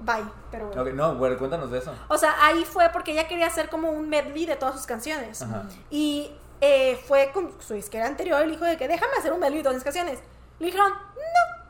Bye. 0.00 0.24
pero 0.50 0.66
bueno. 0.68 0.84
No, 0.92 1.14
güey, 1.16 1.36
cuéntanos 1.36 1.70
de 1.70 1.78
eso. 1.78 1.92
O 2.08 2.18
sea, 2.18 2.34
ahí 2.44 2.64
fue 2.64 2.90
porque 2.92 3.12
ella 3.12 3.26
quería 3.26 3.46
hacer 3.46 3.70
como 3.70 3.90
un 3.90 4.08
medley 4.08 4.44
de 4.44 4.56
todas 4.56 4.74
sus 4.74 4.86
canciones. 4.86 5.40
Ajá. 5.42 5.64
Y 5.90 6.30
eh, 6.60 7.00
fue 7.08 7.30
con 7.32 7.52
su 7.60 7.74
disquera 7.74 8.06
anterior 8.06 8.40
le 8.44 8.52
dijo 8.52 8.64
de 8.64 8.76
que 8.76 8.88
déjame 8.88 9.12
hacer 9.18 9.32
un 9.32 9.40
medley 9.40 9.58
de 9.58 9.62
todas 9.64 9.76
mis 9.76 9.84
canciones. 9.84 10.18
Le 10.58 10.66
dijeron, 10.66 10.92
no. 10.92 11.64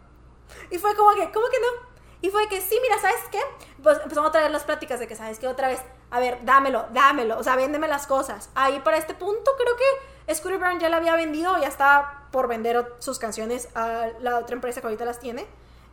Y 0.70 0.78
fue 0.78 0.94
como 0.96 1.10
que, 1.14 1.30
¿cómo 1.32 1.46
que 1.48 1.58
no? 1.60 1.93
Y 2.24 2.30
fue 2.30 2.48
que, 2.48 2.58
sí, 2.62 2.78
mira, 2.80 2.98
¿sabes 2.98 3.20
qué? 3.30 3.38
Pues 3.82 3.98
empezamos 4.02 4.30
a 4.30 4.32
traer 4.32 4.50
las 4.50 4.64
pláticas 4.64 4.98
de 4.98 5.06
que, 5.06 5.14
¿sabes 5.14 5.38
qué? 5.38 5.46
Otra 5.46 5.68
vez, 5.68 5.82
a 6.10 6.18
ver, 6.20 6.42
dámelo, 6.42 6.86
dámelo, 6.90 7.38
o 7.38 7.42
sea, 7.42 7.54
véndeme 7.54 7.86
las 7.86 8.06
cosas. 8.06 8.48
Ahí 8.54 8.80
para 8.80 8.96
este 8.96 9.12
punto 9.12 9.50
creo 9.58 9.76
que 9.76 10.34
Scooter 10.34 10.58
Brown 10.58 10.80
ya 10.80 10.88
la 10.88 10.96
había 10.96 11.16
vendido, 11.16 11.54
ya 11.60 11.68
estaba 11.68 12.28
por 12.32 12.48
vender 12.48 12.94
sus 12.98 13.18
canciones 13.18 13.68
a 13.74 14.06
la 14.20 14.38
otra 14.38 14.54
empresa 14.54 14.80
que 14.80 14.86
ahorita 14.86 15.04
las 15.04 15.20
tiene. 15.20 15.46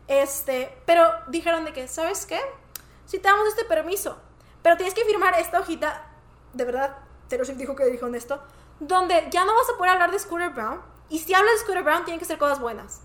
Este, 0.08 0.74
pero 0.86 1.06
dijeron 1.28 1.66
de 1.66 1.74
que, 1.74 1.86
¿sabes 1.86 2.24
qué? 2.24 2.40
Si 3.04 3.18
te 3.18 3.28
damos 3.28 3.46
este 3.48 3.66
permiso, 3.66 4.16
pero 4.62 4.78
tienes 4.78 4.94
que 4.94 5.04
firmar 5.04 5.38
esta 5.38 5.60
hojita, 5.60 6.02
de 6.54 6.64
verdad, 6.64 6.96
Taylor 7.28 7.44
Swift 7.44 7.58
dijo 7.58 7.76
que 7.76 7.84
dijo 7.84 8.06
esto, 8.06 8.40
donde 8.80 9.28
ya 9.30 9.44
no 9.44 9.54
vas 9.54 9.68
a 9.68 9.76
poder 9.76 9.92
hablar 9.92 10.10
de 10.10 10.18
Scooter 10.18 10.48
Brown, 10.48 10.80
y 11.10 11.18
si 11.18 11.34
hablas 11.34 11.52
de 11.56 11.58
Scooter 11.58 11.82
Brown, 11.82 12.06
tienen 12.06 12.18
que 12.18 12.24
ser 12.24 12.38
cosas 12.38 12.58
buenas. 12.58 13.02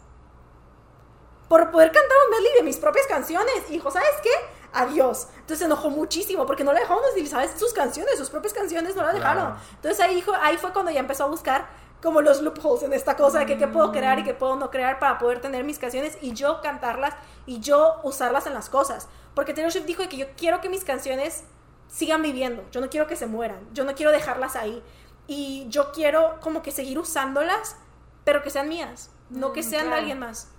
Por 1.48 1.72
poder 1.72 1.92
cantar 1.92 2.18
un 2.26 2.32
medley 2.32 2.54
de 2.58 2.64
mis 2.64 2.78
propias 2.78 3.08
canciones. 3.08 3.56
Y 3.70 3.74
dijo, 3.74 3.90
¿sabes 3.92 4.10
qué? 4.22 4.30
Adiós. 4.74 5.28
Entonces 5.36 5.60
se 5.60 5.66
enojó 5.66 5.90
muchísimo 5.90 6.46
porque 6.46 6.64
no 6.64 6.74
le 6.74 6.82
dejaron 6.82 7.04
utilizar 7.12 7.48
sus 7.58 7.74
canciones, 7.74 8.18
sus 8.18 8.30
propias 8.30 8.54
canciones 8.54 8.96
no 8.96 9.04
la 9.04 9.14
dejaron. 9.14 9.46
Claro. 9.46 9.60
Entonces 9.76 10.00
ahí, 10.00 10.16
dijo, 10.16 10.34
ahí 10.42 10.58
fue 10.58 10.74
cuando 10.74 10.92
ya 10.92 11.00
empezó 11.00 11.24
a 11.24 11.28
buscar 11.28 11.68
como 12.02 12.22
los 12.22 12.42
loopholes 12.42 12.84
en 12.84 12.94
esta 12.94 13.16
cosa 13.16 13.40
de 13.40 13.46
que 13.46 13.58
qué 13.58 13.68
puedo 13.68 13.92
crear 13.92 14.20
y 14.20 14.24
qué 14.24 14.34
puedo 14.34 14.56
no 14.56 14.70
crear 14.70 15.00
para 15.00 15.18
poder 15.18 15.42
tener 15.42 15.64
mis 15.64 15.80
canciones 15.80 16.18
y 16.22 16.34
yo 16.34 16.62
cantarlas 16.62 17.16
y 17.46 17.60
yo 17.60 18.00
usarlas 18.04 18.46
en 18.46 18.54
las 18.54 18.70
cosas. 18.70 19.08
Porque 19.34 19.54
Taylor 19.54 19.72
Swift 19.72 19.86
dijo 19.86 20.08
que 20.08 20.18
yo 20.18 20.28
quiero 20.38 20.62
que 20.62 20.70
mis 20.70 20.84
canciones 20.84 21.44
sigan 21.88 22.22
viviendo, 22.22 22.64
yo 22.72 22.82
no 22.82 22.90
quiero 22.90 23.08
que 23.08 23.16
se 23.16 23.26
mueran, 23.26 23.60
yo 23.74 23.84
no 23.84 23.96
quiero 23.96 24.12
dejarlas 24.12 24.56
ahí 24.56 24.84
y 25.26 25.66
yo 25.70 25.92
quiero 25.92 26.38
como 26.42 26.62
que 26.62 26.72
seguir 26.72 27.00
usándolas, 27.00 27.78
pero 28.24 28.44
que 28.44 28.50
sean 28.50 28.70
mías, 28.70 29.10
no 29.30 29.54
que 29.54 29.62
Mm, 29.62 29.64
sean 29.64 29.90
de 29.90 29.96
alguien 29.96 30.20
más. 30.20 30.50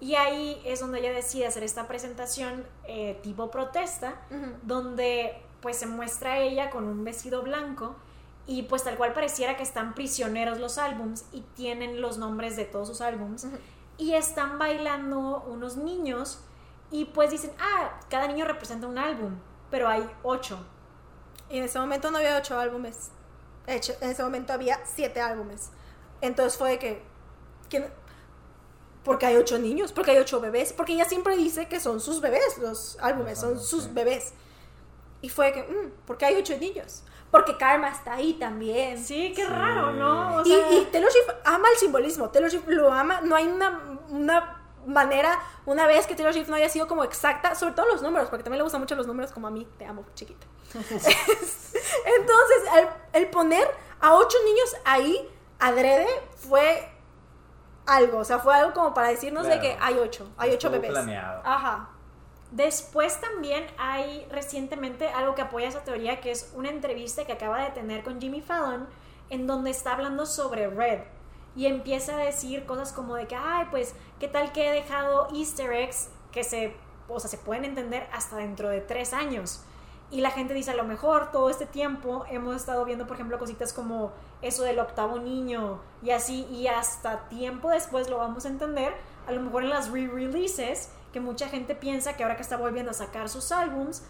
Y 0.00 0.14
ahí 0.14 0.60
es 0.64 0.80
donde 0.80 1.00
ella 1.00 1.12
decide 1.12 1.46
hacer 1.46 1.62
esta 1.62 1.86
presentación 1.86 2.66
eh, 2.84 3.20
tipo 3.22 3.50
protesta, 3.50 4.20
donde 4.62 5.42
pues 5.60 5.76
se 5.76 5.86
muestra 5.86 6.38
ella 6.38 6.70
con 6.70 6.84
un 6.84 7.04
vestido 7.04 7.42
blanco 7.42 7.96
y 8.46 8.62
pues 8.62 8.82
tal 8.82 8.96
cual 8.96 9.12
pareciera 9.12 9.56
que 9.58 9.62
están 9.62 9.94
prisioneros 9.94 10.58
los 10.58 10.78
álbums 10.78 11.26
y 11.32 11.42
tienen 11.54 12.00
los 12.00 12.16
nombres 12.16 12.56
de 12.56 12.64
todos 12.64 12.88
sus 12.88 13.02
álbums 13.02 13.46
y 13.98 14.14
están 14.14 14.58
bailando 14.58 15.44
unos 15.46 15.76
niños 15.76 16.40
y 16.90 17.04
pues 17.04 17.30
dicen, 17.30 17.52
ah, 17.60 18.00
cada 18.08 18.26
niño 18.26 18.46
representa 18.46 18.86
un 18.86 18.98
álbum, 18.98 19.36
pero 19.70 19.86
hay 19.86 20.08
ocho. 20.22 20.58
Y 21.50 21.58
en 21.58 21.64
ese 21.64 21.78
momento 21.78 22.10
no 22.10 22.18
había 22.18 22.36
ocho 22.36 22.58
álbumes. 22.58 23.10
De 23.66 23.76
hecho, 23.76 23.92
en 24.00 24.10
ese 24.10 24.22
momento 24.22 24.52
había 24.52 24.80
siete 24.84 25.20
álbumes. 25.20 25.70
Entonces 26.20 26.58
fue 26.58 26.70
de 26.70 26.78
que. 26.78 27.02
¿quién? 27.68 27.92
Porque 29.04 29.26
hay 29.26 29.36
ocho 29.36 29.58
niños, 29.58 29.92
porque 29.92 30.10
hay 30.12 30.18
ocho 30.18 30.40
bebés. 30.40 30.72
Porque 30.72 30.92
ella 30.92 31.04
siempre 31.06 31.36
dice 31.36 31.66
que 31.68 31.80
son 31.80 32.00
sus 32.00 32.20
bebés, 32.20 32.58
los 32.58 32.98
álbumes, 33.00 33.38
son 33.38 33.58
sus 33.58 33.92
bebés. 33.94 34.34
Y 35.22 35.28
fue 35.28 35.52
que, 35.52 35.62
mm, 35.62 35.92
porque 36.06 36.26
hay 36.26 36.36
ocho 36.36 36.56
niños. 36.58 37.02
Porque 37.30 37.56
Karma 37.56 37.88
está 37.90 38.14
ahí 38.14 38.34
también. 38.34 39.02
Sí, 39.02 39.32
qué 39.36 39.44
Sí. 39.44 39.48
raro, 39.48 39.92
¿no? 39.92 40.36
O 40.36 40.42
Y, 40.42 40.46
sea, 40.50 40.72
y 40.72 40.84
Taylor 40.86 41.10
Swift 41.12 41.30
ama 41.44 41.68
el 41.72 41.76
simbolismo. 41.78 42.28
Taylor 42.30 42.50
Swift 42.50 42.64
lo 42.66 42.92
ama. 42.92 43.20
No 43.22 43.36
hay 43.36 43.46
una, 43.46 43.98
una 44.08 44.62
manera, 44.86 45.38
una 45.66 45.86
vez 45.86 46.06
que 46.06 46.14
Taylor 46.14 46.32
Swift 46.34 46.48
no 46.48 46.56
haya 46.56 46.68
sido 46.68 46.88
como 46.88 47.04
exacta, 47.04 47.54
sobre 47.54 47.74
todo 47.74 47.86
los 47.86 48.02
números, 48.02 48.28
porque 48.30 48.42
también 48.42 48.58
le 48.58 48.64
gustan 48.64 48.80
mucho 48.80 48.96
los 48.96 49.06
números 49.06 49.30
como 49.30 49.46
a 49.46 49.50
mí. 49.50 49.66
Te 49.78 49.84
amo, 49.84 50.04
chiquita. 50.14 50.46
Entonces, 50.74 52.62
el, 52.76 52.88
el 53.22 53.30
poner 53.30 53.68
a 54.00 54.14
ocho 54.14 54.36
niños 54.44 54.76
ahí, 54.84 55.28
adrede, 55.58 56.06
fue 56.36 56.89
algo. 57.86 58.18
O 58.18 58.24
sea, 58.24 58.38
fue 58.38 58.54
algo 58.54 58.72
como 58.72 58.94
para 58.94 59.08
decirnos 59.08 59.46
de 59.46 59.60
que 59.60 59.76
hay 59.80 59.98
ocho, 59.98 60.28
hay 60.36 60.52
ocho 60.52 60.70
bebés. 60.70 60.90
planeado. 60.90 61.42
Ajá. 61.44 61.90
Después 62.50 63.20
también 63.20 63.66
hay 63.78 64.26
recientemente 64.30 65.08
algo 65.08 65.34
que 65.34 65.42
apoya 65.42 65.68
esa 65.68 65.84
teoría, 65.84 66.20
que 66.20 66.32
es 66.32 66.52
una 66.54 66.68
entrevista 66.68 67.24
que 67.24 67.32
acaba 67.32 67.62
de 67.62 67.70
tener 67.70 68.02
con 68.02 68.20
Jimmy 68.20 68.40
Fallon, 68.40 68.88
en 69.30 69.46
donde 69.46 69.70
está 69.70 69.92
hablando 69.92 70.26
sobre 70.26 70.68
Red. 70.68 71.02
Y 71.54 71.66
empieza 71.66 72.16
a 72.16 72.18
decir 72.18 72.66
cosas 72.66 72.92
como 72.92 73.14
de 73.14 73.26
que, 73.26 73.36
ay, 73.36 73.66
pues, 73.70 73.94
¿qué 74.18 74.26
tal 74.26 74.52
que 74.52 74.68
he 74.68 74.72
dejado 74.72 75.28
easter 75.32 75.72
eggs 75.72 76.08
que 76.32 76.42
se, 76.42 76.76
o 77.08 77.20
sea, 77.20 77.30
se 77.30 77.38
pueden 77.38 77.64
entender 77.64 78.08
hasta 78.12 78.36
dentro 78.36 78.68
de 78.68 78.80
tres 78.80 79.12
años? 79.12 79.64
Y 80.10 80.22
la 80.22 80.30
gente 80.30 80.54
dice, 80.54 80.72
a 80.72 80.74
lo 80.74 80.84
mejor 80.84 81.30
todo 81.30 81.50
este 81.50 81.66
tiempo 81.66 82.24
hemos 82.28 82.56
estado 82.56 82.84
viendo, 82.84 83.06
por 83.06 83.14
ejemplo, 83.14 83.38
cositas 83.38 83.72
como 83.72 84.12
eso 84.42 84.64
del 84.64 84.80
octavo 84.80 85.20
niño 85.20 85.80
y 86.02 86.10
así, 86.10 86.46
y 86.50 86.66
hasta 86.66 87.28
tiempo 87.28 87.70
después 87.70 88.10
lo 88.10 88.18
vamos 88.18 88.44
a 88.44 88.48
entender, 88.48 88.92
a 89.28 89.32
lo 89.32 89.40
mejor 89.40 89.62
en 89.62 89.70
las 89.70 89.90
re-releases, 89.90 90.90
que 91.12 91.20
mucha 91.20 91.48
gente 91.48 91.74
piensa 91.74 92.16
que 92.16 92.24
ahora 92.24 92.36
que 92.36 92.42
está 92.42 92.56
volviendo 92.56 92.90
a 92.90 92.94
sacar 92.94 93.28
sus 93.28 93.52
álbums, 93.52 94.02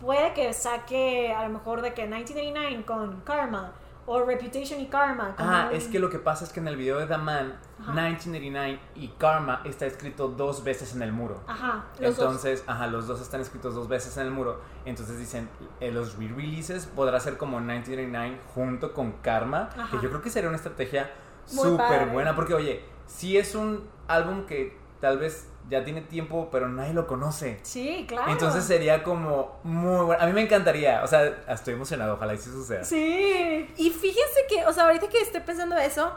puede 0.00 0.32
que 0.34 0.52
saque 0.52 1.32
a 1.32 1.42
lo 1.44 1.50
mejor 1.50 1.82
de 1.82 1.94
que 1.94 2.02
1989 2.02 2.84
con 2.84 3.20
Karma, 3.22 3.72
o 4.08 4.24
Reputation 4.24 4.80
y 4.80 4.86
Karma. 4.86 5.34
Ah, 5.36 5.68
es 5.70 5.86
que 5.86 5.98
lo 5.98 6.08
que 6.08 6.18
pasa 6.18 6.44
es 6.44 6.52
que 6.52 6.60
en 6.60 6.68
el 6.68 6.76
video 6.76 6.98
de 6.98 7.06
The 7.06 7.18
Man, 7.18 7.58
Ajá. 7.78 7.92
1989 7.92 8.80
y 8.96 9.08
Karma 9.08 9.60
está 9.64 9.84
escrito 9.84 10.28
dos 10.28 10.64
veces 10.64 10.94
en 10.94 11.02
el 11.02 11.12
muro. 11.12 11.42
Ajá, 11.46 11.84
los 12.00 12.16
dos. 12.16 12.24
Entonces, 12.24 12.64
ajá, 12.66 12.86
los 12.86 13.06
dos 13.06 13.20
están 13.20 13.42
escritos 13.42 13.74
dos 13.74 13.86
veces 13.86 14.16
en 14.16 14.24
el 14.24 14.30
muro. 14.32 14.60
Entonces 14.86 15.18
dicen, 15.18 15.50
eh, 15.80 15.92
los 15.92 16.16
re-releases 16.16 16.86
podrá 16.86 17.20
ser 17.20 17.36
como 17.36 17.58
1989 17.60 18.40
junto 18.54 18.94
con 18.94 19.12
Karma. 19.12 19.68
Ajá. 19.76 19.90
Que 19.90 20.02
yo 20.02 20.08
creo 20.08 20.22
que 20.22 20.30
sería 20.30 20.48
una 20.48 20.56
estrategia 20.56 21.10
súper 21.44 22.08
buena. 22.08 22.34
Porque, 22.34 22.54
oye, 22.54 22.84
si 23.06 23.36
es 23.36 23.54
un 23.54 23.84
álbum 24.06 24.46
que 24.46 24.74
tal 25.00 25.18
vez 25.18 25.48
ya 25.68 25.84
tiene 25.84 26.00
tiempo, 26.00 26.48
pero 26.50 26.68
nadie 26.68 26.94
lo 26.94 27.06
conoce. 27.06 27.58
Sí, 27.62 28.04
claro. 28.08 28.32
Entonces 28.32 28.64
sería 28.64 29.02
como 29.02 29.58
muy 29.64 30.04
bueno. 30.04 30.22
A 30.22 30.26
mí 30.26 30.32
me 30.32 30.42
encantaría. 30.42 31.02
O 31.02 31.06
sea, 31.06 31.24
estoy 31.48 31.74
emocionado. 31.74 32.14
Ojalá 32.14 32.34
y 32.34 32.38
sí 32.38 32.50
suceda. 32.50 32.84
Sí. 32.84 33.68
Y 33.76 33.90
fíjense 33.90 34.46
que, 34.48 34.66
o 34.66 34.72
sea, 34.72 34.84
ahorita 34.84 35.08
que 35.08 35.20
estoy 35.20 35.40
pensando 35.42 35.76
eso, 35.76 36.12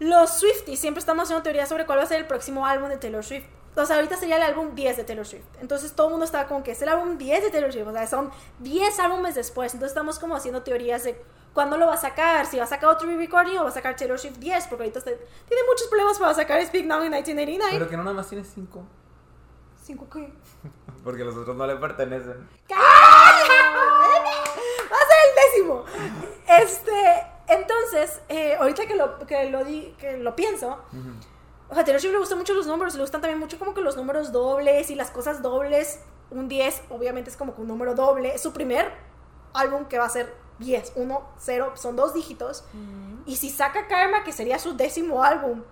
los 0.00 0.30
Swifties 0.38 0.78
siempre 0.78 1.00
estamos 1.00 1.24
haciendo 1.24 1.42
teorías 1.42 1.68
sobre 1.68 1.86
cuál 1.86 1.98
va 1.98 2.02
a 2.02 2.06
ser 2.06 2.18
el 2.18 2.26
próximo 2.26 2.66
álbum 2.66 2.88
de 2.88 2.96
Taylor 2.96 3.24
Swift. 3.24 3.46
O 3.76 3.86
sea, 3.86 3.96
ahorita 3.96 4.16
sería 4.16 4.36
el 4.36 4.42
álbum 4.42 4.74
10 4.74 4.96
de 4.96 5.04
Taylor 5.04 5.26
Swift. 5.26 5.44
Entonces 5.60 5.92
todo 5.92 6.08
el 6.08 6.12
mundo 6.12 6.24
estaba 6.24 6.48
como 6.48 6.64
que 6.64 6.72
es 6.72 6.82
el 6.82 6.88
álbum 6.88 7.16
10 7.16 7.44
de 7.44 7.50
Taylor 7.50 7.72
Swift. 7.72 7.86
O 7.86 7.92
sea, 7.92 8.06
son 8.08 8.30
10 8.58 8.98
álbumes 8.98 9.36
después. 9.36 9.72
Entonces 9.72 9.92
estamos 9.92 10.18
como 10.18 10.34
haciendo 10.34 10.62
teorías 10.62 11.04
de 11.04 11.20
cuándo 11.58 11.76
lo 11.76 11.88
va 11.88 11.94
a 11.94 11.96
sacar. 11.96 12.46
Si 12.46 12.56
va 12.56 12.62
a 12.62 12.66
sacar 12.68 12.88
otro 12.90 13.08
re-recording 13.08 13.58
o 13.58 13.64
va 13.64 13.70
a 13.70 13.72
sacar 13.72 13.96
Taylor 13.96 14.16
Swift 14.16 14.36
10. 14.38 14.68
Porque 14.68 14.84
ahorita 14.84 15.00
se- 15.00 15.16
tiene 15.48 15.62
muchos 15.68 15.88
problemas 15.88 16.16
para 16.16 16.32
sacar 16.32 16.64
Speak 16.64 16.86
Now 16.86 16.98
en 17.02 17.10
1989. 17.10 17.70
Pero 17.72 17.88
que 17.90 17.96
no 17.96 18.04
nada 18.04 18.14
más 18.14 18.28
tiene 18.28 18.44
cinco. 18.44 18.84
¿Cinco 19.82 20.08
qué? 20.08 20.32
Porque 21.04 21.24
los 21.24 21.36
otros 21.36 21.56
no 21.56 21.66
le 21.66 21.74
pertenecen. 21.74 22.48
Va 22.70 22.76
a 24.96 25.04
ser 25.08 25.18
el 25.26 25.32
décimo. 25.42 25.84
Este, 26.46 27.26
entonces, 27.48 28.20
eh, 28.28 28.54
ahorita 28.54 28.86
que 28.86 28.94
lo, 28.94 29.18
que 29.26 29.50
lo, 29.50 29.64
di- 29.64 29.96
que 29.98 30.16
lo 30.18 30.36
pienso, 30.36 30.78
o 31.68 31.74
sea, 31.74 31.82
a 31.82 31.84
Taylor 31.84 32.00
Swift 32.00 32.12
le 32.12 32.18
gustan 32.20 32.38
mucho 32.38 32.54
los 32.54 32.68
números, 32.68 32.94
le 32.94 33.00
gustan 33.00 33.20
también 33.20 33.40
mucho 33.40 33.58
como 33.58 33.74
que 33.74 33.80
los 33.80 33.96
números 33.96 34.30
dobles 34.30 34.90
y 34.90 34.94
las 34.94 35.10
cosas 35.10 35.42
dobles. 35.42 35.98
Un 36.30 36.46
10, 36.48 36.82
obviamente, 36.90 37.30
es 37.30 37.36
como 37.36 37.52
que 37.54 37.62
un 37.62 37.68
número 37.68 37.94
doble. 37.94 38.32
Es 38.34 38.42
su 38.42 38.52
primer 38.52 38.92
álbum 39.54 39.86
que 39.86 39.98
va 39.98 40.04
a 40.04 40.10
ser 40.10 40.32
10, 40.58 40.92
1, 40.96 41.22
0, 41.38 41.72
son 41.76 41.96
dos 41.96 42.14
dígitos. 42.14 42.64
Y 43.26 43.36
si 43.36 43.50
saca 43.50 43.86
Karma, 43.86 44.24
que 44.24 44.32
sería 44.32 44.58
su 44.58 44.76
décimo 44.76 45.22
álbum, 45.22 45.62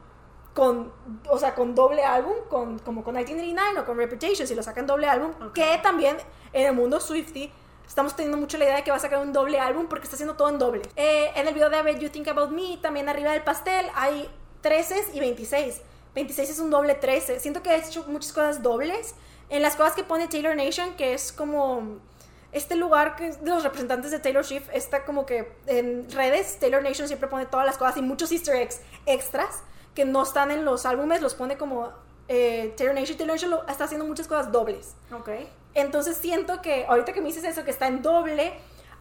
con, 0.54 0.92
o 1.28 1.38
sea, 1.38 1.54
con 1.54 1.74
doble 1.74 2.02
álbum, 2.04 2.34
con, 2.48 2.78
como 2.78 3.04
con 3.04 3.14
1989 3.14 3.80
o 3.80 3.84
con 3.84 3.98
Reputation, 3.98 4.46
si 4.46 4.54
lo 4.54 4.62
sacan 4.62 4.86
doble 4.86 5.06
álbum, 5.08 5.30
Ok. 5.44 5.52
que 5.52 5.78
también 5.82 6.16
en 6.52 6.66
el 6.66 6.72
mundo 6.72 6.98
Swifty 7.00 7.52
estamos 7.86 8.16
teniendo 8.16 8.38
mucho 8.38 8.56
la 8.58 8.64
idea 8.64 8.76
de 8.76 8.82
que 8.84 8.90
va 8.90 8.96
a 8.96 9.00
sacar 9.00 9.20
un 9.20 9.32
doble 9.32 9.60
álbum 9.60 9.86
porque 9.86 10.04
está 10.04 10.16
haciendo 10.16 10.34
todo 10.34 10.48
en 10.48 10.58
doble. 10.58 10.82
Eh, 10.96 11.30
en 11.34 11.46
el 11.46 11.52
video 11.54 11.68
de 11.68 11.82
What 11.82 11.98
You 11.98 12.08
Think 12.08 12.28
About 12.28 12.50
Me, 12.50 12.78
también 12.78 13.08
arriba 13.08 13.32
del 13.32 13.42
pastel, 13.42 13.86
hay 13.94 14.30
13 14.62 15.08
y 15.12 15.20
26. 15.20 15.82
26 16.14 16.50
es 16.50 16.58
un 16.60 16.70
doble 16.70 16.94
13. 16.94 17.38
Siento 17.40 17.62
que 17.62 17.68
ha 17.70 17.76
hecho 17.76 18.04
muchas 18.08 18.32
cosas 18.32 18.62
dobles. 18.62 19.14
En 19.50 19.60
las 19.62 19.76
cosas 19.76 19.92
que 19.94 20.02
pone 20.04 20.26
Taylor 20.26 20.56
Nation, 20.56 20.94
que 20.96 21.12
es 21.12 21.30
como 21.32 21.98
este 22.56 22.74
lugar 22.74 23.16
que 23.16 23.28
es 23.28 23.42
de 23.44 23.50
los 23.50 23.62
representantes 23.62 24.10
de 24.10 24.18
Taylor 24.18 24.44
Swift 24.44 24.68
está 24.72 25.04
como 25.04 25.26
que 25.26 25.52
en 25.66 26.10
redes 26.10 26.58
Taylor 26.58 26.82
Nation 26.82 27.06
siempre 27.06 27.28
pone 27.28 27.46
todas 27.46 27.66
las 27.66 27.76
cosas 27.78 27.96
y 27.96 28.02
muchos 28.02 28.32
easter 28.32 28.56
eggs 28.56 28.80
extras 29.06 29.62
que 29.94 30.04
no 30.04 30.22
están 30.22 30.50
en 30.50 30.64
los 30.64 30.86
álbumes 30.86 31.20
los 31.22 31.34
pone 31.34 31.56
como 31.56 31.92
eh, 32.28 32.74
Taylor 32.76 32.94
Nation 32.94 33.16
Taylor 33.16 33.34
Nation 33.36 33.50
lo- 33.50 33.66
está 33.68 33.84
haciendo 33.84 34.04
muchas 34.06 34.26
cosas 34.26 34.50
dobles. 34.50 34.94
Ok. 35.12 35.28
entonces 35.74 36.16
siento 36.16 36.60
que 36.62 36.86
ahorita 36.86 37.12
que 37.12 37.20
me 37.20 37.26
dices 37.28 37.44
eso 37.44 37.64
que 37.64 37.70
está 37.70 37.86
en 37.86 38.02
doble 38.02 38.54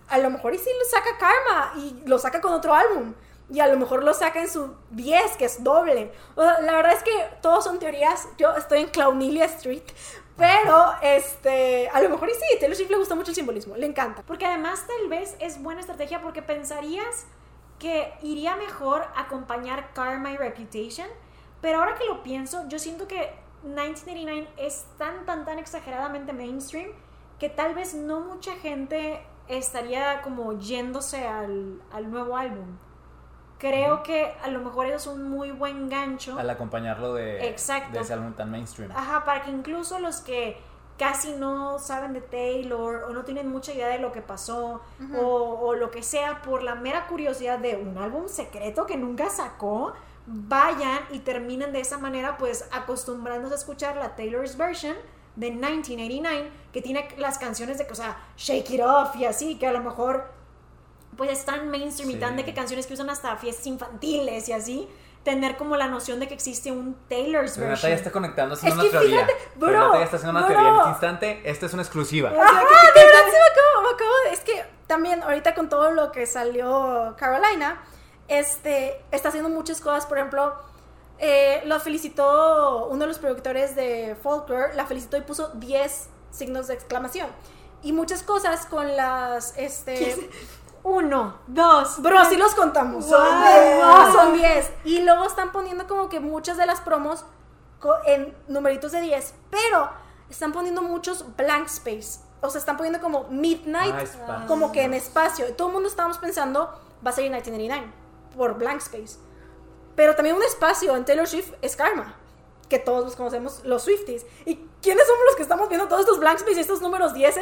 a 0.09 0.17
lo 0.19 0.29
mejor 0.29 0.53
y 0.53 0.57
sí 0.59 0.69
lo 0.77 0.85
saca 0.89 1.17
Karma 1.17 1.73
y 1.77 2.07
lo 2.07 2.19
saca 2.19 2.39
con 2.41 2.53
otro 2.53 2.73
álbum 2.75 3.13
y 3.49 3.59
a 3.59 3.67
lo 3.67 3.77
mejor 3.77 4.03
lo 4.03 4.13
saca 4.13 4.41
en 4.41 4.49
su 4.49 4.75
10 4.91 5.37
que 5.37 5.45
es 5.45 5.63
doble. 5.63 6.11
O 6.35 6.41
sea, 6.43 6.59
la 6.61 6.73
verdad 6.77 6.93
es 6.93 7.03
que 7.03 7.11
todos 7.43 7.63
son 7.63 7.77
teorías. 7.77 8.27
Yo 8.39 8.55
estoy 8.55 8.79
en 8.81 8.87
Clownilia 8.87 9.45
Street 9.45 9.83
pero 10.37 10.93
este 11.01 11.89
a 11.89 12.01
lo 12.01 12.09
mejor 12.09 12.29
y 12.29 12.33
sí 12.33 12.59
Taylor 12.59 12.75
Swift 12.75 12.89
le 12.89 12.97
gusta 12.97 13.15
mucho 13.15 13.31
el 13.31 13.35
simbolismo 13.35 13.75
le 13.77 13.85
encanta 13.85 14.21
Porque 14.23 14.45
además 14.45 14.85
tal 14.85 15.09
vez 15.09 15.35
es 15.39 15.61
buena 15.61 15.81
estrategia 15.81 16.21
porque 16.21 16.41
pensarías 16.41 17.25
que 17.79 18.13
iría 18.21 18.55
mejor 18.55 19.05
acompañar 19.15 19.93
Karma 19.93 20.31
y 20.31 20.37
Reputation, 20.37 21.07
pero 21.61 21.79
ahora 21.79 21.95
que 21.95 22.05
lo 22.05 22.23
pienso, 22.23 22.67
yo 22.69 22.79
siento 22.79 23.07
que 23.07 23.33
1989 23.63 24.47
es 24.57 24.85
tan, 24.97 25.25
tan, 25.25 25.45
tan 25.45 25.59
exageradamente 25.59 26.33
mainstream 26.33 26.91
que 27.39 27.49
tal 27.49 27.73
vez 27.73 27.93
no 27.93 28.21
mucha 28.21 28.53
gente 28.55 29.21
estaría 29.47 30.21
como 30.21 30.57
yéndose 30.57 31.27
al, 31.27 31.81
al 31.91 32.09
nuevo 32.09 32.37
álbum. 32.37 32.77
Creo 33.57 34.03
que 34.03 34.33
a 34.43 34.49
lo 34.49 34.59
mejor 34.59 34.85
eso 34.87 34.95
es 34.95 35.07
un 35.07 35.29
muy 35.29 35.51
buen 35.51 35.89
gancho. 35.89 36.37
Al 36.37 36.49
acompañarlo 36.49 37.13
de, 37.13 37.47
Exacto. 37.47 37.93
de 37.93 37.99
ese 38.01 38.13
álbum 38.13 38.33
tan 38.33 38.51
mainstream. 38.51 38.91
Ajá, 38.91 39.23
para 39.23 39.43
que 39.43 39.51
incluso 39.51 39.99
los 39.99 40.21
que 40.21 40.57
casi 40.97 41.33
no 41.33 41.79
saben 41.79 42.13
de 42.13 42.21
Taylor 42.21 43.03
o 43.03 43.09
no 43.09 43.23
tienen 43.23 43.49
mucha 43.49 43.73
idea 43.73 43.87
de 43.87 43.99
lo 43.99 44.11
que 44.11 44.21
pasó 44.21 44.81
o, 45.17 45.25
o 45.25 45.73
lo 45.75 45.91
que 45.91 46.03
sea 46.03 46.41
por 46.41 46.63
la 46.63 46.75
mera 46.75 47.07
curiosidad 47.07 47.59
de 47.59 47.75
un 47.75 47.97
álbum 47.97 48.27
secreto 48.27 48.85
que 48.85 48.95
nunca 48.95 49.29
sacó, 49.29 49.93
vayan 50.25 50.99
y 51.11 51.19
terminen 51.19 51.71
de 51.73 51.81
esa 51.81 51.97
manera 51.97 52.37
pues 52.37 52.67
acostumbrándose 52.71 53.53
a 53.53 53.57
escuchar 53.57 53.97
la 53.97 54.15
Taylor's 54.15 54.57
version 54.57 54.95
de 55.35 55.51
1989 55.51 56.49
que 56.71 56.81
tiene 56.81 57.07
las 57.17 57.37
canciones 57.37 57.77
de 57.77 57.85
que, 57.85 57.93
o 57.93 57.95
sea, 57.95 58.17
Shake 58.37 58.69
It 58.71 58.81
Off 58.81 59.15
y 59.17 59.25
así, 59.25 59.57
que 59.57 59.67
a 59.67 59.73
lo 59.73 59.81
mejor 59.81 60.29
pues 61.17 61.31
están 61.31 61.69
mainstream 61.69 62.11
y 62.11 62.15
tan 62.15 62.35
de 62.37 62.45
que 62.45 62.53
canciones 62.53 62.87
que 62.87 62.93
usan 62.93 63.09
hasta 63.09 63.35
fiestas 63.37 63.65
infantiles 63.67 64.47
y 64.49 64.53
así, 64.53 64.87
tener 65.23 65.57
como 65.57 65.75
la 65.75 65.87
noción 65.87 66.19
de 66.19 66.27
que 66.27 66.33
existe 66.35 66.71
un 66.71 66.95
Taylor's 67.09 67.57
version. 67.57 67.89
ya 67.91 67.95
está 67.97 68.11
conectando 68.11 68.53
haciendo 68.55 68.83
Es 68.83 68.89
una 68.91 68.99
que 68.99 69.05
teoría. 69.07 69.25
fíjate, 69.25 69.49
bro, 69.55 69.69
Renata 69.69 69.97
ya 69.97 70.03
está 70.03 70.17
haciendo 70.17 70.37
una 70.39 70.47
bro. 70.47 70.55
teoría 70.55 70.69
en 70.71 70.77
este 70.77 70.89
instante. 70.91 71.41
Esta 71.45 71.65
es 71.65 71.73
una 71.73 71.81
exclusiva. 71.81 72.29
Ah, 72.29 72.33
de 72.33 73.01
verdad 73.05 73.19
sí 73.25 73.31
me 73.31 73.51
acabo, 73.51 73.81
me 73.83 73.89
acabo 73.95 74.11
de- 74.27 74.33
Es 74.33 74.39
que 74.41 74.63
también 74.87 75.23
ahorita 75.23 75.55
con 75.55 75.67
todo 75.69 75.91
lo 75.91 76.11
que 76.11 76.27
salió 76.27 77.15
Carolina, 77.17 77.83
este, 78.27 79.01
está 79.11 79.29
haciendo 79.29 79.49
muchas 79.49 79.81
cosas, 79.81 80.05
por 80.05 80.17
ejemplo, 80.19 80.53
eh, 81.17 81.61
lo 81.65 81.79
felicitó, 81.79 82.87
uno 82.87 82.99
de 83.01 83.07
los 83.07 83.19
productores 83.19 83.75
de 83.75 84.15
Folklore, 84.21 84.75
la 84.75 84.85
felicitó 84.85 85.17
y 85.17 85.21
puso 85.21 85.49
10 85.55 86.09
signos 86.31 86.67
de 86.67 86.73
exclamación. 86.75 87.27
Y 87.81 87.93
muchas 87.93 88.21
cosas 88.23 88.65
con 88.67 88.95
las, 88.95 89.57
este... 89.57 90.29
Uno, 90.87 91.39
dos. 91.47 91.99
Bro, 91.99 92.25
sí 92.25 92.37
los 92.37 92.53
contamos. 92.53 93.05
Son 93.07 93.19
Wow. 93.19 93.41
10. 93.43 93.79
Ah, 93.83 94.09
son 94.13 94.33
10. 94.33 94.71
Y 94.83 95.01
luego 95.01 95.25
están 95.25 95.51
poniendo 95.51 95.87
como 95.87 96.09
que 96.09 96.19
muchas 96.19 96.57
de 96.57 96.67
las 96.67 96.79
promos 96.79 97.25
en 98.05 98.37
numeritos 98.47 98.91
de 98.91 99.01
10. 99.01 99.33
Pero 99.49 99.89
están 100.29 100.51
poniendo 100.51 100.83
muchos 100.83 101.25
blank 101.35 101.65
space. 101.65 102.19
O 102.41 102.51
sea, 102.51 102.59
están 102.59 102.77
poniendo 102.77 102.99
como 103.01 103.23
midnight, 103.29 103.95
Ah, 104.27 104.45
como 104.47 104.71
que 104.71 104.83
en 104.83 104.93
espacio. 104.93 105.51
Todo 105.55 105.69
el 105.69 105.73
mundo 105.73 105.89
estábamos 105.89 106.19
pensando, 106.19 106.65
va 107.03 107.09
a 107.09 107.13
salir 107.13 107.31
1999 107.31 107.91
por 108.37 108.53
blank 108.53 108.77
space. 108.81 109.17
Pero 109.95 110.13
también 110.13 110.35
un 110.35 110.43
espacio 110.43 110.95
en 110.95 111.03
Taylor 111.03 111.25
Swift 111.27 111.53
es 111.63 111.75
Karma. 111.75 112.13
Que 112.69 112.77
todos 112.77 113.05
los 113.05 113.15
conocemos, 113.15 113.61
los 113.63 113.81
Swifties. 113.83 114.23
¿Y 114.45 114.57
quiénes 114.83 115.07
somos 115.07 115.21
los 115.25 115.35
que 115.35 115.41
estamos 115.41 115.67
viendo 115.67 115.87
todos 115.87 116.01
estos 116.01 116.19
blank 116.19 116.37
space 116.37 116.57
y 116.57 116.61
estos 116.61 116.81
números 116.81 117.13
10? 117.15 117.35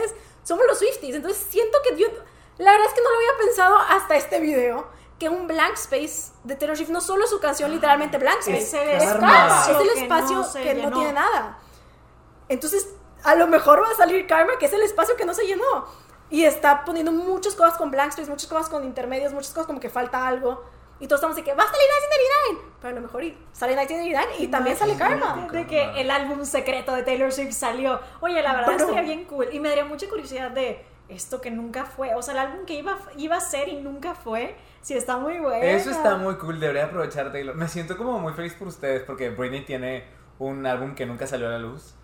Somos 0.44 0.66
los 0.66 0.78
Swifties. 0.78 1.16
Entonces 1.16 1.46
siento 1.50 1.78
que 1.90 1.98
yo. 1.98 2.08
La 2.58 2.72
verdad 2.72 2.88
es 2.88 2.94
que 2.94 3.02
no 3.02 3.10
lo 3.10 3.16
había 3.18 3.46
pensado 3.46 3.78
hasta 3.78 4.16
este 4.16 4.40
video. 4.40 4.88
Que 5.20 5.30
un 5.30 5.48
blank 5.48 5.74
space 5.76 6.34
de 6.44 6.56
Taylor 6.56 6.76
Swift 6.76 6.90
no 6.90 7.00
solo 7.00 7.24
es 7.24 7.30
su 7.30 7.40
canción, 7.40 7.72
literalmente 7.72 8.18
blank 8.18 8.40
space. 8.40 8.62
Es 8.62 8.74
el 8.74 8.90
Que 8.90 10.02
espacio 10.02 10.36
no 10.38 10.44
se 10.44 10.62
que 10.62 10.74
no 10.74 10.92
tiene 10.92 11.14
nada. 11.14 11.60
Entonces, 12.50 12.90
a 13.24 13.36
lo 13.36 13.48
mejor 13.48 13.82
va 13.82 13.90
a 13.90 13.96
salir 13.96 14.28
Karma, 14.28 14.58
que 14.60 14.66
es 14.66 14.74
el 14.74 14.82
espacio 14.82 15.16
que 15.16 15.26
no 15.26 15.34
se 15.34 15.46
llenó. 15.46 15.86
Y 16.30 16.46
está 16.46 16.84
poniendo 16.84 17.12
muchas 17.12 17.56
cosas 17.56 17.78
con 17.78 17.92
blank 17.92 18.10
space, 18.10 18.30
muchas 18.30 18.50
cosas 18.50 18.70
con 18.70 18.84
intermedios, 18.84 19.34
muchas 19.34 19.52
cosas 19.52 19.68
como 19.68 19.80
que 19.80 19.90
falta 19.90 20.28
algo. 20.28 20.64
Y 21.04 21.08
todos 21.08 21.20
estamos 21.20 21.36
de 21.36 21.44
que 21.44 21.54
va 21.54 21.64
a 21.64 21.66
salir 21.66 21.82
1999. 22.54 22.76
Pero 22.80 22.92
a 22.94 22.96
lo 22.96 23.02
mejor 23.02 23.24
y 23.26 23.38
sale 23.52 23.74
1999 23.74 24.36
y 24.40 24.48
también 24.48 24.78
sale 24.78 24.96
Karma. 24.96 25.50
De 25.52 25.68
que 25.68 26.00
el 26.00 26.10
álbum 26.10 26.46
secreto 26.46 26.96
de 26.96 27.04
Taylor 27.04 27.30
Swift 27.30 27.52
salió. 27.52 28.00
Oye, 28.22 28.42
la 28.42 28.54
verdad 28.54 28.68
Bro. 28.68 28.78
estaría 28.78 29.02
bien 29.02 29.26
cool. 29.26 29.50
Y 29.52 29.60
me 29.60 29.68
daría 29.68 29.84
mucha 29.84 30.08
curiosidad 30.08 30.52
de 30.52 30.86
esto 31.10 31.42
que 31.42 31.52
nunca 31.52 31.84
fue. 31.84 32.16
O 32.16 32.22
sea, 32.22 32.36
el 32.36 32.40
álbum 32.40 32.66
que 32.66 32.76
iba, 32.76 32.98
iba 33.18 33.36
a 33.36 33.42
ser 33.42 33.68
y 33.68 33.82
nunca 33.82 34.16
fue. 34.16 34.56
Sí, 34.80 34.94
está 34.94 35.18
muy 35.18 35.40
bueno. 35.40 35.62
Eso 35.62 35.92
está 35.92 36.16
muy 36.16 36.36
cool, 36.36 36.62
debería 36.62 36.86
aprovechar 36.86 37.34
Taylor. 37.34 37.54
Me 37.54 37.68
siento 37.68 37.98
como 37.98 38.18
muy 38.20 38.32
feliz 38.32 38.54
por 38.54 38.70
ustedes 38.70 39.04
porque 39.04 39.30
Britney 39.30 39.66
tiene 39.66 40.06
un 40.40 40.66
álbum 40.66 40.96
que 40.96 41.06
nunca 41.06 41.28
salió 41.28 41.48
a 41.48 41.52
la 41.52 41.60
luz. 41.60 41.96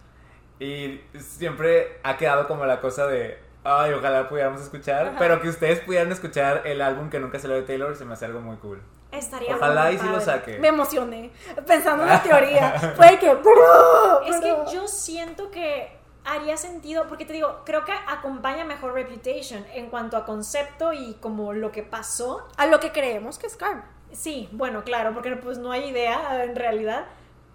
Y 0.60 1.00
siempre 1.18 2.02
ha 2.04 2.18
quedado 2.18 2.50
como 2.50 2.66
la 2.66 2.82
cosa 2.82 3.08
de, 3.08 3.40
ay, 3.64 3.94
ojalá 3.94 4.28
pudiéramos 4.30 4.62
escuchar. 4.62 5.16
Pero 5.18 5.42
que 5.42 5.50
ustedes 5.50 5.80
pudieran 5.82 6.12
escuchar 6.12 6.64
el 6.66 6.82
álbum 6.82 7.10
que 7.10 7.20
nunca 7.20 7.40
salió 7.40 7.58
de 7.58 7.64
Taylor 7.64 7.96
se 7.96 8.06
me 8.06 8.14
hace 8.14 8.26
algo 8.26 8.42
muy 8.42 8.58
cool. 8.58 8.82
Estaría 9.12 9.56
Ojalá 9.56 9.86
muy 9.86 9.96
y 9.96 9.98
sí 9.98 10.08
lo 10.08 10.22
saque. 10.22 10.60
Me 10.60 10.68
emocioné 10.68 11.32
pensando 11.66 12.04
en 12.04 12.10
la 12.10 12.22
teoría. 12.24 12.94
Fue 12.96 13.18
que. 13.20 13.34
bro, 13.34 14.22
Es 14.26 14.38
que 14.40 14.56
yo 14.74 14.88
siento 14.88 15.50
que 15.50 15.98
haría 16.26 16.58
sentido, 16.58 17.08
porque 17.08 17.26
te 17.26 17.34
digo, 17.34 17.62
creo 17.66 17.86
que 17.86 17.94
acompaña 18.08 18.66
mejor 18.66 18.94
Reputation 18.94 19.66
en 19.74 19.90
cuanto 19.90 20.16
a 20.18 20.26
concepto 20.26 20.94
y 20.94 21.16
como 21.16 21.54
lo 21.54 21.72
que 21.72 21.84
pasó. 21.84 22.48
A 22.58 22.68
lo 22.68 22.80
que 22.80 22.92
creemos 22.92 23.40
que 23.40 23.48
es 23.48 23.56
Karma. 23.56 23.86
Sí, 24.12 24.50
bueno, 24.52 24.84
claro, 24.84 25.14
porque 25.14 25.36
pues 25.36 25.58
no 25.58 25.72
hay 25.72 25.90
idea 25.90 26.44
en 26.44 26.56
realidad, 26.56 27.06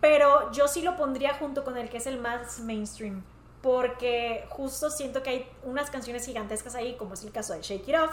pero 0.00 0.50
yo 0.52 0.68
sí 0.68 0.82
lo 0.82 0.96
pondría 0.96 1.34
junto 1.34 1.64
con 1.64 1.76
el 1.76 1.88
que 1.88 1.96
es 1.96 2.06
el 2.06 2.20
más 2.20 2.60
mainstream, 2.60 3.24
porque 3.64 4.44
justo 4.50 4.90
siento 4.90 5.22
que 5.22 5.30
hay 5.30 5.50
unas 5.62 5.88
canciones 5.88 6.26
gigantescas 6.26 6.74
ahí, 6.74 6.96
como 6.98 7.14
es 7.14 7.24
el 7.24 7.32
caso 7.32 7.54
de 7.54 7.62
Shake 7.62 7.88
It 7.88 7.94
Off, 7.96 8.10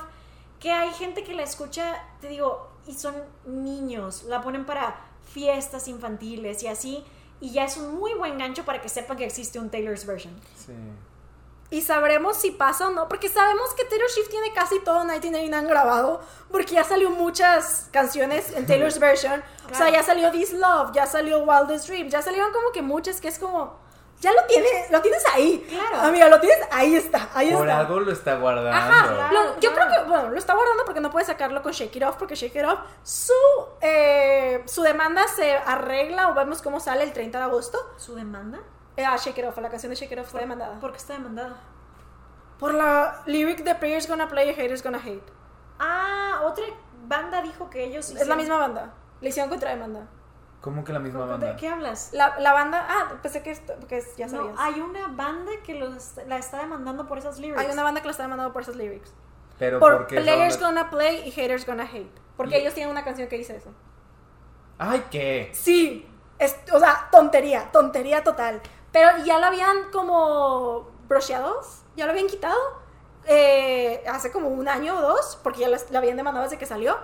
que 0.62 0.72
hay 0.72 0.90
gente 0.94 1.26
que 1.26 1.34
la 1.34 1.44
escucha, 1.44 2.02
te 2.22 2.30
digo, 2.30 2.70
y 2.88 2.94
son 2.94 3.14
niños, 3.46 4.24
la 4.24 4.42
ponen 4.42 4.66
para 4.66 4.96
fiestas 5.34 5.90
infantiles 5.90 6.64
y 6.64 6.68
así, 6.68 7.04
y 7.42 7.52
ya 7.52 7.66
es 7.66 7.76
un 7.76 7.96
muy 7.96 8.14
buen 8.14 8.38
gancho 8.38 8.64
para 8.64 8.80
que 8.82 8.88
sepan 8.88 9.18
que 9.18 9.26
existe 9.26 9.60
un 9.60 9.70
Taylor's 9.70 10.06
version. 10.06 10.34
Sí. 10.56 10.72
Y 11.70 11.82
sabremos 11.82 12.38
si 12.38 12.52
pasa 12.52 12.88
o 12.88 12.92
no, 12.92 13.10
porque 13.10 13.28
sabemos 13.28 13.74
que 13.74 13.84
Taylor 13.84 14.10
Swift 14.10 14.30
tiene 14.30 14.54
casi 14.54 14.80
todo 14.80 15.00
1999 15.04 15.68
grabado, 15.68 16.22
porque 16.50 16.76
ya 16.76 16.86
salió 16.86 17.10
muchas 17.10 17.90
canciones 17.92 18.52
en 18.56 18.66
Taylor's 18.66 19.00
version. 19.02 19.44
O 19.66 19.68
sea, 19.70 19.88
Claro. 19.88 19.92
ya 19.96 20.04
salió 20.04 20.32
This 20.32 20.54
Love, 20.54 20.94
ya 20.94 21.06
salió 21.08 21.44
Wildest 21.44 21.90
Dream, 21.90 22.08
ya 22.08 22.22
salieron 22.22 22.54
como 22.54 22.72
que 22.72 22.82
muchas 22.82 23.20
que 23.20 23.28
es 23.28 23.38
como, 23.38 23.81
ya 24.22 24.32
lo 24.32 24.46
tienes, 24.48 24.90
lo 24.92 25.02
tienes 25.02 25.24
ahí. 25.34 25.66
Claro. 25.68 26.08
Amiga, 26.08 26.30
lo 26.30 26.40
tienes, 26.40 26.60
ahí 26.72 26.96
está, 26.96 27.28
ahí 27.34 27.52
Por 27.52 27.68
está. 27.68 27.80
algo 27.82 28.00
lo 28.00 28.12
está 28.12 28.36
guardando. 28.38 28.72
Ajá, 28.72 29.08
Claro, 29.16 29.34
lo- 29.34 29.60
yo 29.60 29.74
claro. 29.74 29.90
creo 29.90 30.04
que, 30.04 30.10
bueno, 30.10 30.30
lo 30.30 30.38
está 30.38 30.54
guardando 30.54 30.86
porque 30.86 31.02
no 31.02 31.10
puede 31.12 31.26
sacarlo 31.26 31.62
con 31.62 31.72
Shake 31.74 31.96
It 31.98 32.04
Off, 32.04 32.16
porque 32.18 32.36
Shake 32.36 32.56
It 32.56 32.66
Off, 32.66 32.80
su, 33.04 33.34
eh, 33.82 34.64
su 34.68 34.84
demanda 34.84 35.28
se 35.28 35.54
arregla 35.58 36.30
o 36.30 36.34
vemos 36.36 36.62
cómo 36.62 36.80
sale 36.80 37.04
el 37.04 37.12
30 37.12 37.40
de 37.40 37.44
agosto. 37.44 37.78
¿Su 37.98 38.16
demanda? 38.16 38.60
Eh, 38.96 39.04
a 39.06 39.18
Shake 39.18 39.40
It 39.40 39.46
Off, 39.48 39.58
a 39.58 39.62
la 39.62 39.70
canción 39.70 39.90
de 39.90 39.96
Shake 39.96 40.12
It 40.14 40.20
Off 40.20 40.30
fue 40.30 40.40
demandada. 40.42 40.80
¿Por 40.80 40.92
qué 40.92 40.98
está 40.98 41.14
demandada? 41.14 41.56
Por 42.60 42.74
la 42.76 43.24
lyric 43.26 43.64
de 43.64 43.74
Players 43.76 44.08
Gonna 44.08 44.28
Play, 44.30 44.54
Haters 44.54 44.84
Gonna 44.84 45.00
Hate. 45.00 45.24
Ah, 45.80 46.42
otra 46.44 46.64
banda 47.08 47.42
dijo 47.42 47.72
que 47.72 47.84
ellos 47.86 48.06
Es 48.10 48.14
la 48.14 48.20
hicieron- 48.22 48.38
misma 48.38 48.58
banda. 48.60 48.94
Le 49.20 49.30
hicieron 49.30 49.50
contra 49.50 49.72
demanda. 49.72 50.02
¿Cómo 50.62 50.84
que 50.84 50.94
la 50.94 51.00
misma 51.00 51.22
¿De 51.26 51.32
banda? 51.32 51.56
qué 51.56 51.68
hablas? 51.68 52.10
La, 52.14 52.38
la 52.40 52.54
banda. 52.54 52.86
Ah, 52.88 53.14
pensé 53.22 53.42
que, 53.42 53.50
esto, 53.52 53.74
que 53.88 54.04
ya 54.16 54.28
No, 54.28 54.32
sabías. 54.38 54.56
hay 54.60 54.80
una 54.80 55.08
banda 55.08 55.52
que 55.66 55.74
los, 55.76 56.18
la 56.28 56.38
está 56.38 56.60
demandando 56.60 57.08
por 57.08 57.18
esas 57.18 57.40
lyrics. 57.40 57.60
Hay 57.60 57.72
una 57.72 57.84
banda 57.84 58.02
que 58.02 58.06
la 58.08 58.12
está 58.12 58.24
demandando 58.24 58.54
por 58.54 58.62
esas 58.62 58.76
lyrics. 58.76 59.12
Pero 59.58 59.80
Por 59.80 59.98
¿por 59.98 60.08
qué 60.08 60.22
Players 60.22 60.60
banda- 60.62 60.82
Gonna 60.84 60.90
Play 60.92 61.24
y 61.28 61.32
Haters 61.32 61.66
Gonna 61.66 61.84
Hate. 61.84 62.12
Porque 62.38 62.58
Y- 62.58 62.62
ellos 62.62 62.74
tienen 62.76 62.92
una 62.92 63.04
canción 63.04 63.28
que 63.28 63.38
dice 63.38 63.56
eso. 63.56 63.72
Ay, 64.78 65.04
¿qué? 65.12 65.50
Sí. 65.54 66.08
Es, 66.40 66.56
o 66.72 66.80
sea, 66.80 67.08
tontería, 67.12 67.72
tontería 67.72 68.24
total. 68.24 68.62
Pero 68.92 69.10
ya 69.24 69.40
lo 69.40 69.46
habían 69.48 69.90
como 69.92 70.90
brocheados, 71.08 71.84
ya 71.96 72.06
lo 72.06 72.12
habían 72.12 72.28
quitado 72.28 72.58
eh, 73.26 74.04
hace 74.08 74.32
como 74.32 74.48
un 74.50 74.68
año 74.68 74.98
o 74.98 75.02
dos, 75.02 75.40
porque 75.44 75.60
ya 75.60 75.70
la, 75.70 75.78
la 75.92 76.00
habían 76.00 76.18
demandado 76.18 76.44
desde 76.44 76.58
que 76.58 76.66
salió. 76.66 76.98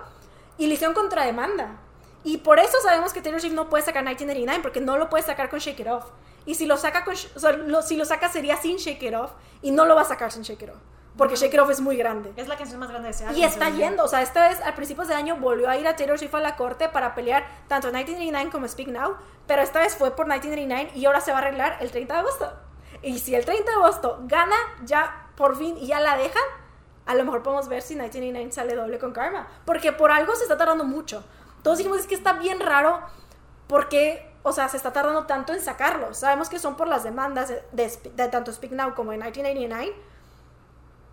Y 0.56 0.66
le 0.66 0.74
hicieron 0.74 0.94
contrademanda. 0.94 1.76
Y 2.24 2.38
por 2.38 2.58
eso 2.58 2.76
sabemos 2.82 3.12
que 3.12 3.22
Taylor 3.22 3.40
Swift 3.40 3.54
no 3.54 3.68
puede 3.68 3.84
sacar 3.84 4.02
1989, 4.02 4.60
porque 4.62 4.80
no 4.80 4.96
lo 4.98 5.08
puede 5.08 5.22
sacar 5.24 5.48
con 5.48 5.58
Shake 5.60 5.80
It 5.80 5.86
Off. 5.88 6.04
Y 6.46 6.54
si 6.54 6.66
lo 6.66 6.76
saca 6.76 7.04
con, 7.04 7.14
o 7.14 7.38
sea, 7.38 7.52
lo- 7.52 7.82
si 7.82 7.96
lo 7.96 8.04
saca 8.04 8.28
sería 8.28 8.56
sin 8.56 8.76
Shake 8.76 9.02
It 9.02 9.14
Off, 9.14 9.32
y 9.62 9.70
no 9.70 9.84
lo 9.86 9.94
va 9.94 10.02
a 10.02 10.04
sacar 10.04 10.32
sin 10.32 10.42
Shake 10.42 10.62
It 10.62 10.70
Off, 10.70 10.78
porque 11.16 11.36
Shake 11.36 11.54
It 11.54 11.60
Off 11.60 11.70
es 11.70 11.80
muy 11.80 11.96
grande. 11.96 12.32
Es 12.36 12.48
la 12.48 12.56
canción 12.56 12.80
más 12.80 12.88
grande 12.90 13.06
de 13.08 13.10
ese 13.14 13.24
álbum. 13.24 13.38
Y 13.40 13.44
está 13.44 13.70
yendo, 13.70 14.04
o 14.04 14.08
sea, 14.08 14.22
esta 14.22 14.48
vez, 14.48 14.60
al 14.62 14.74
principios 14.74 15.08
de 15.08 15.14
año, 15.14 15.36
volvió 15.36 15.68
a 15.68 15.76
ir 15.76 15.86
a 15.86 15.94
Taylor 15.96 16.18
Swift 16.18 16.34
a 16.34 16.40
la 16.40 16.56
corte 16.56 16.88
para 16.88 17.14
pelear 17.14 17.46
tanto 17.68 17.88
1989 17.88 18.50
como 18.50 18.66
Speak 18.68 18.88
Now, 18.88 19.16
pero 19.46 19.62
esta 19.62 19.78
vez 19.80 19.94
fue 19.96 20.10
por 20.16 20.26
1989 20.26 20.92
y 20.98 21.04
ahora 21.06 21.20
se 21.20 21.30
va 21.32 21.38
a 21.38 21.40
arreglar 21.42 21.76
el 21.80 21.90
30 21.90 22.14
de 22.14 22.20
agosto. 22.20 22.52
Y 23.02 23.18
si 23.20 23.34
el 23.34 23.44
30 23.44 23.70
de 23.70 23.76
agosto 23.76 24.18
gana 24.24 24.56
ya 24.84 25.28
por 25.36 25.56
fin 25.56 25.76
y 25.78 25.86
ya 25.86 26.00
la 26.00 26.16
dejan, 26.16 26.42
a 27.06 27.14
lo 27.14 27.24
mejor 27.24 27.42
podemos 27.42 27.68
ver 27.68 27.80
si 27.82 27.94
1989 27.94 28.52
sale 28.52 28.74
doble 28.74 28.98
con 28.98 29.12
Karma, 29.12 29.46
porque 29.64 29.92
por 29.92 30.10
algo 30.10 30.34
se 30.34 30.42
está 30.42 30.58
tardando 30.58 30.84
mucho. 30.84 31.24
Todos 31.62 31.78
dijimos, 31.78 31.98
es 31.98 32.06
que 32.06 32.14
está 32.14 32.34
bien 32.34 32.60
raro 32.60 33.00
porque, 33.66 34.32
o 34.42 34.52
sea, 34.52 34.68
se 34.68 34.76
está 34.76 34.92
tardando 34.92 35.26
tanto 35.26 35.52
en 35.52 35.60
sacarlo. 35.60 36.14
Sabemos 36.14 36.48
que 36.48 36.58
son 36.58 36.76
por 36.76 36.88
las 36.88 37.04
demandas 37.04 37.48
de, 37.48 37.62
de 37.72 38.28
tanto 38.28 38.52
Speak 38.52 38.72
Now 38.72 38.94
como 38.94 39.10
de 39.10 39.18
1989. 39.18 39.94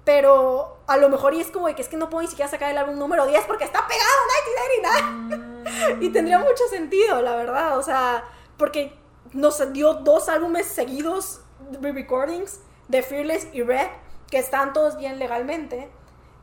Pero 0.05 0.77
a 0.85 0.97
lo 0.97 1.09
mejor 1.09 1.33
y 1.33 1.41
es 1.41 1.49
como 1.49 1.67
de 1.67 1.75
que 1.75 1.81
es 1.81 1.89
que 1.89 1.97
no 1.97 2.09
puedo 2.09 2.21
ni 2.21 2.27
siquiera 2.27 2.49
sacar 2.49 2.69
el 2.69 2.77
álbum 2.77 2.97
número 2.97 3.25
10 3.25 3.45
porque 3.45 3.63
está 3.63 3.85
pegado 3.87 4.11
a 4.11 5.03
1989. 5.25 5.99
y 6.05 6.09
tendría 6.09 6.37
mucho 6.37 6.67
sentido, 6.69 7.21
la 7.21 7.35
verdad. 7.35 7.77
O 7.77 7.81
sea, 7.81 8.23
porque 8.55 8.95
nos 9.33 9.73
dio 9.73 9.95
dos 9.95 10.29
álbumes 10.29 10.67
seguidos, 10.67 11.41
re-recordings, 11.81 12.59
de 12.87 13.01
Fearless 13.01 13.47
y 13.51 13.63
Red, 13.63 13.87
que 14.29 14.37
están 14.37 14.73
todos 14.73 14.97
bien 14.97 15.17
legalmente. 15.17 15.89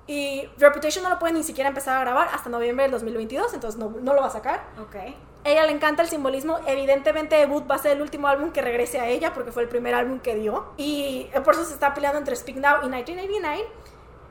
Y 0.07 0.49
Reputation 0.59 1.05
no 1.05 1.11
lo 1.11 1.19
puede 1.19 1.33
ni 1.33 1.43
siquiera 1.43 1.69
empezar 1.69 1.97
a 1.97 2.01
grabar 2.01 2.29
hasta 2.33 2.51
noviembre 2.51 2.85
del 2.85 2.93
2022, 2.93 3.55
entonces 3.55 3.79
no, 3.79 3.91
no 4.01 4.15
lo 4.15 4.21
va 4.21 4.27
a 4.27 4.31
sacar. 4.31 4.65
Ok. 4.81 4.97
Ella 5.45 5.65
le 5.65 5.73
encanta 5.73 6.03
el 6.03 6.09
simbolismo. 6.09 6.59
Evidentemente, 6.67 7.37
Debut 7.37 7.69
va 7.69 7.77
a 7.77 7.79
ser 7.79 7.93
el 7.93 8.03
último 8.03 8.29
álbum 8.29 8.53
que 8.53 8.63
regrese 8.63 9.01
a 9.01 9.09
ella 9.09 9.33
porque 9.35 9.51
fue 9.53 9.63
el 9.63 9.69
primer 9.69 9.95
álbum 9.95 10.21
que 10.21 10.35
dio. 10.37 10.73
Y 10.77 11.29
eh, 11.33 11.41
por 11.41 11.55
eso 11.55 11.65
se 11.65 11.75
está 11.75 11.95
peleando 11.95 12.19
entre 12.19 12.37
Speak 12.37 12.57
Now 12.57 12.79
y 12.83 12.89
1989. 12.89 13.67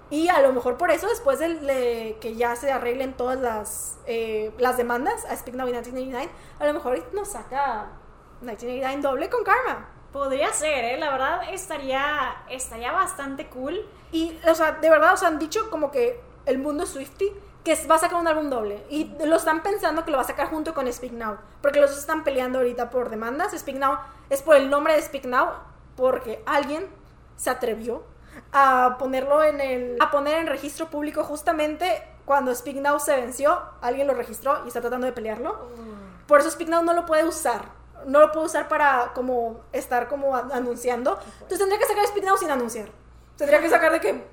Y 0.10 0.28
a 0.28 0.42
lo 0.42 0.52
mejor 0.52 0.78
por 0.78 0.92
eso, 0.92 1.08
después 1.08 1.40
de, 1.40 1.56
de 1.56 2.18
que 2.20 2.36
ya 2.36 2.56
se 2.58 2.72
arreglen 2.72 3.14
todas 3.14 3.40
las, 3.40 3.98
eh, 4.08 4.54
las 4.58 4.76
demandas 4.76 5.26
a 5.26 5.36
Speak 5.36 5.56
Now 5.56 5.68
y 5.68 5.72
1989, 5.72 6.30
a 6.60 6.66
lo 6.66 6.74
mejor 6.74 7.14
nos 7.14 7.30
saca 7.30 7.92
1989 8.42 9.02
doble 9.02 9.30
con 9.30 9.44
Karma. 9.44 9.90
Podría 10.12 10.52
ser, 10.52 10.84
¿eh? 10.86 10.98
La 10.98 11.12
verdad 11.12 11.42
estaría, 11.52 12.44
estaría 12.50 12.92
bastante 12.92 13.48
cool. 13.48 13.86
Y, 14.12 14.38
o 14.48 14.56
sea, 14.56 14.74
de 14.74 14.90
verdad, 14.90 15.14
o 15.14 15.18
sea, 15.18 15.30
han 15.30 15.40
dicho 15.40 15.70
como 15.70 15.92
que 15.92 16.20
el 16.46 16.58
mundo 16.58 16.86
Swifty 16.86 17.32
que 17.64 17.76
va 17.88 17.96
a 17.96 18.00
sacar 18.00 18.20
un 18.20 18.28
álbum 18.28 18.50
doble. 18.50 18.84
Y 18.90 19.12
lo 19.26 19.36
están 19.36 19.62
pensando 19.62 20.04
que 20.04 20.12
lo 20.12 20.18
va 20.18 20.24
a 20.24 20.28
sacar 20.28 20.50
junto 20.50 20.74
con 20.74 20.92
Speak 20.92 21.14
Now. 21.14 21.38
Porque 21.62 21.80
los 21.80 21.92
dos 21.92 22.00
están 22.00 22.24
peleando 22.24 22.60
ahorita 22.60 22.90
por 22.90 23.10
demandas. 23.10 23.58
Speak 23.58 23.78
Now 23.78 24.00
es 24.30 24.42
por 24.42 24.56
el 24.56 24.70
nombre 24.70 24.96
de 24.96 25.02
Speak 25.02 25.26
Now. 25.26 25.50
Porque 25.96 26.42
alguien 26.46 26.88
se 27.36 27.50
atrevió 27.50 28.04
a 28.52 28.96
ponerlo 28.98 29.44
en 29.44 29.62
el. 29.62 29.98
a 30.00 30.10
poner 30.12 30.40
en 30.40 30.48
registro 30.48 30.90
público 30.90 31.24
justamente 31.24 32.04
cuando 32.26 32.54
Speak 32.54 32.78
Now 32.78 33.00
se 33.00 33.16
venció. 33.16 33.62
Alguien 33.82 34.08
lo 34.08 34.14
registró 34.14 34.64
y 34.66 34.70
está 34.70 34.82
tratando 34.82 35.06
de 35.06 35.14
pelearlo. 35.14 35.70
Por 36.28 36.40
eso 36.40 36.50
Speak 36.50 36.70
Now 36.70 36.84
no 36.84 36.94
lo 36.94 37.06
puede 37.06 37.26
usar. 37.26 37.81
No 38.06 38.20
lo 38.20 38.32
puede 38.32 38.48
usar 38.48 38.68
para 38.68 39.12
como 39.14 39.62
estar 39.72 40.08
como 40.08 40.36
anunciando. 40.36 41.20
Entonces 41.34 41.60
tendría 41.60 41.80
que 41.80 41.86
sacar 41.86 42.06
Speak 42.08 42.26
Now 42.26 42.38
sin 42.38 42.52
anunciar. 42.52 42.90
Tendría 43.38 43.62
que 43.62 43.70
sacar 43.70 43.92
de 43.92 44.00
que 44.00 44.24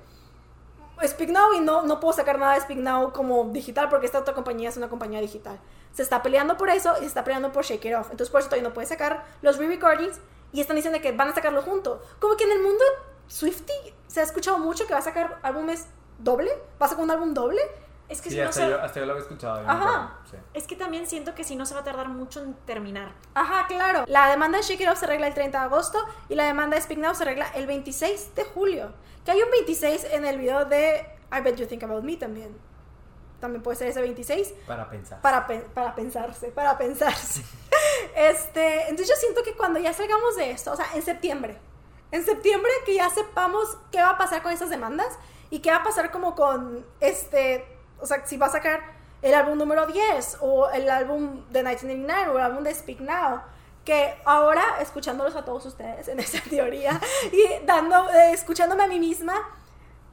Speak 1.07 1.29
Now 1.29 1.53
y 1.53 1.61
no, 1.61 1.83
no 1.83 1.99
puedo 1.99 2.13
sacar 2.13 2.37
nada 2.39 2.55
de 2.55 2.61
Speak 2.61 2.79
Now 2.79 3.13
como 3.13 3.45
digital 3.45 3.89
porque 3.89 4.05
esta 4.05 4.19
otra 4.19 4.33
compañía 4.33 4.69
es 4.69 4.77
una 4.77 4.89
compañía 4.89 5.21
digital. 5.21 5.59
Se 5.93 6.03
está 6.03 6.21
peleando 6.21 6.57
por 6.57 6.69
eso 6.69 6.93
y 6.97 7.01
se 7.01 7.05
está 7.07 7.23
peleando 7.23 7.51
por 7.51 7.63
Shake 7.63 7.85
It 7.85 7.95
Off. 7.95 8.07
Entonces 8.11 8.29
por 8.29 8.41
eso 8.41 8.49
todavía 8.49 8.67
no 8.67 8.73
puede 8.73 8.87
sacar 8.87 9.25
los 9.41 9.57
re-recordings 9.57 10.19
y 10.51 10.61
están 10.61 10.75
diciendo 10.75 10.99
que 11.01 11.11
van 11.11 11.29
a 11.29 11.35
sacarlo 11.35 11.61
junto. 11.61 12.01
Como 12.19 12.35
que 12.35 12.43
en 12.43 12.51
el 12.51 12.61
mundo 12.61 12.83
Swifty 13.27 13.73
se 14.07 14.19
ha 14.19 14.23
escuchado 14.23 14.57
mucho 14.57 14.87
que 14.87 14.93
va 14.93 14.99
a 14.99 15.03
sacar 15.03 15.39
álbumes 15.43 15.87
doble. 16.17 16.51
¿Va 16.81 16.85
a 16.85 16.89
sacar 16.89 17.03
un 17.03 17.11
álbum 17.11 17.33
doble? 17.33 17.61
Es 18.09 18.21
que 18.21 18.29
Sí, 18.29 18.35
si 18.35 18.41
no 18.41 18.49
hasta, 18.49 18.61
se... 18.65 18.69
yo, 18.69 18.81
hasta 18.81 18.99
yo 18.99 19.05
lo 19.05 19.11
había 19.13 19.23
escuchado. 19.23 19.63
Ajá. 19.69 20.17
sí. 20.29 20.35
Es 20.53 20.65
que 20.67 20.75
también 20.75 21.05
siento 21.07 21.35
que 21.35 21.43
si 21.43 21.55
no 21.55 21.65
se 21.65 21.75
va 21.75 21.81
a 21.81 21.83
tardar 21.83 22.09
mucho 22.09 22.41
en 22.41 22.53
terminar. 22.65 23.11
Ajá, 23.35 23.67
claro. 23.67 24.03
La 24.07 24.27
demanda 24.29 24.57
de 24.57 24.63
Shake 24.63 24.81
It 24.81 24.89
Off 24.89 24.97
se 24.99 25.05
arregla 25.05 25.27
el 25.27 25.33
30 25.35 25.59
de 25.59 25.65
agosto 25.65 25.99
y 26.27 26.35
la 26.35 26.45
demanda 26.45 26.75
de 26.75 26.81
Speak 26.81 26.99
Now 26.99 27.13
se 27.15 27.23
arregla 27.23 27.47
el 27.53 27.67
26 27.67 28.33
de 28.35 28.43
julio. 28.45 28.91
Que 29.23 29.31
hay 29.31 29.41
un 29.41 29.51
26 29.51 30.05
en 30.11 30.25
el 30.25 30.39
video 30.39 30.65
de 30.65 31.05
I 31.31 31.41
Bet 31.41 31.55
You 31.57 31.67
Think 31.67 31.83
About 31.83 32.03
Me 32.03 32.17
también. 32.17 32.57
También 33.39 33.61
puede 33.63 33.77
ser 33.77 33.87
ese 33.87 34.01
26 34.01 34.53
Para 34.67 34.89
pensar. 34.89 35.21
para, 35.21 35.47
pe- 35.47 35.67
para 35.73 35.93
pensarse, 35.95 36.47
para 36.51 36.77
pensarse. 36.77 37.43
Este, 38.15 38.81
entonces 38.83 39.07
yo 39.09 39.15
siento 39.15 39.43
que 39.43 39.53
cuando 39.55 39.79
ya 39.79 39.93
salgamos 39.93 40.35
de 40.35 40.51
esto, 40.51 40.71
o 40.71 40.75
sea, 40.75 40.85
en 40.95 41.01
septiembre, 41.01 41.57
en 42.11 42.25
septiembre 42.25 42.71
que 42.85 42.95
ya 42.95 43.09
sepamos 43.09 43.77
qué 43.91 44.01
va 44.01 44.11
a 44.11 44.17
pasar 44.17 44.41
con 44.41 44.51
esas 44.51 44.69
demandas 44.69 45.17
y 45.49 45.59
qué 45.59 45.69
va 45.71 45.77
a 45.77 45.83
pasar 45.83 46.11
como 46.11 46.35
con 46.35 46.85
este, 46.99 47.65
o 48.01 48.05
sea, 48.05 48.25
si 48.25 48.37
va 48.37 48.47
a 48.47 48.49
sacar 48.49 48.81
el 49.21 49.33
álbum 49.33 49.57
número 49.57 49.85
10 49.85 50.37
o 50.41 50.69
el 50.69 50.89
álbum 50.89 51.43
de 51.49 51.59
1989 51.63 52.31
o 52.31 52.37
el 52.37 52.43
álbum 52.43 52.63
de 52.63 52.73
Speak 52.73 53.01
Now, 53.01 53.41
que 53.83 54.15
ahora 54.25 54.63
escuchándolos 54.81 55.35
a 55.35 55.43
todos 55.43 55.65
ustedes 55.65 56.07
en 56.07 56.19
esa 56.19 56.41
teoría 56.49 56.99
y 57.31 57.65
dando, 57.65 58.09
eh, 58.11 58.31
escuchándome 58.31 58.83
a 58.83 58.87
mí 58.87 58.99
misma, 58.99 59.35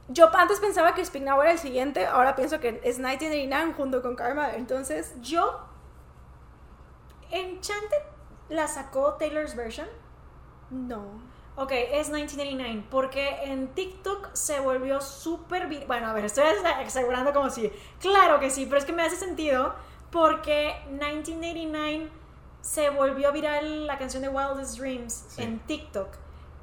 yo 0.09 0.29
antes 0.35 0.59
pensaba 0.59 0.93
que 0.93 1.03
Speak 1.03 1.23
Now 1.23 1.41
era 1.41 1.51
el 1.51 1.59
siguiente, 1.59 2.05
ahora 2.05 2.35
pienso 2.35 2.59
que 2.59 2.79
es 2.83 2.97
1989 2.97 3.73
junto 3.75 4.01
con 4.01 4.15
Karma, 4.15 4.55
entonces 4.55 5.13
Yo... 5.21 5.65
Enchanted 7.29 8.03
la 8.47 8.69
sacó 8.69 9.15
Taylor's 9.15 9.53
version. 9.53 9.87
no. 10.69 11.26
Ok, 11.59 11.71
es 11.71 12.09
1989, 12.09 12.83
porque 12.91 13.29
en 13.43 13.69
TikTok 13.69 14.29
se 14.33 14.59
volvió 14.59 15.01
súper... 15.01 15.67
Bueno, 15.87 16.07
a 16.07 16.13
ver, 16.13 16.25
estoy 16.25 16.43
asegurando 16.85 17.33
como 17.33 17.49
si... 17.49 17.71
Claro 17.99 18.39
que 18.39 18.51
sí, 18.51 18.67
pero 18.67 18.77
es 18.77 18.85
que 18.85 18.93
me 18.93 19.01
hace 19.03 19.15
sentido 19.15 19.73
porque 20.11 20.75
1989 20.89 22.09
se 22.61 22.89
volvió 22.91 23.31
viral 23.31 23.87
la 23.87 23.97
canción 23.97 24.21
de 24.21 24.29
Wildest 24.29 24.77
Dreams 24.77 25.25
Sí. 25.29 25.41
en 25.41 25.59
TikTok 25.59 26.09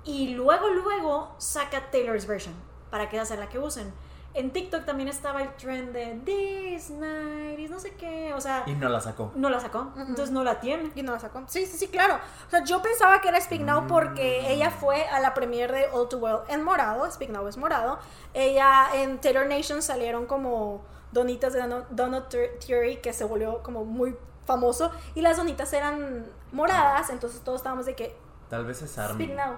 y 0.05 0.28
luego, 0.34 0.68
luego 0.68 1.34
saca 1.38 1.90
Taylor's 1.90 2.26
version 2.26 2.55
para 2.90 3.09
que 3.09 3.16
esa 3.16 3.24
sea 3.26 3.36
la 3.36 3.49
que 3.49 3.59
usen. 3.59 3.92
En 4.35 4.51
TikTok 4.51 4.85
también 4.85 5.09
estaba 5.09 5.43
el 5.43 5.55
trend 5.55 5.93
de 5.93 6.20
This 6.24 6.91
Night, 6.91 7.59
y 7.59 7.68
no 7.68 7.78
sé 7.78 7.93
qué, 7.95 8.35
o 8.35 8.41
sea, 8.41 8.64
Y 8.66 8.72
no 8.74 8.89
la 8.89 9.01
sacó. 9.01 9.30
no 9.37 9.49
la 9.49 9.61
sacó, 9.61 9.93
entonces 9.97 10.32
no 10.32 10.43
la 10.43 10.59
tiene. 10.59 10.91
Y 10.97 11.03
no 11.03 11.12
la 11.12 11.20
sacó. 11.20 11.43
Sí, 11.47 11.64
sí, 11.66 11.78
sí, 11.78 11.87
claro. 11.87 12.18
O 12.49 12.51
sea, 12.51 12.64
yo 12.64 12.82
pensaba 12.82 13.20
que 13.20 13.28
era 13.28 13.41
Speak 13.41 13.62
Now 13.62 13.82
Mm. 13.82 13.87
porque 13.87 14.53
ella 14.53 14.70
fue 14.72 15.07
a 15.07 15.20
la 15.20 15.35
premiere 15.35 15.72
de 15.72 15.87
All 15.93 16.09
Too 16.09 16.18
Well 16.18 16.39
en 16.49 16.64
morado. 16.64 17.09
Speak 17.11 17.30
Now 17.30 17.47
es 17.47 17.57
morado. 17.57 17.99
Ella 18.32 18.89
en 18.95 19.20
Taylor 19.20 19.47
Nation 19.47 19.82
salieron 19.82 20.26
como 20.26 20.82
donitas 21.12 21.53
de 21.53 21.61
Donut 21.91 22.28
Theory 22.66 22.97
que 22.97 23.12
se 23.12 23.22
volvió 23.24 23.62
como 23.62 23.85
muy 23.85 24.16
famoso. 24.47 24.91
Y 25.14 25.20
las 25.20 25.37
donitas 25.37 25.72
eran 25.72 26.26
moradas, 26.51 27.09
entonces 27.11 27.41
todos 27.43 27.61
estábamos 27.61 27.87
de 27.87 27.95
que 27.95 28.16
Tal 28.51 28.64
vez 28.66 28.82
es 28.82 28.99
Armin. 28.99 29.28
Speak 29.28 29.37
Now. 29.39 29.57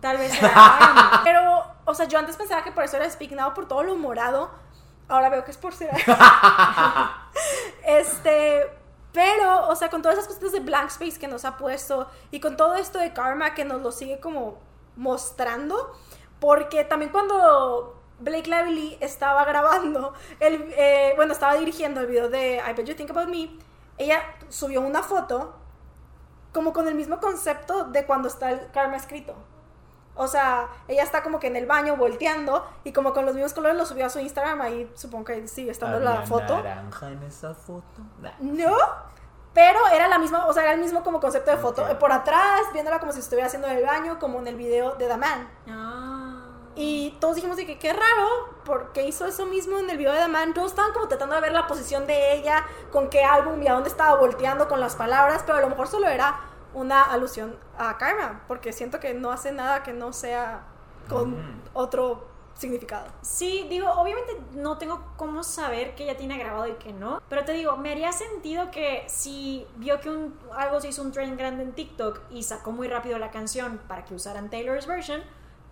Tal 0.00 0.16
vez 0.16 0.32
era 0.42 1.20
Pero, 1.24 1.64
o 1.84 1.94
sea, 1.94 2.06
yo 2.06 2.18
antes 2.18 2.36
pensaba 2.36 2.62
que 2.64 2.72
por 2.72 2.84
eso 2.84 2.96
era 2.96 3.08
Speak 3.10 3.32
Now, 3.32 3.54
por 3.54 3.68
todo 3.68 3.82
lo 3.82 3.94
morado. 3.96 4.50
Ahora 5.08 5.28
veo 5.28 5.44
que 5.44 5.50
es 5.50 5.56
por 5.56 5.74
ser. 5.74 5.90
este. 7.86 8.70
Pero, 9.12 9.68
o 9.68 9.74
sea, 9.74 9.90
con 9.90 10.02
todas 10.02 10.18
esas 10.18 10.28
cositas 10.28 10.52
de 10.52 10.60
Blank 10.60 10.90
Space 10.90 11.18
que 11.18 11.26
nos 11.26 11.44
ha 11.44 11.56
puesto 11.56 12.08
y 12.30 12.38
con 12.38 12.56
todo 12.56 12.76
esto 12.76 13.00
de 13.00 13.12
Karma 13.12 13.54
que 13.54 13.64
nos 13.64 13.82
lo 13.82 13.90
sigue 13.90 14.20
como 14.20 14.58
mostrando. 14.96 15.96
Porque 16.38 16.84
también 16.84 17.10
cuando 17.10 18.00
Blake 18.20 18.48
Lively 18.48 18.98
estaba 19.00 19.44
grabando, 19.44 20.14
el, 20.38 20.72
eh, 20.76 21.12
bueno, 21.16 21.32
estaba 21.32 21.54
dirigiendo 21.54 22.00
el 22.00 22.06
video 22.06 22.28
de 22.28 22.56
I 22.58 22.72
Bet 22.74 22.86
You 22.86 22.94
Think 22.94 23.10
About 23.10 23.28
Me, 23.28 23.50
ella 23.98 24.22
subió 24.48 24.80
una 24.80 25.02
foto 25.02 25.54
como 26.52 26.72
con 26.72 26.88
el 26.88 26.94
mismo 26.94 27.20
concepto 27.20 27.84
de 27.84 28.06
cuando 28.06 28.28
está 28.28 28.50
el 28.50 28.70
Karma 28.70 28.96
escrito. 28.96 29.34
O 30.22 30.28
sea, 30.28 30.68
ella 30.86 31.02
está 31.02 31.22
como 31.22 31.40
que 31.40 31.46
en 31.46 31.56
el 31.56 31.64
baño 31.64 31.96
volteando 31.96 32.66
y 32.84 32.92
como 32.92 33.14
con 33.14 33.24
los 33.24 33.34
mismos 33.34 33.54
colores 33.54 33.74
lo 33.78 33.86
subió 33.86 34.04
a 34.04 34.10
su 34.10 34.18
Instagram, 34.18 34.60
ahí 34.60 34.92
supongo 34.94 35.24
que 35.24 35.48
sigue 35.48 35.70
estando 35.70 35.98
la 35.98 36.10
¿Había 36.10 36.26
foto. 36.26 36.62
naranja 36.62 37.08
en 37.08 37.22
esa 37.22 37.54
foto? 37.54 38.02
Nah. 38.20 38.32
No, 38.40 38.76
pero 39.54 39.78
era 39.94 40.08
la 40.08 40.18
misma, 40.18 40.44
o 40.46 40.52
sea, 40.52 40.64
era 40.64 40.72
el 40.72 40.80
mismo 40.80 41.02
como 41.02 41.20
concepto 41.20 41.50
de 41.50 41.56
foto. 41.56 41.82
Ok. 41.84 41.94
Por 41.94 42.12
atrás, 42.12 42.60
viéndola 42.74 43.00
como 43.00 43.12
si 43.12 43.20
estuviera 43.20 43.46
haciendo 43.46 43.66
en 43.68 43.78
el 43.78 43.86
baño, 43.86 44.18
como 44.18 44.40
en 44.40 44.48
el 44.48 44.56
video 44.56 44.94
de 44.96 45.06
The 45.08 45.16
Man. 45.16 45.48
Ah. 45.70 46.36
Y 46.76 47.16
todos 47.18 47.36
dijimos 47.36 47.56
de 47.56 47.64
que 47.64 47.78
qué 47.78 47.94
raro, 47.94 48.58
porque 48.66 49.04
hizo 49.04 49.24
eso 49.24 49.46
mismo 49.46 49.78
en 49.78 49.88
el 49.88 49.96
video 49.96 50.12
de 50.12 50.20
The 50.20 50.28
Man. 50.28 50.52
Todos 50.52 50.72
estaban 50.72 50.92
como 50.92 51.08
tratando 51.08 51.34
de 51.34 51.40
ver 51.40 51.52
la 51.52 51.66
posición 51.66 52.06
de 52.06 52.34
ella, 52.34 52.66
con 52.92 53.08
qué 53.08 53.24
álbum 53.24 53.62
y 53.62 53.68
a 53.68 53.72
dónde 53.72 53.88
estaba 53.88 54.18
volteando 54.18 54.68
con 54.68 54.80
las 54.80 54.96
palabras, 54.96 55.44
pero 55.46 55.56
a 55.56 55.60
lo 55.62 55.70
mejor 55.70 55.88
solo 55.88 56.08
era 56.08 56.38
una 56.74 57.02
alusión 57.02 57.56
a 57.78 57.96
Karma, 57.98 58.42
porque 58.48 58.72
siento 58.72 59.00
que 59.00 59.14
no 59.14 59.30
hace 59.30 59.52
nada 59.52 59.82
que 59.82 59.92
no 59.92 60.12
sea 60.12 60.62
con 61.08 61.30
Mm. 61.32 61.60
otro 61.74 62.28
significado. 62.54 63.06
Sí, 63.22 63.66
digo, 63.70 63.90
obviamente 63.92 64.38
no 64.52 64.76
tengo 64.76 65.02
cómo 65.16 65.42
saber 65.42 65.94
que 65.94 66.04
ella 66.04 66.16
tiene 66.16 66.36
grabado 66.38 66.66
y 66.68 66.72
que 66.74 66.92
no, 66.92 67.22
pero 67.28 67.44
te 67.44 67.52
digo, 67.52 67.76
me 67.78 67.90
haría 67.92 68.12
sentido 68.12 68.70
que 68.70 69.04
si 69.08 69.66
vio 69.76 69.98
que 70.00 70.10
un, 70.10 70.38
algo 70.54 70.78
se 70.80 70.88
hizo 70.88 71.00
un 71.02 71.10
trend 71.10 71.38
grande 71.38 71.62
en 71.62 71.72
TikTok 71.72 72.20
y 72.30 72.42
sacó 72.42 72.70
muy 72.72 72.86
rápido 72.86 73.18
la 73.18 73.30
canción 73.30 73.80
para 73.88 74.04
que 74.04 74.14
usaran 74.14 74.50
Taylor's 74.50 74.86
version, 74.86 75.22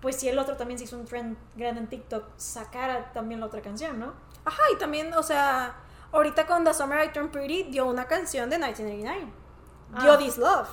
pues 0.01 0.17
si 0.17 0.29
el 0.29 0.39
otro 0.39 0.57
también 0.57 0.79
se 0.79 0.85
hizo 0.85 0.97
un 0.97 1.05
trend 1.05 1.37
grande 1.57 1.81
en 1.83 1.89
TikTok, 1.89 2.25
sacara 2.37 3.13
también 3.13 3.41
la 3.41 3.47
otra 3.47 3.61
canción, 3.61 3.99
¿no? 3.99 4.15
Ajá, 4.47 4.63
y 4.73 4.77
también, 4.79 5.13
o 5.13 5.23
sea, 5.23 5.75
ahorita 6.13 6.47
con 6.47 6.65
The 6.65 6.73
Summer 6.73 7.05
I 7.05 7.13
Turned 7.13 7.31
Pretty 7.33 7.65
dio 7.65 7.85
una 7.87 8.07
canción 8.07 8.49
de 8.49 8.57
1989. 8.59 9.33
Dio 10.01 10.13
Ah. 10.13 10.19
This 10.19 10.39
Love 10.39 10.69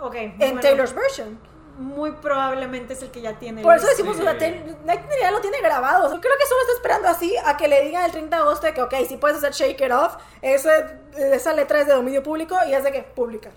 Ok. 0.00 0.14
en 0.14 0.36
bueno, 0.38 0.60
Taylor's 0.60 0.94
version. 0.94 1.38
Muy 1.78 2.12
probablemente 2.12 2.92
es 2.92 3.02
el 3.02 3.10
que 3.10 3.22
ya 3.22 3.38
tiene. 3.38 3.62
Por 3.62 3.74
eso 3.74 3.86
decimos, 3.86 4.16
Sí. 4.16 4.22
o 4.22 4.24
sea, 4.24 4.36
Taylor- 4.38 4.60
1989 4.62 5.16
ya 5.22 5.30
lo 5.30 5.40
tiene 5.40 5.60
grabado. 5.62 6.14
Yo 6.14 6.20
creo 6.20 6.34
que 6.38 6.46
solo 6.46 6.60
está 6.60 6.72
esperando 6.74 7.08
así 7.08 7.34
a 7.44 7.56
que 7.56 7.66
le 7.66 7.80
digan 7.82 8.04
el 8.04 8.10
30 8.12 8.36
de 8.36 8.42
agosto 8.42 8.66
de 8.66 8.74
que, 8.74 8.82
ok, 8.82 8.94
si 9.08 9.16
puedes 9.16 9.38
hacer 9.38 9.52
Shake 9.52 9.80
It 9.86 9.90
Off, 9.92 10.16
ese- 10.42 10.98
esa 11.16 11.52
letra 11.54 11.80
es 11.80 11.86
de 11.86 11.94
dominio 11.94 12.22
público 12.22 12.56
y 12.68 12.74
es 12.74 12.84
de 12.84 12.92
que 12.92 13.02
publicar. 13.02 13.52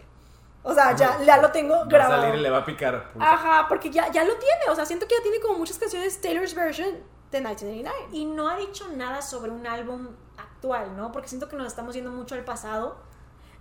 O 0.64 0.74
sea, 0.74 0.96
ya, 0.96 1.20
ya 1.24 1.38
lo 1.38 1.52
tengo 1.52 1.76
Va 1.76 1.82
a 1.82 1.86
grabado. 1.86 2.22
salir 2.24 2.36
y 2.40 2.42
le 2.42 2.50
va 2.50 2.60
a 2.60 2.66
picar. 2.66 3.12
Ajá, 3.20 3.66
porque 3.68 3.92
ya, 3.92 4.10
ya 4.12 4.24
lo 4.24 4.36
tiene. 4.38 4.62
O 4.70 4.76
sea, 4.76 4.86
siento 4.86 5.08
que 5.08 5.16
ya 5.16 5.22
tiene 5.22 5.40
como 5.42 5.60
muchas 5.60 5.78
canciones 5.78 6.20
Taylor's 6.22 6.56
version 6.56 6.90
de 7.32 7.40
1989. 7.42 7.96
Y 8.14 8.26
no 8.26 8.48
ha 8.50 8.56
dicho 8.58 8.88
nada 8.96 9.22
sobre 9.22 9.52
un 9.52 9.68
álbum 9.68 10.08
actual, 10.38 10.96
¿no? 10.96 11.12
Porque 11.12 11.28
siento 11.28 11.50
que 11.50 11.56
nos 11.58 11.68
estamos 11.68 11.94
yendo 11.94 12.10
mucho 12.12 12.34
al 12.34 12.46
pasado. 12.46 12.98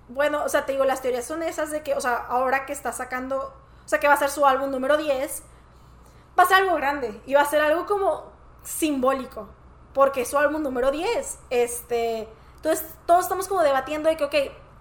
Bueno, 0.08 0.44
o 0.44 0.48
sea, 0.48 0.66
te 0.66 0.72
digo, 0.72 0.84
las 0.84 1.00
teorías 1.00 1.24
son 1.24 1.42
esas 1.42 1.70
de 1.70 1.82
que, 1.82 1.94
o 1.94 2.00
sea, 2.00 2.16
ahora 2.16 2.66
que 2.66 2.72
está 2.72 2.92
sacando, 2.92 3.54
o 3.84 3.88
sea, 3.88 4.00
que 4.00 4.06
va 4.08 4.14
a 4.14 4.18
ser 4.18 4.30
su 4.30 4.44
álbum 4.46 4.70
número 4.70 4.96
10, 4.96 5.42
va 6.38 6.42
a 6.42 6.46
ser 6.46 6.58
algo 6.58 6.74
grande 6.76 7.20
y 7.26 7.34
va 7.34 7.40
a 7.42 7.46
ser 7.46 7.60
algo 7.62 7.86
como 7.86 8.32
simbólico, 8.62 9.48
porque 9.94 10.22
es 10.22 10.28
su 10.28 10.38
álbum 10.38 10.62
número 10.62 10.90
10. 10.90 11.38
Este, 11.50 12.28
entonces, 12.56 12.86
todos 13.06 13.22
estamos 13.24 13.48
como 13.48 13.62
debatiendo 13.62 14.08
de 14.08 14.16
que, 14.16 14.24
ok, 14.24 14.34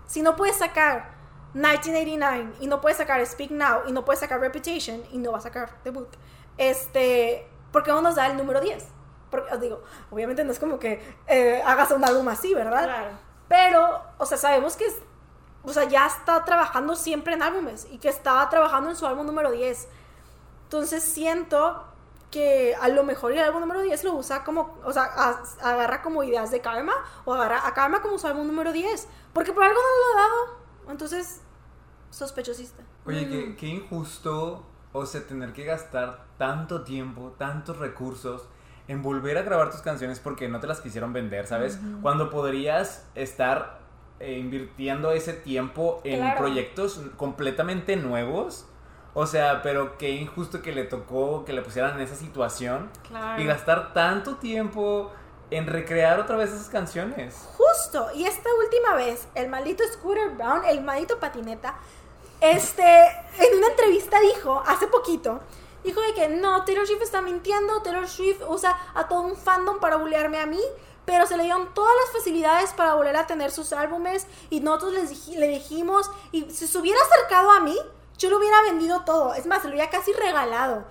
si 0.07 0.22
no 0.22 0.35
puedes 0.35 0.57
sacar 0.57 1.14
1989 1.53 2.53
y 2.60 2.68
no 2.68 2.81
puedes 2.81 2.98
sacar 2.98 3.26
Speak 3.26 3.52
Now 3.52 3.81
y 3.88 3.91
no 3.91 4.03
puedes 4.06 4.19
sacar 4.19 4.39
Reputation 4.39 5.03
y 5.11 5.19
no 5.19 5.31
va 5.31 5.38
a 5.38 5.41
sacar 5.41 5.69
debut, 5.84 6.07
este, 6.57 7.48
¿por 7.72 7.84
qué 7.84 7.91
no 7.91 8.02
nos 8.02 8.15
da 8.15 8.27
el 8.27 8.38
número 8.38 8.60
10? 8.60 8.85
Porque, 9.31 9.53
os 9.53 9.60
digo, 9.61 9.84
obviamente 10.11 10.43
no 10.43 10.52
es 10.52 10.60
como 10.60 10.80
que 10.80 11.02
eh, 11.27 11.61
hagas 11.65 11.91
un 11.91 12.03
álbum 12.03 12.27
así, 12.27 12.53
¿verdad? 12.53 12.84
Claro. 12.84 13.10
Pero, 13.48 14.02
o 14.18 14.26
sea, 14.26 14.38
sabemos 14.38 14.76
que 14.76 14.85
es- 14.88 14.98
o 15.64 15.72
sea, 15.73 15.85
ya 15.85 16.07
está 16.07 16.44
trabajando 16.45 16.95
siempre 16.95 17.34
en 17.34 17.41
álbumes 17.44 17.88
y 17.91 17.98
que 17.98 18.10
estaba 18.10 18.49
trabajando 18.49 18.90
en 18.90 18.95
su 18.95 19.06
álbum 19.07 19.26
número 19.26 19.52
10. 19.52 19.88
Entonces 20.65 21.03
siento 21.03 21.85
que 22.31 22.76
a 22.81 22.88
lo 22.88 23.03
mejor 23.03 23.31
el 23.31 23.40
álbum 23.40 23.60
número 23.61 23.81
10 23.81 24.03
lo 24.03 24.14
usa 24.14 24.44
como, 24.44 24.77
o 24.84 24.91
sea, 24.91 25.03
a- 25.03 25.44
agarra 25.61 26.02
como 26.02 26.23
ideas 26.23 26.49
de 26.52 26.61
Karma 26.61 26.94
o 27.26 27.34
agarra 27.34 27.68
a 27.68 27.73
Karma 27.73 28.02
como 28.02 28.18
su 28.18 28.26
álbum 28.27 28.48
número 28.48 28.72
10. 28.72 29.07
Porque 29.34 29.53
por 29.53 29.64
algo 29.64 29.76
no 29.80 30.14
lo 30.15 30.19
ha 30.19 30.22
dado. 30.23 30.57
Entonces, 30.90 31.41
sospechosista. 32.10 32.84
Oye, 33.06 33.27
qué, 33.27 33.56
qué 33.56 33.68
injusto, 33.68 34.64
o 34.94 35.06
sea, 35.06 35.26
tener 35.27 35.53
que 35.53 35.64
gastar 35.64 36.26
tanto 36.38 36.84
tiempo, 36.84 37.34
tantos 37.38 37.77
recursos 37.77 38.44
en 38.88 39.02
volver 39.02 39.38
a 39.38 39.44
grabar 39.44 39.72
tus 39.72 39.81
canciones 39.81 40.19
porque 40.19 40.49
no 40.49 40.60
te 40.60 40.68
las 40.68 40.81
quisieron 40.81 41.14
vender, 41.14 41.48
¿sabes? 41.48 41.80
Cuando 42.02 42.30
podrías 42.30 43.06
estar 43.15 43.80
eh, 44.24 44.38
invirtiendo 44.40 45.12
ese 45.12 45.34
tiempo 45.34 46.02
en 46.04 46.20
Claro. 46.20 46.38
proyectos 46.40 47.02
completamente 47.18 47.95
nuevos. 47.95 48.66
O 49.16 49.28
sea, 49.28 49.62
pero 49.62 49.98
qué 50.00 50.10
injusto 50.12 50.62
que 50.64 50.72
le 50.72 50.86
tocó 50.86 51.45
que 51.45 51.54
le 51.54 51.62
pusieran 51.62 51.94
en 51.95 52.02
esa 52.02 52.16
situación 52.16 52.90
Claro. 53.08 53.41
y 53.41 53.45
gastar 53.45 53.94
tanto 53.94 54.38
tiempo 54.38 55.12
en 55.52 55.68
recrear 55.68 56.20
otra 56.20 56.36
vez 56.36 56.52
esas 56.52 56.68
canciones. 56.70 57.36
Justo, 57.58 58.08
y 58.16 58.24
esta 58.26 58.50
última 58.66 58.95
vez, 58.95 59.28
el 59.36 59.50
maldito 59.50 59.84
Scooter 59.94 60.30
Brown, 60.32 60.66
el 60.66 60.82
maldito 60.82 61.20
patineta, 61.20 61.76
este, 62.41 62.84
en 62.84 63.58
una 63.58 63.68
entrevista 63.68 64.20
dijo, 64.20 64.64
hace 64.66 64.88
poquito, 64.88 65.41
dijo 65.84 66.02
de 66.02 66.14
que 66.14 66.28
no, 66.30 66.66
Taylor 66.66 66.88
Swift 66.88 67.04
está 67.04 67.22
mintiendo, 67.22 67.82
Taylor 67.84 68.08
Swift 68.08 68.41
usa 68.48 68.76
a 68.95 69.08
todo 69.08 69.22
un 69.22 69.36
fandom 69.36 69.80
para 69.80 69.98
bullearme 69.98 70.40
a 70.40 70.45
mí, 70.45 70.60
pero 71.05 71.25
se 71.25 71.38
le 71.38 71.43
dieron 71.43 71.73
todas 71.73 71.93
las 72.03 72.13
facilidades 72.13 72.71
para 72.73 72.95
volver 72.95 73.15
a 73.17 73.27
tener 73.27 73.51
sus 73.51 73.73
álbumes 73.73 74.27
y 74.49 74.59
nosotros 74.59 74.93
les 74.93 75.27
le 75.27 75.47
dijimos, 75.47 76.09
y 76.31 76.49
si 76.49 76.67
se 76.67 76.77
hubiera 76.77 76.99
acercado 77.01 77.51
a 77.51 77.59
mí, 77.59 77.77
yo 78.17 78.30
le 78.30 78.35
hubiera 78.35 78.61
vendido 78.63 79.03
todo, 79.03 79.34
es 79.34 79.45
más, 79.45 79.61
se 79.61 79.67
lo 79.67 79.73
hubiera 79.73 79.89
casi 79.89 80.13
regalado. 80.13 80.85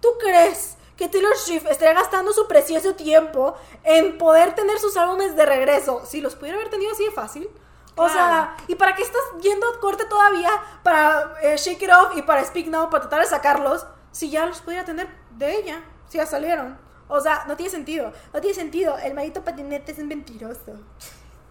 ¿Tú 0.00 0.08
crees 0.18 0.76
que 0.96 1.08
Taylor 1.08 1.36
Swift 1.36 1.66
estaría 1.66 1.94
gastando 1.94 2.32
su 2.32 2.46
precioso 2.46 2.94
tiempo 2.94 3.54
en 3.84 4.18
poder 4.18 4.54
tener 4.54 4.78
sus 4.78 4.96
álbumes 4.96 5.36
de 5.36 5.46
regreso? 5.46 6.02
Si 6.04 6.20
los 6.20 6.34
pudiera 6.36 6.58
haber 6.58 6.70
tenido 6.70 6.92
así 6.92 7.04
de 7.04 7.10
fácil. 7.10 7.48
O 7.96 8.08
sea, 8.08 8.56
¿y 8.66 8.74
para 8.74 8.94
qué 8.96 9.02
estás 9.02 9.22
yendo 9.40 9.68
a 9.68 9.78
corte 9.78 10.04
todavía 10.06 10.50
para 10.82 11.34
eh, 11.42 11.56
Shake 11.56 11.82
It 11.82 11.90
Off 11.90 12.16
y 12.16 12.22
para 12.22 12.44
Speak 12.44 12.66
Now 12.66 12.90
para 12.90 13.02
tratar 13.02 13.20
de 13.20 13.26
sacarlos? 13.26 13.86
Si 14.10 14.30
ya 14.30 14.46
los 14.46 14.60
pudiera 14.60 14.84
tener 14.84 15.08
de 15.30 15.56
ella, 15.56 15.80
si 16.08 16.18
ya 16.18 16.26
salieron. 16.26 16.83
O 17.08 17.20
sea, 17.20 17.44
no 17.46 17.56
tiene 17.56 17.70
sentido, 17.70 18.12
no 18.32 18.40
tiene 18.40 18.54
sentido. 18.54 18.96
El 18.98 19.14
maldito 19.14 19.42
patinete 19.44 19.92
es 19.92 19.98
un 19.98 20.08
mentiroso. 20.08 20.72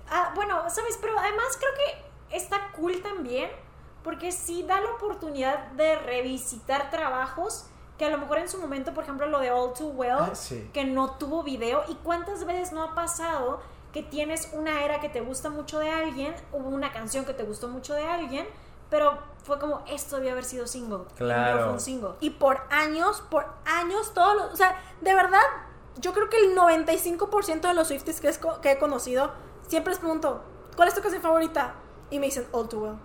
Ah, 0.10 0.32
bueno, 0.36 0.62
sabes, 0.70 0.98
pero 1.02 1.18
además 1.18 1.58
creo 1.60 1.72
que 1.76 2.36
está 2.38 2.72
cool 2.76 3.02
también 3.02 3.50
porque 4.04 4.32
sí 4.32 4.64
da 4.64 4.82
la 4.82 4.92
oportunidad 4.92 5.68
de 5.74 5.96
revisitar 5.96 6.90
trabajos 6.90 7.66
que 7.98 8.06
a 8.06 8.10
lo 8.10 8.18
mejor 8.18 8.40
en 8.40 8.50
su 8.50 8.58
momento, 8.58 8.94
por 8.94 9.04
ejemplo, 9.04 9.28
lo 9.28 9.40
de 9.40 9.52
All 9.52 9.74
Too 9.74 9.90
Well, 9.90 10.18
Ah, 10.20 10.36
sí. 10.36 10.70
que 10.74 10.84
no 10.84 11.12
tuvo 11.12 11.44
video. 11.44 11.84
¿Y 11.88 11.96
cuántas 11.96 12.44
veces 12.46 12.72
no 12.74 12.84
ha 12.84 12.96
pasado 12.96 13.62
que 13.94 14.02
tienes 14.02 14.50
una 14.54 14.84
era 14.84 15.00
que 15.00 15.08
te 15.10 15.22
gusta 15.22 15.52
mucho 15.52 15.78
de 15.80 15.92
alguien, 15.92 16.34
hubo 16.52 16.68
una 16.70 16.92
canción 16.92 17.26
que 17.26 17.34
te 17.34 17.44
gustó 17.44 17.68
mucho 17.68 17.94
de 17.94 18.04
alguien, 18.04 18.48
pero 18.94 19.18
fue 19.44 19.58
como, 19.58 19.84
esto 19.88 20.18
debía 20.18 20.34
haber 20.34 20.46
sido 20.46 20.68
single. 20.68 21.06
Claro. 21.16 21.56
No 21.56 21.64
fue 21.64 21.74
un 21.74 21.80
single. 21.80 22.12
Y 22.20 22.30
por 22.30 22.62
años, 22.70 23.24
por 23.28 23.48
años, 23.66 24.14
todos 24.14 24.36
los... 24.36 24.54
O 24.54 24.56
sea, 24.56 24.80
de 25.02 25.16
verdad, 25.16 25.42
yo 25.98 26.14
creo 26.14 26.30
que 26.30 26.38
el 26.38 26.56
95% 26.56 27.62
de 27.62 27.74
los 27.74 27.88
Swifties 27.88 28.22
que, 28.22 28.28
es 28.28 28.40
que 28.62 28.72
he 28.72 28.78
conocido, 28.78 29.32
siempre 29.68 29.94
les 29.94 30.00
pregunto, 30.00 30.44
¿cuál 30.76 30.90
es 30.90 30.94
tu 30.94 31.02
canción 31.02 31.24
favorita? 31.24 31.74
Y 32.12 32.20
me 32.20 32.28
dicen, 32.28 32.46
All 32.52 32.70
Too 32.70 32.82
Well. 32.82 32.98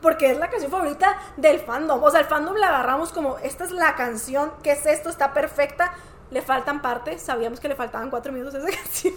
Porque 0.00 0.30
es 0.30 0.38
la 0.38 0.48
canción 0.48 0.70
favorita 0.70 1.18
del 1.36 1.58
fandom. 1.58 2.00
O 2.00 2.10
sea, 2.12 2.20
el 2.20 2.26
fandom 2.26 2.54
la 2.54 2.68
agarramos 2.68 3.10
como, 3.10 3.38
esta 3.38 3.64
es 3.64 3.72
la 3.72 3.96
canción, 3.96 4.52
¿qué 4.62 4.70
es 4.70 4.86
esto? 4.86 5.08
Está 5.08 5.32
perfecta. 5.32 5.92
Le 6.32 6.42
faltan 6.42 6.80
partes, 6.80 7.20
sabíamos 7.20 7.60
que 7.60 7.68
le 7.68 7.76
faltaban 7.76 8.08
cuatro 8.10 8.32
minutos 8.32 8.54
a 8.54 8.58
esa 8.58 8.76
canción. 8.82 9.14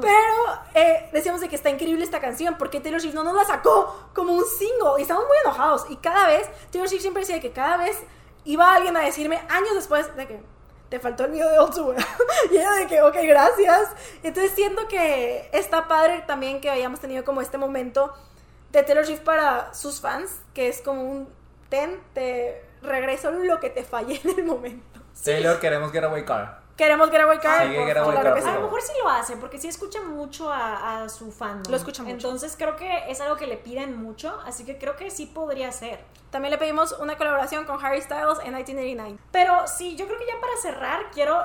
Pero 0.00 0.60
eh, 0.74 1.08
decíamos 1.12 1.40
de 1.40 1.48
que 1.48 1.56
está 1.56 1.70
increíble 1.70 2.02
esta 2.02 2.20
canción, 2.20 2.56
porque 2.58 2.80
Taylor 2.80 3.00
Swift 3.00 3.14
no 3.14 3.22
nos 3.22 3.34
la 3.34 3.44
sacó 3.44 4.08
como 4.14 4.32
un 4.32 4.44
single. 4.44 4.98
Y 4.98 5.02
estamos 5.02 5.24
muy 5.26 5.36
enojados. 5.44 5.84
Y 5.90 5.96
cada 5.96 6.28
vez, 6.28 6.48
Taylor 6.72 6.88
Swift 6.88 7.02
siempre 7.02 7.20
decía 7.20 7.40
que 7.40 7.52
cada 7.52 7.76
vez 7.76 7.98
iba 8.44 8.74
alguien 8.74 8.96
a 8.96 9.00
decirme, 9.00 9.36
años 9.48 9.74
después, 9.74 10.16
de 10.16 10.26
que 10.26 10.40
te 10.88 10.98
faltó 10.98 11.24
el 11.24 11.30
mío 11.30 11.48
de 11.48 11.58
Old 11.58 11.72
School. 11.72 11.96
y 12.50 12.56
ella 12.56 12.72
de 12.72 12.86
que, 12.86 13.02
ok, 13.02 13.16
gracias. 13.22 13.90
Entonces 14.22 14.52
siento 14.54 14.88
que 14.88 15.48
está 15.52 15.88
padre 15.88 16.24
también 16.26 16.60
que 16.60 16.70
hayamos 16.70 17.00
tenido 17.00 17.24
como 17.24 17.40
este 17.40 17.58
momento 17.58 18.12
de 18.72 18.82
Taylor 18.82 19.06
Swift 19.06 19.20
para 19.20 19.72
sus 19.74 20.00
fans, 20.00 20.30
que 20.54 20.68
es 20.68 20.80
como 20.80 21.02
un, 21.02 21.28
ten, 21.68 22.00
te 22.14 22.64
regreso 22.82 23.30
lo 23.30 23.60
que 23.60 23.70
te 23.70 23.84
fallé 23.84 24.20
en 24.24 24.38
el 24.38 24.44
momento. 24.44 24.99
Taylor, 25.24 25.58
queremos 25.60 25.92
Getaway 25.92 26.24
Car. 26.24 26.60
Queremos 26.76 27.10
Getaway 27.10 27.38
Car. 27.38 27.68
Sí, 27.68 27.76
por 27.76 27.86
Getaway 27.86 28.16
Car. 28.16 28.26
A 28.48 28.54
lo 28.54 28.62
mejor 28.62 28.80
sí 28.80 28.92
lo 29.02 29.10
hace, 29.10 29.36
porque 29.36 29.58
sí 29.58 29.68
escucha 29.68 30.00
mucho 30.00 30.50
a, 30.50 31.02
a 31.02 31.08
su 31.08 31.30
fan. 31.30 31.62
Lo 31.68 31.76
escucha 31.76 32.02
mucho. 32.02 32.14
Entonces 32.14 32.54
creo 32.56 32.76
que 32.76 33.10
es 33.10 33.20
algo 33.20 33.36
que 33.36 33.46
le 33.46 33.58
piden 33.58 34.02
mucho, 34.02 34.40
así 34.46 34.64
que 34.64 34.78
creo 34.78 34.96
que 34.96 35.10
sí 35.10 35.26
podría 35.26 35.70
ser. 35.72 36.00
También 36.30 36.52
le 36.52 36.58
pedimos 36.58 36.92
una 36.92 37.18
colaboración 37.18 37.64
con 37.64 37.84
Harry 37.84 38.00
Styles 38.00 38.38
en 38.44 38.54
1989. 38.54 39.18
Pero 39.32 39.66
sí, 39.66 39.96
yo 39.96 40.06
creo 40.06 40.18
que 40.18 40.26
ya 40.26 40.40
para 40.40 40.56
cerrar, 40.56 41.10
quiero 41.10 41.38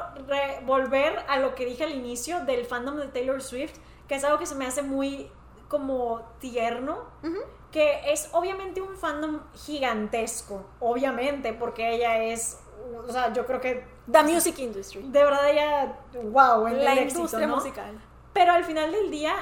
volver 0.66 1.26
a 1.28 1.40
lo 1.40 1.56
que 1.56 1.66
dije 1.66 1.84
al 1.84 1.92
inicio 1.96 2.46
del 2.46 2.66
fandom 2.66 2.98
de 2.98 3.08
Taylor 3.08 3.42
Swift, 3.42 3.76
que 4.08 4.16
es 4.16 4.24
algo 4.24 4.38
que 4.38 4.46
se 4.46 4.56
me 4.56 4.66
hace 4.66 4.84
muy 4.84 5.30
como 5.68 6.22
tierno, 6.40 7.06
que 7.72 8.14
es 8.14 8.30
obviamente 8.32 8.80
un 8.80 8.96
fandom 8.96 9.42
gigantesco, 9.54 10.64
obviamente, 10.80 11.52
porque 11.54 11.96
ella 11.96 12.24
es, 12.24 12.60
o 13.08 13.12
sea, 13.12 13.34
yo 13.34 13.46
creo 13.46 13.60
que 13.62 13.84
The 14.12 14.24
Music 14.24 14.60
Industry. 14.60 15.02
de 15.04 15.24
verdad 15.24 15.50
ella, 15.50 15.94
wow, 16.14 16.68
en 16.68 16.84
La 16.84 16.94
el 16.94 17.00
éxito, 17.00 17.20
industria 17.20 17.48
¿no? 17.48 17.56
musical. 17.56 18.00
Pero 18.34 18.52
al 18.52 18.64
final 18.64 18.92
del 18.92 19.12
día, 19.12 19.36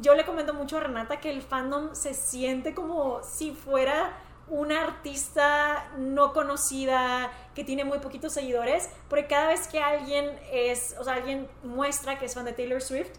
yo 0.00 0.14
le 0.14 0.24
comento 0.24 0.54
mucho 0.54 0.78
a 0.78 0.80
Renata 0.80 1.20
que 1.20 1.30
el 1.30 1.42
fandom 1.42 1.94
se 1.94 2.14
siente 2.14 2.74
como 2.74 3.22
si 3.22 3.52
fuera 3.52 4.12
una 4.48 4.82
artista 4.82 5.90
no 5.96 6.32
conocida 6.34 7.30
que 7.54 7.64
tiene 7.64 7.84
muy 7.84 7.98
poquitos 8.00 8.32
seguidores, 8.32 8.90
porque 9.08 9.26
cada 9.26 9.48
vez 9.48 9.68
que 9.68 9.80
alguien 9.80 10.38
es, 10.52 10.94
o 10.98 11.04
sea, 11.04 11.14
alguien 11.14 11.48
muestra 11.62 12.18
que 12.18 12.26
es 12.26 12.34
fan 12.34 12.44
de 12.44 12.52
Taylor 12.52 12.82
Swift, 12.82 13.10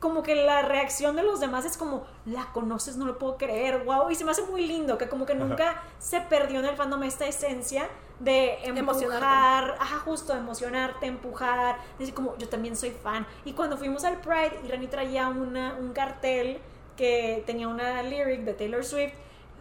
como 0.00 0.22
que 0.22 0.34
la 0.34 0.62
reacción 0.62 1.14
de 1.14 1.22
los 1.22 1.40
demás 1.40 1.64
es 1.66 1.76
como, 1.76 2.04
la 2.24 2.46
conoces, 2.52 2.96
no 2.96 3.04
lo 3.06 3.18
puedo 3.18 3.36
creer, 3.36 3.84
wow, 3.84 4.10
y 4.10 4.14
se 4.14 4.24
me 4.24 4.30
hace 4.30 4.42
muy 4.42 4.66
lindo, 4.66 4.96
que 4.98 5.08
como 5.08 5.26
que 5.26 5.34
nunca 5.34 5.82
se 5.98 6.20
perdió 6.22 6.58
en 6.60 6.64
el 6.66 6.74
fandom 6.76 7.02
esta 7.02 7.26
esencia 7.26 7.86
de 8.18 8.54
Emocionarte. 8.64 9.26
empujar, 9.26 9.76
ajá, 9.78 9.98
justo, 10.00 10.34
emocionarte, 10.34 11.06
empujar, 11.06 11.76
decir 11.98 12.14
como, 12.14 12.36
yo 12.38 12.48
también 12.48 12.76
soy 12.76 12.90
fan. 12.90 13.26
Y 13.44 13.52
cuando 13.52 13.76
fuimos 13.76 14.04
al 14.04 14.20
Pride 14.20 14.60
y 14.64 14.68
Rani 14.68 14.86
traía 14.88 15.28
una, 15.28 15.74
un 15.78 15.92
cartel 15.92 16.60
que 16.96 17.42
tenía 17.46 17.68
una 17.68 18.02
lyric 18.02 18.40
de 18.44 18.54
Taylor 18.54 18.84
Swift, 18.84 19.12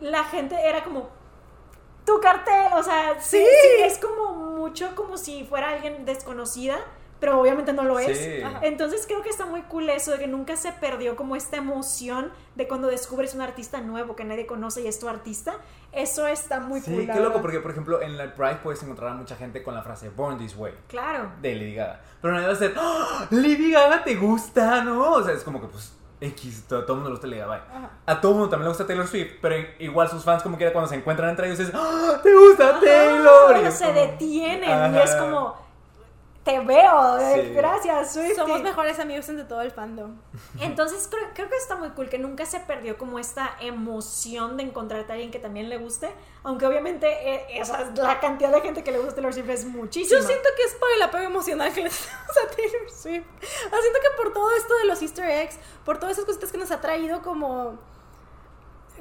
la 0.02 0.24
gente 0.24 0.56
era 0.62 0.84
como, 0.86 1.10
tu 2.06 2.20
cartel, 2.22 2.74
o 2.76 2.84
sea, 2.84 3.20
sí, 3.20 3.38
Sí. 3.38 3.44
sí, 3.78 3.84
es 3.84 3.98
como 4.00 4.34
mucho 4.34 4.96
como 4.96 5.18
si 5.18 5.44
fuera 5.44 5.70
alguien 5.72 6.06
desconocida, 6.06 6.80
pero 7.20 7.40
obviamente 7.40 7.74
no 7.74 7.84
lo 7.84 8.00
es. 8.00 8.18
Sí. 8.18 8.42
Ajá. 8.42 8.60
Entonces 8.64 9.06
creo 9.08 9.22
que 9.22 9.30
está 9.30 9.46
muy 9.46 9.62
cool 9.64 9.90
eso 9.90 10.12
de 10.12 10.20
que 10.20 10.28
nunca 10.28 10.56
se 10.56 10.72
perdió 10.72 11.16
como 11.16 11.36
esta 11.36 11.58
emoción 11.58 12.32
de 12.56 12.68
cuando 12.68 12.88
descubres 12.88 13.34
un 13.36 13.42
artista 13.42 13.82
nuevo 13.82 14.16
que 14.16 14.24
nadie 14.26 14.46
conoce 14.46 14.82
y 14.82 14.88
es 14.88 15.00
tu 15.00 15.08
artista. 15.10 15.56
Eso 15.92 16.28
está 16.28 16.60
muy 16.60 16.82
Sí, 16.82 16.92
cool. 16.92 17.08
la 17.08 17.14
qué 17.14 17.20
loco, 17.20 17.42
porque 17.42 17.60
por 17.60 17.72
ejemplo 17.72 18.02
en 18.02 18.18
la 18.18 18.34
Pride 18.36 18.60
puedes 18.64 18.82
encontrar 18.84 19.12
a 19.12 19.14
mucha 19.16 19.36
gente 19.36 19.64
con 19.64 19.74
la 19.74 19.82
frase 19.82 20.10
Born 20.10 20.38
This 20.38 20.56
Way 20.56 20.74
Claro. 20.88 21.32
de 21.42 21.56
Lady 21.56 21.76
Gaga. 21.76 22.00
Pero 22.22 22.34
nadie 22.34 22.48
va 22.48 22.54
a 22.54 22.56
ser, 22.56 22.74
¡Ah! 22.78 23.28
Lady 23.32 23.72
Gaga 23.72 24.04
te 24.04 24.16
gusta, 24.16 24.84
¿no? 24.84 25.14
O 25.14 25.24
sea, 25.24 25.34
es 25.34 25.44
como 25.44 25.60
que 25.60 25.68
pues 25.68 25.94
X, 26.22 26.66
todo, 26.68 26.82
todo 26.84 26.94
el 26.94 26.98
mundo 26.98 27.10
le 27.10 27.14
gusta 27.16 27.28
Lady 27.28 27.40
Gaga. 27.40 27.92
A 28.06 28.22
todo 28.22 28.32
el 28.34 28.38
mundo 28.38 28.50
también 28.52 28.66
le 28.66 28.70
gusta 28.70 28.86
Taylor 28.86 29.08
Swift, 29.08 29.38
pero 29.42 29.56
igual 29.80 30.10
sus 30.10 30.24
fans 30.24 30.44
como 30.44 30.58
quiera 30.58 30.72
cuando 30.74 30.90
se 30.90 30.96
encuentran 30.96 31.30
entre 31.32 31.48
ellos 31.48 31.60
es, 31.60 31.72
¡Ah! 31.74 32.20
¿te 32.22 32.36
gusta 32.36 32.80
Taylor? 32.80 33.52
Y 33.56 33.60
Ajá, 33.60 33.68
es 33.70 33.74
se 33.78 33.86
como- 33.86 34.00
detienen 34.00 34.94
y 34.96 34.98
es 35.00 35.16
como, 35.16 35.56
te 36.50 36.60
veo, 36.62 37.18
eh, 37.20 37.44
Sí. 37.48 37.54
gracias, 37.54 38.14
Swiftie". 38.14 38.36
Somos 38.36 38.62
mejores 38.62 39.00
amigos 39.00 39.28
entre 39.30 39.46
todo 39.46 39.62
el 39.62 39.72
fandom. 39.72 40.18
Entonces 40.60 41.08
creo, 41.10 41.28
creo 41.34 41.50
que 41.50 41.56
está 41.58 41.76
muy 41.76 41.90
cool 41.92 42.10
que 42.10 42.20
nunca 42.20 42.46
se 42.46 42.60
perdió 42.60 42.98
como 42.98 43.20
esta 43.20 43.56
emoción 43.62 44.58
de 44.58 44.64
encontrarte 44.64 45.12
a 45.12 45.16
alguien 45.16 45.32
que 45.32 45.40
también 45.40 45.70
le 45.70 45.78
guste, 45.78 46.10
aunque 46.44 46.66
obviamente 46.66 47.08
eh, 47.08 47.46
esa- 47.60 47.92
la 47.96 48.20
cantidad 48.20 48.52
de 48.52 48.62
gente 48.62 48.84
que 48.84 48.92
le 48.92 48.98
gusta 49.00 49.16
Taylor 49.16 49.34
Swift 49.34 49.50
es 49.50 49.66
muchísima. 49.66 50.20
Yo 50.22 50.26
siento 50.26 50.50
que 50.56 50.64
es 50.64 50.74
por 50.76 50.90
el 50.96 51.02
apego 51.02 51.24
emocional 51.26 51.74
que 51.74 51.84
le 51.84 51.90
tenemos 51.90 52.38
a 52.38 52.56
Taylor 52.56 52.90
Swift. 52.90 53.26
Siento 53.42 54.00
que 54.02 54.22
por 54.24 54.34
todo 54.34 54.52
esto 54.56 54.76
de 54.78 54.86
los 54.86 55.02
easter 55.02 55.30
eggs, 55.30 55.58
por 55.86 55.98
todas 56.00 56.14
esas 56.14 56.26
cositas 56.26 56.52
que 56.52 56.58
nos 56.58 56.72
ha 56.72 56.82
traído 56.82 57.22
como... 57.22 57.80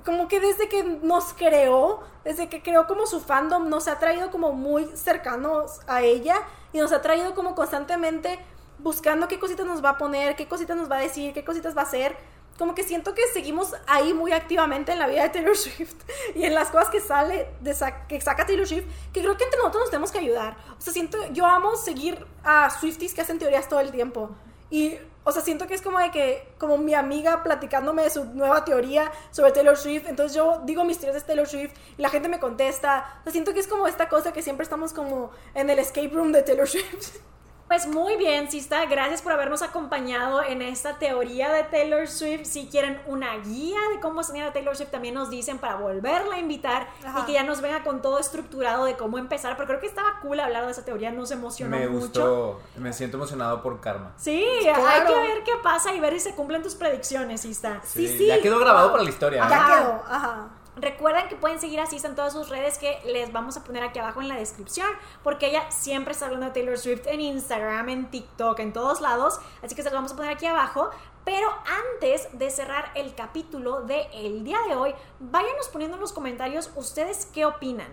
Como 0.04 0.28
que 0.28 0.40
desde 0.40 0.68
que 0.68 0.82
nos 0.84 1.32
creó, 1.34 2.00
desde 2.24 2.48
que 2.48 2.62
creó 2.62 2.86
como 2.86 3.06
su 3.06 3.20
fandom, 3.20 3.68
nos 3.68 3.88
ha 3.88 3.98
traído 3.98 4.30
como 4.30 4.52
muy 4.52 4.84
cercanos 4.96 5.80
a 5.86 6.02
ella 6.02 6.36
y 6.72 6.78
nos 6.78 6.92
ha 6.92 7.00
traído 7.02 7.34
como 7.34 7.54
constantemente 7.54 8.38
buscando 8.78 9.26
qué 9.26 9.38
cositas 9.40 9.66
nos 9.66 9.84
va 9.84 9.90
a 9.90 9.98
poner, 9.98 10.36
qué 10.36 10.46
cositas 10.46 10.76
nos 10.76 10.90
va 10.90 10.96
a 10.98 11.00
decir, 11.00 11.32
qué 11.34 11.44
cositas 11.44 11.76
va 11.76 11.80
a 11.82 11.84
hacer. 11.84 12.16
Como 12.58 12.74
que 12.74 12.82
siento 12.82 13.14
que 13.14 13.22
seguimos 13.32 13.74
ahí 13.86 14.12
muy 14.14 14.32
activamente 14.32 14.90
en 14.92 14.98
la 14.98 15.06
vida 15.06 15.22
de 15.22 15.28
Taylor 15.30 15.56
Swift 15.64 15.94
y 16.34 16.44
en 16.44 16.54
las 16.54 16.70
cosas 16.70 16.88
que 16.90 17.00
sale, 17.00 17.48
de 17.60 17.72
sa- 17.74 18.06
que 18.06 18.20
saca 18.20 18.46
Taylor 18.46 18.66
Swift, 18.66 18.84
que 19.12 19.20
creo 19.20 19.36
que 19.36 19.44
entre 19.44 19.58
nosotros 19.58 19.82
nos 19.84 19.90
tenemos 19.90 20.10
que 20.12 20.18
ayudar. 20.18 20.56
O 20.76 20.80
sea, 20.80 20.92
siento, 20.92 21.18
yo 21.32 21.46
amo 21.46 21.76
seguir 21.76 22.24
a 22.44 22.68
Swifties 22.70 23.14
que 23.14 23.20
hacen 23.20 23.38
teorías 23.38 23.68
todo 23.68 23.80
el 23.80 23.90
tiempo. 23.92 24.30
Y, 24.70 24.96
o 25.28 25.32
sea, 25.32 25.42
siento 25.42 25.66
que 25.66 25.74
es 25.74 25.82
como 25.82 25.98
de 25.98 26.10
que, 26.10 26.48
como 26.56 26.78
mi 26.78 26.94
amiga 26.94 27.42
platicándome 27.42 28.02
de 28.02 28.08
su 28.08 28.24
nueva 28.24 28.64
teoría 28.64 29.12
sobre 29.30 29.52
Taylor 29.52 29.76
Swift. 29.76 30.06
Entonces 30.08 30.34
yo 30.34 30.62
digo 30.64 30.84
mis 30.84 30.98
teorías 30.98 31.22
de 31.22 31.26
Taylor 31.26 31.46
Swift 31.46 31.74
y 31.98 32.00
la 32.00 32.08
gente 32.08 32.30
me 32.30 32.40
contesta. 32.40 33.20
O 33.20 33.24
sea, 33.24 33.32
siento 33.32 33.52
que 33.52 33.60
es 33.60 33.66
como 33.66 33.86
esta 33.86 34.08
cosa 34.08 34.32
que 34.32 34.40
siempre 34.40 34.64
estamos 34.64 34.94
como 34.94 35.30
en 35.52 35.68
el 35.68 35.80
escape 35.80 36.08
room 36.08 36.32
de 36.32 36.42
Taylor 36.42 36.66
Swift. 36.66 37.18
Pues 37.68 37.86
muy 37.86 38.16
bien, 38.16 38.50
Sista, 38.50 38.86
gracias 38.86 39.20
por 39.20 39.30
habernos 39.32 39.60
acompañado 39.60 40.42
en 40.42 40.62
esta 40.62 40.98
teoría 40.98 41.52
de 41.52 41.64
Taylor 41.64 42.08
Swift. 42.08 42.46
Si 42.46 42.66
quieren 42.68 42.98
una 43.06 43.36
guía 43.36 43.76
de 43.94 44.00
cómo 44.00 44.22
enseñar 44.22 44.48
a 44.48 44.52
Taylor 44.54 44.74
Swift, 44.74 44.90
también 44.90 45.12
nos 45.14 45.28
dicen 45.28 45.58
para 45.58 45.74
volverla 45.74 46.36
a 46.36 46.38
invitar 46.38 46.88
Ajá. 47.04 47.20
y 47.20 47.22
que 47.26 47.32
ya 47.34 47.42
nos 47.42 47.60
venga 47.60 47.82
con 47.84 48.00
todo 48.00 48.18
estructurado 48.20 48.86
de 48.86 48.96
cómo 48.96 49.18
empezar. 49.18 49.54
Pero 49.58 49.66
creo 49.68 49.80
que 49.80 49.86
estaba 49.86 50.18
cool 50.22 50.40
hablar 50.40 50.64
de 50.64 50.72
esa 50.72 50.82
teoría, 50.86 51.10
nos 51.10 51.30
emocionó 51.30 51.76
Me 51.76 51.86
mucho. 51.88 52.00
gustó, 52.00 52.60
me 52.76 52.90
siento 52.94 53.18
emocionado 53.18 53.62
por 53.62 53.80
Karma. 53.82 54.12
Sí, 54.16 54.42
Claro. 54.62 54.86
hay 54.86 55.02
que 55.06 55.20
ver 55.20 55.44
qué 55.44 55.52
pasa 55.62 55.92
y 55.92 56.00
ver 56.00 56.14
si 56.14 56.20
se 56.20 56.34
cumplen 56.34 56.62
tus 56.62 56.74
predicciones, 56.74 57.42
Sista. 57.42 57.82
Sí, 57.84 58.08
sí. 58.08 58.26
Ya 58.28 58.40
quedó 58.40 58.58
grabado 58.60 58.90
para 58.92 59.02
la 59.02 59.10
historia. 59.10 59.46
Ya 59.46 59.56
Ajá. 59.56 59.76
quedó, 59.78 60.02
ajá. 60.08 60.48
Recuerden 60.80 61.28
que 61.28 61.34
pueden 61.34 61.58
seguir 61.58 61.80
a 61.80 61.88
en 61.90 62.14
todas 62.14 62.32
sus 62.32 62.50
redes 62.50 62.78
que 62.78 63.00
les 63.06 63.32
vamos 63.32 63.56
a 63.56 63.64
poner 63.64 63.82
aquí 63.82 63.98
abajo 63.98 64.20
en 64.20 64.28
la 64.28 64.36
descripción, 64.36 64.86
porque 65.24 65.48
ella 65.48 65.68
siempre 65.70 66.12
está 66.12 66.26
hablando 66.26 66.46
de 66.46 66.52
Taylor 66.52 66.78
Swift 66.78 67.06
en 67.06 67.20
Instagram, 67.20 67.88
en 67.88 68.10
TikTok, 68.10 68.60
en 68.60 68.72
todos 68.72 69.00
lados, 69.00 69.40
así 69.62 69.74
que 69.74 69.82
se 69.82 69.88
los 69.88 69.94
vamos 69.94 70.12
a 70.12 70.16
poner 70.16 70.30
aquí 70.30 70.46
abajo. 70.46 70.90
Pero 71.24 71.48
antes 71.94 72.28
de 72.38 72.50
cerrar 72.50 72.92
el 72.94 73.14
capítulo 73.14 73.82
del 73.82 74.06
el 74.14 74.44
día 74.44 74.60
de 74.68 74.76
hoy, 74.76 74.94
váyanos 75.18 75.68
poniendo 75.68 75.96
en 75.96 76.00
los 76.00 76.12
comentarios 76.12 76.70
ustedes 76.76 77.26
qué 77.26 77.44
opinan. 77.44 77.88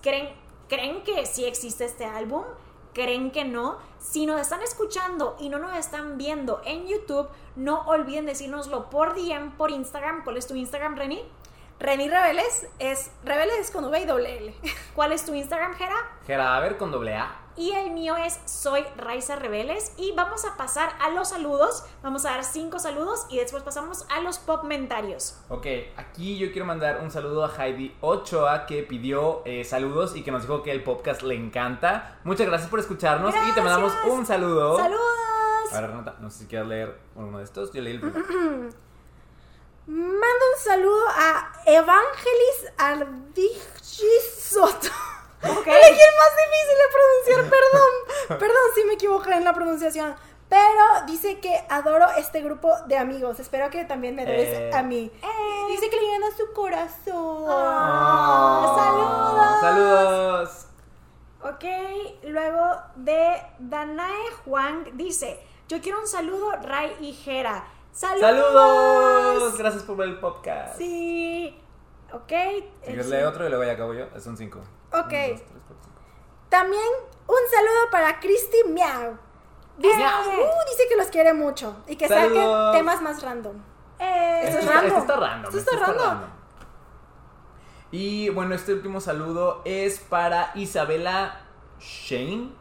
¿Creen, 0.00 0.34
¿Creen 0.68 1.04
que 1.04 1.26
sí 1.26 1.44
existe 1.44 1.84
este 1.84 2.06
álbum? 2.06 2.44
¿Creen 2.94 3.32
que 3.32 3.44
no? 3.44 3.76
Si 3.98 4.24
nos 4.24 4.40
están 4.40 4.62
escuchando 4.62 5.36
y 5.38 5.50
no 5.50 5.58
nos 5.58 5.76
están 5.76 6.16
viendo 6.16 6.62
en 6.64 6.86
YouTube, 6.86 7.28
no 7.54 7.82
olviden 7.86 8.24
decírnoslo 8.24 8.88
por 8.88 9.14
DM, 9.14 9.56
por 9.56 9.70
Instagram. 9.70 10.24
¿Cuál 10.24 10.38
es 10.38 10.46
tu 10.46 10.54
Instagram, 10.54 10.96
Reni? 10.96 11.22
Reni 11.80 12.08
Rebeles 12.08 12.66
es 12.78 13.10
Rebeles 13.24 13.58
es 13.58 13.70
con 13.70 13.84
V 13.84 14.00
y 14.00 14.04
doble 14.04 14.38
L. 14.38 14.54
¿Cuál 14.94 15.12
es 15.12 15.26
tu 15.26 15.34
Instagram, 15.34 15.74
Jera? 15.74 15.96
Geraber 16.26 16.76
con 16.76 16.90
doble 16.90 17.14
A. 17.14 17.40
Y 17.56 17.72
el 17.72 17.90
mío 17.90 18.16
es 18.16 18.40
Soy 18.46 18.84
Raiza 18.96 19.36
Rebeles. 19.36 19.92
Y 19.96 20.12
vamos 20.12 20.44
a 20.44 20.56
pasar 20.56 20.90
a 21.00 21.10
los 21.10 21.28
saludos. 21.28 21.84
Vamos 22.02 22.24
a 22.26 22.30
dar 22.30 22.44
cinco 22.44 22.78
saludos 22.78 23.26
y 23.28 23.38
después 23.38 23.62
pasamos 23.62 24.06
a 24.08 24.20
los 24.20 24.38
pop 24.38 24.64
mentarios. 24.64 25.38
Ok, 25.48 25.66
aquí 25.96 26.38
yo 26.38 26.50
quiero 26.52 26.64
mandar 26.64 27.00
un 27.00 27.10
saludo 27.10 27.44
a 27.44 27.50
Heidi 27.56 27.94
Ochoa 28.00 28.66
que 28.66 28.82
pidió 28.82 29.42
eh, 29.44 29.64
saludos 29.64 30.16
y 30.16 30.22
que 30.22 30.30
nos 30.30 30.42
dijo 30.42 30.62
que 30.62 30.70
el 30.70 30.82
podcast 30.82 31.22
le 31.22 31.34
encanta. 31.34 32.18
Muchas 32.24 32.46
gracias 32.46 32.70
por 32.70 32.80
escucharnos 32.80 33.34
y 33.48 33.52
te 33.52 33.60
mandamos 33.60 33.92
un 34.08 34.24
saludo. 34.26 34.76
¡Saludos! 34.76 35.72
A 35.72 35.80
ver, 35.80 35.90
Renata, 35.90 36.16
no 36.20 36.30
sé 36.30 36.40
si 36.40 36.46
quieres 36.46 36.68
leer 36.68 36.98
uno 37.16 37.38
de 37.38 37.44
estos. 37.44 37.72
Yo 37.72 37.82
leí 37.82 37.94
el 37.94 38.00
primero. 38.00 38.70
Mando 39.86 40.44
un 40.54 40.60
saludo 40.62 41.04
a 41.08 41.52
Evangelis 41.66 42.72
Ardigisoto. 42.78 44.88
Ok. 45.42 45.66
Elegí 45.66 46.00
el 46.00 46.14
más 46.18 46.32
difícil 46.40 46.76
de 46.78 46.88
pronunciar, 46.92 47.40
perdón. 47.50 47.92
Perdón 48.40 48.62
si 48.74 48.84
me 48.84 48.94
equivoqué 48.94 49.32
en 49.32 49.44
la 49.44 49.52
pronunciación. 49.52 50.16
Pero 50.48 51.04
dice 51.06 51.38
que 51.40 51.66
adoro 51.68 52.06
este 52.16 52.40
grupo 52.40 52.72
de 52.86 52.96
amigos. 52.96 53.38
Espero 53.40 53.68
que 53.70 53.84
también 53.84 54.14
me 54.14 54.22
adores 54.22 54.48
Eh. 54.48 54.70
a 54.74 54.82
mí. 54.82 55.10
Eh. 55.22 55.64
Dice 55.68 55.90
que 55.90 55.96
le 56.00 56.06
llena 56.06 56.28
su 56.36 56.50
corazón. 56.54 57.44
Ah, 57.48 58.76
Oh, 58.76 59.60
Saludos. 59.60 60.66
Ok, 61.42 61.64
luego 62.24 62.80
de 62.96 63.42
Danae 63.58 64.30
Juan 64.44 64.84
dice: 64.94 65.38
Yo 65.68 65.80
quiero 65.82 66.00
un 66.00 66.06
saludo, 66.08 66.52
Ray 66.62 66.96
y 67.00 67.12
Jera. 67.12 67.64
¡Saludos! 67.94 68.20
Saludos. 68.52 69.58
Gracias 69.58 69.82
por 69.84 69.96
ver 69.96 70.08
el 70.08 70.18
podcast. 70.18 70.76
Sí. 70.76 71.56
Ok. 72.12 72.32
Si 72.84 72.92
leer 72.92 73.24
otro 73.26 73.46
y 73.46 73.48
luego 73.48 73.64
ya 73.64 73.72
acabo 73.72 73.94
yo. 73.94 74.06
Es 74.16 74.26
un 74.26 74.36
5. 74.36 74.58
Ok. 74.92 75.12
También 76.48 76.82
un 77.26 77.36
saludo 77.50 77.90
para 77.90 78.18
Christy 78.18 78.64
Miau. 78.68 79.16
Dice, 79.78 79.96
uh, 79.96 80.70
dice 80.70 80.88
que 80.88 80.96
los 80.96 81.06
quiere 81.08 81.32
mucho 81.34 81.76
y 81.88 81.96
que 81.96 82.06
Saludos. 82.08 82.66
saquen 82.66 82.78
temas 82.78 83.00
más 83.02 83.22
random. 83.22 83.56
Eh, 83.98 84.40
Esto 84.44 84.58
es 84.58 84.64
está, 84.64 84.74
random. 84.74 84.86
esto 84.98 85.00
está 85.00 85.16
random. 85.16 85.56
Esto 85.58 85.70
está 85.74 85.86
random. 85.86 86.20
Y 87.90 88.28
bueno, 88.30 88.54
este 88.56 88.72
último 88.74 89.00
saludo 89.00 89.62
es 89.64 90.00
para 90.00 90.50
Isabela 90.56 91.40
Shane. 91.78 92.52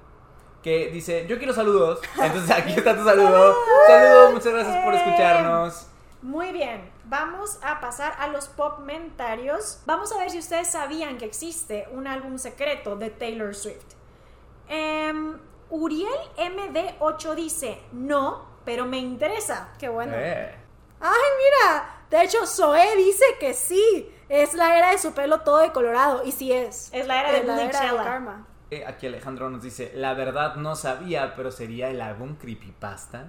Que 0.64 0.88
dice, 0.90 1.26
yo 1.28 1.38
quiero 1.38 1.54
saludos. 1.54 2.00
Entonces 2.22 2.50
aquí 2.50 2.72
está 2.74 2.96
tu 2.96 3.04
saludo. 3.04 3.56
Saludos, 3.88 4.34
muchas 4.34 4.54
gracias 4.54 4.84
por 4.86 4.94
Eh. 4.94 4.98
escucharnos. 4.98 5.88
Muy 6.22 6.54
bien, 6.54 6.90
vamos 7.04 7.60
a 7.62 7.82
pasar 7.82 8.14
a 8.18 8.28
los 8.30 8.48
pop 8.48 8.80
mentarios. 8.80 9.80
Vamos 9.86 10.12
a 10.14 10.18
ver 10.20 10.30
si 10.32 10.40
ustedes 10.40 10.70
sabían 10.70 11.18
que 11.18 11.26
existe 11.26 11.86
un 11.92 12.08
álbum 12.08 12.38
secreto 12.38 12.96
de 12.96 13.10
Taylor 13.10 13.54
Swift. 13.54 13.84
Em, 14.70 15.38
Uriel 15.70 16.14
MD8 16.38 17.36
dice, 17.36 17.82
no, 17.92 18.46
pero 18.64 18.86
me 18.86 19.00
interesa. 19.00 19.70
Qué 19.78 19.90
bueno. 19.90 20.14
Eh. 20.16 20.56
Ay, 21.02 21.12
mira. 21.38 21.90
De 22.10 22.24
hecho, 22.24 22.46
Zoe 22.48 22.96
dice 22.96 23.26
que 23.40 23.54
sí. 23.54 24.10
Es 24.30 24.54
la 24.54 24.78
era 24.78 24.92
de 24.92 24.98
su 25.00 25.14
pelo 25.14 25.42
todo 25.42 25.58
de 25.58 25.72
colorado. 25.74 26.24
Y 26.24 26.32
sí 26.32 26.54
es. 26.54 26.90
Es 26.94 27.06
la 27.06 27.20
era 27.20 27.32
de 27.34 27.44
la 27.44 27.64
era 27.64 27.82
de. 27.92 27.98
Karma. 27.98 28.48
Eh, 28.78 28.86
Aquí 28.86 29.08
Alejandro 29.08 29.50
nos 29.50 29.62
dice, 29.64 29.92
la 29.96 30.14
verdad 30.14 30.56
no 30.56 30.76
sabía, 30.76 31.36
pero 31.36 31.52
sería 31.52 31.90
el 31.90 32.02
álbum 32.02 32.36
Creepypasta. 32.36 33.28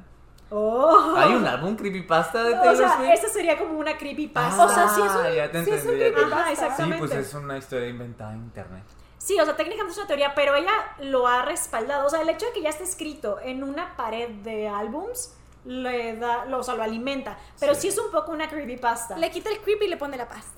Oh. 0.51 1.15
¿Hay 1.16 1.33
un 1.35 1.47
álbum 1.47 1.75
Creepypasta 1.77 2.43
de 2.45 2.55
O 2.55 2.61
Taylor 2.61 2.77
sea, 2.77 2.97
Swift? 2.97 3.11
esa 3.11 3.29
sería 3.29 3.59
como 3.59 3.79
una 3.79 3.97
creepypasta. 3.97 4.62
Ah, 4.62 4.66
o 4.66 4.69
sea, 4.69 4.89
sí 4.89 5.01
es 5.01 5.15
un- 5.15 5.35
ya 5.35 5.51
te 5.51 5.65
sí 5.65 5.71
es 5.71 5.85
un 5.85 5.91
creepypasta. 5.93 6.37
Ajá, 6.41 6.53
exactamente. 6.53 7.07
Sí, 7.09 7.15
pues 7.15 7.27
es 7.29 7.35
una 7.35 7.59
historia 7.59 7.89
inventada 7.89 8.33
en 8.35 8.39
internet. 8.45 8.85
Sí, 9.19 9.41
o 9.41 9.45
sea, 9.45 9.57
técnicamente 9.57 9.93
es 9.93 9.99
una 9.99 10.07
teoría, 10.07 10.35
pero 10.35 10.55
ella 10.55 10.73
lo 11.01 11.27
ha 11.27 11.43
respaldado. 11.43 12.07
O 12.07 12.11
sea, 12.11 12.21
el 12.21 12.29
hecho 12.29 12.47
de 12.47 12.53
que 12.53 12.62
ya 12.62 12.69
esté 12.69 12.85
escrito 12.85 13.39
en 13.43 13.65
una 13.65 13.97
pared 13.97 14.29
de 14.29 14.69
álbums 14.69 15.35
le 15.65 16.16
da, 16.19 16.45
lo, 16.45 16.59
o 16.59 16.62
sea, 16.62 16.75
lo 16.75 16.83
alimenta. 16.83 17.39
Pero 17.59 17.75
sí. 17.75 17.81
Sí. 17.83 17.89
es 17.89 17.99
un 17.99 18.11
poco 18.12 18.31
una 18.33 18.49
creepypasta. 18.51 19.16
Le 19.16 19.31
quita 19.31 19.51
el 19.51 19.61
creepy 19.61 19.87
y 19.87 19.89
le 19.89 19.97
pone 19.97 20.19
la 20.19 20.29
pasta. 20.29 20.51